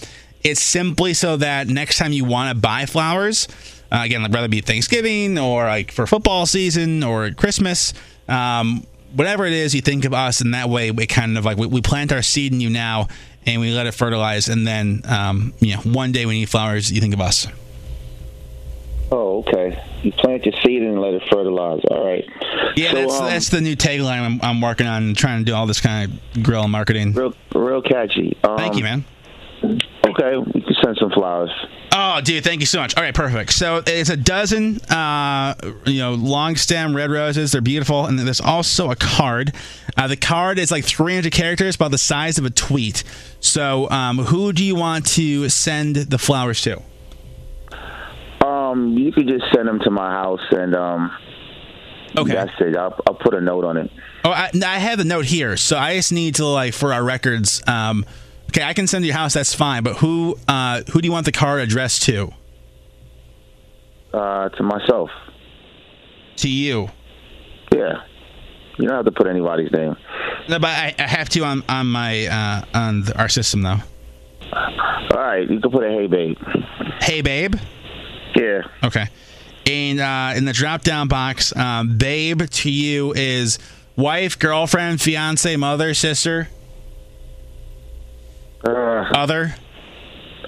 It's 0.43 0.61
simply 0.61 1.13
so 1.13 1.37
that 1.37 1.67
next 1.67 1.97
time 1.97 2.11
you 2.11 2.25
want 2.25 2.55
to 2.55 2.61
buy 2.61 2.85
flowers 2.85 3.47
uh, 3.91 4.01
again 4.03 4.21
like 4.21 4.31
whether 4.31 4.45
it 4.45 4.51
be 4.51 4.61
Thanksgiving 4.61 5.39
or 5.39 5.63
like 5.63 5.91
for 5.91 6.05
football 6.05 6.45
season 6.45 7.03
or 7.03 7.31
Christmas 7.31 7.93
um 8.27 8.85
whatever 9.15 9.45
it 9.45 9.53
is 9.53 9.73
you 9.73 9.81
think 9.81 10.03
of 10.03 10.13
us 10.13 10.41
and 10.41 10.53
that 10.53 10.69
way 10.69 10.91
we 10.91 11.07
kind 11.07 11.37
of 11.37 11.45
like 11.45 11.57
we, 11.57 11.65
we 11.65 11.81
plant 11.81 12.11
our 12.11 12.21
seed 12.21 12.51
in 12.51 12.59
you 12.59 12.69
now 12.69 13.07
and 13.47 13.59
we 13.61 13.71
let 13.71 13.87
it 13.87 13.93
fertilize 13.93 14.47
and 14.49 14.67
then 14.67 15.01
um, 15.05 15.53
you 15.59 15.73
know 15.75 15.81
one 15.81 16.11
day 16.11 16.25
when 16.25 16.35
you 16.35 16.41
need 16.41 16.49
flowers 16.49 16.91
you 16.91 17.01
think 17.01 17.13
of 17.13 17.21
us 17.21 17.47
Oh, 19.09 19.37
okay. 19.39 19.81
You 20.03 20.11
plant 20.11 20.45
your 20.45 20.53
seed 20.65 20.81
and 20.81 20.99
let 20.99 21.13
it 21.13 21.23
fertilize. 21.31 21.79
All 21.89 22.05
right. 22.05 22.25
yeah 22.75 22.91
So, 22.91 22.95
that's 22.97 23.13
um, 23.13 23.25
that's 23.27 23.49
the 23.49 23.61
new 23.61 23.75
tagline 23.75 24.19
I'm, 24.19 24.41
I'm 24.41 24.59
working 24.59 24.85
on 24.85 25.13
trying 25.13 25.39
to 25.39 25.45
do 25.45 25.55
all 25.55 25.65
this 25.65 25.79
kind 25.79 26.11
of 26.35 26.43
guerrilla 26.43 26.67
marketing 26.67 27.13
real 27.13 27.33
real 27.55 27.81
catchy. 27.81 28.37
Um, 28.43 28.57
thank 28.57 28.75
you 28.75 28.83
man 28.83 29.05
Okay, 29.63 30.37
we 30.37 30.61
can 30.61 30.75
send 30.83 30.97
some 30.99 31.11
flowers. 31.11 31.49
Oh, 31.93 32.21
dude, 32.21 32.43
thank 32.43 32.59
you 32.59 32.67
so 32.67 32.79
much. 32.79 32.95
All 32.95 33.03
right, 33.03 33.13
perfect. 33.13 33.53
So 33.53 33.81
it's 33.85 34.09
a 34.09 34.17
dozen, 34.17 34.79
uh, 34.85 35.55
you 35.85 35.99
know, 35.99 36.13
long 36.13 36.55
stem 36.55 36.95
red 36.95 37.09
roses. 37.09 37.51
They're 37.51 37.61
beautiful, 37.61 38.05
and 38.05 38.17
then 38.17 38.25
there's 38.25 38.41
also 38.41 38.91
a 38.91 38.95
card. 38.95 39.53
Uh, 39.97 40.07
the 40.07 40.15
card 40.15 40.59
is 40.59 40.71
like 40.71 40.85
300 40.85 41.31
characters, 41.31 41.75
about 41.75 41.91
the 41.91 41.97
size 41.97 42.37
of 42.37 42.45
a 42.45 42.49
tweet. 42.51 43.03
So, 43.39 43.89
um, 43.89 44.19
who 44.19 44.53
do 44.53 44.63
you 44.63 44.75
want 44.75 45.07
to 45.13 45.49
send 45.49 45.95
the 45.95 46.17
flowers 46.19 46.61
to? 46.61 46.81
Um, 48.45 48.95
you 48.97 49.11
could 49.11 49.27
just 49.27 49.45
send 49.53 49.67
them 49.67 49.79
to 49.79 49.89
my 49.89 50.11
house, 50.11 50.45
and 50.51 50.75
um, 50.75 51.11
okay, 52.15 52.33
that's 52.33 52.51
it. 52.59 52.77
I'll, 52.77 52.97
I'll 53.07 53.15
put 53.15 53.33
a 53.33 53.41
note 53.41 53.65
on 53.65 53.77
it. 53.77 53.91
Oh, 54.23 54.31
I, 54.31 54.51
I 54.65 54.79
have 54.79 54.99
the 54.99 55.03
note 55.03 55.25
here, 55.25 55.57
so 55.57 55.77
I 55.77 55.95
just 55.95 56.11
need 56.11 56.35
to 56.35 56.45
like 56.45 56.73
for 56.73 56.93
our 56.93 57.03
records. 57.03 57.61
Um, 57.65 58.05
okay, 58.49 58.63
I 58.63 58.73
can 58.73 58.87
send 58.87 59.03
to 59.03 59.07
your 59.07 59.15
house. 59.15 59.33
That's 59.33 59.53
fine. 59.53 59.83
But 59.83 59.97
who, 59.97 60.37
uh, 60.47 60.81
who 60.91 61.01
do 61.01 61.07
you 61.07 61.11
want 61.11 61.25
the 61.25 61.31
card 61.31 61.61
addressed 61.61 62.03
to? 62.03 62.31
Uh, 64.13 64.49
to 64.49 64.63
myself. 64.63 65.09
To 66.37 66.49
you. 66.49 66.89
Yeah. 67.73 68.03
You 68.77 68.87
don't 68.87 68.97
have 68.97 69.05
to 69.05 69.11
put 69.11 69.27
anybody's 69.27 69.71
name. 69.71 69.95
No, 70.49 70.59
but 70.59 70.69
I, 70.69 70.95
I 70.97 71.07
have 71.07 71.29
to 71.29 71.43
on 71.43 71.63
on 71.67 71.87
my 71.87 72.27
uh, 72.27 72.65
on 72.73 73.01
the, 73.03 73.17
our 73.19 73.27
system 73.27 73.63
though. 73.63 73.79
All 74.53 75.17
right, 75.17 75.49
you 75.49 75.59
can 75.59 75.71
put 75.71 75.83
a 75.83 75.89
hey 75.89 76.07
babe. 76.07 76.37
Hey 77.01 77.21
babe. 77.21 77.55
Yeah. 78.35 78.61
Okay. 78.83 79.07
And 79.65 79.99
uh, 79.99 80.33
in 80.37 80.45
the 80.45 80.53
drop 80.53 80.83
down 80.83 81.07
box, 81.07 81.55
um, 81.55 81.97
babe 81.97 82.41
to 82.43 82.71
you 82.71 83.13
is 83.13 83.59
wife, 83.97 84.39
girlfriend, 84.39 85.01
fiance, 85.01 85.53
mother, 85.57 85.93
sister, 85.93 86.47
Uh, 88.67 89.09
other. 89.15 89.55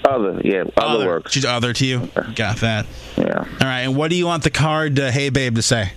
other, 0.04 0.40
yeah, 0.44 0.64
other, 0.76 1.06
work. 1.06 1.28
She's 1.30 1.44
other 1.44 1.72
to 1.72 1.86
you. 1.86 2.10
Got 2.34 2.58
that. 2.58 2.86
Yeah. 3.16 3.38
All 3.38 3.44
right. 3.62 3.80
And 3.80 3.96
what 3.96 4.10
do 4.10 4.16
you 4.16 4.26
want 4.26 4.44
the 4.44 4.50
card, 4.50 4.96
to, 4.96 5.10
hey 5.10 5.30
babe, 5.30 5.56
to 5.56 5.62
say? 5.62 5.92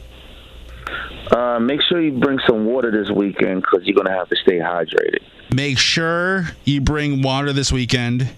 Uh, 1.32 1.60
make 1.60 1.82
sure 1.82 2.02
you 2.02 2.12
bring 2.20 2.40
some 2.48 2.66
water 2.66 2.92
this 2.92 3.10
weekend 3.10 3.62
because 3.62 3.86
you're 3.86 3.96
gonna 3.96 4.16
have 4.16 4.30
to 4.30 4.36
stay 4.36 4.60
hydrated. 4.60 5.20
Make 5.54 5.78
sure 5.78 6.46
you 6.64 6.82
bring 6.82 7.22
water 7.22 7.54
this 7.54 7.72
weekend. 7.72 8.30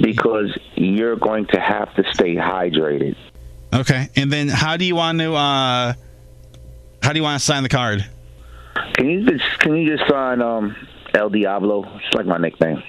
Because 0.00 0.56
you're 0.76 1.16
going 1.16 1.46
to 1.46 1.60
have 1.60 1.92
to 1.96 2.04
stay 2.12 2.36
hydrated. 2.36 3.16
Okay. 3.72 4.08
And 4.16 4.32
then 4.32 4.48
how 4.48 4.76
do 4.76 4.84
you 4.84 4.94
want 4.94 5.18
to 5.18 5.34
uh, 5.34 5.94
how 7.02 7.12
do 7.12 7.18
you 7.18 7.22
want 7.22 7.40
to 7.40 7.44
sign 7.44 7.62
the 7.62 7.68
card? 7.68 8.04
Can 8.94 9.08
you 9.08 9.24
just 9.24 9.58
can 9.58 9.76
you 9.76 9.96
just 9.96 10.08
sign 10.08 10.40
um 10.40 10.76
El 11.14 11.30
Diablo? 11.30 11.84
It's 11.96 12.14
like 12.14 12.26
my 12.26 12.38
nickname. 12.38 12.82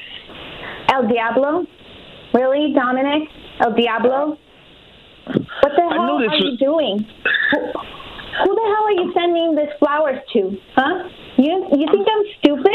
El 0.94 1.08
Diablo? 1.08 1.66
Really, 2.34 2.74
Dominic? 2.74 3.30
El 3.62 3.74
Diablo? 3.74 4.38
What 5.26 5.72
the 5.76 5.82
hell 5.82 6.18
are 6.18 6.36
you 6.36 6.58
doing? 6.58 7.00
Who, 7.52 7.60
who 7.60 8.56
the 8.56 8.76
hell 8.76 8.86
are 8.86 8.92
you 8.92 9.12
sending 9.14 9.56
these 9.56 9.74
flowers 9.80 10.18
to? 10.34 10.58
Huh? 10.76 11.10
You 11.38 11.68
you 11.72 11.88
think 11.92 12.08
I'm 12.12 12.24
stupid? 12.40 12.74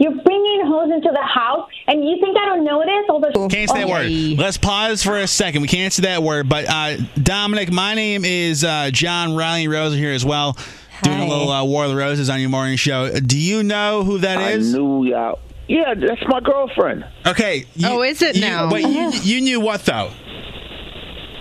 You're 0.00 0.14
bringing 0.22 0.62
hoes 0.64 0.92
into 0.94 1.10
the 1.12 1.22
house, 1.22 1.68
and 1.88 2.04
you 2.08 2.18
think 2.20 2.36
I 2.38 2.44
don't 2.46 2.62
notice 2.64 3.06
all 3.08 3.18
the? 3.20 3.32
Can't 3.50 3.68
say 3.68 3.80
that 3.84 3.88
Oh, 3.88 3.90
word. 3.90 4.38
Let's 4.38 4.56
pause 4.56 5.02
for 5.02 5.18
a 5.18 5.26
second. 5.26 5.62
We 5.62 5.66
can't 5.68 5.92
say 5.92 6.02
that 6.02 6.22
word. 6.22 6.48
But 6.48 6.66
uh, 6.68 6.98
Dominic, 7.20 7.72
my 7.72 7.94
name 7.94 8.24
is 8.24 8.62
uh, 8.62 8.90
John 8.92 9.34
Riley 9.34 9.66
Rose 9.66 9.94
here 9.94 10.12
as 10.12 10.24
well, 10.24 10.56
doing 11.02 11.20
a 11.20 11.26
little 11.26 11.50
uh, 11.50 11.64
War 11.64 11.84
of 11.84 11.90
the 11.90 11.96
Roses 11.96 12.28
on 12.30 12.40
your 12.40 12.50
morning 12.50 12.76
show. 12.76 13.10
Do 13.20 13.38
you 13.38 13.62
know 13.62 14.02
who 14.04 14.18
that 14.18 14.38
I 14.38 14.50
is? 14.52 14.72
knew 14.74 15.04
y'all. 15.06 15.38
Yeah, 15.68 15.94
that's 15.94 16.22
my 16.26 16.40
girlfriend. 16.40 17.04
Okay. 17.26 17.66
oh, 17.84 18.02
is 18.02 18.22
it 18.22 18.36
you, 18.36 18.40
now? 18.40 18.70
But 18.70 18.82
you, 18.82 19.10
you 19.22 19.40
knew 19.42 19.60
what 19.60 19.84
though? 19.84 20.10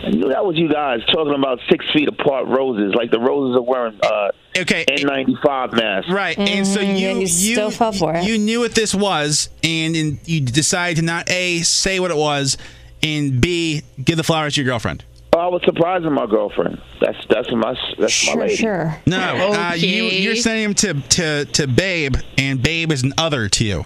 I 0.04 0.10
knew 0.10 0.30
that 0.30 0.46
was 0.46 0.56
you 0.58 0.70
guys 0.72 1.00
talking 1.12 1.34
about 1.34 1.60
six 1.70 1.86
feet 1.92 2.08
apart 2.08 2.46
roses, 2.48 2.94
like 2.96 3.10
the 3.12 3.20
roses 3.20 3.58
are 3.58 3.62
wearing 3.62 4.00
uh, 4.02 4.30
okay 4.58 4.86
N95 4.90 5.74
masks. 5.74 6.10
Right, 6.12 6.38
and 6.38 6.66
so 6.68 6.80
Mm-hmm. 6.80 6.96
you 6.96 7.10
you 7.22 7.28
still 7.28 7.72
fell 7.72 7.92
for 7.92 8.16
it. 8.16 8.24
you 8.24 8.38
knew 8.38 8.60
what 8.60 8.74
this 8.76 8.94
was, 8.96 9.50
and, 9.64 9.96
and 9.96 10.20
you 10.26 10.42
decided 10.42 10.98
to 10.98 11.02
not 11.02 11.30
a 11.30 11.62
say 11.62 12.00
what 12.00 12.12
it 12.12 12.18
was, 12.18 12.58
and 13.04 13.42
b 13.42 13.82
give 14.04 14.18
the 14.18 14.24
flowers 14.24 14.54
to 14.56 14.62
your 14.62 14.72
girlfriend. 14.72 15.04
I 15.38 15.48
was 15.48 15.62
surprising 15.66 16.12
my 16.12 16.26
girlfriend. 16.26 16.82
That's 17.02 17.18
that's 17.30 17.52
my 17.52 17.76
that's 18.00 18.28
my 18.28 18.42
lady. 18.42 18.64
No, 19.06 19.18
uh, 19.18 19.74
you 19.76 20.04
you're 20.04 20.36
sending 20.36 20.64
him 20.66 20.74
to 20.76 20.94
to 20.94 21.46
to 21.46 21.68
Babe, 21.68 22.16
and 22.38 22.62
Babe 22.62 22.92
is 22.92 23.04
an 23.04 23.14
other 23.18 23.50
to 23.50 23.64
you. 23.66 23.86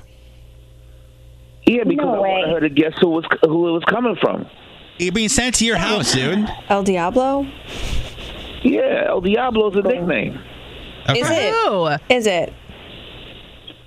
Yeah, 1.65 1.83
because 1.83 2.05
I 2.05 2.19
wanted 2.19 2.53
her 2.53 2.59
to 2.61 2.69
guess 2.69 2.93
who 2.99 3.09
was 3.09 3.25
who 3.43 3.69
it 3.69 3.71
was 3.71 3.83
coming 3.85 4.15
from. 4.19 4.47
You're 4.97 5.13
being 5.13 5.29
sent 5.29 5.55
to 5.55 5.65
your 5.65 5.77
house, 5.77 6.13
dude. 6.13 6.47
El 6.69 6.83
Diablo? 6.83 7.47
Yeah, 8.63 9.05
El 9.07 9.21
Diablo's 9.21 9.75
a 9.75 9.81
nickname. 9.81 10.39
Is 11.09 11.27
it? 11.29 12.01
Is 12.09 12.27
it? 12.27 12.53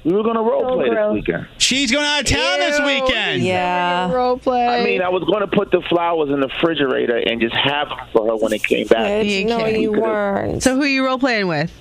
We 0.04 0.12
were 0.12 0.22
gonna 0.22 0.42
role 0.42 0.68
So 0.68 0.74
play 0.76 0.90
this 0.90 1.12
weekend. 1.12 1.46
She's 1.56 1.90
going 1.90 2.04
out 2.04 2.20
of 2.20 2.26
town 2.26 2.58
this 2.60 2.78
weekend. 2.80 3.42
Yeah. 3.42 4.12
Role 4.12 4.36
play. 4.36 4.66
I 4.66 4.84
mean, 4.84 5.00
I 5.00 5.08
was 5.08 5.24
going 5.24 5.40
to 5.40 5.46
put 5.46 5.70
the 5.70 5.80
flowers 5.88 6.28
in 6.28 6.40
the 6.40 6.48
refrigerator 6.48 7.16
and 7.16 7.40
just 7.40 7.56
have 7.56 7.88
them 7.88 7.98
for 8.12 8.26
her 8.26 8.36
when 8.36 8.52
it 8.52 8.62
came 8.62 8.86
back. 8.86 9.24
no, 9.24 9.66
you 9.66 9.92
weren't. 9.92 10.62
So 10.62 10.74
who 10.76 10.82
are 10.82 10.86
you 10.86 11.06
role 11.06 11.18
playing 11.18 11.48
with? 11.48 11.72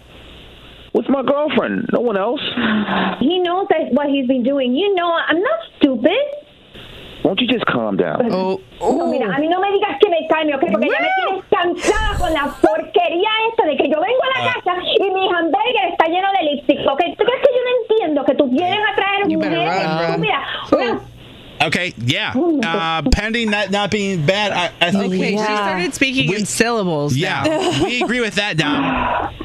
With 0.94 1.10
my 1.10 1.22
girlfriend. 1.24 1.90
No 1.92 2.00
one 2.00 2.16
else. 2.16 2.42
He 3.20 3.40
knows 3.40 3.68
that 3.70 3.92
what 3.92 4.08
he's 4.08 4.28
been 4.28 4.44
doing. 4.44 4.74
You 4.74 4.96
know, 4.96 5.12
I'm 5.12 5.42
not 5.42 5.60
stupid. 5.78 6.44
Won't 7.24 7.40
you 7.40 7.48
just 7.48 7.66
calm 7.66 7.96
down? 7.96 8.30
Oh, 8.32 8.60
No, 8.82 9.08
mira, 9.08 9.34
a 9.34 9.40
mí 9.40 9.48
no 9.48 9.60
me 9.60 9.72
digas 9.72 9.98
que 10.00 10.10
me 10.10 10.28
calme, 10.28 10.56
¿ok? 10.56 10.66
Porque 10.72 10.90
ya 10.92 11.00
me 11.00 11.10
tienes 11.16 11.46
cansada 11.50 12.18
con 12.20 12.34
la 12.34 12.54
porquería 12.60 13.30
esta 13.50 13.66
de 13.66 13.78
que 13.78 13.88
yo 13.88 13.96
vengo 14.02 14.24
a 14.24 14.40
la 14.40 14.50
ah. 14.50 14.54
casa 14.54 14.82
y 14.84 15.10
mi 15.10 15.30
hamburger 15.30 15.86
está 15.90 16.08
lleno 16.08 16.28
de 16.38 16.52
lipstick, 16.52 16.80
¿ok? 16.86 17.00
¿Tú 17.18 17.24
crees 17.24 17.42
que 17.42 17.54
yo 17.56 17.64
no 17.64 17.74
entiendo 18.54 18.78
que 18.78 18.94
tú 18.94 19.40
vienes 19.40 19.70
a 19.70 19.76
traer 19.76 20.18
mujeres? 20.18 20.18
Tú 20.70 20.78
mira, 20.78 20.88
mira, 20.88 21.14
Okay, 21.62 21.94
yeah. 21.98 22.34
Uh, 22.34 23.02
pending 23.10 23.52
that 23.52 23.72
not 23.72 23.90
being 23.90 24.26
bad, 24.26 24.52
I, 24.52 24.88
I 24.88 24.92
think. 24.92 25.14
Okay, 25.14 25.32
she 25.32 25.38
started 25.38 25.94
speaking 25.94 26.34
in 26.34 26.46
syllables. 26.46 27.16
Yeah, 27.16 27.44
now. 27.44 27.84
we 27.86 28.02
agree 28.02 28.20
with 28.20 28.36
that, 28.36 28.58
Dom. 28.58 29.34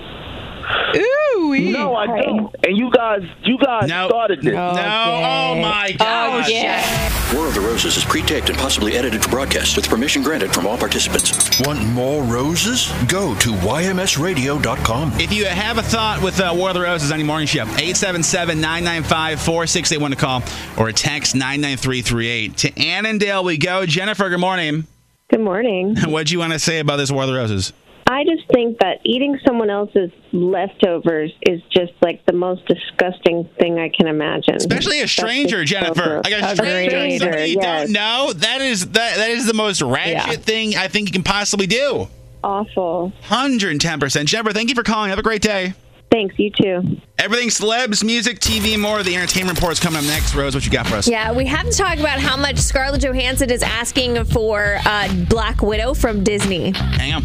Ooh, 0.97 1.55
No, 1.59 1.95
I 1.95 2.07
don't. 2.07 2.55
And 2.65 2.77
you 2.77 2.91
guys, 2.91 3.23
you 3.43 3.59
guys 3.59 3.87
started 3.89 4.41
this. 4.43 4.55
No, 4.55 4.71
oh 4.71 5.55
my 5.61 5.95
God. 5.99 6.45
Oh, 6.45 6.49
yeah. 6.49 7.35
War 7.35 7.47
of 7.49 7.55
the 7.55 7.61
Roses 7.61 7.97
is 7.97 8.05
pre-taped 8.05 8.49
and 8.49 8.59
possibly 8.59 8.97
edited 8.97 9.23
for 9.23 9.29
broadcast 9.31 9.77
with 9.77 9.89
permission 9.89 10.23
granted 10.23 10.53
from 10.53 10.67
all 10.67 10.77
participants. 10.79 11.61
Want 11.61 11.85
more 11.89 12.23
roses? 12.25 12.91
Go 13.07 13.35
to 13.37 13.51
ymsradio.com. 13.51 15.13
If 15.21 15.33
you 15.33 15.45
have 15.47 15.79
a 15.79 15.83
thought 15.83 16.23
with 16.23 16.41
uh, 16.41 16.53
War 16.57 16.71
of 16.71 16.75
the 16.75 16.81
Roses 16.83 17.13
on 17.13 17.19
your 17.19 17.27
morning 17.27 17.47
show, 17.47 17.65
877-995-4681 17.65 20.11
to 20.11 20.17
call 20.17 20.43
or 20.79 20.91
text 20.93 21.35
99338. 21.35 22.57
To 22.59 22.79
Annandale 22.81 23.45
we 23.45 23.57
go. 23.59 23.85
Jennifer, 23.87 24.29
good 24.29 24.41
morning. 24.41 24.87
Good 25.31 25.41
morning. 25.41 25.97
What 26.09 26.27
do 26.27 26.33
you 26.33 26.39
want 26.39 26.53
to 26.55 26.59
say 26.59 26.79
about 26.79 26.97
this 26.97 27.11
War 27.11 27.25
of 27.25 27.29
the 27.29 27.35
Roses? 27.35 27.73
I 28.11 28.25
just 28.25 28.49
think 28.49 28.79
that 28.79 29.01
eating 29.05 29.39
someone 29.47 29.69
else's 29.69 30.11
leftovers 30.33 31.31
is 31.43 31.61
just 31.71 31.93
like 32.01 32.25
the 32.25 32.33
most 32.33 32.63
disgusting 32.67 33.49
thing 33.59 33.79
I 33.79 33.91
can 33.91 34.07
imagine. 34.09 34.55
Especially 34.57 35.01
a 35.03 35.09
stranger, 35.09 35.63
just 35.65 35.87
so 35.87 35.93
Jennifer. 35.95 36.21
gross. 36.23 36.25
Like 36.25 36.43
a 36.43 36.57
stranger, 36.57 36.91
stranger, 36.91 37.19
somebody 37.25 37.51
you 37.51 37.59
yes. 37.61 37.83
don't 37.85 37.93
know. 37.93 38.33
That 38.33 38.61
is 38.63 38.87
that 38.93 39.17
that 39.17 39.31
is 39.31 39.47
the 39.47 39.53
most 39.55 39.83
ratchet 39.83 40.13
Yeah. 40.27 40.37
thing 40.37 40.75
I 40.77 40.89
think 40.89 41.09
you 41.09 41.13
can 41.13 41.23
possibly 41.23 41.67
do. 41.67 42.09
Awful. 42.43 43.13
Hundred 43.25 43.73
and 43.73 43.81
ten 43.81 44.01
percent. 44.01 44.27
Jennifer, 44.29 44.53
thank 44.55 44.71
you 44.71 44.75
for 44.75 44.83
calling. 44.85 45.11
Have 45.11 45.19
a 45.19 45.23
great 45.23 45.43
day. 45.43 45.75
Thanks. 46.11 46.35
You 46.39 46.51
too. 46.51 46.97
Everything 47.19 47.49
celebs, 47.51 48.03
music, 48.03 48.39
TV, 48.41 48.73
and 48.73 48.81
more. 48.81 49.03
The 49.03 49.15
entertainment 49.15 49.59
report's 49.59 49.79
coming 49.81 49.99
up 49.99 50.07
next. 50.07 50.35
Rose, 50.35 50.55
what 50.55 50.65
you 50.65 50.73
got 50.73 50.87
for 50.87 50.95
us? 50.97 51.07
Yeah, 51.07 51.33
we 51.33 51.45
have 51.45 51.69
to 51.69 51.77
talk 51.77 51.99
about 51.99 52.19
how 52.19 52.39
much 52.39 52.57
Scarlett 52.57 53.03
Johansson 53.03 53.51
is 53.51 53.63
asking 53.63 54.25
for 54.25 54.79
uh, 54.87 55.13
Black 55.29 55.61
Widow 55.61 55.93
from 55.93 56.25
Disney. 56.25 56.71
Hang 56.71 57.13
on. 57.13 57.25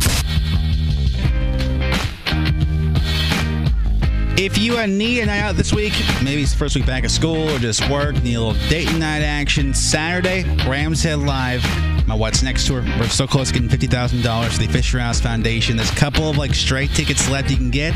If 4.35 4.57
you 4.57 4.85
need 4.87 5.19
a 5.19 5.25
night 5.27 5.41
out 5.41 5.55
this 5.55 5.71
week, 5.73 5.93
maybe 6.23 6.41
it's 6.41 6.53
the 6.53 6.57
first 6.57 6.75
week 6.75 6.87
back 6.87 7.03
of 7.03 7.11
school 7.11 7.51
or 7.51 7.59
just 7.59 7.87
work, 7.87 8.15
need 8.23 8.33
a 8.33 8.41
little 8.41 8.67
date 8.67 8.91
night 8.93 9.21
action, 9.21 9.75
Saturday, 9.75 10.43
Rams 10.67 11.03
Head 11.03 11.19
Live, 11.19 11.63
my 12.07 12.15
What's 12.15 12.41
Next 12.41 12.65
tour. 12.67 12.81
We're 12.99 13.07
so 13.07 13.27
close 13.27 13.51
to 13.51 13.59
getting 13.59 13.69
$50,000 13.69 14.51
for 14.51 14.59
the 14.59 14.67
Fisher 14.67 14.99
House 14.99 15.19
Foundation. 15.19 15.77
There's 15.77 15.91
a 15.91 15.95
couple 15.95 16.29
of 16.29 16.37
like 16.37 16.53
straight 16.55 16.89
tickets 16.91 17.29
left 17.29 17.51
you 17.51 17.57
can 17.57 17.69
get. 17.69 17.95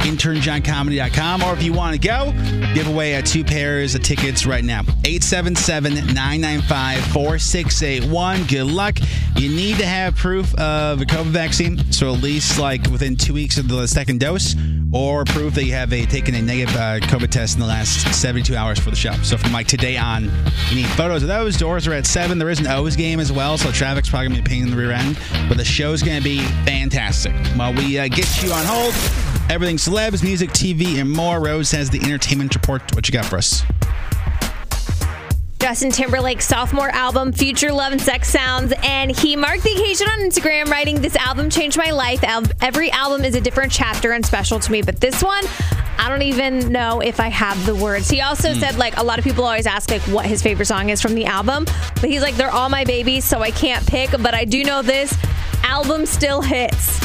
InternJohnComedy.com. 0.00 1.42
Or 1.42 1.52
if 1.52 1.62
you 1.62 1.72
want 1.72 1.92
to 1.92 2.00
go, 2.00 2.32
give 2.74 2.88
away 2.88 3.14
uh, 3.16 3.22
two 3.22 3.44
pairs 3.44 3.94
of 3.94 4.02
tickets 4.02 4.46
right 4.46 4.64
now. 4.64 4.80
877 5.04 5.94
995 5.94 7.04
4681. 7.12 8.46
Good 8.46 8.64
luck. 8.64 8.98
You 9.36 9.54
need 9.54 9.76
to 9.76 9.86
have 9.86 10.16
proof 10.16 10.54
of 10.54 11.02
a 11.02 11.04
COVID 11.04 11.26
vaccine, 11.26 11.92
so 11.92 12.14
at 12.14 12.22
least 12.22 12.58
like 12.58 12.88
within 12.90 13.16
two 13.16 13.34
weeks 13.34 13.58
of 13.58 13.68
the 13.68 13.86
second 13.86 14.20
dose, 14.20 14.56
or 14.92 15.24
proof 15.24 15.54
that 15.54 15.64
you 15.66 15.72
have 15.72 15.92
a 15.92 16.06
taken 16.06 16.34
a 16.36 16.42
negative 16.42 16.74
uh, 16.76 17.00
COVID 17.00 17.30
test 17.30 17.54
in 17.54 17.60
the 17.60 17.66
last 17.66 18.14
72 18.14 18.54
hours 18.54 18.78
for 18.78 18.90
the 18.90 18.96
show. 18.96 19.12
So 19.22 19.36
from 19.36 19.52
like 19.52 19.66
today 19.66 19.96
on, 19.96 20.30
you 20.68 20.76
need 20.76 20.86
photos 20.90 21.22
of 21.22 21.28
those. 21.28 21.56
Doors 21.56 21.86
are 21.88 21.92
at 21.92 22.06
seven. 22.06 22.38
There 22.38 22.50
is 22.50 22.60
an 22.60 22.68
O's 22.68 22.94
game 22.94 23.18
as 23.18 23.32
well, 23.32 23.58
so 23.58 23.72
traffic's 23.72 24.08
probably 24.08 24.28
gonna 24.28 24.42
be 24.42 24.46
a 24.46 24.48
pain 24.48 24.62
in 24.62 24.70
the 24.70 24.76
rear 24.76 24.92
end, 24.92 25.18
but 25.48 25.56
the 25.56 25.64
show's 25.64 26.02
gonna 26.02 26.20
be 26.20 26.40
fantastic. 26.64 27.34
While 27.56 27.74
we 27.74 27.98
uh, 27.98 28.06
get 28.08 28.42
you 28.42 28.52
on 28.52 28.64
hold, 28.64 28.94
everything 29.50 29.76
celebs, 29.76 30.22
music, 30.22 30.50
TV, 30.50 31.00
and 31.00 31.10
more. 31.10 31.40
Rose 31.40 31.72
has 31.72 31.90
the 31.90 32.00
entertainment 32.00 32.54
report. 32.54 32.82
What 32.94 33.08
you 33.08 33.12
got 33.12 33.24
for 33.24 33.36
us? 33.36 33.62
Justin 35.66 35.90
Timberlake's 35.90 36.46
sophomore 36.46 36.90
album, 36.90 37.32
Future 37.32 37.72
Love 37.72 37.90
and 37.90 38.00
Sex 38.00 38.28
Sounds, 38.30 38.72
and 38.84 39.10
he 39.10 39.34
marked 39.34 39.64
the 39.64 39.72
occasion 39.72 40.06
on 40.08 40.20
Instagram, 40.20 40.66
writing, 40.70 41.00
This 41.00 41.16
album 41.16 41.50
changed 41.50 41.76
my 41.76 41.90
life. 41.90 42.20
Every 42.62 42.88
album 42.92 43.24
is 43.24 43.34
a 43.34 43.40
different 43.40 43.72
chapter 43.72 44.12
and 44.12 44.24
special 44.24 44.60
to 44.60 44.70
me, 44.70 44.82
but 44.82 45.00
this 45.00 45.24
one, 45.24 45.42
I 45.98 46.08
don't 46.08 46.22
even 46.22 46.70
know 46.70 47.00
if 47.00 47.18
I 47.18 47.30
have 47.30 47.66
the 47.66 47.74
words. 47.74 48.08
He 48.08 48.20
also 48.20 48.52
Hmm. 48.54 48.60
said, 48.60 48.78
like, 48.78 48.96
a 48.96 49.02
lot 49.02 49.18
of 49.18 49.24
people 49.24 49.42
always 49.44 49.66
ask, 49.66 49.90
like, 49.90 50.02
what 50.02 50.24
his 50.24 50.40
favorite 50.40 50.66
song 50.66 50.90
is 50.90 51.02
from 51.02 51.16
the 51.16 51.24
album, 51.26 51.64
but 52.00 52.10
he's 52.10 52.22
like, 52.22 52.36
They're 52.36 52.48
all 52.52 52.68
my 52.68 52.84
babies, 52.84 53.24
so 53.24 53.40
I 53.40 53.50
can't 53.50 53.84
pick, 53.88 54.10
but 54.12 54.34
I 54.34 54.44
do 54.44 54.62
know 54.62 54.82
this 54.82 55.12
album 55.64 56.06
still 56.06 56.42
hits. 56.42 57.00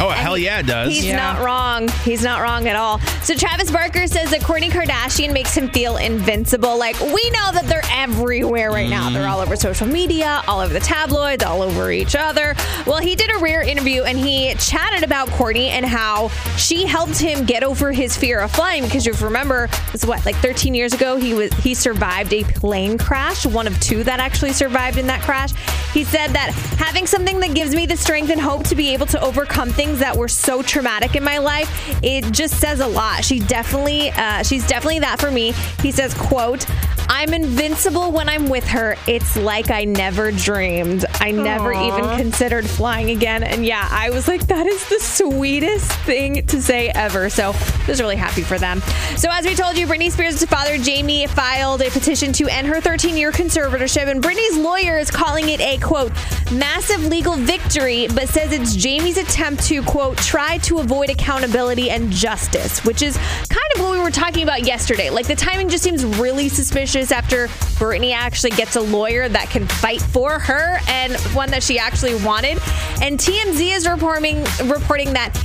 Oh, 0.00 0.10
hell 0.10 0.36
yeah, 0.36 0.58
it 0.58 0.66
does. 0.66 0.88
He's 0.92 1.12
not 1.12 1.44
wrong. 1.44 1.86
He's 2.02 2.24
not 2.24 2.42
wrong 2.42 2.66
at 2.66 2.74
all. 2.74 2.98
So 3.22 3.32
Travis 3.36 3.70
Barker 3.70 4.08
says 4.08 4.28
that 4.32 4.40
Kourtney 4.40 4.68
Kardashian 4.68 5.32
makes 5.32 5.54
him 5.56 5.68
feel 5.70 5.98
invincible. 5.98 6.76
Like 6.76 6.98
we 7.00 7.30
know 7.30 7.52
that 7.52 7.66
they're 7.66 7.84
everywhere 8.04 8.70
right 8.70 8.90
now. 8.90 9.08
They're 9.08 9.26
all 9.26 9.40
over 9.40 9.56
social 9.56 9.86
media, 9.86 10.42
all 10.46 10.60
over 10.60 10.74
the 10.74 10.80
tabloids, 10.80 11.42
all 11.42 11.62
over 11.62 11.90
each 11.90 12.14
other. 12.14 12.54
Well, 12.86 12.98
he 12.98 13.16
did 13.16 13.34
a 13.34 13.38
rare 13.38 13.62
interview 13.62 14.02
and 14.02 14.18
he 14.18 14.52
chatted 14.56 15.02
about 15.02 15.28
Kourtney 15.28 15.68
and 15.68 15.86
how 15.86 16.28
she 16.58 16.84
helped 16.84 17.18
him 17.18 17.46
get 17.46 17.64
over 17.64 17.92
his 17.92 18.14
fear 18.14 18.40
of 18.40 18.50
flying. 18.50 18.84
Because 18.84 19.06
you 19.06 19.14
remember, 19.14 19.70
it's 19.94 20.04
what 20.04 20.24
like 20.26 20.36
13 20.36 20.74
years 20.74 20.92
ago 20.92 21.16
he 21.16 21.32
was 21.32 21.50
he 21.54 21.72
survived 21.72 22.34
a 22.34 22.42
plane 22.44 22.98
crash, 22.98 23.46
one 23.46 23.66
of 23.66 23.80
two 23.80 24.04
that 24.04 24.20
actually 24.20 24.52
survived 24.52 24.98
in 24.98 25.06
that 25.06 25.22
crash. 25.22 25.52
He 25.94 26.04
said 26.04 26.28
that 26.32 26.50
having 26.78 27.06
something 27.06 27.40
that 27.40 27.54
gives 27.54 27.74
me 27.74 27.86
the 27.86 27.96
strength 27.96 28.30
and 28.30 28.40
hope 28.40 28.64
to 28.64 28.74
be 28.74 28.92
able 28.92 29.06
to 29.06 29.20
overcome 29.22 29.70
things 29.70 30.00
that 30.00 30.14
were 30.14 30.28
so 30.28 30.60
traumatic 30.60 31.16
in 31.16 31.24
my 31.24 31.38
life, 31.38 31.70
it 32.02 32.30
just 32.32 32.60
says 32.60 32.80
a 32.80 32.86
lot. 32.86 33.24
She 33.24 33.38
definitely, 33.38 34.10
uh, 34.10 34.42
she's 34.42 34.66
definitely 34.66 34.98
that 34.98 35.20
for 35.20 35.30
me. 35.30 35.52
He 35.80 35.90
says, 35.90 36.12
"quote 36.12 36.66
I'm 37.08 37.34
invincible 37.34 38.10
when 38.12 38.28
I'm 38.28 38.48
with 38.48 38.66
her. 38.68 38.96
It's 39.06 39.36
like 39.36 39.70
I 39.70 39.84
never 39.84 40.30
dreamed. 40.30 41.04
I 41.24 41.30
never 41.30 41.72
even 41.72 42.16
considered 42.18 42.68
flying 42.68 43.08
again." 43.08 43.42
And 43.42 43.64
yeah, 43.64 43.88
I 43.90 44.10
was 44.10 44.28
like, 44.28 44.46
"That 44.48 44.66
is 44.66 44.86
the 44.90 45.00
sweetest 45.00 45.90
thing 46.00 46.46
to 46.46 46.60
say 46.60 46.90
ever." 46.94 47.30
So 47.30 47.52
I 47.52 47.86
was 47.86 47.98
really 47.98 48.16
happy 48.16 48.42
for 48.42 48.58
them. 48.58 48.82
So 49.16 49.30
as 49.30 49.46
we 49.46 49.54
told 49.54 49.78
you, 49.78 49.86
Britney 49.86 50.10
Spears' 50.10 50.44
father 50.44 50.76
Jamie 50.76 51.26
filed 51.26 51.80
a 51.80 51.90
petition 51.90 52.32
to 52.34 52.48
end 52.48 52.66
her 52.66 52.80
13-year 52.80 53.32
conservatorship, 53.32 54.06
and 54.06 54.22
Britney's 54.22 54.58
lawyer 54.58 54.98
is 54.98 55.10
calling 55.10 55.48
it 55.48 55.60
a 55.60 55.78
quote 55.78 56.12
massive 56.52 57.06
legal 57.06 57.36
victory, 57.36 58.06
but 58.08 58.28
says 58.28 58.52
it's 58.52 58.74
Jamie's 58.76 59.16
attempt 59.16 59.64
to 59.64 59.82
quote 59.82 60.18
try 60.18 60.58
to 60.58 60.78
avoid 60.78 61.08
accountability 61.08 61.88
and 61.90 62.10
justice, 62.10 62.84
which 62.84 63.00
is 63.00 63.16
kind 63.48 63.70
of 63.76 63.80
what 63.80 63.92
we 63.92 63.98
were 63.98 64.10
talking 64.10 64.42
about 64.42 64.66
yesterday. 64.66 65.08
Like 65.08 65.26
the 65.26 65.34
timing 65.34 65.70
just 65.70 65.82
seems 65.82 66.04
really 66.04 66.50
suspicious 66.50 67.10
after 67.10 67.48
Britney 67.78 68.12
actually 68.14 68.50
gets 68.50 68.76
a 68.76 68.80
lawyer 68.80 69.28
that 69.28 69.48
can 69.48 69.66
fight 69.66 70.02
for 70.02 70.38
her 70.38 70.80
and 70.88 71.13
one 71.34 71.50
that 71.50 71.62
she 71.62 71.78
actually 71.78 72.14
wanted. 72.24 72.58
And 73.00 73.18
TMZ 73.18 73.74
is 73.74 73.88
reporting 73.88 74.44
reporting 74.64 75.12
that 75.12 75.36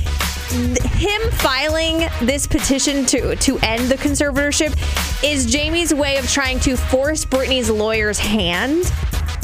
him 0.50 1.30
filing 1.32 2.08
this 2.26 2.46
petition 2.46 3.06
to 3.06 3.36
to 3.36 3.58
end 3.60 3.88
the 3.88 3.96
conservatorship 3.96 4.74
is 5.22 5.46
Jamie's 5.46 5.94
way 5.94 6.16
of 6.16 6.28
trying 6.28 6.58
to 6.60 6.76
force 6.76 7.24
Britney's 7.24 7.70
lawyer's 7.70 8.18
hand. 8.18 8.92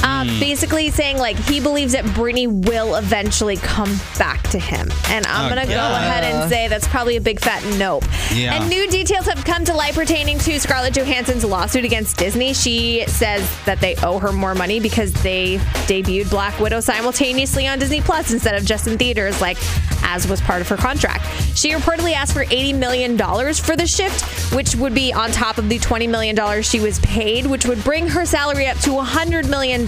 Uh, 0.02 0.24
Hmm. 0.26 0.40
Basically 0.40 0.90
saying 0.90 1.18
like 1.18 1.36
he 1.36 1.60
believes 1.60 1.92
that 1.92 2.04
Britney 2.06 2.46
will 2.48 2.94
eventually 2.96 3.56
come 3.56 3.98
back 4.18 4.42
to 4.50 4.58
him, 4.58 4.90
and 5.08 5.26
I'm 5.26 5.46
Oh, 5.46 5.48
gonna 5.54 5.66
go 5.66 5.72
ahead 5.72 6.24
and 6.24 6.48
say 6.50 6.68
that's 6.68 6.86
probably 6.88 7.16
a 7.16 7.20
big 7.20 7.38
fat 7.40 7.62
nope. 7.78 8.04
Yeah. 8.32 8.54
And 8.54 8.68
new 8.70 8.88
details 8.88 9.26
have 9.26 9.44
come 9.44 9.64
to 9.66 9.74
light 9.74 9.94
pertaining 9.94 10.38
to 10.40 10.58
Scarlett 10.58 10.94
Johansson's 10.94 11.44
lawsuit 11.44 11.84
against 11.84 12.16
Disney. 12.16 12.54
She 12.54 13.04
says 13.08 13.48
that 13.66 13.80
they 13.80 13.94
owe 13.96 14.18
her 14.18 14.32
more 14.32 14.54
money 14.54 14.80
because 14.80 15.12
they 15.22 15.58
debuted 15.86 16.30
Black 16.30 16.58
Widow 16.60 16.80
simultaneously 16.80 17.66
on 17.68 17.78
Disney 17.78 18.00
Plus 18.00 18.32
instead 18.32 18.54
of 18.54 18.64
just 18.64 18.86
in 18.86 18.96
theaters, 18.98 19.40
like 19.40 19.58
as 20.02 20.26
was 20.28 20.40
part 20.40 20.60
of 20.60 20.68
her 20.68 20.76
contract. 20.76 21.24
She 21.56 21.70
reportedly 21.72 22.12
asked 22.12 22.32
for 22.32 22.44
$80 22.44 22.74
million 22.78 23.16
for 23.18 23.76
the 23.76 23.86
shift, 23.86 24.52
which 24.54 24.74
would 24.76 24.94
be 24.94 25.12
on 25.12 25.30
top 25.30 25.58
of 25.58 25.68
the 25.68 25.78
$20 25.78 26.08
million 26.08 26.62
she 26.62 26.80
was 26.80 26.98
paid, 27.00 27.46
which 27.46 27.64
would 27.66 27.82
bring 27.84 28.06
her 28.08 28.24
salary 28.26 28.66
up 28.66 28.78
to 28.78 28.90
$100 28.90 29.48
million 29.48 29.85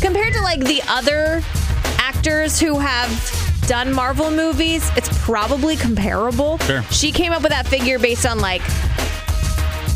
compared 0.00 0.34
to 0.34 0.40
like 0.42 0.60
the 0.60 0.82
other 0.88 1.42
actors 1.98 2.60
who 2.60 2.78
have 2.78 3.10
done 3.66 3.92
Marvel 3.92 4.30
movies. 4.30 4.90
It's 4.96 5.08
probably 5.24 5.76
comparable. 5.76 6.58
Sure. 6.58 6.82
She 6.90 7.12
came 7.12 7.32
up 7.32 7.42
with 7.42 7.52
that 7.52 7.66
figure 7.66 7.98
based 7.98 8.26
on 8.26 8.40
like 8.40 8.62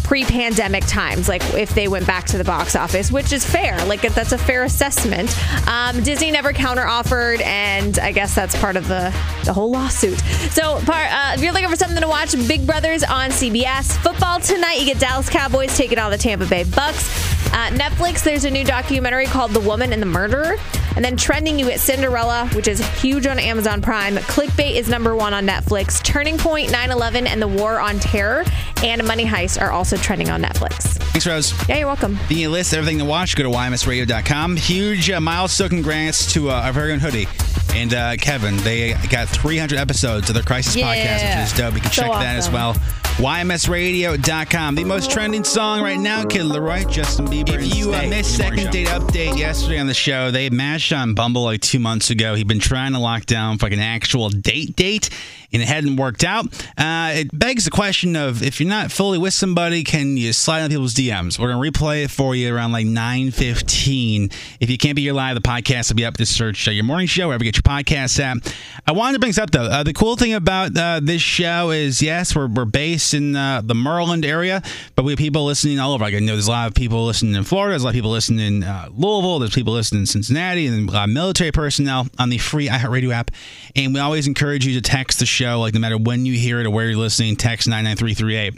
pre-pandemic 0.04 0.84
times 0.86 1.28
like 1.28 1.42
if 1.54 1.74
they 1.74 1.88
went 1.88 2.06
back 2.06 2.26
to 2.26 2.38
the 2.38 2.44
box 2.44 2.76
office 2.76 3.10
which 3.10 3.32
is 3.32 3.44
fair. 3.44 3.82
Like 3.86 4.02
that's 4.02 4.32
a 4.32 4.38
fair 4.38 4.64
assessment. 4.64 5.34
Um, 5.66 6.02
disney 6.02 6.30
never 6.30 6.52
counter 6.52 6.86
offered 6.86 7.40
and 7.40 7.98
i 7.98 8.12
guess 8.12 8.34
that's 8.34 8.54
part 8.60 8.76
of 8.76 8.86
the 8.86 9.14
the 9.44 9.52
whole 9.52 9.70
lawsuit. 9.70 10.18
So 10.50 10.80
uh, 10.86 11.32
if 11.34 11.42
you're 11.42 11.52
looking 11.52 11.68
for 11.68 11.76
something 11.76 12.00
to 12.00 12.08
watch 12.08 12.32
big 12.46 12.66
brothers 12.66 13.02
on 13.02 13.30
cbs 13.30 13.96
football 13.98 14.40
tonight 14.40 14.78
you 14.78 14.86
get 14.86 14.98
dallas 14.98 15.28
cowboys 15.28 15.76
taking 15.76 15.98
on 15.98 16.10
the 16.10 16.18
tampa 16.18 16.46
bay 16.46 16.64
bucks. 16.64 17.08
Uh, 17.52 17.70
netflix 17.70 18.22
there's 18.22 18.44
a 18.44 18.50
new 18.50 18.64
documentary 18.64 19.26
called 19.26 19.52
the 19.52 19.60
woman 19.60 19.92
and 19.92 20.02
the 20.02 20.06
murderer. 20.06 20.56
And 20.96 21.04
then 21.04 21.16
trending, 21.16 21.58
you 21.58 21.66
get 21.66 21.80
Cinderella, 21.80 22.48
which 22.54 22.68
is 22.68 22.80
huge 23.00 23.26
on 23.26 23.38
Amazon 23.38 23.82
Prime. 23.82 24.14
Clickbait 24.16 24.76
is 24.76 24.88
number 24.88 25.16
one 25.16 25.34
on 25.34 25.44
Netflix. 25.46 26.02
Turning 26.02 26.38
Point, 26.38 26.70
9 26.70 26.90
11, 26.90 27.26
and 27.26 27.42
The 27.42 27.48
War 27.48 27.80
on 27.80 27.98
Terror, 27.98 28.44
and 28.82 29.04
Money 29.06 29.24
Heist 29.24 29.60
are 29.60 29.72
also 29.72 29.93
trending 29.98 30.30
on 30.30 30.42
Netflix. 30.42 30.82
Thanks, 31.12 31.26
Rose. 31.26 31.52
Yeah, 31.68 31.76
you're 31.78 31.86
welcome. 31.86 32.18
The 32.28 32.46
list, 32.48 32.74
everything 32.74 32.98
to 32.98 33.04
watch, 33.04 33.36
go 33.36 33.44
to 33.44 33.48
ymsradio.com. 33.50 34.56
Huge 34.56 35.10
uh, 35.10 35.20
milestone 35.20 35.68
congrats 35.70 36.32
to 36.32 36.50
uh, 36.50 36.54
our 36.62 36.72
very 36.72 36.92
own 36.92 36.98
Hoodie 36.98 37.26
and 37.74 37.92
uh, 37.94 38.16
Kevin. 38.16 38.56
They 38.58 38.94
got 39.10 39.28
300 39.28 39.78
episodes 39.78 40.28
of 40.28 40.34
their 40.34 40.42
Crisis 40.44 40.76
Yeah. 40.76 40.86
podcast, 40.94 41.36
which 41.42 41.52
is 41.52 41.58
dope. 41.58 41.74
You 41.74 41.80
can 41.80 41.90
So 41.92 42.02
check 42.02 42.10
that 42.12 42.36
as 42.36 42.50
well. 42.50 42.74
YMSradio.com. 43.18 44.74
The 44.74 44.82
most 44.82 45.08
trending 45.08 45.44
song 45.44 45.82
right 45.82 45.98
now, 45.98 46.24
Kid 46.24 46.46
LAROI, 46.46 46.90
Justin 46.90 47.26
Bieber. 47.28 47.54
If 47.54 47.76
you 47.76 47.94
uh, 47.94 48.02
missed 48.08 48.36
second 48.36 48.72
date 48.72 48.88
update 48.88 49.38
yesterday 49.38 49.78
on 49.78 49.86
the 49.86 49.94
show, 49.94 50.32
they 50.32 50.50
matched 50.50 50.92
on 50.92 51.14
Bumble 51.14 51.44
like 51.44 51.60
two 51.60 51.78
months 51.78 52.10
ago. 52.10 52.34
He'd 52.34 52.48
been 52.48 52.58
trying 52.58 52.92
to 52.92 52.98
lock 52.98 53.24
down 53.26 53.58
for 53.58 53.66
like 53.66 53.72
an 53.72 53.78
actual 53.78 54.30
date 54.30 54.74
date, 54.74 55.10
and 55.52 55.62
it 55.62 55.68
hadn't 55.68 55.94
worked 55.94 56.24
out. 56.24 56.46
Uh, 56.76 57.12
it 57.14 57.38
begs 57.38 57.64
the 57.64 57.70
question 57.70 58.16
of 58.16 58.42
if 58.42 58.58
you're 58.58 58.68
not 58.68 58.90
fully 58.90 59.18
with 59.18 59.32
somebody, 59.32 59.84
can 59.84 60.16
you 60.16 60.32
slide 60.32 60.62
on 60.62 60.70
people's 60.70 60.94
DMs? 60.94 61.38
We're 61.38 61.52
gonna 61.52 61.70
replay 61.70 62.02
it 62.02 62.10
for 62.10 62.34
you 62.34 62.52
around 62.52 62.72
like 62.72 62.86
9:15. 62.86 64.32
If 64.58 64.70
you 64.70 64.76
can't 64.76 64.96
be 64.96 65.02
here 65.02 65.14
live, 65.14 65.36
the 65.36 65.40
podcast 65.40 65.88
will 65.88 65.96
be 65.96 66.04
up. 66.04 66.16
Just 66.16 66.36
search 66.36 66.66
uh, 66.66 66.72
your 66.72 66.82
morning 66.82 67.06
show 67.06 67.28
wherever 67.28 67.44
you 67.44 67.52
get 67.52 67.64
your 67.64 67.74
podcasts 67.76 68.18
at. 68.18 68.54
I 68.88 68.92
wanted 68.92 69.12
to 69.12 69.18
bring 69.20 69.30
this 69.30 69.38
up 69.38 69.52
though. 69.52 69.66
Uh, 69.66 69.84
the 69.84 69.92
cool 69.92 70.16
thing 70.16 70.34
about 70.34 70.76
uh, 70.76 70.98
this 71.00 71.22
show 71.22 71.70
is 71.70 72.02
yes, 72.02 72.34
we're, 72.34 72.48
we're 72.48 72.64
based 72.64 73.13
in 73.14 73.34
uh, 73.36 73.62
the 73.64 73.74
Maryland 73.74 74.24
area, 74.24 74.62
but 74.96 75.04
we 75.04 75.12
have 75.12 75.18
people 75.18 75.44
listening 75.44 75.78
all 75.78 75.92
over. 75.92 76.04
Like 76.04 76.14
I 76.14 76.18
know 76.18 76.32
there's 76.32 76.48
a 76.48 76.50
lot 76.50 76.68
of 76.68 76.74
people 76.74 77.06
listening 77.06 77.34
in 77.34 77.44
Florida. 77.44 77.72
There's 77.72 77.82
a 77.82 77.86
lot 77.86 77.90
of 77.90 77.94
people 77.94 78.10
listening 78.10 78.46
in 78.46 78.62
uh, 78.64 78.88
Louisville. 78.92 79.38
There's 79.38 79.54
people 79.54 79.72
listening 79.72 80.02
in 80.02 80.06
Cincinnati, 80.06 80.66
and 80.66 80.88
a 80.88 80.92
lot 80.92 81.08
of 81.08 81.14
military 81.14 81.52
personnel 81.52 82.06
on 82.18 82.28
the 82.28 82.38
free 82.38 82.68
iHeartRadio 82.68 83.12
app. 83.12 83.30
And 83.76 83.94
we 83.94 84.00
always 84.00 84.26
encourage 84.26 84.66
you 84.66 84.74
to 84.74 84.80
text 84.80 85.18
the 85.18 85.26
show, 85.26 85.60
like 85.60 85.74
no 85.74 85.80
matter 85.80 85.98
when 85.98 86.26
you 86.26 86.34
hear 86.34 86.60
it 86.60 86.66
or 86.66 86.70
where 86.70 86.86
you're 86.86 86.98
listening. 86.98 87.36
Text 87.36 87.68
nine 87.68 87.84
nine 87.84 87.96
three 87.96 88.14
three 88.14 88.36
eight. 88.36 88.54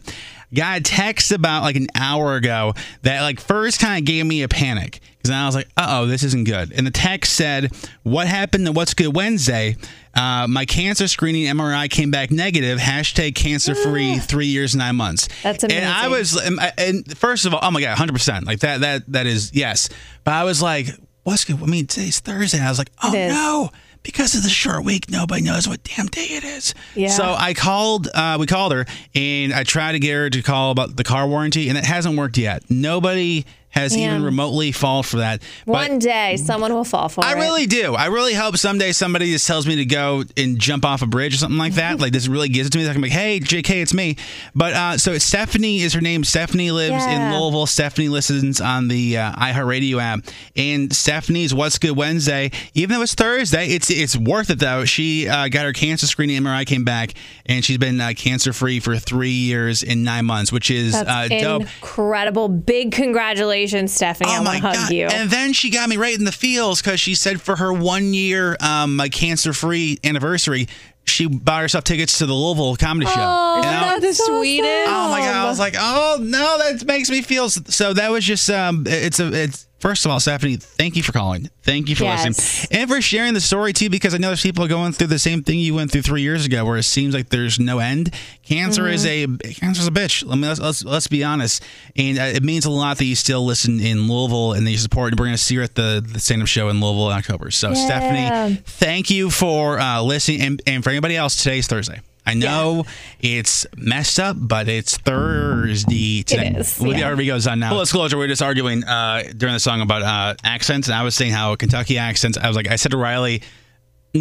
Got 0.54 0.78
a 0.78 0.80
text 0.80 1.32
about 1.32 1.62
like 1.62 1.76
an 1.76 1.88
hour 1.94 2.36
ago 2.36 2.72
that 3.02 3.22
like 3.22 3.40
first 3.40 3.80
kind 3.80 3.98
of 3.98 4.04
gave 4.04 4.24
me 4.24 4.42
a 4.42 4.48
panic 4.48 5.00
because 5.16 5.30
I 5.30 5.44
was 5.44 5.56
like, 5.56 5.68
uh 5.76 5.86
oh, 5.88 6.06
this 6.06 6.22
isn't 6.22 6.44
good. 6.44 6.72
And 6.72 6.86
the 6.86 6.92
text 6.92 7.32
said, 7.32 7.72
"What 8.04 8.28
happened 8.28 8.66
to 8.66 8.72
What's 8.72 8.94
Good 8.94 9.14
Wednesday? 9.14 9.76
Uh, 10.16 10.46
my 10.48 10.64
cancer 10.64 11.06
screening 11.08 11.44
MRI 11.44 11.90
came 11.90 12.10
back 12.10 12.30
negative. 12.30 12.78
Hashtag 12.78 13.34
cancer 13.34 13.74
free. 13.74 14.18
Three 14.18 14.46
years 14.46 14.74
nine 14.74 14.96
months. 14.96 15.28
That's 15.42 15.62
amazing. 15.62 15.84
And 15.84 15.92
I 15.92 16.08
was, 16.08 16.36
and, 16.36 16.58
and 16.78 17.18
first 17.18 17.44
of 17.44 17.52
all, 17.54 17.60
oh 17.62 17.70
my 17.70 17.80
god, 17.80 17.96
hundred 17.98 18.14
percent, 18.14 18.46
like 18.46 18.60
that. 18.60 18.80
That 18.80 19.12
that 19.12 19.26
is 19.26 19.52
yes. 19.54 19.88
But 20.24 20.34
I 20.34 20.44
was 20.44 20.62
like, 20.62 20.88
what's 21.24 21.44
good? 21.44 21.62
I 21.62 21.66
mean, 21.66 21.86
today's 21.86 22.20
Thursday. 22.20 22.60
I 22.60 22.68
was 22.68 22.78
like, 22.78 22.90
oh 23.02 23.12
no. 23.12 23.70
Because 24.02 24.36
of 24.36 24.44
the 24.44 24.48
short 24.48 24.84
week, 24.84 25.10
nobody 25.10 25.42
knows 25.42 25.66
what 25.66 25.82
damn 25.82 26.06
day 26.06 26.26
it 26.26 26.44
is. 26.44 26.74
Yeah. 26.94 27.08
So 27.08 27.24
I 27.24 27.54
called, 27.54 28.06
uh, 28.14 28.36
we 28.38 28.46
called 28.46 28.70
her, 28.70 28.86
and 29.16 29.52
I 29.52 29.64
tried 29.64 29.92
to 29.92 29.98
get 29.98 30.12
her 30.12 30.30
to 30.30 30.42
call 30.42 30.70
about 30.70 30.94
the 30.94 31.02
car 31.02 31.26
warranty, 31.26 31.68
and 31.68 31.76
it 31.76 31.84
hasn't 31.84 32.16
worked 32.16 32.38
yet. 32.38 32.62
Nobody 32.70 33.44
has 33.76 33.96
even 33.96 34.22
remotely 34.22 34.72
fallen 34.72 35.02
for 35.02 35.18
that. 35.18 35.42
But 35.66 35.72
One 35.72 35.98
day, 35.98 36.36
someone 36.36 36.72
will 36.72 36.84
fall 36.84 37.08
for 37.08 37.22
I 37.22 37.32
it. 37.32 37.36
I 37.36 37.40
really 37.40 37.66
do. 37.66 37.94
I 37.94 38.06
really 38.06 38.34
hope 38.34 38.56
someday 38.56 38.92
somebody 38.92 39.30
just 39.30 39.46
tells 39.46 39.66
me 39.66 39.76
to 39.76 39.84
go 39.84 40.24
and 40.36 40.58
jump 40.58 40.84
off 40.84 41.02
a 41.02 41.06
bridge 41.06 41.34
or 41.34 41.36
something 41.36 41.58
like 41.58 41.74
that. 41.74 42.00
like 42.00 42.12
this 42.12 42.26
really 42.26 42.48
gives 42.48 42.68
it 42.68 42.70
to 42.70 42.78
me. 42.78 42.88
I'm 42.88 43.00
like, 43.00 43.10
hey, 43.10 43.38
JK, 43.38 43.82
it's 43.82 43.92
me. 43.92 44.16
But 44.54 44.72
uh, 44.74 44.98
so 44.98 45.18
Stephanie 45.18 45.82
is 45.82 45.92
her 45.92 46.00
name. 46.00 46.24
Stephanie 46.24 46.70
lives 46.70 47.04
in 47.04 47.32
Louisville. 47.32 47.66
Stephanie 47.66 48.08
listens 48.08 48.60
on 48.60 48.88
the 48.88 49.18
uh, 49.18 49.32
iHeartRadio 49.32 50.00
app. 50.00 50.20
And 50.56 50.94
Stephanie's 50.94 51.52
What's 51.52 51.78
Good 51.78 51.96
Wednesday, 51.96 52.50
even 52.74 52.96
though 52.96 53.02
it's 53.02 53.14
Thursday, 53.14 53.68
it's 53.68 53.90
it's 53.90 54.16
worth 54.16 54.50
it 54.50 54.58
though. 54.58 54.84
She 54.84 55.28
uh, 55.28 55.48
got 55.48 55.64
her 55.64 55.72
cancer 55.72 56.06
screening 56.06 56.40
MRI 56.40 56.66
came 56.66 56.84
back, 56.84 57.12
and 57.44 57.64
she's 57.64 57.78
been 57.78 58.00
uh, 58.00 58.12
cancer 58.16 58.52
free 58.52 58.80
for 58.80 58.96
three 58.96 59.30
years 59.30 59.82
and 59.82 60.02
nine 60.02 60.24
months, 60.24 60.50
which 60.50 60.70
is 60.70 60.94
uh, 60.94 61.28
dope. 61.28 61.62
incredible. 61.62 62.48
Big 62.48 62.92
congratulations, 62.92 63.65
Stephanie. 63.88 64.30
I 64.30 64.40
want 64.40 64.62
to 64.62 64.68
hug 64.68 64.90
you. 64.90 65.06
And 65.06 65.30
then 65.30 65.52
she 65.52 65.70
got 65.70 65.88
me 65.88 65.96
right 65.96 66.16
in 66.16 66.24
the 66.24 66.32
feels 66.32 66.80
because 66.82 67.00
she 67.00 67.14
said 67.14 67.40
for 67.40 67.56
her 67.56 67.72
one 67.72 68.14
year 68.14 68.56
um, 68.60 69.00
cancer 69.10 69.52
free 69.52 69.98
anniversary, 70.04 70.68
she 71.04 71.26
bought 71.26 71.62
herself 71.62 71.84
tickets 71.84 72.18
to 72.18 72.26
the 72.26 72.34
Louisville 72.34 72.76
comedy 72.76 73.06
show. 73.06 73.14
Oh, 73.16 73.56
And 73.64 73.66
I- 73.66 73.98
the 74.00 74.12
sweetest. 74.12 74.88
Oh 74.88 75.08
my 75.10 75.20
god! 75.20 75.34
I 75.36 75.44
was 75.48 75.58
like, 75.58 75.74
oh 75.78 76.18
no, 76.20 76.58
that 76.58 76.84
makes 76.86 77.08
me 77.10 77.22
feel. 77.22 77.48
So 77.48 77.92
that 77.92 78.10
was 78.10 78.24
just 78.24 78.50
um, 78.50 78.84
it's 78.86 79.20
a 79.20 79.32
it's. 79.32 79.66
First 79.78 80.06
of 80.06 80.10
all, 80.10 80.18
Stephanie, 80.20 80.56
thank 80.56 80.96
you 80.96 81.02
for 81.02 81.12
calling. 81.12 81.50
Thank 81.62 81.90
you 81.90 81.96
for 81.96 82.04
Yes. 82.04 82.24
listening 82.26 82.80
and 82.80 82.90
for 82.90 83.02
sharing 83.02 83.34
the 83.34 83.42
story 83.42 83.74
too, 83.74 83.90
because 83.90 84.14
I 84.14 84.16
know 84.18 84.28
there's 84.28 84.40
people 84.42 84.66
going 84.66 84.92
through 84.92 85.08
the 85.08 85.18
same 85.18 85.42
thing 85.42 85.58
you 85.58 85.74
went 85.74 85.92
through 85.92 86.00
three 86.02 86.22
years 86.22 86.46
ago, 86.46 86.64
where 86.64 86.78
it 86.78 86.84
seems 86.84 87.12
like 87.14 87.28
there's 87.28 87.60
no 87.60 87.78
end. 87.78 88.12
Cancer 88.42 88.88
is 88.88 89.04
a 89.04 89.26
cancer's 89.26 89.86
a 89.86 89.90
bitch. 89.90 90.26
Let 90.26 90.38
me 90.38 90.48
let's 90.48 90.60
let's, 90.60 90.82
let's 90.84 91.06
be 91.08 91.22
honest, 91.22 91.62
and 91.94 92.18
uh, 92.18 92.22
it 92.22 92.42
means 92.42 92.64
a 92.64 92.70
lot 92.70 92.96
that 92.98 93.04
you 93.04 93.14
still 93.14 93.44
listen 93.44 93.78
in 93.78 94.08
Louisville 94.08 94.54
and 94.54 94.66
that 94.66 94.70
you 94.70 94.78
support. 94.78 95.12
And 95.12 95.20
we're 95.20 95.26
going 95.26 95.36
to 95.36 95.42
see 95.42 95.56
her 95.56 95.62
at 95.62 95.74
the 95.74 96.02
the 96.06 96.20
stand 96.20 96.40
up 96.40 96.48
show 96.48 96.70
in 96.70 96.80
Louisville 96.80 97.10
in 97.10 97.16
October. 97.18 97.50
So 97.50 97.68
Yeah. 97.68 97.74
Stephanie, 97.74 98.62
thank 98.64 99.10
you 99.10 99.28
for 99.30 99.78
uh, 99.78 100.00
listening, 100.00 100.40
and, 100.40 100.62
and 100.66 100.82
for 100.82 100.88
anybody 100.90 101.16
else, 101.16 101.36
today's 101.36 101.66
Thursday. 101.66 102.00
I 102.26 102.34
know 102.34 102.84
it's 103.20 103.66
messed 103.76 104.18
up, 104.18 104.36
but 104.38 104.68
it's 104.68 104.96
Thursday 104.96 106.22
today. 106.22 106.54
is, 106.56 106.78
With 106.80 106.96
yeah. 106.96 107.14
the 107.14 107.22
RV 107.22 107.26
goes 107.26 107.46
on 107.46 107.60
now. 107.60 107.70
Full 107.70 107.80
disclosure, 107.80 108.16
we 108.16 108.24
were 108.24 108.28
just 108.28 108.42
arguing 108.42 108.84
uh, 108.84 109.22
during 109.36 109.54
the 109.54 109.60
song 109.60 109.80
about 109.80 110.02
uh, 110.02 110.34
accents, 110.42 110.88
and 110.88 110.94
I 110.94 111.02
was 111.02 111.14
saying 111.14 111.32
how 111.32 111.54
Kentucky 111.54 111.98
accents. 111.98 112.36
I 112.36 112.48
was 112.48 112.56
like, 112.56 112.68
I 112.68 112.76
said 112.76 112.90
to 112.90 112.96
Riley, 112.96 113.42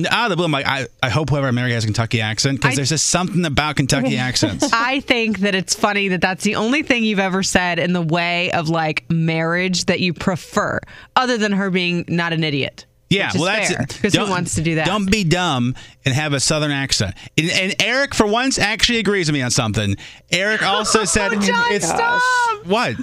out 0.09 0.25
of 0.25 0.29
the 0.31 0.35
blue, 0.35 0.45
I'm 0.45 0.51
like, 0.51 0.67
I, 0.67 0.87
I 1.01 1.09
hope 1.09 1.29
whoever 1.29 1.47
America 1.47 1.73
has 1.73 1.83
a 1.83 1.87
Kentucky 1.87 2.21
accent 2.21 2.61
because 2.61 2.75
there's 2.75 2.89
just 2.89 3.07
something 3.07 3.45
about 3.45 3.75
Kentucky 3.75 4.17
accents. 4.17 4.67
I 4.73 4.99
think 5.01 5.39
that 5.39 5.55
it's 5.55 5.73
funny 5.73 6.09
that 6.09 6.21
that's 6.21 6.43
the 6.43 6.55
only 6.55 6.83
thing 6.83 7.03
you've 7.03 7.19
ever 7.19 7.43
said 7.43 7.79
in 7.79 7.93
the 7.93 8.01
way 8.01 8.51
of 8.51 8.69
like 8.69 9.09
marriage 9.09 9.85
that 9.85 9.99
you 9.99 10.13
prefer, 10.13 10.79
other 11.15 11.37
than 11.37 11.53
her 11.53 11.69
being 11.69 12.05
not 12.07 12.33
an 12.33 12.43
idiot. 12.43 12.85
Yeah, 13.15 13.31
well, 13.33 13.45
that's 13.45 13.71
it. 13.71 13.87
Because 14.01 14.15
who 14.15 14.29
wants 14.29 14.55
to 14.55 14.61
do 14.61 14.75
that? 14.75 14.85
Don't 14.85 15.09
be 15.09 15.23
dumb 15.23 15.75
and 16.05 16.13
have 16.13 16.33
a 16.33 16.39
southern 16.39 16.71
accent. 16.71 17.15
And, 17.37 17.49
and 17.49 17.75
Eric, 17.81 18.13
for 18.13 18.27
once, 18.27 18.59
actually 18.59 18.99
agrees 18.99 19.27
with 19.27 19.33
me 19.33 19.41
on 19.41 19.51
something. 19.51 19.95
Eric 20.31 20.63
also 20.63 21.03
said, 21.05 21.33
Oh, 21.33 21.39
John, 21.39 21.71
it's, 21.71 21.87
stop. 21.87 22.21
What? 22.65 22.95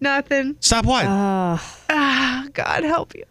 Nothing. 0.00 0.56
Stop 0.60 0.84
what? 0.84 1.04
Ah, 1.06 2.46
God 2.52 2.84
help 2.84 3.14
you. 3.14 3.24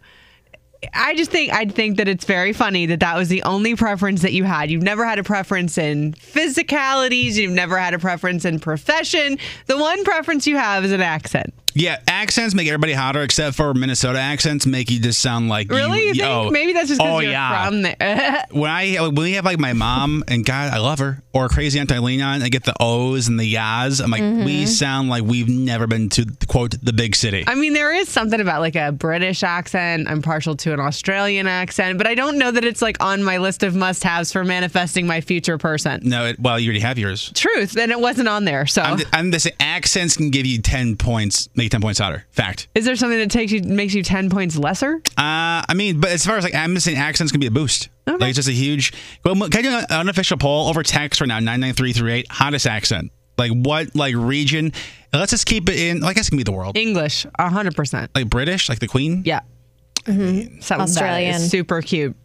I 0.93 1.15
just 1.15 1.29
think 1.29 1.53
I'd 1.53 1.75
think 1.75 1.97
that 1.97 2.07
it's 2.07 2.25
very 2.25 2.53
funny 2.53 2.87
that 2.87 3.01
that 3.01 3.15
was 3.15 3.29
the 3.29 3.43
only 3.43 3.75
preference 3.75 4.23
that 4.23 4.33
you 4.33 4.43
had. 4.45 4.71
You've 4.71 4.81
never 4.81 5.05
had 5.05 5.19
a 5.19 5.23
preference 5.23 5.77
in 5.77 6.13
physicalities. 6.13 7.35
You've 7.35 7.51
never 7.51 7.77
had 7.77 7.93
a 7.93 7.99
preference 7.99 8.45
in 8.45 8.59
profession. 8.59 9.37
The 9.67 9.77
one 9.77 10.03
preference 10.03 10.47
you 10.47 10.57
have 10.57 10.83
is 10.83 10.91
an 10.91 11.01
accent. 11.01 11.53
Yeah, 11.73 11.99
accents 12.07 12.53
make 12.53 12.67
everybody 12.67 12.93
hotter 12.93 13.21
except 13.21 13.55
for 13.55 13.73
Minnesota 13.73 14.19
accents 14.19 14.65
make 14.65 14.89
you 14.89 14.99
just 14.99 15.19
sound 15.19 15.49
like 15.49 15.69
Really? 15.69 16.07
You 16.07 16.13
think? 16.13 16.25
oh, 16.25 16.49
Maybe 16.49 16.73
that's 16.73 16.89
just 16.89 16.99
because 16.99 17.13
oh, 17.13 17.19
you're 17.19 17.31
yeah. 17.31 17.65
from 17.65 17.81
there. 17.81 18.45
when 18.51 18.69
I 18.69 18.95
when 18.99 19.15
we 19.15 19.33
have 19.33 19.45
like 19.45 19.59
my 19.59 19.73
mom 19.73 20.23
and 20.27 20.45
God, 20.45 20.73
I 20.73 20.79
love 20.79 20.99
her, 20.99 21.21
or 21.33 21.47
crazy 21.49 21.79
Aunt 21.79 21.91
Eileen 21.91 22.21
on, 22.21 22.41
I 22.41 22.49
get 22.49 22.63
the 22.63 22.75
O's 22.79 23.27
and 23.27 23.39
the 23.39 23.45
yas. 23.45 23.99
I'm 23.99 24.11
like, 24.11 24.21
we 24.21 24.27
mm-hmm. 24.27 24.65
sound 24.65 25.09
like 25.09 25.23
we've 25.23 25.47
never 25.47 25.87
been 25.87 26.09
to 26.09 26.25
quote 26.47 26.75
the 26.81 26.93
big 26.93 27.15
city. 27.15 27.43
I 27.47 27.55
mean, 27.55 27.73
there 27.73 27.93
is 27.93 28.09
something 28.09 28.39
about 28.39 28.61
like 28.61 28.75
a 28.75 28.91
British 28.91 29.43
accent. 29.43 30.07
I'm 30.09 30.21
partial 30.21 30.55
to 30.57 30.73
an 30.73 30.79
Australian 30.79 31.47
accent, 31.47 31.97
but 31.97 32.07
I 32.07 32.15
don't 32.15 32.37
know 32.37 32.51
that 32.51 32.63
it's 32.63 32.81
like 32.81 33.01
on 33.03 33.23
my 33.23 33.37
list 33.37 33.63
of 33.63 33.75
must 33.75 34.03
haves 34.03 34.31
for 34.31 34.43
manifesting 34.43 35.07
my 35.07 35.21
future 35.21 35.57
person. 35.57 36.01
no, 36.03 36.25
it, 36.25 36.39
well, 36.39 36.59
you 36.59 36.67
already 36.67 36.79
have 36.81 36.97
yours. 36.97 37.31
Truth, 37.33 37.77
and 37.77 37.91
it 37.91 37.99
wasn't 37.99 38.27
on 38.27 38.45
there. 38.45 38.65
So, 38.65 38.81
I'm, 38.81 38.99
I'm 39.13 39.31
accents 39.59 40.17
can 40.17 40.29
give 40.29 40.45
you 40.45 40.61
ten 40.61 40.97
points, 40.97 41.49
make 41.61 41.65
you 41.65 41.69
ten 41.69 41.81
points 41.81 41.99
hotter. 41.99 42.25
Fact. 42.31 42.67
is 42.75 42.85
there 42.85 42.95
something 42.95 43.19
that 43.19 43.29
takes 43.31 43.51
you 43.51 43.61
makes 43.63 43.93
you 43.93 44.03
ten 44.03 44.29
points 44.29 44.57
lesser? 44.57 44.95
Uh, 45.17 45.61
I 45.67 45.73
mean, 45.75 45.99
but 45.99 46.09
as 46.11 46.25
far 46.25 46.37
as 46.37 46.43
like 46.43 46.55
I'm 46.55 46.73
just 46.73 46.85
saying, 46.85 46.97
accents 46.97 47.31
can 47.31 47.39
be 47.39 47.47
a 47.47 47.51
boost. 47.51 47.89
Like 48.07 48.29
it's 48.29 48.35
just 48.35 48.49
a 48.49 48.53
huge. 48.53 48.91
Well, 49.23 49.35
can 49.35 49.59
I 49.59 49.61
do 49.61 49.69
an 49.77 49.85
unofficial 49.89 50.37
poll 50.37 50.67
over 50.67 50.83
text 50.83 51.21
right 51.21 51.27
now? 51.27 51.39
Nine 51.39 51.59
nine 51.59 51.73
three 51.73 51.93
three 51.93 52.11
eight. 52.13 52.27
Hottest 52.29 52.67
accent. 52.67 53.11
Like 53.37 53.51
what? 53.51 53.95
Like 53.95 54.15
region? 54.17 54.73
Let's 55.13 55.31
just 55.31 55.45
keep 55.45 55.69
it 55.69 55.79
in. 55.79 56.01
Like 56.01 56.11
I 56.11 56.13
guess 56.15 56.27
it 56.27 56.31
can 56.31 56.37
be 56.37 56.43
the 56.43 56.51
world. 56.51 56.77
English, 56.77 57.25
hundred 57.39 57.75
percent. 57.75 58.11
Like 58.13 58.29
British, 58.29 58.67
like 58.69 58.79
the 58.79 58.87
Queen. 58.87 59.23
Yeah. 59.25 59.41
Something 60.05 60.59
that 60.59 60.61
is 60.61 60.71
Australian. 60.71 61.39
super 61.39 61.81
cute. 61.81 62.15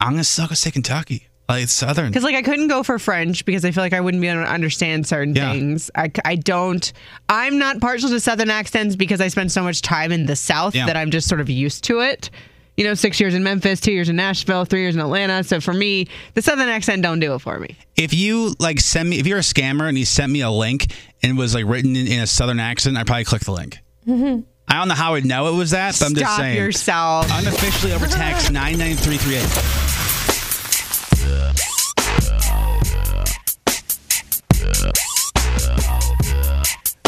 I'm 0.00 0.12
gonna 0.12 0.24
still 0.24 0.46
go 0.46 0.54
say 0.54 0.70
Kentucky. 0.70 1.28
Like 1.48 1.64
it's 1.64 1.72
Southern. 1.74 2.08
Because 2.10 2.24
like 2.24 2.34
I 2.34 2.42
couldn't 2.42 2.68
go 2.68 2.82
for 2.82 2.98
French 2.98 3.44
because 3.44 3.64
I 3.66 3.70
feel 3.70 3.84
like 3.84 3.92
I 3.92 4.00
wouldn't 4.00 4.20
be 4.22 4.28
able 4.28 4.44
to 4.44 4.50
understand 4.50 5.06
certain 5.06 5.34
Yeah. 5.34 5.52
things. 5.52 5.90
I, 5.94 6.10
I 6.24 6.36
don't. 6.36 6.90
I'm 7.28 7.58
not 7.58 7.80
partial 7.80 8.08
to 8.10 8.18
Southern 8.20 8.48
accents 8.50 8.96
because 8.96 9.20
I 9.20 9.28
spend 9.28 9.52
so 9.52 9.62
much 9.62 9.82
time 9.82 10.10
in 10.10 10.24
the 10.26 10.36
South 10.36 10.74
Yeah. 10.74 10.86
that 10.86 10.96
I'm 10.96 11.10
just 11.10 11.28
sort 11.28 11.40
of 11.42 11.50
used 11.50 11.84
to 11.84 12.00
it. 12.00 12.30
You 12.78 12.84
know, 12.84 12.94
six 12.94 13.20
years 13.20 13.34
in 13.34 13.44
Memphis, 13.44 13.78
two 13.80 13.92
years 13.92 14.08
in 14.08 14.16
Nashville, 14.16 14.64
three 14.64 14.80
years 14.80 14.94
in 14.96 15.00
Atlanta. 15.00 15.44
So 15.44 15.60
for 15.60 15.72
me, 15.74 16.08
the 16.32 16.42
Southern 16.42 16.68
accent 16.68 17.02
don't 17.02 17.20
do 17.20 17.34
it 17.34 17.38
for 17.40 17.58
me. 17.60 17.76
If 17.94 18.12
you 18.14 18.54
like 18.58 18.80
send 18.80 19.10
me, 19.10 19.18
if 19.20 19.26
you're 19.26 19.38
a 19.38 19.42
scammer 19.42 19.88
and 19.88 19.96
you 19.98 20.04
sent 20.06 20.32
me 20.32 20.40
a 20.40 20.50
link 20.50 20.86
and 21.22 21.30
it 21.30 21.40
was 21.40 21.54
like 21.54 21.66
written 21.66 21.94
in, 21.94 22.06
in 22.08 22.20
a 22.20 22.26
Southern 22.26 22.58
accent, 22.58 22.96
I'd 22.96 23.06
probably 23.06 23.24
click 23.24 23.42
the 23.42 23.52
link. 23.52 23.78
Mm-hmm. 24.08 24.40
I 24.66 24.78
don't 24.78 24.88
know 24.88 24.94
how 24.94 25.14
I'd 25.14 25.26
know 25.26 25.54
it 25.54 25.56
was 25.58 25.72
that, 25.72 25.94
but 26.00 26.06
I'm 26.06 26.14
just 26.14 26.24
Stop 26.24 26.40
saying. 26.40 26.56
yourself. 26.56 27.26
Unofficially 27.30 27.92
over 27.92 28.06
text 28.06 28.50
nine 28.50 28.78
nine 28.78 28.96
three 28.96 29.18
three 29.18 29.36
eight. 29.36 29.93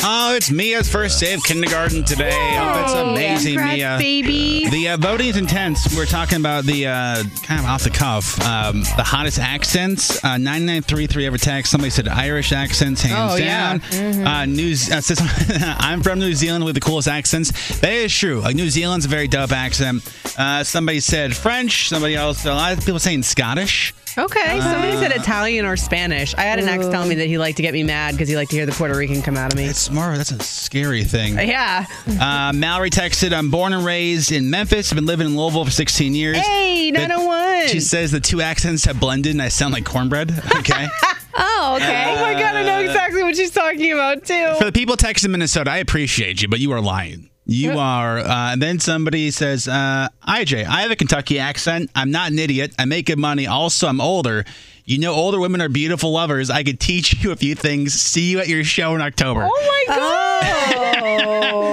Oh, 0.08 0.36
it's 0.36 0.52
Mia's 0.52 0.88
first 0.88 1.18
day 1.18 1.34
of 1.34 1.42
kindergarten 1.42 2.04
today. 2.04 2.30
Oh, 2.60 2.74
that's 2.74 2.92
amazing, 2.92 3.54
Congrats, 3.56 3.76
Mia. 3.76 3.96
baby. 3.98 4.68
The 4.68 4.88
uh, 4.90 4.96
voting 4.98 5.28
is 5.28 5.36
intense. 5.36 5.96
We're 5.96 6.06
talking 6.06 6.38
about 6.38 6.64
the 6.64 6.86
uh, 6.86 7.24
kind 7.42 7.58
of 7.58 7.66
off 7.66 7.82
the 7.82 7.90
cuff, 7.90 8.40
um, 8.42 8.82
the 8.96 9.02
hottest 9.02 9.40
accents. 9.40 10.22
Uh, 10.24 10.36
Nine 10.38 10.64
nine 10.64 10.82
three 10.82 11.08
three 11.08 11.26
ever 11.26 11.38
text. 11.38 11.72
Somebody 11.72 11.90
said 11.90 12.06
Irish 12.06 12.52
accents, 12.52 13.02
hands 13.02 13.32
Oh, 13.32 13.36
yeah. 13.36 13.78
down. 13.78 14.26
Uh, 14.26 14.44
New, 14.46 14.72
uh, 14.72 15.00
says- 15.00 15.20
I'm 15.78 16.02
from 16.04 16.20
New 16.20 16.34
Zealand 16.34 16.64
with 16.64 16.74
the 16.76 16.80
coolest 16.80 17.08
accents. 17.08 17.80
That 17.80 17.92
is 17.92 18.14
true. 18.16 18.40
Like 18.40 18.54
New 18.54 18.70
Zealand's 18.70 19.06
a 19.06 19.08
very 19.08 19.26
dope 19.26 19.50
accent. 19.52 20.08
Uh, 20.38 20.62
somebody 20.62 21.00
said 21.00 21.34
French. 21.34 21.88
Somebody 21.88 22.14
else. 22.14 22.44
A 22.44 22.54
lot 22.54 22.72
of 22.74 22.78
people 22.84 23.00
saying 23.00 23.24
Scottish. 23.24 23.92
Okay. 24.18 24.60
Somebody 24.60 24.92
Uh, 24.96 25.00
said 25.00 25.12
Italian 25.12 25.66
or 25.66 25.76
Spanish. 25.76 26.34
I 26.36 26.42
had 26.42 26.58
an 26.58 26.68
ex 26.68 26.86
tell 26.88 27.04
me 27.06 27.14
that 27.16 27.26
he 27.26 27.38
liked 27.38 27.56
to 27.58 27.62
get 27.62 27.72
me 27.74 27.82
mad 27.82 28.12
because 28.12 28.28
he 28.28 28.36
liked 28.36 28.50
to 28.50 28.56
hear 28.56 28.66
the 28.66 28.72
Puerto 28.72 28.96
Rican 28.96 29.20
come 29.22 29.36
out 29.36 29.52
of 29.52 29.58
me. 29.58 29.64
It's 29.66 29.90
more. 29.90 30.16
That's 30.16 30.30
a 30.30 30.42
scary 30.42 31.04
thing. 31.04 31.34
Yeah. 31.38 31.86
Uh, 32.08 32.52
Mallory 32.54 32.90
texted, 32.90 33.32
I'm 33.32 33.50
born 33.50 33.72
and 33.72 33.84
raised 33.84 34.32
in 34.32 34.48
Memphis. 34.50 34.90
I've 34.90 34.96
been 34.96 35.06
living 35.06 35.26
in 35.26 35.36
Louisville 35.36 35.64
for 35.64 35.70
16 35.70 36.14
years. 36.14 36.38
Hey, 36.38 36.90
But 36.92 37.08
901. 37.08 37.68
She 37.68 37.80
says 37.80 38.10
the 38.10 38.20
two 38.20 38.40
accents 38.40 38.84
have 38.84 38.98
blended 38.98 39.32
and 39.32 39.42
I 39.42 39.48
sound 39.48 39.72
like 39.74 39.84
cornbread. 39.84 40.32
Okay. 40.56 40.86
Oh, 41.38 41.74
okay. 41.76 42.04
oh 42.16 42.20
my 42.22 42.32
God, 42.32 42.56
I 42.56 42.62
know 42.64 42.80
exactly 42.80 43.22
what 43.22 43.36
she's 43.36 43.50
talking 43.50 43.92
about 43.92 44.24
too. 44.24 44.54
For 44.56 44.64
the 44.64 44.72
people 44.72 44.96
texting 44.96 45.28
Minnesota, 45.28 45.70
I 45.70 45.76
appreciate 45.78 46.40
you, 46.40 46.48
but 46.48 46.60
you 46.60 46.72
are 46.72 46.80
lying. 46.80 47.28
You 47.46 47.78
are. 47.78 48.18
Uh, 48.18 48.52
and 48.52 48.60
then 48.62 48.80
somebody 48.80 49.30
says, 49.30 49.68
uh, 49.68 50.08
IJ, 50.26 50.64
I 50.66 50.80
have 50.82 50.90
a 50.90 50.96
Kentucky 50.96 51.38
accent. 51.38 51.90
I'm 51.94 52.10
not 52.10 52.30
an 52.32 52.38
idiot. 52.40 52.74
I 52.78 52.84
make 52.86 53.06
good 53.06 53.18
money. 53.18 53.46
Also, 53.46 53.86
I'm 53.86 54.00
older. 54.00 54.44
You 54.84 54.98
know, 54.98 55.12
older 55.14 55.38
women 55.40 55.60
are 55.60 55.68
beautiful 55.68 56.12
lovers. 56.12 56.50
I 56.50 56.62
could 56.64 56.78
teach 56.80 57.22
you 57.22 57.30
a 57.32 57.36
few 57.36 57.54
things. 57.54 57.94
See 57.94 58.30
you 58.30 58.38
at 58.40 58.48
your 58.48 58.64
show 58.64 58.94
in 58.94 59.00
October. 59.00 59.48
Oh 59.50 59.84
my 59.88 59.94
God. 59.96 61.26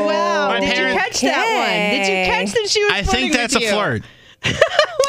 wow. 0.07 0.47
My 0.49 0.59
Did 0.59 0.73
parents- 0.73 0.93
you 0.95 0.99
catch 0.99 1.21
that 1.21 1.45
one? 1.45 1.99
Did 1.99 2.07
you 2.07 2.25
catch 2.33 2.51
that 2.53 2.69
she 2.69 2.83
was 2.83 2.93
I 2.93 3.03
think 3.03 3.33
that's 3.33 3.55
a 3.55 3.59
you? 3.61 3.69
flirt. 3.69 4.03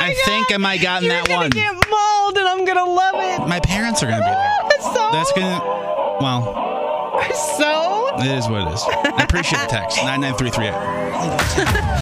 I 0.01 0.15
think 0.27 0.53
I 0.53 0.57
might 0.59 0.81
gotten 0.81 1.07
You're 1.09 1.16
that 1.16 1.27
gonna 1.28 1.41
one. 1.43 1.51
get 1.51 1.73
mauled 1.91 2.39
and 2.39 2.47
I'm 2.49 2.65
gonna 2.65 2.85
love 2.85 3.15
it. 3.16 3.49
My 3.49 3.61
parents 3.61 4.03
are 4.03 4.07
going 4.07 4.19
to 4.20 4.24
be 4.24 4.31
there. 4.31 4.81
So, 4.95 5.11
That's 5.12 5.32
going 5.32 5.47
to. 5.47 5.65
Well, 6.20 6.84
so 7.32 8.16
it 8.18 8.26
is 8.26 8.48
what 8.48 8.66
it 8.68 8.74
is. 8.74 8.82
I 8.84 9.22
appreciate 9.24 9.60
the 9.60 9.66
text. 9.68 9.96
99338. 9.98 12.01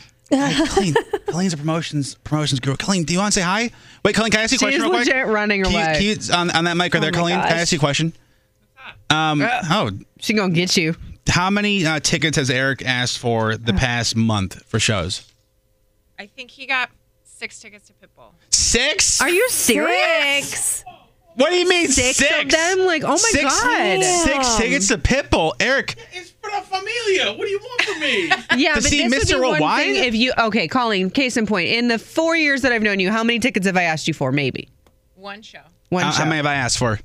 Colleen, 0.68 0.94
Colleen's 1.26 1.52
a 1.52 1.56
promotions 1.58 2.14
promotions 2.24 2.58
girl. 2.60 2.76
Colleen, 2.76 3.04
do 3.04 3.12
you 3.12 3.18
want 3.18 3.34
to 3.34 3.40
say 3.40 3.44
hi? 3.44 3.70
Wait, 4.04 4.14
Colleen, 4.14 4.30
can 4.32 4.40
I 4.40 4.44
ask 4.44 4.52
you 4.52 4.56
a 4.56 4.58
question 4.60 4.80
is 4.80 4.82
real 4.82 4.90
quick? 4.90 5.06
legit 5.06 5.26
running 5.26 5.62
Can 5.64 5.72
you- 5.72 5.78
away. 5.78 5.92
can 5.94 6.02
you- 6.02 6.16
on, 6.34 6.50
on 6.50 6.64
that 6.64 6.76
mic 6.76 6.94
right 6.94 7.00
Oh 7.00 7.02
there, 7.02 7.12
my 7.12 7.18
Colleen, 7.18 7.36
can 7.36 7.44
I 7.46 7.50
gosh. 7.50 7.58
ask 7.60 7.72
you 7.72 7.76
a 7.76 7.80
question? 7.80 8.12
Um, 9.10 9.42
oh, 9.42 9.90
she 10.20 10.32
gonna 10.32 10.52
get 10.54 10.76
you. 10.76 10.96
How 11.28 11.50
many 11.50 11.84
uh, 11.86 12.00
tickets 12.00 12.36
has 12.38 12.48
Eric 12.50 12.82
asked 12.84 13.18
for 13.18 13.56
the 13.56 13.72
past 13.74 14.16
month 14.16 14.64
for 14.66 14.80
shows? 14.80 15.30
I 16.18 16.26
think 16.26 16.50
he 16.50 16.66
got 16.66 16.90
six 17.24 17.60
tickets 17.60 17.88
to 17.88 17.92
Pitbull. 17.92 18.32
Six? 18.50 19.20
Are 19.20 19.28
you 19.28 19.48
serious? 19.50 20.82
Six. 21.34 21.40
What 21.42 21.50
do 21.50 21.56
you 21.56 21.68
mean 21.68 21.88
Six, 21.88 22.16
six? 22.18 22.44
of 22.44 22.50
them? 22.50 22.80
Like, 22.86 23.02
oh 23.04 23.08
my 23.08 23.16
Six- 23.16 23.62
god. 23.62 24.02
Six 24.04 24.56
tickets 24.56 24.88
to 24.88 24.98
Pitbull. 24.98 25.52
Eric, 25.60 25.94
It's 26.12 26.30
for 26.30 26.50
the 26.50 26.60
Familia, 26.66 27.32
what 27.32 27.44
do 27.46 27.50
you 27.50 27.58
want 27.58 27.82
from 27.82 28.00
me? 28.00 28.26
Yeah, 28.62 28.74
To 28.74 28.80
but 28.82 28.84
see 28.90 29.08
this 29.08 29.30
Mr. 29.32 29.40
would 29.40 29.56
be 29.56 29.60
one 29.62 29.78
thing 29.78 30.04
if 30.04 30.14
you 30.14 30.32
okay, 30.38 30.68
Colleen. 30.68 31.10
Case 31.10 31.36
in 31.36 31.46
point, 31.46 31.68
in 31.68 31.88
the 31.88 31.98
four 31.98 32.36
years 32.36 32.62
that 32.62 32.72
I've 32.72 32.82
known 32.82 33.00
you, 33.00 33.10
how 33.10 33.24
many 33.24 33.38
tickets 33.38 33.66
have 33.66 33.76
I 33.76 33.84
asked 33.84 34.06
you 34.08 34.14
for? 34.14 34.30
Maybe 34.32 34.68
One 35.14 35.40
show. 35.42 35.60
one 35.88 36.02
how, 36.04 36.10
show. 36.10 36.18
how 36.18 36.24
many 36.24 36.36
have 36.36 36.46
I 36.46 36.54
asked 36.54 36.78
for? 36.78 36.98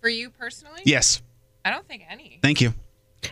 For 0.00 0.08
you 0.08 0.30
personally? 0.30 0.80
Yes. 0.84 1.22
I 1.64 1.70
don't 1.70 1.86
think 1.88 2.02
any. 2.10 2.38
Thank 2.42 2.60
you. 2.60 2.74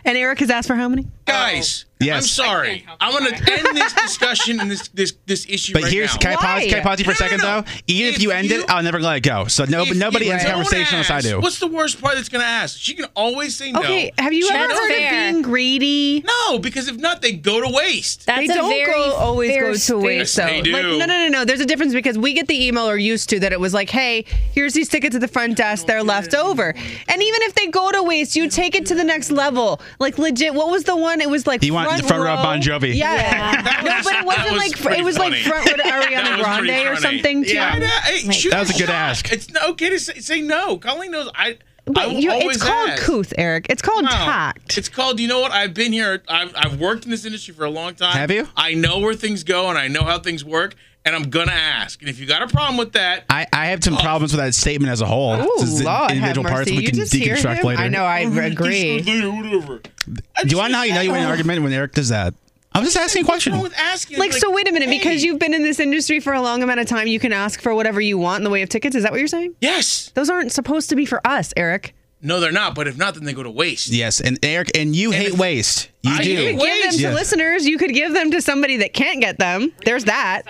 and 0.05 0.17
Eric 0.17 0.39
has 0.39 0.49
asked 0.49 0.67
for 0.67 0.75
how 0.75 0.87
many? 0.89 1.05
Guys, 1.33 1.85
Yes. 1.99 2.23
I'm 2.23 2.27
sorry. 2.27 2.85
I'm 2.99 3.11
going 3.13 3.33
to 3.33 3.53
end 3.53 3.77
this 3.77 3.93
discussion 3.93 4.59
and 4.59 4.69
this 4.69 4.89
this 4.89 5.13
this 5.25 5.45
issue 5.47 5.71
But 5.71 5.83
right 5.83 5.93
here's 5.93 6.11
now. 6.15 6.17
can 6.19 6.31
I 6.33 6.35
pause? 6.35 6.63
Can 6.69 6.79
I 6.79 6.83
pause 6.83 6.99
you 6.99 7.05
for 7.05 7.11
a 7.11 7.13
No, 7.13 7.19
no, 7.19 7.25
second 7.29 7.37
no. 7.41 7.61
though? 7.61 7.67
Even 7.87 8.09
if, 8.09 8.15
If 8.17 8.21
you 8.23 8.31
end 8.31 8.49
you- 8.49 8.59
it, 8.63 8.69
I'll 8.69 8.83
never 8.83 8.99
let 8.99 9.15
it 9.15 9.19
go. 9.21 9.45
So 9.47 9.63
no, 9.63 9.83
If 9.83 9.95
nobody 9.95 10.25
you 10.25 10.31
ends 10.33 10.43
the 10.43 10.49
don't 10.49 10.63
conversation 10.63 10.95
unless 10.95 11.09
I 11.09 11.15
ask, 11.17 11.25
do. 11.27 11.39
What's 11.39 11.59
the 11.59 11.67
worst 11.67 12.01
part 12.01 12.15
that's 12.15 12.27
going 12.27 12.41
to 12.41 12.47
ask? 12.47 12.77
She 12.77 12.93
can 12.93 13.05
always 13.15 13.55
say 13.55 13.71
no. 13.71 13.79
Okay, 13.79 14.11
have 14.17 14.33
you 14.33 14.45
She 14.45 14.53
ever 14.53 14.67
knows 14.67 14.77
heard 14.79 14.91
it. 14.91 15.03
of 15.05 15.09
being 15.11 15.41
greedy? 15.43 16.25
No, 16.27 16.59
because 16.59 16.89
if 16.89 16.97
not, 16.97 17.21
they 17.21 17.31
go 17.31 17.61
to 17.61 17.73
waste. 17.73 18.25
That's 18.25 18.47
they 18.49 18.53
a 18.53 18.57
don't 18.57 18.69
very 18.69 18.91
go, 18.91 19.13
always 19.15 19.51
fair 19.51 19.61
go 19.67 19.71
to 19.73 19.79
statement. 19.79 20.05
waste. 20.05 20.37
Yes, 20.37 20.45
though. 20.49 20.53
they 20.55 20.61
do. 20.61 20.71
Like, 20.73 20.83
no, 20.83 20.97
no, 21.05 21.05
no, 21.05 21.27
no. 21.29 21.45
There's 21.45 21.61
a 21.61 21.65
difference 21.65 21.93
because 21.93 22.17
we 22.17 22.33
get 22.33 22.47
the 22.49 22.67
email 22.67 22.89
or 22.89 22.97
used 22.97 23.29
to 23.29 23.39
that 23.39 23.53
it 23.53 23.59
was 23.61 23.73
like, 23.73 23.89
hey, 23.89 24.25
here's 24.51 24.73
these 24.73 24.89
tickets 24.89 25.15
at 25.15 25.21
the 25.21 25.27
front 25.29 25.55
desk. 25.55 25.85
They're 25.85 26.03
left 26.03 26.33
over. 26.35 26.71
And 26.71 27.23
even 27.23 27.41
if 27.43 27.55
they 27.55 27.67
go 27.67 27.93
to 27.93 28.03
waste, 28.03 28.35
you 28.35 28.49
take 28.49 28.75
it 28.75 28.85
to 28.87 28.95
the 28.95 29.05
next 29.05 29.31
level. 29.31 29.79
Like 29.99 30.17
legit. 30.17 30.53
What 30.53 30.69
was 30.69 30.83
the 30.83 30.97
one? 30.97 31.21
It 31.23 31.29
was 31.29 31.47
like 31.47 31.63
You 31.63 31.73
want 31.73 31.99
the 32.01 32.07
front 32.07 32.23
row 32.23 32.33
of 32.33 32.43
Bon 32.43 32.61
Jovi. 32.61 32.93
Yeah. 32.95 33.61
no, 33.83 34.01
but 34.03 34.15
it 34.15 34.25
wasn't 34.25 34.51
was 34.51 34.57
like 34.61 34.79
pretty 34.81 34.99
it 34.99 35.03
was 35.03 35.17
like 35.17 35.33
front 35.35 35.65
row 35.69 35.75
to 35.77 35.83
Ariana 35.89 36.37
Grande 36.43 36.69
or 36.87 36.95
funny. 36.95 37.17
something. 37.17 37.43
Too. 37.45 37.53
Yeah, 37.53 37.79
hey, 38.03 38.31
shoot 38.31 38.51
That 38.51 38.59
was 38.59 38.69
a 38.69 38.73
good 38.73 38.87
shot. 38.87 38.89
ask. 38.89 39.31
It's 39.31 39.49
not 39.51 39.69
okay 39.71 39.89
to 39.89 39.99
say, 39.99 40.19
say 40.19 40.41
no. 40.41 40.77
Colleen 40.77 41.11
knows 41.11 41.29
I. 41.33 41.57
I 41.85 41.91
But 41.91 42.11
you, 42.13 42.29
it's 42.31 42.63
called 42.63 42.89
ask. 42.91 43.03
couth, 43.03 43.33
Eric. 43.37 43.65
It's 43.69 43.81
called 43.81 44.03
No. 44.05 44.09
tact. 44.09 44.77
It's 44.77 44.87
called. 44.87 45.19
You 45.19 45.27
know 45.27 45.41
what? 45.41 45.51
I've 45.51 45.73
been 45.73 45.91
here. 45.91 46.23
I've, 46.29 46.53
I've 46.55 46.79
worked 46.79 47.03
in 47.03 47.11
this 47.11 47.25
industry 47.25 47.53
for 47.53 47.65
a 47.65 47.69
long 47.69 47.93
time. 47.95 48.13
Have 48.15 48.31
you? 48.31 48.47
I 48.55 48.73
know 48.73 48.99
where 48.99 49.13
things 49.13 49.43
go 49.43 49.67
and 49.69 49.77
I 49.77 49.89
know 49.89 50.03
how 50.03 50.17
things 50.19 50.45
work, 50.45 50.75
and 51.05 51.15
I'm 51.15 51.29
gonna 51.29 51.51
ask. 51.51 51.99
And 52.01 52.09
if 52.09 52.19
you 52.19 52.25
got 52.25 52.41
a 52.41 52.47
problem 52.47 52.77
with 52.77 52.93
that, 52.93 53.25
I, 53.29 53.45
I 53.51 53.65
have 53.67 53.83
some 53.83 53.97
problems 53.97 54.33
with 54.33 54.39
that 54.41 54.53
statement 54.55 54.91
as 54.91 55.01
a 55.01 55.05
whole. 55.05 55.33
Ooh, 55.35 55.83
Lord, 55.83 56.11
individual 56.11 56.49
parts 56.49 56.69
we 56.69 56.77
You 56.77 56.87
can 56.91 56.99
deconstruct 56.99 57.63
later. 57.63 57.81
I 57.81 57.87
know. 57.89 58.03
I 58.03 58.19
agree. 58.19 58.97
whatever. 58.99 59.81
Do 60.07 60.47
you 60.47 60.57
want 60.57 60.69
to 60.69 60.71
know 60.73 60.77
how 60.79 60.83
you 60.83 60.93
know 60.93 61.01
you 61.01 61.11
win 61.11 61.23
an 61.23 61.29
argument 61.29 61.61
when 61.63 61.73
Eric 61.73 61.93
does 61.93 62.09
that? 62.09 62.33
I'm 62.75 62.83
just 62.83 62.97
asking 62.97 63.21
a 63.21 63.25
question. 63.25 63.59
with 63.59 63.73
asking? 63.77 64.17
Like, 64.17 64.33
so 64.33 64.51
wait 64.51 64.67
a 64.67 64.71
minute, 64.71 64.89
because 64.89 65.23
you've 65.23 65.37
been 65.37 65.53
in 65.53 65.61
this 65.61 65.79
industry 65.79 66.19
for 66.19 66.33
a 66.33 66.41
long 66.41 66.63
amount 66.63 66.79
of 66.79 66.87
time, 66.87 67.05
you 67.05 67.19
can 67.19 67.31
ask 67.31 67.61
for 67.61 67.75
whatever 67.75 68.01
you 68.01 68.17
want 68.17 68.39
in 68.39 68.43
the 68.43 68.49
way 68.49 68.63
of 68.63 68.69
tickets. 68.69 68.95
Is 68.95 69.03
that 69.03 69.11
what 69.11 69.19
you're 69.19 69.27
saying? 69.27 69.55
Yes. 69.61 70.09
Those 70.15 70.27
aren't 70.29 70.51
supposed 70.51 70.89
to 70.89 70.95
be 70.95 71.05
for 71.05 71.25
us, 71.25 71.53
Eric. 71.55 71.93
No, 72.25 72.39
they're 72.39 72.51
not. 72.51 72.73
But 72.73 72.87
if 72.87 72.97
not, 72.97 73.13
then 73.13 73.25
they 73.25 73.33
go 73.33 73.43
to 73.43 73.51
waste. 73.51 73.89
Yes, 73.89 74.21
and 74.21 74.39
Eric, 74.43 74.75
and 74.75 74.95
you 74.95 75.11
hate 75.11 75.37
waste. 75.37 75.89
You 76.01 76.13
I 76.13 76.23
do. 76.23 76.31
You 76.31 76.37
could 76.57 76.59
give 76.65 76.83
them 76.83 76.91
to 76.93 76.97
Yes. 76.99 77.13
listeners. 77.13 77.67
You 77.67 77.77
could 77.77 77.93
give 77.93 78.13
them 78.13 78.31
to 78.31 78.41
somebody 78.41 78.77
that 78.77 78.93
can't 78.93 79.19
get 79.21 79.37
them. 79.37 79.71
There's 79.85 80.05
that. 80.05 80.43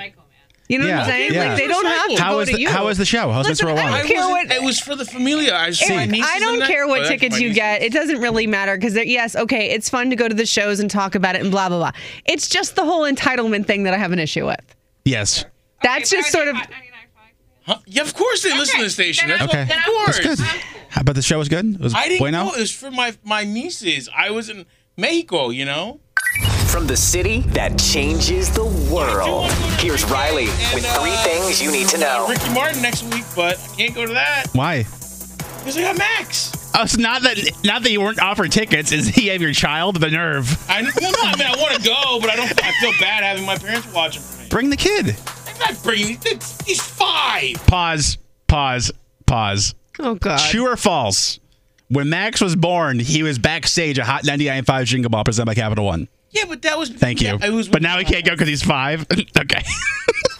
You 0.70 0.80
know 0.80 0.88
what 0.88 0.94
I'm 1.00 1.06
saying? 1.06 1.34
yeah. 1.34 1.50
Like 1.50 1.58
they 1.58 1.68
don't 1.68 1.86
have 1.86 2.08
to 2.08 2.16
How 2.22 2.32
go 2.32 2.38
was 2.38 2.50
to 2.50 2.56
the, 2.56 2.62
you. 2.62 2.70
how 2.70 2.86
was 2.86 2.98
the 2.98 3.06
show? 3.06 3.32
How's 3.32 3.48
Listen, 3.48 3.68
Mr. 3.68 3.78
I 3.78 3.98
don't 4.00 4.08
care 4.08 4.18
wasn't- 4.18 4.32
what- 4.50 4.52
It 4.52 4.64
was 4.64 4.80
for 4.80 4.96
the 4.96 5.06
familia. 5.06 5.54
I 5.56 5.72
see. 5.72 5.94
I 5.94 6.40
don't 6.40 6.62
care 6.64 6.88
what 6.88 7.02
oh, 7.04 7.08
tickets 7.08 7.40
you 7.40 7.54
get. 7.54 7.82
It 7.82 7.92
doesn't 7.92 8.20
really 8.22 8.48
matter 8.48 8.76
because 8.78 8.96
yes, 8.96 9.36
okay, 9.36 9.72
it's 9.72 9.90
fun 9.90 10.10
to 10.10 10.16
go 10.16 10.28
to 10.28 10.34
the 10.36 10.46
shows 10.46 10.80
and 10.80 10.90
talk 10.90 11.16
about 11.16 11.36
it 11.36 11.42
and 11.42 11.52
blah 11.52 11.68
blah 11.70 11.78
blah. 11.80 11.92
It's 12.26 12.48
just 12.48 12.76
the 12.76 12.86
whole 12.86 13.02
entitlement 13.04 13.66
thing 13.68 13.84
that 13.84 13.94
I 13.94 13.98
have 13.98 14.14
an 14.14 14.20
issue 14.20 14.46
with. 14.46 14.76
Yes. 15.06 15.44
That's 15.82 16.10
just 16.10 16.32
sort 16.32 16.48
of 16.48 16.56
Huh? 17.66 17.78
Yeah, 17.86 18.02
of 18.02 18.14
course 18.14 18.44
they 18.44 18.58
listen 18.58 18.80
to 18.80 18.84
the 18.86 18.90
station. 18.90 19.30
That's 19.30 19.44
Okay. 19.44 19.62
of 19.62 19.68
That's 19.70 19.86
course. 19.86 20.20
good. 20.20 20.40
How 20.90 21.02
about 21.02 21.16
the 21.16 21.22
show 21.22 21.38
was 21.38 21.48
good? 21.48 21.76
It 21.76 21.80
was 21.80 21.94
I 21.94 22.08
didn't 22.10 22.20
bueno? 22.20 22.46
know 22.46 22.54
it 22.54 22.60
was 22.60 22.72
for 22.72 22.92
my 22.92 23.16
my 23.24 23.44
nieces. 23.46 24.10
I 24.16 24.32
was 24.32 24.50
in 24.50 24.66
Mexico. 24.98 25.50
You 25.50 25.66
know. 25.66 26.00
From 26.74 26.88
the 26.88 26.98
city 26.98 27.42
that 27.50 27.78
changes 27.78 28.50
the 28.50 28.66
world. 28.92 29.52
Here's 29.78 30.04
Riley 30.06 30.48
with 30.74 30.84
three 30.98 31.16
things 31.18 31.62
you 31.62 31.72
need 31.72 31.88
to 31.90 32.00
know. 32.00 32.26
Ricky 32.28 32.52
Martin 32.52 32.82
next 32.82 33.04
week, 33.14 33.26
but 33.36 33.60
I 33.60 33.76
can't 33.76 33.94
go 33.94 34.08
to 34.08 34.14
that 34.14 34.46
Why? 34.54 34.80
because 34.80 35.78
I 35.78 35.82
got 35.82 36.00
Max. 36.00 36.72
Oh, 36.76 36.82
it's 36.82 36.98
not 36.98 37.22
that 37.22 37.38
not 37.64 37.84
that 37.84 37.92
you 37.92 38.02
weren't 38.02 38.20
offered 38.20 38.52
tickets. 38.52 38.92
Is 38.92 39.08
he 39.08 39.28
have 39.28 39.40
your 39.40 39.54
child? 39.54 39.98
The 39.98 40.10
nerve. 40.10 40.48
I 40.68 40.82
well, 40.82 41.12
no, 41.12 41.20
I 41.22 41.38
mean 41.38 41.48
I 41.48 41.56
want 41.62 41.76
to 41.76 41.88
go, 41.88 42.20
but 42.20 42.32
I 42.32 42.36
don't. 42.38 42.66
I 42.66 42.72
feel 42.82 42.92
bad 43.00 43.24
having 43.24 43.46
my 43.46 43.56
parents 43.56 43.94
watching 43.94 44.24
for 44.24 44.42
me. 44.42 44.50
Bring 44.50 44.72
the 44.72 44.76
kid. 44.76 45.16
I'm 45.48 45.60
not 45.60 45.84
bringing. 45.84 46.18
He's 46.66 46.82
five. 46.82 47.54
Pause. 47.68 48.18
Pause. 48.48 48.92
Pause. 49.28 49.76
Oh 50.00 50.16
God. 50.16 50.40
True 50.50 50.66
or 50.68 50.76
false? 50.76 51.40
When 51.90 52.10
Max 52.10 52.42
was 52.42 52.56
born, 52.56 52.98
he 52.98 53.22
was 53.22 53.38
backstage 53.38 54.00
at 54.00 54.08
Hot 54.08 54.24
99.5 54.24 54.86
Jingle 54.86 55.12
Ball 55.12 55.24
presented 55.24 55.46
by 55.46 55.54
Capital 55.54 55.86
One. 55.86 56.08
Yeah, 56.34 56.46
but 56.48 56.62
that 56.64 56.78
was. 56.78 56.90
Thank 56.90 57.22
you. 57.22 57.38
Yeah, 57.40 57.50
was. 57.50 57.70
but 57.70 57.82
now 57.82 57.98
he 57.98 58.06
can't 58.06 58.26
go 58.26 58.32
because 58.32 58.48
he's 58.48 58.64
five. 58.64 59.06
okay. 59.40 59.64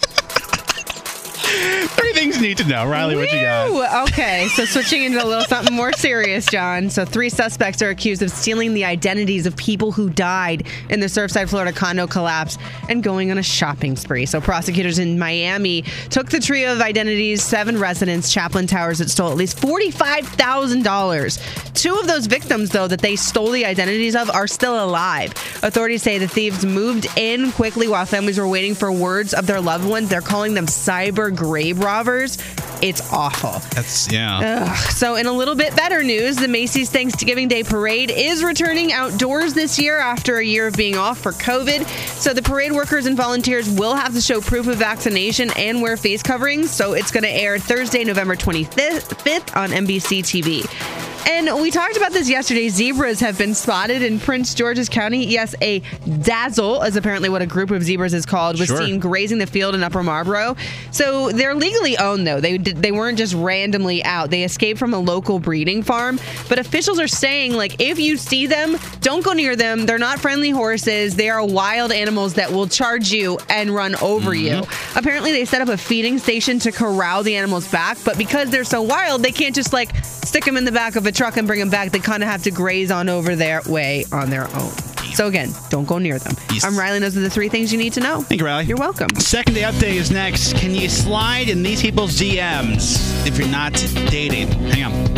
Three 1.54 2.12
things 2.12 2.36
you 2.36 2.42
need 2.42 2.58
to 2.58 2.66
know. 2.66 2.86
Riley, 2.86 3.16
what 3.16 3.32
you 3.32 3.40
got? 3.40 4.08
Okay, 4.08 4.48
so 4.48 4.64
switching 4.64 5.04
into 5.04 5.22
a 5.22 5.26
little 5.26 5.44
something 5.44 5.74
more 5.74 5.92
serious, 5.92 6.46
John. 6.46 6.90
So, 6.90 7.04
three 7.04 7.28
suspects 7.28 7.82
are 7.82 7.90
accused 7.90 8.22
of 8.22 8.30
stealing 8.30 8.74
the 8.74 8.84
identities 8.84 9.46
of 9.46 9.56
people 9.56 9.92
who 9.92 10.10
died 10.10 10.66
in 10.90 11.00
the 11.00 11.06
Surfside, 11.06 11.48
Florida 11.48 11.72
condo 11.72 12.06
collapse 12.06 12.58
and 12.88 13.02
going 13.02 13.30
on 13.30 13.38
a 13.38 13.42
shopping 13.42 13.96
spree. 13.96 14.26
So, 14.26 14.40
prosecutors 14.40 14.98
in 14.98 15.18
Miami 15.18 15.82
took 16.10 16.30
the 16.30 16.40
trio 16.40 16.72
of 16.72 16.80
identities, 16.80 17.42
seven 17.42 17.78
residents, 17.78 18.30
Champlain 18.30 18.66
Towers, 18.66 18.98
that 18.98 19.10
stole 19.10 19.30
at 19.30 19.36
least 19.36 19.58
$45,000. 19.58 21.74
Two 21.74 21.94
of 21.96 22.06
those 22.06 22.26
victims, 22.26 22.70
though, 22.70 22.88
that 22.88 23.00
they 23.00 23.16
stole 23.16 23.50
the 23.50 23.66
identities 23.66 24.16
of 24.16 24.30
are 24.30 24.46
still 24.46 24.84
alive. 24.84 25.32
Authorities 25.62 26.02
say 26.02 26.18
the 26.18 26.28
thieves 26.28 26.64
moved 26.64 27.06
in 27.16 27.52
quickly 27.52 27.88
while 27.88 28.06
families 28.06 28.38
were 28.38 28.48
waiting 28.48 28.74
for 28.74 28.90
words 28.90 29.34
of 29.34 29.46
their 29.46 29.60
loved 29.60 29.88
ones. 29.88 30.08
They're 30.08 30.20
calling 30.20 30.54
them 30.54 30.66
cyber 30.66 31.34
grave 31.44 31.78
robbers. 31.80 32.38
It's 32.80 33.12
awful. 33.12 33.60
That's 33.74 34.10
yeah. 34.10 34.66
Ugh. 34.66 34.76
So, 34.90 35.16
in 35.16 35.26
a 35.26 35.32
little 35.32 35.54
bit 35.54 35.74
better 35.76 36.02
news, 36.02 36.36
the 36.36 36.48
Macy's 36.48 36.90
Thanksgiving 36.90 37.48
Day 37.48 37.62
Parade 37.62 38.10
is 38.10 38.42
returning 38.42 38.92
outdoors 38.92 39.54
this 39.54 39.78
year 39.78 39.98
after 39.98 40.38
a 40.38 40.44
year 40.44 40.66
of 40.66 40.74
being 40.74 40.96
off 40.96 41.18
for 41.18 41.32
COVID. 41.32 41.86
So, 42.18 42.32
the 42.34 42.42
parade 42.42 42.72
workers 42.72 43.06
and 43.06 43.16
volunteers 43.16 43.68
will 43.70 43.94
have 43.94 44.14
to 44.14 44.20
show 44.20 44.40
proof 44.40 44.66
of 44.66 44.76
vaccination 44.76 45.50
and 45.56 45.82
wear 45.82 45.96
face 45.96 46.22
coverings. 46.22 46.70
So, 46.70 46.94
it's 46.94 47.10
going 47.10 47.24
to 47.24 47.30
air 47.30 47.58
Thursday, 47.58 48.04
November 48.04 48.36
25th 48.36 49.56
on 49.56 49.70
NBC 49.70 50.20
TV. 50.20 51.03
And 51.26 51.60
we 51.60 51.70
talked 51.70 51.96
about 51.96 52.12
this 52.12 52.28
yesterday. 52.28 52.68
Zebras 52.68 53.20
have 53.20 53.38
been 53.38 53.54
spotted 53.54 54.02
in 54.02 54.20
Prince 54.20 54.52
George's 54.54 54.88
County. 54.88 55.24
Yes, 55.24 55.54
a 55.62 55.80
dazzle 56.20 56.82
is 56.82 56.96
apparently 56.96 57.28
what 57.30 57.40
a 57.40 57.46
group 57.46 57.70
of 57.70 57.82
zebras 57.82 58.12
is 58.12 58.26
called. 58.26 58.58
Was 58.58 58.68
Sure. 58.68 58.78
seen 58.78 58.98
grazing 58.98 59.38
the 59.38 59.46
field 59.46 59.74
in 59.74 59.82
Upper 59.82 60.02
Marlboro. 60.02 60.54
So 60.90 61.30
they're 61.30 61.54
legally 61.54 61.96
owned, 61.96 62.26
though. 62.26 62.40
They 62.40 62.58
they 62.58 62.92
weren't 62.92 63.16
just 63.16 63.34
randomly 63.34 64.04
out. 64.04 64.30
They 64.30 64.44
escaped 64.44 64.78
from 64.78 64.92
a 64.92 64.98
local 64.98 65.38
breeding 65.38 65.82
farm. 65.82 66.20
But 66.48 66.58
officials 66.58 67.00
are 67.00 67.08
saying, 67.08 67.54
like, 67.54 67.80
if 67.80 67.98
you 67.98 68.16
see 68.16 68.46
them, 68.46 68.76
don't 69.00 69.24
go 69.24 69.32
near 69.32 69.56
them. 69.56 69.86
They're 69.86 69.98
not 69.98 70.20
friendly 70.20 70.50
horses. 70.50 71.16
They 71.16 71.30
are 71.30 71.44
wild 71.44 71.90
animals 71.90 72.34
that 72.34 72.52
will 72.52 72.66
charge 72.66 73.12
you 73.12 73.38
and 73.48 73.74
run 73.74 73.94
over 73.96 74.32
mm-hmm. 74.32 74.62
you. 74.62 74.66
Apparently, 74.94 75.32
they 75.32 75.46
set 75.46 75.62
up 75.62 75.68
a 75.68 75.78
feeding 75.78 76.18
station 76.18 76.58
to 76.60 76.72
corral 76.72 77.22
the 77.22 77.34
animals 77.36 77.66
back. 77.70 77.96
But 78.04 78.18
because 78.18 78.50
they're 78.50 78.64
so 78.64 78.82
wild, 78.82 79.22
they 79.22 79.32
can't 79.32 79.54
just 79.54 79.72
like 79.72 79.94
stick 80.04 80.44
them 80.44 80.56
in 80.56 80.64
the 80.64 80.72
back 80.72 80.96
of 80.96 81.06
a 81.06 81.12
truck 81.14 81.36
and 81.36 81.46
bring 81.46 81.60
them 81.60 81.70
back. 81.70 81.90
They 81.90 82.00
kind 82.00 82.22
of 82.22 82.28
have 82.28 82.42
to 82.44 82.50
graze 82.50 82.90
on 82.90 83.08
over 83.08 83.36
their 83.36 83.62
way 83.66 84.04
on 84.12 84.30
their 84.30 84.48
own. 84.56 84.72
So 85.14 85.28
again, 85.28 85.50
don't 85.70 85.86
go 85.86 85.98
near 85.98 86.18
them. 86.18 86.34
I'm 86.64 86.76
Riley. 86.76 86.98
Those 86.98 87.16
are 87.16 87.20
the 87.20 87.30
three 87.30 87.48
things 87.48 87.72
you 87.72 87.78
need 87.78 87.92
to 87.92 88.00
know. 88.00 88.20
Thank 88.20 88.40
you, 88.40 88.46
Riley. 88.46 88.64
You're 88.64 88.76
welcome. 88.76 89.08
Second 89.16 89.54
day 89.54 89.62
update 89.62 89.94
is 89.94 90.10
next. 90.10 90.56
Can 90.56 90.74
you 90.74 90.88
slide 90.88 91.48
in 91.48 91.62
these 91.62 91.80
people's 91.80 92.18
DMs 92.18 93.26
if 93.26 93.38
you're 93.38 93.48
not 93.48 93.74
dating? 94.10 94.48
Hang 94.48 94.84
on. 94.84 95.14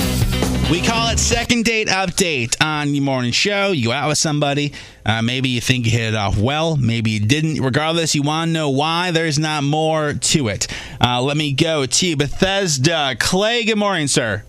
We 0.71 0.83
call 0.83 1.11
it 1.11 1.19
second 1.21 1.65
date 1.65 1.87
update 1.87 2.57
on 2.61 2.93
your 2.93 3.05
morning 3.05 3.31
show. 3.31 3.71
You 3.71 3.87
go 3.87 3.93
out 3.93 4.09
with 4.09 4.19
somebody. 4.19 4.73
Uh, 5.07 5.23
maybe 5.23 5.49
you 5.49 5.61
think 5.61 5.87
you 5.87 5.93
hit 5.93 6.09
it 6.13 6.15
off 6.17 6.37
well. 6.37 6.77
Maybe 6.77 7.13
you 7.13 7.21
didn't. 7.21 7.63
Regardless, 7.63 8.17
you 8.17 8.23
want 8.23 8.49
to 8.49 8.53
know 8.53 8.71
why. 8.71 9.13
There's 9.13 9.39
not 9.39 9.63
more 9.63 10.13
to 10.13 10.49
it. 10.49 10.67
Uh, 11.01 11.23
let 11.23 11.37
me 11.37 11.53
go 11.53 11.87
to 11.87 12.17
Bethesda. 12.17 13.15
Clay, 13.19 13.65
good 13.65 13.79
morning, 13.79 14.09
sir. 14.09 14.43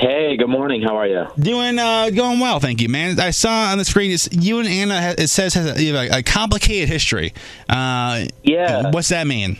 Hey, 0.00 0.38
good 0.38 0.48
morning. 0.48 0.80
How 0.80 0.96
are 0.96 1.06
you? 1.06 1.26
Doing 1.38 1.78
uh, 1.78 2.08
going 2.08 2.40
well, 2.40 2.58
thank 2.58 2.80
you, 2.80 2.88
man. 2.88 3.20
I 3.20 3.30
saw 3.32 3.70
on 3.70 3.76
the 3.76 3.84
screen 3.84 4.10
it's 4.12 4.30
you 4.32 4.58
and 4.58 4.66
Anna. 4.66 4.98
ha- 5.00 5.14
It 5.18 5.26
says 5.28 5.52
has 5.52 5.76
a, 5.76 5.82
you 5.82 5.94
have 5.94 6.10
a, 6.10 6.18
a 6.18 6.22
complicated 6.22 6.88
history. 6.88 7.34
Uh, 7.68 8.24
Yeah. 8.42 8.90
What's 8.92 9.08
that 9.10 9.26
mean? 9.26 9.58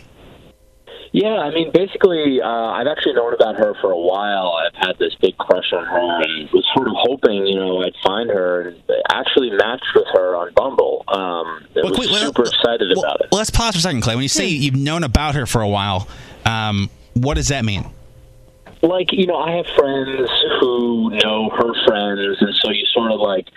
Yeah, 1.11 1.35
I 1.35 1.51
mean, 1.53 1.71
basically, 1.71 2.41
uh, 2.41 2.47
I've 2.47 2.87
actually 2.87 3.13
known 3.13 3.33
about 3.35 3.55
her 3.57 3.75
for 3.81 3.91
a 3.91 3.99
while. 3.99 4.53
I've 4.65 4.73
had 4.87 4.97
this 4.97 5.13
big 5.21 5.37
crush 5.37 5.71
on 5.73 5.85
her 5.85 6.21
and 6.23 6.49
was 6.51 6.65
sort 6.73 6.87
of 6.87 6.93
hoping, 6.97 7.45
you 7.45 7.55
know, 7.59 7.83
I'd 7.83 7.93
find 8.03 8.29
her 8.31 8.61
and 8.69 8.81
actually 9.11 9.51
matched 9.51 9.85
with 9.93 10.07
her 10.13 10.35
on 10.37 10.53
Bumble. 10.53 11.03
Um, 11.09 11.67
I 11.75 11.81
was 11.83 12.19
super 12.19 12.43
excited 12.43 12.91
about 12.97 13.19
it. 13.21 13.27
Well, 13.31 13.39
let's 13.39 13.49
pause 13.51 13.73
for 13.73 13.79
a 13.79 13.81
second, 13.81 14.01
Clay. 14.01 14.15
When 14.15 14.23
you 14.23 14.29
say 14.29 14.47
you've 14.47 14.75
known 14.75 15.03
about 15.03 15.35
her 15.35 15.45
for 15.45 15.61
a 15.61 15.67
while, 15.67 16.07
um, 16.45 16.89
what 17.13 17.35
does 17.35 17.49
that 17.49 17.63
mean? 17.65 17.85
Like 18.83 19.11
you 19.11 19.27
know 19.27 19.37
i 19.37 19.51
have 19.57 19.65
friends 19.75 20.29
who 20.59 21.09
know 21.23 21.49
her 21.49 21.73
friends 21.85 22.37
and 22.41 22.53
so 22.61 22.71
you 22.71 22.83
sort 22.93 23.11
of 23.11 23.19
like 23.19 23.47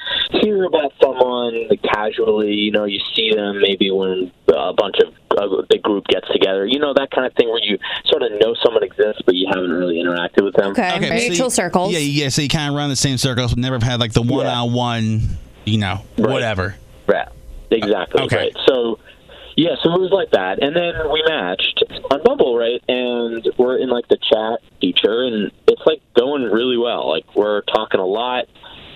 hear 0.42 0.64
about 0.64 0.92
someone 1.02 1.66
casually 1.82 2.52
you 2.52 2.70
know 2.70 2.84
you 2.84 3.00
see 3.14 3.32
them 3.34 3.60
maybe 3.60 3.90
when 3.90 4.30
a 4.48 4.72
bunch 4.74 4.96
of 5.04 5.14
a 5.38 5.62
big 5.68 5.82
group 5.82 6.06
gets 6.08 6.28
together 6.28 6.66
you 6.66 6.78
know 6.78 6.92
that 6.94 7.10
kind 7.10 7.26
of 7.26 7.32
thing 7.34 7.48
where 7.48 7.62
you 7.64 7.78
sort 8.06 8.22
of 8.22 8.30
know 8.40 8.54
someone 8.62 8.82
exists 8.84 9.22
but 9.26 9.34
you 9.34 9.46
haven't 9.48 9.70
really 9.72 9.96
interacted 9.96 10.44
with 10.44 10.54
them 10.54 10.72
Okay, 10.96 11.08
so 11.20 11.32
you- 11.32 11.36
Yeah, 11.92 11.98
yeah. 11.98 12.28
So 12.28 12.42
you 12.42 12.48
kind 12.48 12.68
of 12.70 12.76
run 12.76 12.88
the 12.90 12.94
same 12.96 13.18
circles, 13.18 13.52
but 13.52 13.58
never 13.60 13.74
have 13.76 13.82
had 13.82 14.00
like 14.00 14.12
the 14.12 14.22
one-on-one, 14.22 15.20
you 15.64 15.78
know, 15.78 16.02
whatever. 16.16 16.76
Right. 17.08 17.28
Exactly. 17.70 18.22
Okay. 18.24 18.36
Right. 18.36 18.56
So, 18.68 18.98
yeah, 19.56 19.76
so 19.82 19.94
it 19.94 20.00
was 20.00 20.10
like 20.10 20.30
that. 20.32 20.62
And 20.62 20.74
then 20.74 20.94
we 21.12 21.22
matched 21.28 21.84
on 22.10 22.22
Bumble, 22.24 22.56
right? 22.58 22.82
And 22.88 23.46
we're 23.56 23.78
in 23.78 23.88
like 23.88 24.08
the 24.08 24.18
chat 24.18 24.60
feature, 24.80 25.26
and 25.26 25.52
it's 25.68 25.82
like 25.86 26.02
going 26.14 26.42
really 26.42 26.76
well. 26.76 27.08
Like, 27.08 27.24
we're 27.36 27.62
talking 27.62 28.00
a 28.00 28.06
lot. 28.06 28.46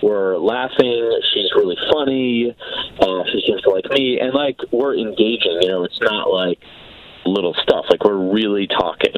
We're 0.01 0.37
laughing. 0.37 1.21
She's 1.33 1.51
really 1.55 1.77
funny. 1.91 2.55
Uh, 2.99 3.23
she 3.31 3.43
seems 3.47 3.61
to 3.63 3.69
like 3.69 3.85
me. 3.91 4.19
And 4.19 4.33
like, 4.33 4.57
we're 4.71 4.97
engaging. 4.97 5.59
You 5.61 5.69
know, 5.69 5.83
it's 5.83 5.99
not 6.01 6.29
like 6.29 6.59
little 7.25 7.53
stuff. 7.61 7.85
Like, 7.89 8.03
we're 8.03 8.31
really 8.31 8.67
talking. 8.67 9.15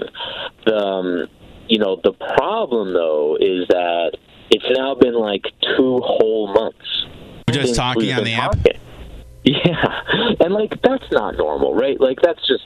The, 0.66 0.78
um, 0.78 1.28
you 1.68 1.80
know, 1.80 2.00
the 2.04 2.14
problem, 2.14 2.94
though, 2.94 3.38
is 3.40 3.68
that 3.70 4.18
it's 4.52 4.66
now 4.78 4.96
been 4.96 5.16
like 5.16 5.44
two 5.78 6.00
whole 6.04 6.54
months. 6.54 7.06
We're 7.48 7.64
just 7.64 7.76
talking 7.76 8.12
on 8.14 8.24
the 8.24 8.34
app. 8.34 8.52
talking. 8.52 8.80
Yeah, 9.44 10.36
and 10.40 10.54
like 10.54 10.80
that's 10.84 11.12
not 11.12 11.36
normal, 11.38 11.74
right? 11.74 12.00
Like 12.00 12.20
that's 12.22 12.46
just 12.48 12.64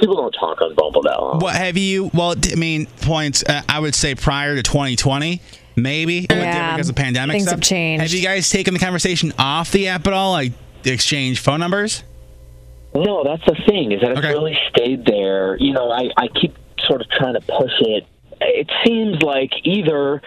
people 0.00 0.16
don't 0.16 0.32
talk 0.32 0.60
on 0.60 0.74
Bumble 0.74 1.02
that 1.02 1.20
long. 1.20 1.38
What 1.38 1.54
have 1.54 1.76
you? 1.76 2.10
Well, 2.12 2.34
I 2.52 2.56
mean, 2.56 2.86
points. 3.02 3.44
Uh, 3.48 3.62
I 3.68 3.78
would 3.78 3.94
say 3.94 4.14
prior 4.16 4.56
to 4.56 4.62
2020, 4.64 5.40
maybe 5.76 6.14
Yeah, 6.14 6.26
different 6.28 6.74
because 6.76 6.88
of 6.88 6.96
pandemic 6.96 7.34
things 7.34 7.44
stuff. 7.44 7.58
have 7.58 7.60
changed. 7.62 8.02
Have 8.02 8.10
you 8.12 8.22
guys 8.26 8.50
taken 8.50 8.74
the 8.74 8.80
conversation 8.80 9.32
off 9.38 9.70
the 9.70 9.86
app 9.88 10.06
at 10.08 10.12
all? 10.12 10.32
Like 10.32 10.52
exchange 10.84 11.38
phone 11.40 11.60
numbers? 11.60 12.02
No, 12.94 13.22
that's 13.24 13.44
the 13.46 13.54
thing 13.68 13.92
is 13.92 14.00
that 14.00 14.12
it's 14.12 14.20
really 14.22 14.58
stayed 14.70 15.04
there. 15.04 15.56
You 15.58 15.74
know, 15.74 15.90
I 15.92 16.10
I 16.16 16.26
keep 16.28 16.56
sort 16.86 17.02
of 17.02 17.08
trying 17.10 17.34
to 17.34 17.40
push 17.40 17.72
it. 17.80 18.04
It 18.38 18.70
seems 18.84 19.22
like 19.22 19.52
either 19.64 20.20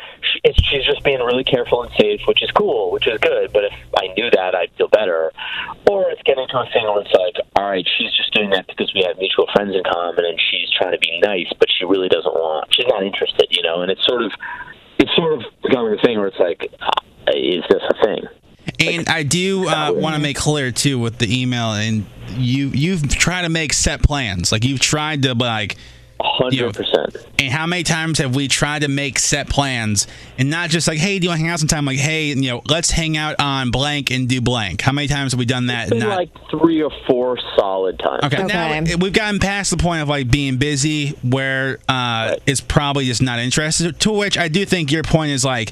she's 0.44 0.84
just 0.84 1.04
being 1.04 1.20
really 1.20 1.44
careful 1.44 1.84
and 1.84 1.92
safe, 1.94 2.22
which 2.28 2.42
is 2.42 2.50
cool, 2.52 2.92
which 2.92 3.08
is 3.08 3.20
good. 3.20 3.54
But 3.54 3.66
if 3.66 3.74
I 3.96 4.08
knew 4.18 4.32
that, 4.32 4.56
I'd 4.56 4.72
feel 4.78 4.88
better. 4.88 5.32
Or 5.88 6.10
it's 6.10 6.22
getting 6.24 6.48
to 6.48 6.60
a 6.60 6.66
thing 6.74 6.86
where 6.86 7.02
it's 7.02 7.14
like, 7.14 7.36
all 7.56 7.70
right, 7.70 7.88
she's 7.98 8.12
just 8.18 8.34
doing 8.34 8.50
that 8.50 8.66
because 8.68 8.92
we 8.96 9.04
have 9.08 9.18
mutual 9.20 9.48
friends 9.54 9.76
in 9.76 9.84
common, 9.84 10.26
and 10.26 10.40
she's 10.40 10.70
trying 10.72 10.94
to 10.94 10.98
be 10.98 11.20
nice, 11.22 11.54
but 11.60 11.68
she 11.70 11.86
really 11.86 12.10
doesn't 12.10 12.34
want. 12.34 12.74
She's 12.74 12.88
not 12.88 13.04
interested, 13.04 13.46
you 13.52 13.62
know. 13.62 13.82
And 13.82 13.92
it's 13.92 14.06
sort 14.06 14.24
of, 14.24 14.32
it's 14.98 15.16
sort 15.16 15.34
of 15.34 15.44
becoming 15.62 15.94
a 15.94 16.02
thing 16.02 16.18
where 16.18 16.28
it's 16.28 16.40
like, 16.40 16.68
uh, 16.82 17.32
is 17.36 17.64
this 17.70 17.84
a 17.90 18.06
thing? 18.06 18.24
And 18.80 19.08
I 19.08 19.22
do 19.22 19.68
uh, 19.68 19.92
want 19.94 20.16
to 20.16 20.22
make 20.22 20.38
clear 20.38 20.72
too 20.72 20.98
with 20.98 21.20
the 21.20 21.42
email, 21.42 21.74
and 21.74 22.06
you 22.30 22.70
you've 22.70 23.08
tried 23.08 23.44
to 23.44 23.50
make 23.50 23.74
set 23.74 24.02
plans. 24.02 24.52
Like 24.52 24.66
you've 24.66 24.80
tried 24.80 25.24
to 25.24 25.36
like. 25.36 25.78
Hundred 26.22 26.76
percent. 26.76 27.16
And 27.38 27.52
how 27.52 27.66
many 27.66 27.84
times 27.84 28.20
have 28.20 28.36
we 28.36 28.50
tried 28.50 28.82
to 28.82 28.90
make 28.90 29.20
set 29.20 29.48
plans 29.50 30.06
and 30.38 30.50
not 30.50 30.70
just 30.70 30.86
like, 30.88 30.98
hey, 30.98 31.18
do 31.18 31.24
you 31.24 31.30
want 31.30 31.40
to 31.40 31.44
hang 31.44 31.52
out 31.54 31.60
sometime? 31.60 31.86
Like, 31.86 31.98
hey, 31.98 32.28
you 32.28 32.50
know, 32.50 32.62
let's 32.68 32.92
hang 32.92 33.16
out 33.16 33.38
on 33.40 33.72
blank 33.72 34.12
and 34.12 34.28
do 34.28 34.42
blank. 34.42 34.82
How 34.82 34.92
many 34.92 35.08
times 35.08 35.32
have 35.32 35.40
we 35.40 35.46
done 35.46 35.68
that? 35.68 35.84
It's 35.84 35.92
been 35.92 36.00
not 36.00 36.18
like 36.18 36.32
three 36.50 36.82
or 36.82 36.92
four 37.08 37.38
solid 37.58 38.00
times. 38.00 38.26
Okay, 38.26 38.44
now 38.44 38.82
we've 38.98 39.14
gotten 39.14 39.40
past 39.40 39.72
the 39.72 39.78
point 39.78 40.02
of 40.02 40.10
like 40.10 40.30
being 40.30 40.58
busy 40.58 41.12
where 41.24 41.80
uh, 41.88 42.36
it's 42.46 42.62
probably 42.62 43.06
just 43.06 43.22
not 43.22 43.40
interested. 43.40 43.98
To 44.02 44.12
which 44.12 44.38
I 44.38 44.50
do 44.50 44.66
think 44.66 44.92
your 44.92 45.04
point 45.04 45.32
is 45.32 45.46
like, 45.46 45.72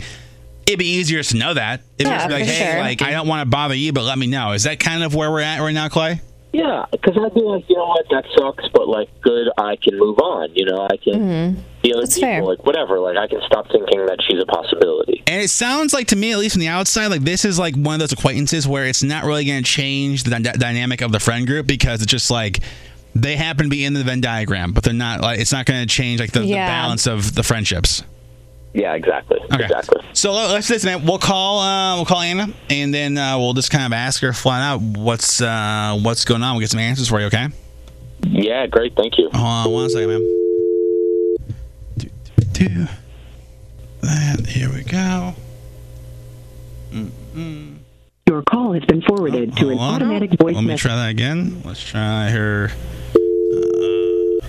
it'd 0.66 0.80
be 0.80 0.86
easier 0.86 1.24
to 1.24 1.38
know 1.38 1.56
that. 1.56 1.82
If 1.98 2.08
Yeah, 2.08 2.24
it's 2.24 2.32
like, 2.32 2.46
for 2.46 2.52
hey, 2.52 2.72
sure. 2.72 2.80
like 2.80 3.02
I 3.02 3.12
don't 3.12 3.28
want 3.28 3.42
to 3.46 3.50
bother 3.50 3.76
you, 3.76 3.92
but 3.92 4.04
let 4.04 4.18
me 4.18 4.28
know. 4.28 4.54
Is 4.54 4.64
that 4.64 4.80
kind 4.80 5.04
of 5.04 5.14
where 5.14 5.30
we're 5.30 5.42
at 5.42 5.60
right 5.60 5.74
now, 5.74 5.90
Clay? 5.90 6.22
Yeah, 6.54 6.86
because 6.92 7.18
I'd 7.18 7.34
be 7.34 7.42
like, 7.42 7.70
you 7.70 7.76
know 7.76 7.86
what, 7.86 8.06
that 8.10 8.26
sucks, 8.38 8.68
but 8.74 8.88
like, 8.88 9.10
good, 9.22 9.50
I 9.58 9.76
can 9.76 9.98
move 10.00 10.18
on. 10.20 10.50
You 10.56 10.66
know, 10.66 10.88
I 10.90 10.98
can 10.98 11.14
mm-hmm. 11.14 11.62
the 11.84 11.94
other 11.94 12.08
people, 12.08 12.48
like 12.48 12.66
whatever. 12.66 13.00
Like, 13.00 13.18
I 13.18 13.28
can 13.28 13.42
stop 13.46 13.68
thinking 13.68 14.06
that 14.06 14.20
she's 14.28 14.42
a 14.42 14.46
possibility. 14.46 15.24
And 15.28 15.42
it 15.42 15.50
sounds 15.50 15.94
like 15.94 16.08
to 16.08 16.16
me, 16.16 16.32
at 16.32 16.40
least 16.40 16.54
from 16.54 16.62
the 16.62 16.70
outside, 16.70 17.08
like 17.08 17.22
this 17.22 17.46
is 17.46 17.60
like 17.60 17.76
one 17.76 17.96
of 17.96 18.00
those 18.00 18.14
acquaintances 18.14 18.68
where 18.68 18.86
it's 18.86 19.04
not 19.04 19.26
really 19.26 19.46
going 19.46 19.62
to 19.64 19.70
change 19.70 20.24
the 20.24 20.40
dy- 20.40 20.52
dynamic 20.54 21.02
of 21.02 21.12
the 21.12 21.20
friend 21.20 21.46
group 21.46 21.68
because 21.68 22.02
it's 22.02 22.12
just 22.12 22.32
like 22.32 22.60
they 23.14 23.36
happen 23.36 23.66
to 23.66 23.70
be 23.70 23.84
in 23.84 23.94
the 23.94 24.04
Venn 24.04 24.22
diagram, 24.22 24.72
but 24.72 24.84
they're 24.84 24.94
not 24.94 25.22
like 25.22 25.40
it's 25.40 25.52
not 25.52 25.66
going 25.66 25.82
to 25.82 25.94
change 25.94 26.20
like 26.20 26.32
the, 26.32 26.42
the 26.42 26.54
balance 26.54 27.08
of 27.08 27.36
the 27.36 27.44
friendships. 27.44 28.04
Yeah, 28.78 28.94
exactly. 28.94 29.40
Okay. 29.52 29.64
Exactly. 29.64 30.02
So 30.14 30.34
let- 30.34 30.52
let's 30.52 30.70
listen. 30.70 31.00
this. 31.00 31.08
We'll 31.10 31.18
call 31.18 31.60
uh, 31.62 31.96
we'll 31.96 32.06
call 32.06 32.22
Anna, 32.22 32.48
and 32.70 32.94
then 32.94 33.18
uh, 33.18 33.38
we'll 33.40 33.54
just 33.54 33.72
kind 33.72 33.86
of 33.86 33.92
ask 33.94 34.22
her 34.22 34.34
flat 34.34 34.62
out 34.62 34.82
what's 34.82 35.42
uh, 35.42 35.98
what's 36.02 36.26
going 36.26 36.44
on. 36.44 36.54
We'll 36.56 36.60
get 36.62 36.70
some 36.70 36.80
answers 36.80 37.08
for 37.10 37.20
you. 37.20 37.26
Okay. 37.26 37.48
Yeah, 38.28 38.68
great. 38.68 38.96
Thank 38.96 39.18
you. 39.18 39.30
Hold 39.34 39.46
on 39.46 39.72
one 39.72 39.90
second, 39.90 40.10
man. 40.10 40.22
Do, 41.98 42.10
do, 42.36 42.44
do. 42.54 42.88
And 44.04 44.46
here 44.46 44.72
we 44.72 44.84
go. 44.84 45.34
Mm-mm. 46.92 47.78
Your 48.28 48.42
call 48.44 48.74
has 48.74 48.84
been 48.86 49.02
forwarded 49.02 49.56
to 49.58 49.70
an 49.70 49.78
on. 49.80 49.96
automatic 49.96 50.32
voice 50.40 50.54
Let 50.56 50.62
me 50.62 50.68
message. 50.68 50.82
try 50.84 50.96
that 50.98 51.10
again. 51.10 51.62
Let's 51.66 51.82
try 51.84 52.30
her. 52.30 52.70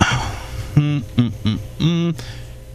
Uh, 0.01 0.35
mm, 0.75 1.01
mm, 1.01 1.31
mm, 1.31 1.59
mm. 1.79 2.25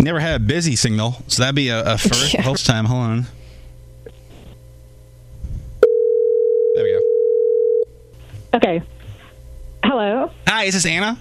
Never 0.04 0.20
had 0.20 0.42
a 0.42 0.44
busy 0.44 0.76
signal, 0.76 1.16
so 1.28 1.42
that'd 1.44 1.56
be 1.56 1.70
a, 1.70 1.94
a 1.94 1.98
first. 1.98 2.36
Host 2.38 2.66
time. 2.66 2.84
Hold 2.86 3.02
on. 3.04 3.26
There 6.76 6.84
we 6.84 6.92
go. 6.92 8.58
Okay. 8.58 8.82
Hello. 9.86 10.30
Hi, 10.48 10.66
is 10.66 10.74
this 10.74 10.86
Anna? 10.86 11.18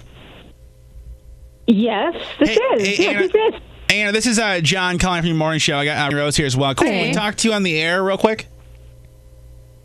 Yes, 1.69 2.15
this 2.41 2.51
is. 2.51 2.59
hey, 2.59 2.97
yes, 2.97 3.01
Anna. 3.09 3.19
who's 3.21 3.31
this? 3.33 3.55
Anna, 3.91 4.13
this 4.13 4.27
is 4.27 4.39
uh, 4.39 4.61
John 4.61 4.99
calling 4.99 5.21
from 5.21 5.29
your 5.29 5.37
morning 5.37 5.61
show. 5.61 5.79
I 5.79 5.85
got 5.85 6.13
uh, 6.13 6.17
Rose 6.17 6.37
here 6.37 6.47
as 6.47 6.57
well. 6.57 6.75
Can 6.75 6.89
Hey. 6.89 7.09
we 7.09 7.15
talk 7.15 7.37
to 7.37 7.49
you 7.49 7.55
on 7.55 7.63
the 7.63 7.79
air 7.81 8.03
real 8.03 8.19
quick? 8.19 8.47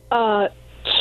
Uh, 0.10 0.48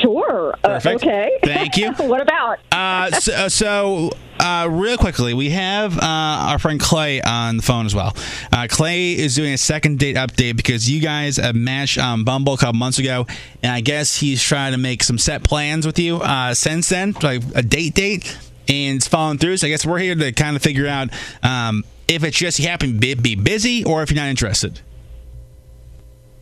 sure. 0.06 0.26
Sure. 0.26 0.54
Uh, 0.64 0.80
okay. 0.84 1.38
Thank 1.42 1.76
you. 1.76 1.92
what 1.98 2.20
about? 2.20 2.58
Uh, 2.72 3.10
so, 3.12 3.32
uh, 3.32 3.48
so 3.48 4.10
uh, 4.38 4.68
real 4.70 4.96
quickly, 4.96 5.34
we 5.34 5.50
have 5.50 5.98
uh, 5.98 6.02
our 6.02 6.58
friend 6.58 6.80
Clay 6.80 7.20
on 7.22 7.56
the 7.56 7.62
phone 7.62 7.86
as 7.86 7.94
well. 7.94 8.16
Uh, 8.52 8.66
Clay 8.68 9.12
is 9.12 9.34
doing 9.34 9.52
a 9.52 9.58
second 9.58 9.98
date 9.98 10.16
update 10.16 10.56
because 10.56 10.90
you 10.90 11.00
guys 11.00 11.36
have 11.36 11.56
matched 11.56 11.98
on 11.98 12.24
Bumble 12.24 12.54
a 12.54 12.58
couple 12.58 12.74
months 12.74 12.98
ago, 12.98 13.26
and 13.62 13.72
I 13.72 13.80
guess 13.80 14.16
he's 14.16 14.42
trying 14.42 14.72
to 14.72 14.78
make 14.78 15.02
some 15.02 15.18
set 15.18 15.42
plans 15.42 15.86
with 15.86 15.98
you 15.98 16.16
uh, 16.16 16.54
since 16.54 16.88
then, 16.88 17.14
like 17.22 17.42
a 17.54 17.62
date 17.62 17.94
date, 17.94 18.36
and 18.68 18.96
it's 18.96 19.08
falling 19.08 19.38
through. 19.38 19.56
So 19.56 19.66
I 19.66 19.70
guess 19.70 19.84
we're 19.84 19.98
here 19.98 20.14
to 20.14 20.32
kind 20.32 20.56
of 20.56 20.62
figure 20.62 20.86
out 20.86 21.08
um, 21.42 21.84
if 22.08 22.22
it's 22.22 22.36
just 22.36 22.58
you 22.58 22.68
happen 22.68 23.00
to 23.00 23.16
be 23.16 23.34
busy 23.34 23.84
or 23.84 24.02
if 24.02 24.10
you're 24.10 24.20
not 24.20 24.28
interested. 24.28 24.80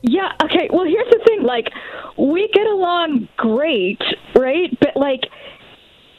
Yeah, 0.06 0.32
okay. 0.42 0.68
Well, 0.70 0.84
here's 0.84 1.08
the 1.10 1.20
thing. 1.26 1.42
Like, 1.42 1.72
we 2.16 2.48
get 2.52 2.66
along 2.66 3.28
great, 3.36 4.02
right? 4.36 4.76
But, 4.80 4.96
like, 4.96 5.22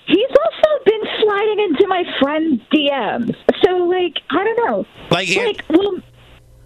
he's 0.08 0.30
also 0.30 0.84
been 0.86 1.02
sliding 1.22 1.60
into 1.60 1.88
my 1.88 2.04
friend's 2.20 2.62
DMs. 2.74 3.36
So, 3.64 3.78
like, 3.86 4.18
I 4.30 4.44
don't 4.44 4.68
know. 4.68 4.86
Like, 5.10 5.28
like 5.36 5.64
we'll, 5.70 6.00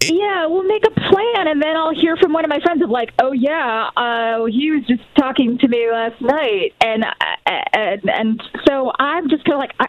yeah, 0.02 0.46
we'll 0.46 0.64
make 0.64 0.84
a 0.86 0.90
plan, 0.90 1.48
and 1.48 1.62
then 1.62 1.76
I'll 1.76 1.94
hear 1.94 2.16
from 2.16 2.32
one 2.32 2.44
of 2.44 2.48
my 2.48 2.60
friends 2.60 2.82
of, 2.82 2.90
like, 2.90 3.12
oh, 3.18 3.32
yeah, 3.32 3.90
uh, 3.96 4.44
he 4.46 4.70
was 4.70 4.84
just 4.86 5.02
talking 5.18 5.58
to 5.58 5.68
me 5.68 5.90
last 5.90 6.20
night. 6.20 6.74
And, 6.80 7.04
uh, 7.04 7.60
and, 7.72 8.10
and 8.10 8.42
so 8.66 8.92
I'm 8.98 9.28
just 9.28 9.44
kind 9.44 9.54
of 9.54 9.60
like, 9.60 9.74
I, 9.78 9.86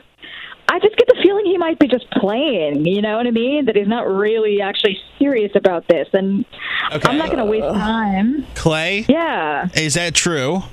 I 0.72 0.80
just 0.80 0.96
get 0.96 1.06
the 1.10 1.20
feeling 1.22 1.46
he 1.46 1.58
might 1.58 1.80
be 1.80 1.88
just 1.90 2.10
playing. 2.12 2.86
You 2.86 3.02
know 3.02 3.18
what 3.18 3.28
I 3.28 3.32
mean? 3.32 3.66
That 3.66 3.76
he's 3.76 3.90
not 3.90 4.08
really 4.08 4.62
actually 4.62 4.98
serious 5.20 5.52
about 5.54 5.86
this, 5.90 6.08
and 6.14 6.46
I'm 6.90 7.18
not 7.18 7.28
going 7.28 7.40
to 7.40 7.46
waste 7.46 7.68
time. 7.76 8.46
Clay? 8.56 9.06
Yeah. 9.10 9.68
Is 9.76 9.96
that 9.96 10.16
true? 10.16 10.64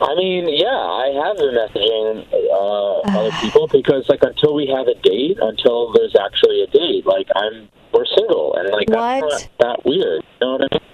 I 0.00 0.14
mean, 0.16 0.48
yeah, 0.48 0.66
I 0.66 1.22
have 1.24 1.36
been 1.36 1.54
messaging 1.54 2.26
uh, 2.50 3.16
other 3.16 3.30
people 3.40 3.68
because, 3.68 4.08
like, 4.08 4.24
until 4.24 4.56
we 4.56 4.66
have 4.66 4.88
a 4.88 4.94
date, 5.02 5.38
until 5.40 5.92
there's 5.92 6.16
actually 6.20 6.62
a 6.62 6.66
date, 6.66 7.06
like, 7.06 7.28
I'm 7.36 7.68
we're 7.92 8.06
single, 8.06 8.56
and 8.56 8.70
like 8.70 8.88
that's 8.88 9.22
not 9.22 9.48
that 9.60 9.84
weird. 9.84 10.24
You 10.24 10.46
know 10.46 10.52
what 10.54 10.62
I 10.62 10.74
mean? 10.74 10.93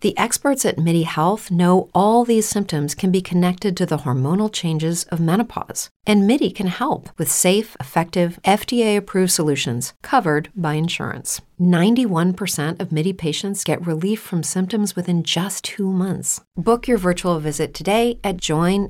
The 0.00 0.16
experts 0.16 0.64
at 0.64 0.78
MIDI 0.78 1.02
Health 1.02 1.50
know 1.50 1.90
all 1.94 2.24
these 2.24 2.48
symptoms 2.48 2.94
can 2.94 3.10
be 3.10 3.20
connected 3.20 3.76
to 3.76 3.84
the 3.84 3.98
hormonal 3.98 4.50
changes 4.50 5.04
of 5.04 5.20
menopause. 5.20 5.90
And 6.06 6.26
MIDI 6.26 6.50
can 6.50 6.68
help 6.68 7.10
with 7.18 7.30
safe, 7.30 7.76
effective, 7.78 8.38
FDA 8.42 8.96
approved 8.96 9.30
solutions 9.30 9.92
covered 10.00 10.48
by 10.56 10.74
insurance. 10.74 11.42
91% 11.60 12.80
of 12.80 12.92
MIDI 12.92 13.12
patients 13.12 13.62
get 13.62 13.86
relief 13.86 14.22
from 14.22 14.42
symptoms 14.42 14.96
within 14.96 15.22
just 15.22 15.64
two 15.64 15.92
months. 15.92 16.40
Book 16.56 16.88
your 16.88 16.96
virtual 16.96 17.38
visit 17.38 17.74
today 17.74 18.18
at 18.24 18.38
joinmidi.com. 18.38 18.88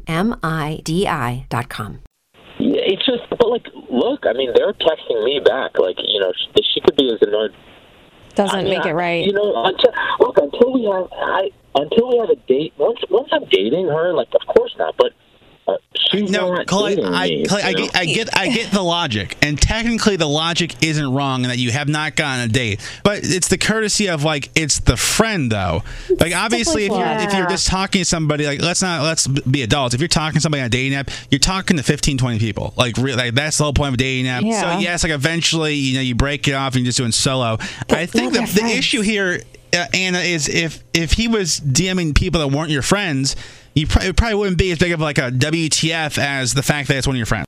It's 2.60 3.06
just, 3.06 3.22
but 3.30 3.48
like, 3.48 3.66
look, 3.90 4.20
I 4.26 4.32
mean, 4.32 4.52
they're 4.54 4.74
texting 4.74 5.24
me 5.24 5.40
back, 5.44 5.76
like, 5.76 5.96
you 5.98 6.20
know, 6.20 6.32
she 6.62 6.80
could 6.80 6.94
be 6.94 7.10
as 7.12 7.18
annoyed. 7.20 7.52
Doesn't 8.34 8.58
I 8.58 8.62
mean, 8.62 8.70
make 8.78 8.86
it 8.86 8.90
I- 8.90 8.92
right. 8.92 9.24
You 9.26 9.32
know, 9.32 9.64
until 9.64 9.92
look, 10.20 10.38
until 10.38 10.72
we 10.72 10.84
have, 10.84 11.08
I 11.12 11.50
until 11.74 12.08
we 12.10 12.18
have 12.18 12.30
a 12.30 12.36
date. 12.36 12.72
Once 12.78 12.98
once 13.10 13.28
I'm 13.32 13.44
dating 13.46 13.86
her, 13.88 14.12
like, 14.12 14.28
of 14.34 14.46
course 14.54 14.74
not, 14.78 14.94
but. 14.96 15.12
Uh, 15.66 15.76
she's 15.94 16.30
No, 16.30 16.64
Clay, 16.64 16.96
I, 17.02 17.44
Clay, 17.46 17.62
I 17.62 17.72
get, 17.72 17.96
I 17.96 18.04
get, 18.04 18.38
I 18.38 18.48
get 18.48 18.72
the 18.72 18.82
logic, 18.82 19.36
and 19.42 19.60
technically 19.60 20.16
the 20.16 20.28
logic 20.28 20.82
isn't 20.82 21.12
wrong 21.12 21.42
in 21.44 21.48
that 21.48 21.58
you 21.58 21.70
have 21.70 21.88
not 21.88 22.16
gotten 22.16 22.44
a 22.44 22.52
date, 22.52 22.80
but 23.04 23.20
it's 23.22 23.48
the 23.48 23.58
courtesy 23.58 24.08
of 24.08 24.24
like 24.24 24.50
it's 24.54 24.80
the 24.80 24.96
friend 24.96 25.50
though. 25.52 25.82
Like 26.18 26.34
obviously, 26.34 26.86
if 26.86 26.92
you're 26.92 27.06
if 27.06 27.34
you're 27.34 27.48
just 27.48 27.68
talking 27.68 28.00
to 28.00 28.04
somebody, 28.04 28.46
like 28.46 28.60
let's 28.60 28.82
not 28.82 29.02
let's 29.02 29.26
be 29.26 29.62
adults. 29.62 29.94
If 29.94 30.00
you're 30.00 30.08
talking 30.08 30.34
to 30.34 30.40
somebody 30.40 30.62
on 30.62 30.66
a 30.66 30.70
dating 30.70 30.94
app, 30.94 31.10
you're 31.30 31.38
talking 31.38 31.76
to 31.76 31.82
15, 31.82 32.18
20 32.18 32.38
people. 32.38 32.74
Like 32.76 32.96
really, 32.96 33.16
like 33.16 33.34
that's 33.34 33.58
the 33.58 33.64
whole 33.64 33.74
point 33.74 33.88
of 33.88 33.94
a 33.94 33.98
dating 33.98 34.28
app. 34.28 34.42
Yeah. 34.42 34.60
So 34.60 34.78
yes, 34.80 35.04
like 35.04 35.12
eventually, 35.12 35.74
you 35.74 35.94
know, 35.94 36.00
you 36.00 36.14
break 36.14 36.48
it 36.48 36.52
off 36.54 36.74
and 36.74 36.82
you're 36.84 36.88
just 36.88 36.98
doing 36.98 37.12
solo. 37.12 37.58
I 37.90 38.06
think 38.06 38.32
the, 38.32 38.40
the 38.40 38.66
issue 38.66 39.02
here, 39.02 39.42
uh, 39.74 39.86
Anna, 39.94 40.18
is 40.18 40.48
if 40.48 40.82
if 40.92 41.12
he 41.12 41.28
was 41.28 41.60
DMing 41.60 42.14
people 42.14 42.40
that 42.40 42.48
weren't 42.48 42.70
your 42.70 42.82
friends. 42.82 43.36
You 43.74 43.86
probably, 43.86 44.12
probably 44.12 44.34
wouldn't 44.36 44.58
be 44.58 44.70
as 44.72 44.78
big 44.78 44.92
of 44.92 45.00
like 45.00 45.18
a 45.18 45.30
WTF 45.30 46.18
as 46.18 46.54
the 46.54 46.62
fact 46.62 46.88
that 46.88 46.96
it's 46.96 47.06
one 47.06 47.16
of 47.16 47.18
your 47.18 47.26
friends. 47.26 47.46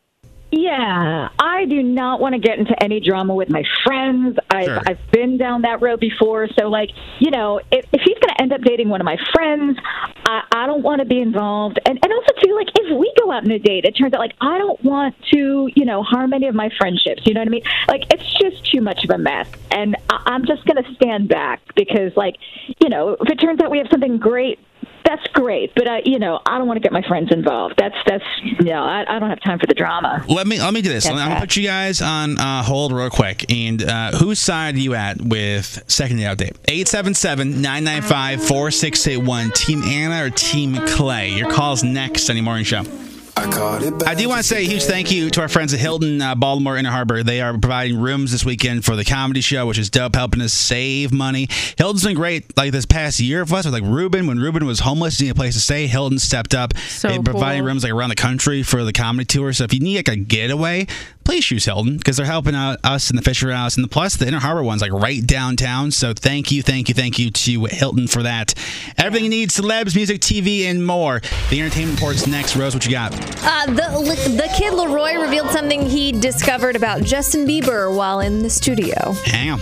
Yeah, 0.55 1.31
I 1.39 1.65
do 1.65 1.83
not 1.83 2.21
want 2.21 2.35
to 2.35 2.39
get 2.39 2.59
into 2.59 2.81
any 2.83 3.01
drama 3.01 3.35
with 3.35 3.49
my 3.49 3.65
friends. 3.85 4.37
I've, 4.51 4.67
Sure. 4.67 4.81
I've 4.87 4.99
been 5.11 5.39
down 5.39 5.63
that 5.63 5.81
road 5.81 5.99
before. 5.99 6.47
So, 6.59 6.69
like, 6.69 6.91
you 7.21 7.31
know, 7.31 7.59
if, 7.71 7.87
if 7.91 8.03
he's 8.05 8.19
going 8.19 8.35
to 8.37 8.43
end 8.43 8.53
up 8.53 8.61
dating 8.61 8.91
one 8.91 9.01
of 9.01 9.07
my 9.07 9.17
friends, 9.35 9.79
I, 10.27 10.43
I 10.53 10.67
don't 10.67 10.83
want 10.83 11.01
to 11.01 11.07
be 11.07 11.21
involved. 11.21 11.81
And, 11.87 11.99
and 12.03 12.13
also, 12.13 12.33
too, 12.45 12.55
like, 12.55 12.69
if 12.79 12.99
we 12.99 13.11
go 13.19 13.33
out 13.33 13.45
on 13.45 13.51
a 13.51 13.59
date, 13.59 13.87
it 13.87 13.93
turns 13.93 14.13
out, 14.13 14.21
like, 14.21 14.35
I 14.43 14.59
don't 14.59 14.83
want 14.85 15.15
to, 15.33 15.71
you 15.75 15.85
know, 15.87 16.03
harm 16.03 16.35
any 16.35 16.49
of 16.49 16.55
my 16.55 16.71
friendships. 16.79 17.23
You 17.25 17.33
know 17.33 17.41
what 17.41 17.49
I 17.49 17.51
mean? 17.51 17.65
Like, 17.89 18.03
it's 18.13 18.39
just 18.39 18.71
too 18.71 18.83
much 18.83 19.05
of 19.05 19.11
a 19.11 19.19
mess. 19.19 19.49
And 19.71 19.97
I, 20.11 20.23
I'm 20.27 20.45
just 20.45 20.67
going 20.67 20.85
to 20.85 20.95
stand 20.95 21.29
back 21.31 21.63
because, 21.75 22.15
like, 22.15 22.37
you 22.79 22.91
know, 22.91 23.17
if 23.19 23.31
it 23.31 23.37
turns 23.37 23.59
out 23.63 23.71
we 23.71 23.79
have 23.79 23.89
something 23.91 24.19
great, 24.19 24.59
that's 25.05 25.27
great. 25.29 25.75
But, 25.75 25.87
uh, 25.87 26.01
you 26.05 26.19
know, 26.19 26.41
I 26.47 26.59
don't 26.59 26.67
want 26.67 26.77
to 26.77 26.83
get 26.83 26.93
my 26.93 27.01
friends 27.03 27.33
involved. 27.33 27.77
That's, 27.79 27.95
that's, 28.07 28.25
you 28.43 28.65
know, 28.65 28.83
I, 28.83 29.05
I 29.09 29.19
don't 29.19 29.31
have 29.31 29.41
time 29.41 29.59
for 29.59 29.67
the 29.67 29.73
drama. 29.75 30.25
Let 30.29 30.47
me 30.47 30.61
let 30.61 30.73
me 30.75 30.83
do 30.83 30.89
this. 30.89 31.05
Get 31.05 31.13
I'm 31.13 31.19
gonna 31.29 31.41
put 31.41 31.57
you 31.57 31.65
guys 31.65 32.01
on 32.03 32.39
uh, 32.39 32.63
hold 32.63 32.93
real 32.93 33.11
quick. 33.11 33.51
And 33.53 33.83
uh, 33.83 34.13
whose 34.13 34.39
side 34.39 34.77
are 34.77 34.79
you 34.79 34.95
at 34.95 35.21
with 35.21 35.83
second 35.89 36.19
day 36.19 36.25
update? 36.25 36.53
877-995-4681. 36.63 39.55
Team 39.55 39.83
Anna 39.83 40.27
or 40.27 40.31
Team 40.31 40.77
Clay? 40.87 41.31
Your 41.31 41.51
call's 41.51 41.83
next 41.83 42.31
on 42.31 42.37
the 42.37 42.43
morning 42.43 42.65
show. 42.65 42.85
I 43.37 44.15
do 44.17 44.29
want 44.29 44.39
to 44.41 44.47
say 44.47 44.63
a 44.63 44.67
huge 44.67 44.83
thank 44.83 45.11
you 45.11 45.31
to 45.31 45.41
our 45.41 45.49
friends 45.49 45.73
at 45.73 45.81
Hilton 45.81 46.21
uh, 46.21 46.35
Baltimore 46.35 46.77
Inner 46.77 46.91
Harbor. 46.91 47.23
They 47.23 47.41
are 47.41 47.53
providing 47.53 47.99
rooms 47.99 48.31
this 48.31 48.45
weekend 48.45 48.85
for 48.85 48.95
the 48.95 49.05
comedy 49.05 49.41
show, 49.41 49.67
which 49.67 49.79
is 49.79 49.89
dope, 49.91 50.15
helping 50.15 50.43
us 50.43 50.53
save 50.53 51.13
money. 51.13 51.49
Hilton's 51.79 52.05
been 52.05 52.15
great 52.15 52.55
like 52.57 52.73
this 52.73 52.85
past 52.85 53.21
year 53.21 53.47
for 53.47 53.57
us. 53.57 53.65
With 53.65 53.73
like 53.75 53.85
Ruben, 53.85 54.27
when 54.27 54.39
Ruben 54.39 54.67
was 54.67 54.81
homeless, 54.81 55.19
needed 55.19 55.33
a 55.33 55.35
place 55.35 55.55
to 55.55 55.61
stay. 55.61 55.87
Hilton 55.87 56.19
stepped 56.19 56.55
up. 56.55 56.77
So 56.77 57.09
They're 57.09 57.23
providing 57.23 57.63
cool. 57.63 57.69
rooms 57.69 57.85
like 57.85 57.93
around 57.93 58.11
the 58.11 58.17
country 58.17 58.63
for 58.63 58.85
the 58.85 58.93
comedy 58.93 59.25
tour. 59.25 59.53
So 59.53 59.65
if 59.65 59.73
you 59.73 59.81
need 59.81 59.97
like 59.97 60.09
a 60.09 60.17
getaway, 60.17 60.87
please 61.41 61.65
Hilton 61.65 61.97
because 61.97 62.19
they're 62.19 62.27
helping 62.27 62.55
out 62.55 62.79
us 62.85 63.09
in 63.09 63.17
the 63.17 63.23
Fisher 63.23 63.51
House 63.51 63.77
and 63.77 63.85
the 63.85 63.89
plus 63.89 64.17
the 64.17 64.27
Inner 64.27 64.39
Harbor 64.39 64.63
one's 64.63 64.83
like 64.83 64.93
right 64.93 65.27
downtown. 65.27 65.91
So 65.91 66.13
thank 66.13 66.53
you, 66.53 66.63
thank 66.63 66.91
you, 66.91 66.95
thank 66.95 67.19
you 67.19 67.31
to 67.31 67.65
Hilton 67.65 68.07
for 68.07 68.23
that. 68.23 68.53
Everything 68.99 69.25
you 69.25 69.31
need, 69.31 69.49
celebs, 69.49 69.97
music, 69.97 70.21
TV, 70.21 70.65
and 70.65 70.87
more. 70.87 71.23
The 71.49 71.61
entertainment 71.61 71.99
report's 71.99 72.27
next. 72.27 72.55
Rose, 72.55 72.75
what 72.75 72.85
you 72.85 72.91
got? 72.91 73.13
Uh, 73.43 73.67
the 73.67 74.35
the 74.37 74.51
Kid 74.55 74.75
LAROI 74.75 75.23
revealed 75.23 75.51
something 75.51 75.89
he 75.89 76.13
discovered 76.13 76.77
about 76.77 77.03
Justin 77.03 77.47
Bieber 77.47 77.95
while 77.97 78.21
in 78.21 78.41
the 78.41 78.51
studio. 78.51 79.13
Hang 79.25 79.59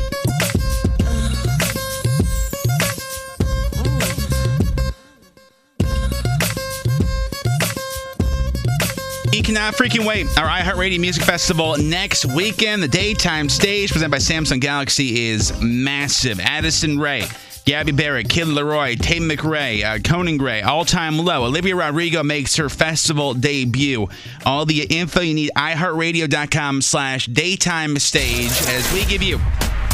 cannot 9.50 9.74
freaking 9.74 10.06
wait. 10.06 10.26
Our 10.38 10.46
iHeartRadio 10.46 11.00
Music 11.00 11.24
Festival 11.24 11.76
next 11.76 12.24
weekend. 12.24 12.84
The 12.84 12.88
daytime 12.88 13.48
stage 13.48 13.90
presented 13.90 14.12
by 14.12 14.18
Samsung 14.18 14.60
Galaxy 14.60 15.26
is 15.26 15.52
massive. 15.60 16.38
Addison 16.38 17.00
Rae, 17.00 17.26
Gabby 17.64 17.90
Barrett, 17.90 18.28
Kid 18.28 18.46
LAROI, 18.46 18.96
Tate 19.00 19.22
McRae, 19.22 19.82
uh, 19.82 19.98
Conan 20.08 20.36
Gray, 20.36 20.62
All 20.62 20.84
Time 20.84 21.18
Low. 21.18 21.46
Olivia 21.46 21.74
Rodrigo 21.74 22.22
makes 22.22 22.54
her 22.54 22.68
festival 22.68 23.34
debut. 23.34 24.08
All 24.46 24.66
the 24.66 24.84
info 24.84 25.20
you 25.20 25.34
need, 25.34 25.50
iHeartRadio.com 25.56 26.80
slash 26.80 27.26
daytime 27.26 27.98
stage 27.98 28.52
as 28.68 28.92
we 28.92 29.04
give 29.06 29.20
you 29.20 29.40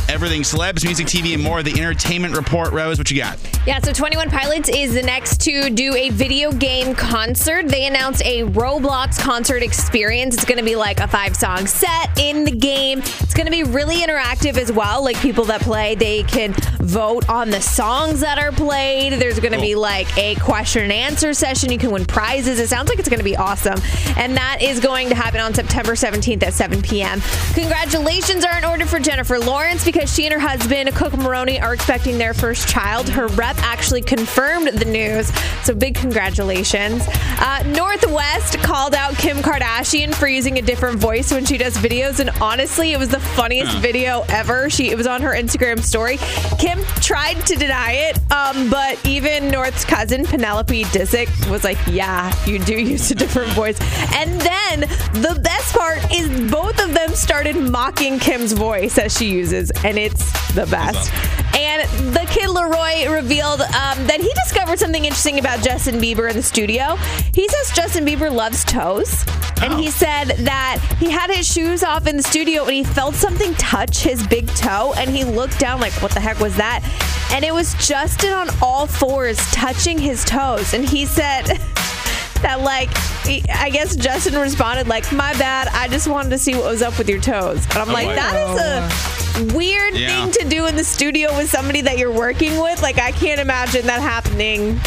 everything 0.08 0.42
celebs, 0.42 0.84
music, 0.84 1.06
TV, 1.06 1.34
and 1.34 1.42
more. 1.42 1.62
The 1.62 1.72
Entertainment 1.72 2.36
Report. 2.36 2.72
Rose, 2.72 2.98
what 2.98 3.10
you 3.10 3.18
got? 3.18 3.38
Yeah, 3.66 3.80
so 3.80 3.92
21 3.92 4.30
Pilots 4.30 4.68
is 4.68 4.94
the 4.94 5.02
next 5.02 5.40
to 5.42 5.70
do 5.70 5.94
a 5.94 6.10
video 6.10 6.52
game 6.52 6.94
concert. 6.94 7.68
They 7.68 7.86
announced 7.86 8.22
a 8.24 8.42
Roblox 8.44 9.18
concert 9.18 9.62
experience. 9.62 10.34
It's 10.34 10.44
going 10.44 10.58
to 10.58 10.64
be 10.64 10.76
like 10.76 11.00
a 11.00 11.08
five 11.08 11.34
song 11.34 11.66
set 11.66 12.18
in 12.20 12.44
the 12.44 12.52
game. 12.52 13.00
It's 13.00 13.34
going 13.34 13.46
to 13.46 13.50
be 13.50 13.64
really 13.64 13.96
interactive 13.96 14.56
as 14.56 14.70
well. 14.70 15.02
Like 15.02 15.16
people 15.16 15.44
that 15.46 15.62
play, 15.62 15.94
they 15.94 16.22
can 16.22 16.52
vote 16.78 17.28
on 17.28 17.50
the 17.50 17.60
songs 17.60 18.20
that 18.20 18.38
are 18.38 18.52
played. 18.52 19.14
There's 19.14 19.40
going 19.40 19.54
to 19.54 19.60
be 19.60 19.74
like 19.74 20.16
a 20.16 20.36
question 20.36 20.82
and 20.82 20.92
answer 20.92 21.34
session. 21.34 21.72
You 21.72 21.78
can 21.78 21.90
win 21.90 22.04
prizes. 22.04 22.60
It 22.60 22.68
sounds 22.68 22.88
like 22.88 22.98
it's 22.98 23.08
going 23.08 23.18
to 23.18 23.24
be 23.24 23.36
awesome. 23.36 23.80
And 24.16 24.36
that 24.36 24.58
is 24.62 24.78
going 24.78 25.08
to 25.08 25.14
happen 25.14 25.40
on 25.40 25.54
September 25.54 25.92
17th 25.92 26.42
at 26.44 26.54
7 26.54 26.82
p.m. 26.82 27.20
Congratulations 27.54 28.44
are 28.44 28.56
in 28.58 28.64
order 28.64 28.86
for 28.86 29.00
Jennifer 29.00 29.38
Lawrence 29.38 29.84
because 29.84 29.95
she 30.04 30.24
and 30.26 30.32
her 30.34 30.38
husband, 30.40 30.94
Cooke 30.94 31.16
Maroney, 31.16 31.60
are 31.60 31.72
expecting 31.72 32.18
their 32.18 32.34
first 32.34 32.68
child. 32.68 33.08
Her 33.08 33.28
rep 33.28 33.56
actually 33.62 34.02
confirmed 34.02 34.68
the 34.68 34.84
news. 34.84 35.28
So 35.64 35.74
big 35.74 35.94
congratulations. 35.94 37.02
Uh, 37.38 37.62
North 37.74 38.06
West 38.10 38.58
called 38.58 38.94
out 38.94 39.14
Kim 39.16 39.38
Kardashian 39.38 40.14
for 40.14 40.28
using 40.28 40.58
a 40.58 40.62
different 40.62 40.98
voice 40.98 41.32
when 41.32 41.44
she 41.44 41.56
does 41.56 41.76
videos. 41.78 42.20
And 42.20 42.30
honestly, 42.40 42.92
it 42.92 42.98
was 42.98 43.08
the 43.08 43.20
funniest 43.20 43.72
Huh. 43.72 43.80
video 43.80 44.24
ever. 44.28 44.68
She 44.68 44.90
It 44.90 44.96
was 44.96 45.06
on 45.06 45.22
her 45.22 45.32
Instagram 45.32 45.82
story. 45.82 46.18
Kim 46.58 46.78
tried 47.00 47.34
to 47.46 47.56
deny 47.56 47.92
it, 47.92 48.18
um, 48.32 48.68
but 48.70 48.98
even 49.06 49.48
North's 49.50 49.84
cousin, 49.84 50.24
Penelope 50.24 50.84
Disick, 50.84 51.28
was 51.50 51.64
like, 51.64 51.78
yeah, 51.88 52.32
you 52.46 52.58
do 52.58 52.74
use 52.74 53.10
a 53.10 53.14
different 53.14 53.50
voice. 53.52 53.78
And 54.14 54.40
then 54.40 54.80
the 55.22 55.38
best 55.42 55.74
part 55.74 55.98
is 56.12 56.28
both 56.50 56.82
of 56.82 56.92
them 56.94 57.10
started 57.14 57.56
mocking 57.56 58.18
Kim's 58.18 58.52
voice 58.52 58.98
as 58.98 59.16
she 59.16 59.26
uses, 59.30 59.70
and 59.86 59.98
it's 59.98 60.32
the 60.52 60.66
best. 60.66 61.12
And 61.54 61.88
the 62.12 62.26
Kid 62.28 62.48
LAROI 62.48 63.14
revealed 63.14 63.60
um, 63.60 64.06
that 64.08 64.18
he 64.20 64.28
discovered 64.44 64.80
something 64.80 65.04
interesting 65.04 65.38
about 65.38 65.62
Justin 65.62 66.00
Bieber 66.00 66.28
in 66.28 66.34
the 66.34 66.42
studio. 66.42 66.96
He 67.32 67.48
says 67.48 67.70
Justin 67.70 68.04
Bieber 68.04 68.32
loves 68.32 68.64
toes. 68.64 69.24
And 69.62 69.72
he 69.80 69.90
said 69.90 70.24
that 70.40 70.84
he 70.98 71.08
had 71.08 71.30
his 71.30 71.46
shoes 71.46 71.82
off 71.84 72.06
in 72.06 72.16
the 72.16 72.22
studio 72.22 72.64
and 72.64 72.74
he 72.74 72.84
felt 72.84 73.14
something 73.14 73.54
touch 73.54 74.02
his 74.02 74.26
big 74.26 74.48
toe. 74.48 74.92
And 74.98 75.08
he 75.08 75.24
looked 75.24 75.58
down, 75.60 75.80
like, 75.80 75.92
what 76.02 76.10
the 76.10 76.20
heck 76.20 76.40
was 76.40 76.56
that? 76.56 76.82
And 77.32 77.44
it 77.44 77.54
was 77.54 77.74
Justin 77.74 78.32
on 78.32 78.48
all 78.60 78.86
fours 78.86 79.38
touching 79.52 79.98
his 79.98 80.24
toes. 80.24 80.74
And 80.74 80.86
he 80.86 81.06
said, 81.06 81.44
that 82.42 82.60
like 82.60 82.90
I 83.50 83.70
guess 83.70 83.96
Justin 83.96 84.34
responded 84.40 84.88
like 84.88 85.10
my 85.12 85.32
bad 85.34 85.68
I 85.68 85.88
just 85.88 86.08
wanted 86.08 86.30
to 86.30 86.38
see 86.38 86.54
what 86.54 86.64
was 86.64 86.82
up 86.82 86.96
with 86.98 87.08
your 87.08 87.20
toes. 87.20 87.64
And 87.70 87.78
I'm 87.78 87.90
Oh, 87.90 87.92
like 87.92 88.08
that 88.16 88.34
is 89.36 89.52
a 89.52 89.54
weird 89.56 89.94
Yeah. 89.94 90.08
thing 90.24 90.32
to 90.32 90.48
do 90.48 90.66
in 90.66 90.76
the 90.76 90.84
studio 90.84 91.36
with 91.36 91.50
somebody 91.50 91.80
that 91.82 91.98
you're 91.98 92.12
working 92.12 92.60
with 92.60 92.82
like 92.82 92.98
I 92.98 93.12
can't 93.12 93.40
imagine 93.40 93.86
that 93.86 94.00
happening 94.00 94.80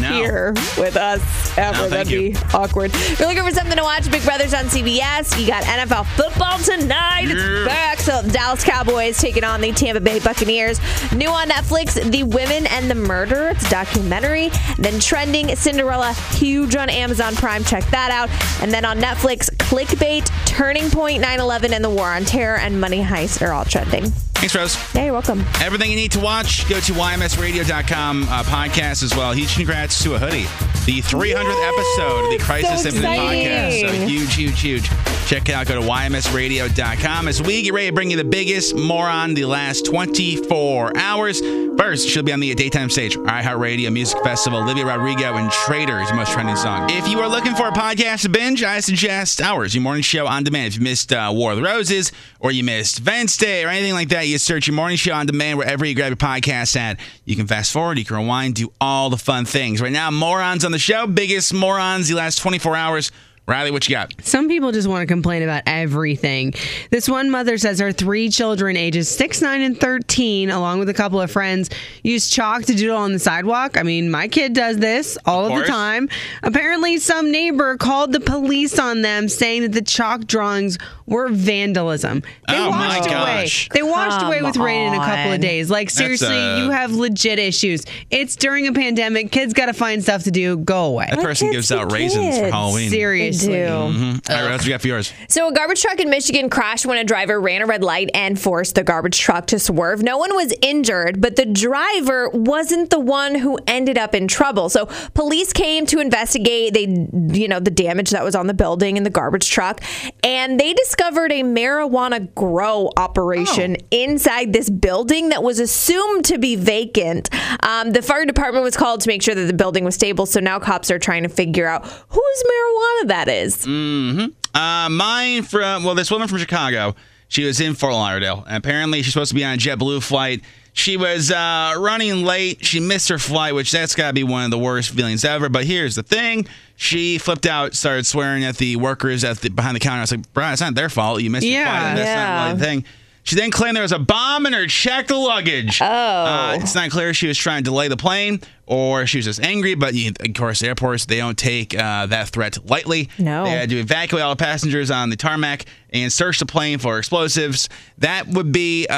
No. 0.00 0.12
here 0.12 0.52
with 0.76 0.96
us 0.96 1.20
ever. 1.58 1.76
No, 1.78 1.88
that'd 1.88 2.10
you. 2.10 2.32
be 2.32 2.38
awkward. 2.54 2.90
If 2.94 3.18
you're 3.18 3.28
looking 3.28 3.44
for 3.44 3.50
something 3.54 3.76
to 3.76 3.82
watch? 3.82 4.10
Big 4.10 4.24
Brothers 4.24 4.54
on 4.54 4.64
CBS 4.66 5.38
you 5.40 5.46
got 5.46 5.64
NFL 5.64 6.06
football 6.16 6.58
tonight. 6.58 7.22
Yeah. 7.28 7.34
it's 7.34 7.66
back. 7.66 7.98
So 8.00 8.22
Dallas 8.28 8.64
Cowboys 8.64 9.18
taking 9.18 9.44
on 9.44 9.60
the 9.60 9.72
Tampa 9.72 10.00
Bay 10.00 10.18
Buccaneers. 10.18 10.80
New 11.12 11.28
on 11.28 11.48
Netflix 11.48 11.94
The 12.10 12.22
Women 12.24 12.66
and 12.68 12.90
the 12.90 12.94
Murder 12.94 13.48
it's 13.48 13.66
a 13.66 13.70
documentary. 13.70 14.50
Then 14.78 15.00
trending 15.00 15.54
Cinderella 15.56 16.12
huge 16.32 16.76
on 16.76 16.88
Amazon 16.90 17.34
Prime. 17.34 17.64
Check 17.64 17.84
that 17.90 18.10
out. 18.10 18.28
And 18.62 18.72
then 18.72 18.84
on 18.84 18.98
Netflix 18.98 19.50
Clickbait 19.56 20.26
Turning 20.46 20.90
Point 20.90 21.22
9/11 21.22 21.72
and 21.72 21.84
the 21.84 21.90
War 21.90 22.08
on 22.08 22.24
Terror 22.24 22.58
and 22.58 22.80
Money 22.80 23.02
Heist 23.02 23.42
are 23.46 23.52
all 23.52 23.64
trending. 23.64 24.10
Thanks, 24.38 24.54
Rose. 24.54 24.76
yeah 24.94 25.04
you're 25.04 25.12
welcome. 25.12 25.44
Everything 25.60 25.90
you 25.90 25.96
need 25.96 26.12
to 26.12 26.20
watch, 26.20 26.68
go 26.68 26.78
to 26.78 26.92
ymsradio.com 26.92 28.22
uh, 28.24 28.42
podcast 28.44 29.02
as 29.02 29.14
well. 29.16 29.32
Huge 29.32 29.56
congrats 29.56 29.87
to 29.88 30.14
a 30.14 30.18
hoodie. 30.18 30.44
The 30.84 31.02
300th 31.02 31.68
episode 31.68 32.24
of 32.24 32.38
the 32.38 32.44
Crisis 32.44 32.82
so 32.82 32.88
Infinite 32.88 33.18
podcast. 33.18 33.80
So 33.80 34.06
huge, 34.06 34.34
huge, 34.34 34.60
huge. 34.60 34.90
Check 35.26 35.48
it 35.48 35.54
out. 35.54 35.66
Go 35.66 35.80
to 35.80 35.86
ymsradio.com 35.86 37.28
as 37.28 37.42
we 37.42 37.62
get 37.62 37.74
ready 37.74 37.88
to 37.88 37.92
bring 37.92 38.10
you 38.10 38.16
the 38.16 38.24
biggest 38.24 38.74
moron 38.74 39.34
the 39.34 39.44
last 39.44 39.84
24 39.86 40.96
hours. 40.96 41.40
First, 41.78 42.08
she'll 42.08 42.24
be 42.24 42.32
on 42.32 42.40
the 42.40 42.52
daytime 42.56 42.90
stage, 42.90 43.16
iHeartRadio 43.16 43.92
Music 43.92 44.18
Festival, 44.24 44.58
Olivia 44.58 44.84
Rodrigo 44.84 45.36
and 45.36 45.48
Traders, 45.50 46.12
most 46.12 46.32
trending 46.32 46.56
song. 46.56 46.90
If 46.90 47.08
you 47.08 47.20
are 47.20 47.28
looking 47.28 47.54
for 47.54 47.68
a 47.68 47.70
podcast 47.70 48.22
to 48.22 48.28
binge, 48.28 48.64
I 48.64 48.80
suggest 48.80 49.40
ours, 49.40 49.76
your 49.76 49.82
morning 49.82 50.02
show 50.02 50.26
on 50.26 50.42
demand. 50.42 50.66
If 50.74 50.78
you 50.78 50.82
missed 50.82 51.12
uh, 51.12 51.30
War 51.32 51.52
of 51.52 51.56
the 51.56 51.62
Roses 51.62 52.10
or 52.40 52.50
you 52.50 52.64
missed 52.64 53.06
Wednesday 53.06 53.64
or 53.64 53.68
anything 53.68 53.94
like 53.94 54.08
that, 54.08 54.26
you 54.26 54.38
search 54.38 54.66
your 54.66 54.74
morning 54.74 54.96
show 54.96 55.14
on 55.14 55.26
demand 55.26 55.56
wherever 55.56 55.84
you 55.84 55.94
grab 55.94 56.10
your 56.10 56.16
podcast 56.16 56.76
at. 56.76 56.98
You 57.24 57.36
can 57.36 57.46
fast 57.46 57.72
forward, 57.72 57.96
you 57.96 58.04
can 58.04 58.16
rewind, 58.16 58.56
do 58.56 58.72
all 58.80 59.08
the 59.08 59.16
fun 59.16 59.44
things. 59.44 59.80
Right 59.80 59.92
now, 59.92 60.10
morons 60.10 60.64
on 60.64 60.72
the 60.72 60.80
show, 60.80 61.06
biggest 61.06 61.54
morons 61.54 62.08
the 62.08 62.16
last 62.16 62.38
24 62.38 62.74
hours. 62.74 63.12
Riley, 63.48 63.70
what 63.70 63.88
you 63.88 63.94
got? 63.94 64.12
Some 64.20 64.46
people 64.46 64.72
just 64.72 64.86
want 64.86 65.00
to 65.00 65.06
complain 65.06 65.42
about 65.42 65.62
everything. 65.64 66.52
This 66.90 67.08
one 67.08 67.30
mother 67.30 67.56
says 67.56 67.80
her 67.80 67.92
three 67.92 68.28
children, 68.28 68.76
ages 68.76 69.08
6, 69.08 69.40
9, 69.40 69.62
and 69.62 69.80
13, 69.80 70.50
along 70.50 70.80
with 70.80 70.90
a 70.90 70.94
couple 70.94 71.18
of 71.18 71.30
friends, 71.30 71.70
use 72.02 72.28
chalk 72.28 72.64
to 72.64 72.74
doodle 72.74 72.98
on 72.98 73.14
the 73.14 73.18
sidewalk. 73.18 73.78
I 73.78 73.84
mean, 73.84 74.10
my 74.10 74.28
kid 74.28 74.52
does 74.52 74.76
this 74.76 75.16
all 75.24 75.46
of, 75.46 75.58
the 75.58 75.64
time. 75.64 76.10
Apparently, 76.42 76.98
some 76.98 77.32
neighbor 77.32 77.78
called 77.78 78.12
the 78.12 78.20
police 78.20 78.78
on 78.78 79.00
them 79.00 79.30
saying 79.30 79.62
that 79.62 79.72
the 79.72 79.80
chalk 79.80 80.26
drawings 80.26 80.76
were 81.08 81.28
vandalism. 81.28 82.22
They 82.48 82.54
Oh, 82.56 82.70
my 82.70 82.88
washed 82.98 83.06
away. 83.06 83.14
gosh. 83.14 83.68
They 83.72 83.82
washed 83.82 84.22
away 84.24 84.42
with 84.42 84.54
Come 84.54 84.62
rain 84.64 84.88
in 84.88 84.94
a 85.00 85.04
couple 85.04 85.32
of 85.32 85.40
days. 85.40 85.70
Like, 85.70 85.90
seriously, 85.90 86.28
uh, 86.28 86.64
you 86.64 86.70
have 86.70 86.92
legit 86.92 87.38
issues. 87.38 87.84
It's 88.10 88.36
during 88.36 88.66
a 88.66 88.72
pandemic. 88.72 89.30
Kids 89.32 89.52
got 89.54 89.66
to 89.66 89.72
find 89.72 90.02
stuff 90.02 90.24
to 90.24 90.30
do. 90.30 90.56
Go 90.58 90.84
away. 90.86 91.06
That 91.10 91.20
person 91.20 91.50
gives 91.50 91.72
out 91.72 91.90
raisins 91.92 92.38
for. 92.38 92.50
Halloween. 92.50 92.90
Seriously. 92.90 93.54
Mhm. 93.54 94.30
All 94.30 94.36
right, 94.36 94.42
what 94.44 94.52
else 94.52 94.64
we 94.64 94.70
got 94.70 94.80
for 94.82 94.88
yours? 94.88 95.12
So, 95.28 95.48
a 95.48 95.52
garbage 95.52 95.80
truck 95.82 95.98
in 96.00 96.10
Michigan 96.10 96.50
crashed 96.50 96.86
when 96.86 96.98
a 96.98 97.04
driver 97.04 97.40
ran 97.40 97.62
a 97.62 97.66
red 97.66 97.82
light 97.82 98.10
and 98.14 98.38
forced 98.38 98.74
the 98.74 98.84
garbage 98.84 99.18
truck 99.18 99.46
to 99.48 99.58
swerve. 99.58 100.02
No 100.02 100.18
one 100.18 100.34
was 100.34 100.52
injured, 100.62 101.20
but 101.20 101.36
the 101.36 101.46
driver 101.46 102.28
wasn't 102.32 102.90
the 102.90 103.00
one 103.00 103.34
who 103.36 103.58
ended 103.66 103.96
up 103.98 104.14
in 104.14 104.28
trouble. 104.28 104.68
So, 104.68 104.86
police 105.14 105.52
came 105.52 105.86
to 105.86 106.00
investigate 106.00 106.74
they 106.74 107.08
you 107.38 107.48
know, 107.48 107.60
the 107.60 107.70
damage 107.70 108.10
that 108.10 108.24
was 108.24 108.34
on 108.34 108.46
the 108.46 108.54
building 108.54 108.96
and 108.96 109.06
the 109.06 109.10
garbage 109.10 109.48
truck, 109.50 109.80
and 110.22 110.58
they 110.60 110.72
discovered 110.72 110.97
a 111.00 111.42
marijuana 111.42 112.32
grow 112.34 112.90
operation 112.96 113.76
inside 113.90 114.52
this 114.52 114.68
building 114.70 115.30
that 115.30 115.42
was 115.42 115.58
assumed 115.58 116.24
to 116.26 116.38
be 116.38 116.56
vacant. 116.56 117.30
Um, 117.64 117.92
the 117.92 118.02
fire 118.02 118.24
department 118.24 118.64
was 118.64 118.76
called 118.76 119.00
to 119.02 119.08
make 119.08 119.22
sure 119.22 119.34
that 119.34 119.46
the 119.46 119.52
building 119.52 119.84
was 119.84 119.94
stable, 119.94 120.26
so 120.26 120.40
now 120.40 120.58
cops 120.58 120.90
are 120.90 120.98
trying 120.98 121.22
to 121.22 121.28
figure 121.28 121.66
out 121.66 121.86
whose 121.86 122.44
marijuana 122.44 123.08
that 123.08 123.28
is. 123.28 123.64
hmm 123.64 124.26
Uh, 124.54 124.88
mine 124.90 125.42
from 125.42 125.84
well, 125.84 125.94
this 125.94 126.10
woman 126.10 126.28
from 126.28 126.38
Chicago. 126.38 126.94
She 127.30 127.44
was 127.44 127.60
in 127.60 127.74
Fort 127.74 127.92
Lauderdale, 127.92 128.42
and 128.48 128.56
apparently 128.56 129.02
she's 129.02 129.12
supposed 129.12 129.28
to 129.28 129.34
be 129.34 129.44
on 129.44 129.54
a 129.54 129.58
JetBlue 129.58 130.02
flight. 130.02 130.42
She 130.72 130.96
was 130.96 131.30
uh, 131.30 131.74
running 131.76 132.24
late. 132.24 132.64
She 132.64 132.80
missed 132.80 133.10
her 133.10 133.18
flight, 133.18 133.54
which 133.54 133.70
that's 133.70 133.94
got 133.94 134.08
to 134.08 134.12
be 134.14 134.22
one 134.22 134.44
of 134.46 134.50
the 134.50 134.58
worst 134.58 134.90
feelings 134.90 135.24
ever. 135.26 135.50
But 135.50 135.64
here's 135.66 135.94
the 135.94 136.02
thing: 136.02 136.46
she 136.80 137.18
flipped 137.18 137.44
out, 137.44 137.74
started 137.74 138.06
swearing 138.06 138.44
at 138.44 138.56
the 138.56 138.76
workers 138.76 139.24
at 139.24 139.38
the 139.38 139.50
behind 139.50 139.74
the 139.74 139.80
counter. 139.80 139.98
I 139.98 140.02
was 140.02 140.12
like, 140.12 140.32
"Bro, 140.32 140.52
it's 140.52 140.60
not 140.60 140.76
their 140.76 140.88
fault. 140.88 141.20
You 141.20 141.28
missed 141.28 141.44
your 141.44 141.64
flight. 141.64 141.96
That's 141.96 142.06
Yeah. 142.08 142.24
not 142.24 142.44
really 142.46 142.58
the 142.58 142.64
thing." 142.64 142.84
She 143.28 143.36
then 143.36 143.50
claimed 143.50 143.76
there 143.76 143.82
was 143.82 143.92
a 143.92 143.98
bomb 143.98 144.46
in 144.46 144.54
her 144.54 144.66
checked 144.66 145.10
luggage. 145.10 145.82
Oh. 145.82 145.84
Uh, 145.84 146.58
it's 146.62 146.74
not 146.74 146.90
clear 146.90 147.10
if 147.10 147.16
she 147.18 147.26
was 147.26 147.36
trying 147.36 147.62
to 147.62 147.64
delay 147.68 147.88
the 147.88 147.96
plane 147.98 148.40
or 148.64 149.06
she 149.06 149.18
was 149.18 149.26
just 149.26 149.42
angry, 149.42 149.74
but 149.74 149.92
you, 149.92 150.12
of 150.18 150.32
course, 150.32 150.62
airports, 150.62 151.04
they 151.04 151.18
don't 151.18 151.36
take 151.36 151.78
uh, 151.78 152.06
that 152.06 152.28
threat 152.30 152.56
lightly. 152.64 153.10
No. 153.18 153.44
They 153.44 153.50
had 153.50 153.68
to 153.68 153.76
evacuate 153.76 154.24
all 154.24 154.30
the 154.30 154.42
passengers 154.42 154.90
on 154.90 155.10
the 155.10 155.16
tarmac 155.16 155.66
and 155.90 156.10
search 156.10 156.38
the 156.38 156.46
plane 156.46 156.78
for 156.78 156.96
explosives. 156.98 157.68
That 157.98 158.28
would 158.28 158.50
be, 158.50 158.86
uh, 158.88 158.94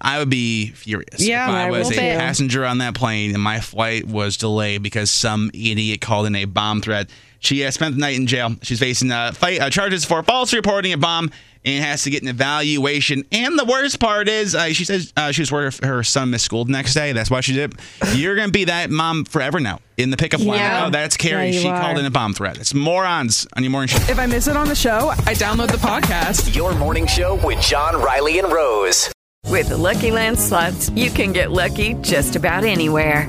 I 0.00 0.16
would 0.18 0.30
be 0.30 0.70
furious. 0.70 1.20
Yeah, 1.20 1.46
if 1.46 1.54
I 1.54 1.66
I 1.66 1.70
was 1.70 1.90
a 1.90 1.92
too. 1.92 1.98
passenger 2.00 2.64
on 2.64 2.78
that 2.78 2.94
plane 2.94 3.34
and 3.34 3.42
my 3.42 3.60
flight 3.60 4.06
was 4.06 4.38
delayed 4.38 4.82
because 4.82 5.10
some 5.10 5.50
idiot 5.52 6.00
called 6.00 6.24
in 6.24 6.34
a 6.36 6.46
bomb 6.46 6.80
threat. 6.80 7.10
She 7.38 7.62
uh, 7.66 7.70
spent 7.70 7.96
the 7.96 8.00
night 8.00 8.16
in 8.16 8.26
jail. 8.26 8.56
She's 8.62 8.80
facing 8.80 9.12
uh, 9.12 9.32
fight, 9.32 9.60
uh, 9.60 9.68
charges 9.68 10.06
for 10.06 10.22
false 10.22 10.54
reporting 10.54 10.94
a 10.94 10.96
bomb 10.96 11.30
and 11.64 11.84
has 11.84 12.02
to 12.02 12.10
get 12.10 12.22
an 12.22 12.28
evaluation. 12.28 13.24
And 13.32 13.58
the 13.58 13.64
worst 13.64 14.00
part 14.00 14.28
is, 14.28 14.54
uh, 14.54 14.68
she 14.68 14.84
says 14.84 15.12
uh, 15.16 15.32
she 15.32 15.42
was 15.42 15.50
worried 15.50 15.68
if 15.68 15.80
her 15.80 16.02
son 16.02 16.30
missed 16.30 16.44
school 16.44 16.64
the 16.64 16.72
next 16.72 16.94
day. 16.94 17.12
That's 17.12 17.30
why 17.30 17.40
she 17.40 17.52
did. 17.54 17.74
it. 17.74 18.16
You're 18.16 18.36
going 18.36 18.48
to 18.48 18.52
be 18.52 18.64
that 18.64 18.90
mom 18.90 19.24
forever 19.24 19.60
now 19.60 19.80
in 19.96 20.10
the 20.10 20.16
pickup 20.16 20.40
line. 20.40 20.58
Yeah. 20.58 20.86
Oh, 20.86 20.90
that's 20.90 21.16
Carrie. 21.16 21.50
Yeah, 21.50 21.60
she 21.60 21.68
are. 21.68 21.80
called 21.80 21.98
in 21.98 22.04
a 22.04 22.10
bomb 22.10 22.34
threat. 22.34 22.58
It's 22.58 22.74
morons 22.74 23.46
on 23.56 23.62
your 23.62 23.70
morning 23.70 23.88
show. 23.88 23.98
If 24.10 24.18
I 24.18 24.26
miss 24.26 24.48
it 24.48 24.56
on 24.56 24.68
the 24.68 24.74
show, 24.74 25.08
I 25.10 25.34
download 25.34 25.70
the 25.70 25.78
podcast. 25.78 26.54
Your 26.54 26.74
morning 26.74 27.06
show 27.06 27.36
with 27.44 27.60
John, 27.60 28.00
Riley, 28.00 28.38
and 28.38 28.52
Rose. 28.52 29.10
With 29.46 29.68
the 29.68 29.76
LuckyLand 29.76 30.38
Slots, 30.38 30.90
you 30.90 31.10
can 31.10 31.32
get 31.32 31.50
lucky 31.50 31.94
just 32.00 32.34
about 32.34 32.64
anywhere. 32.64 33.28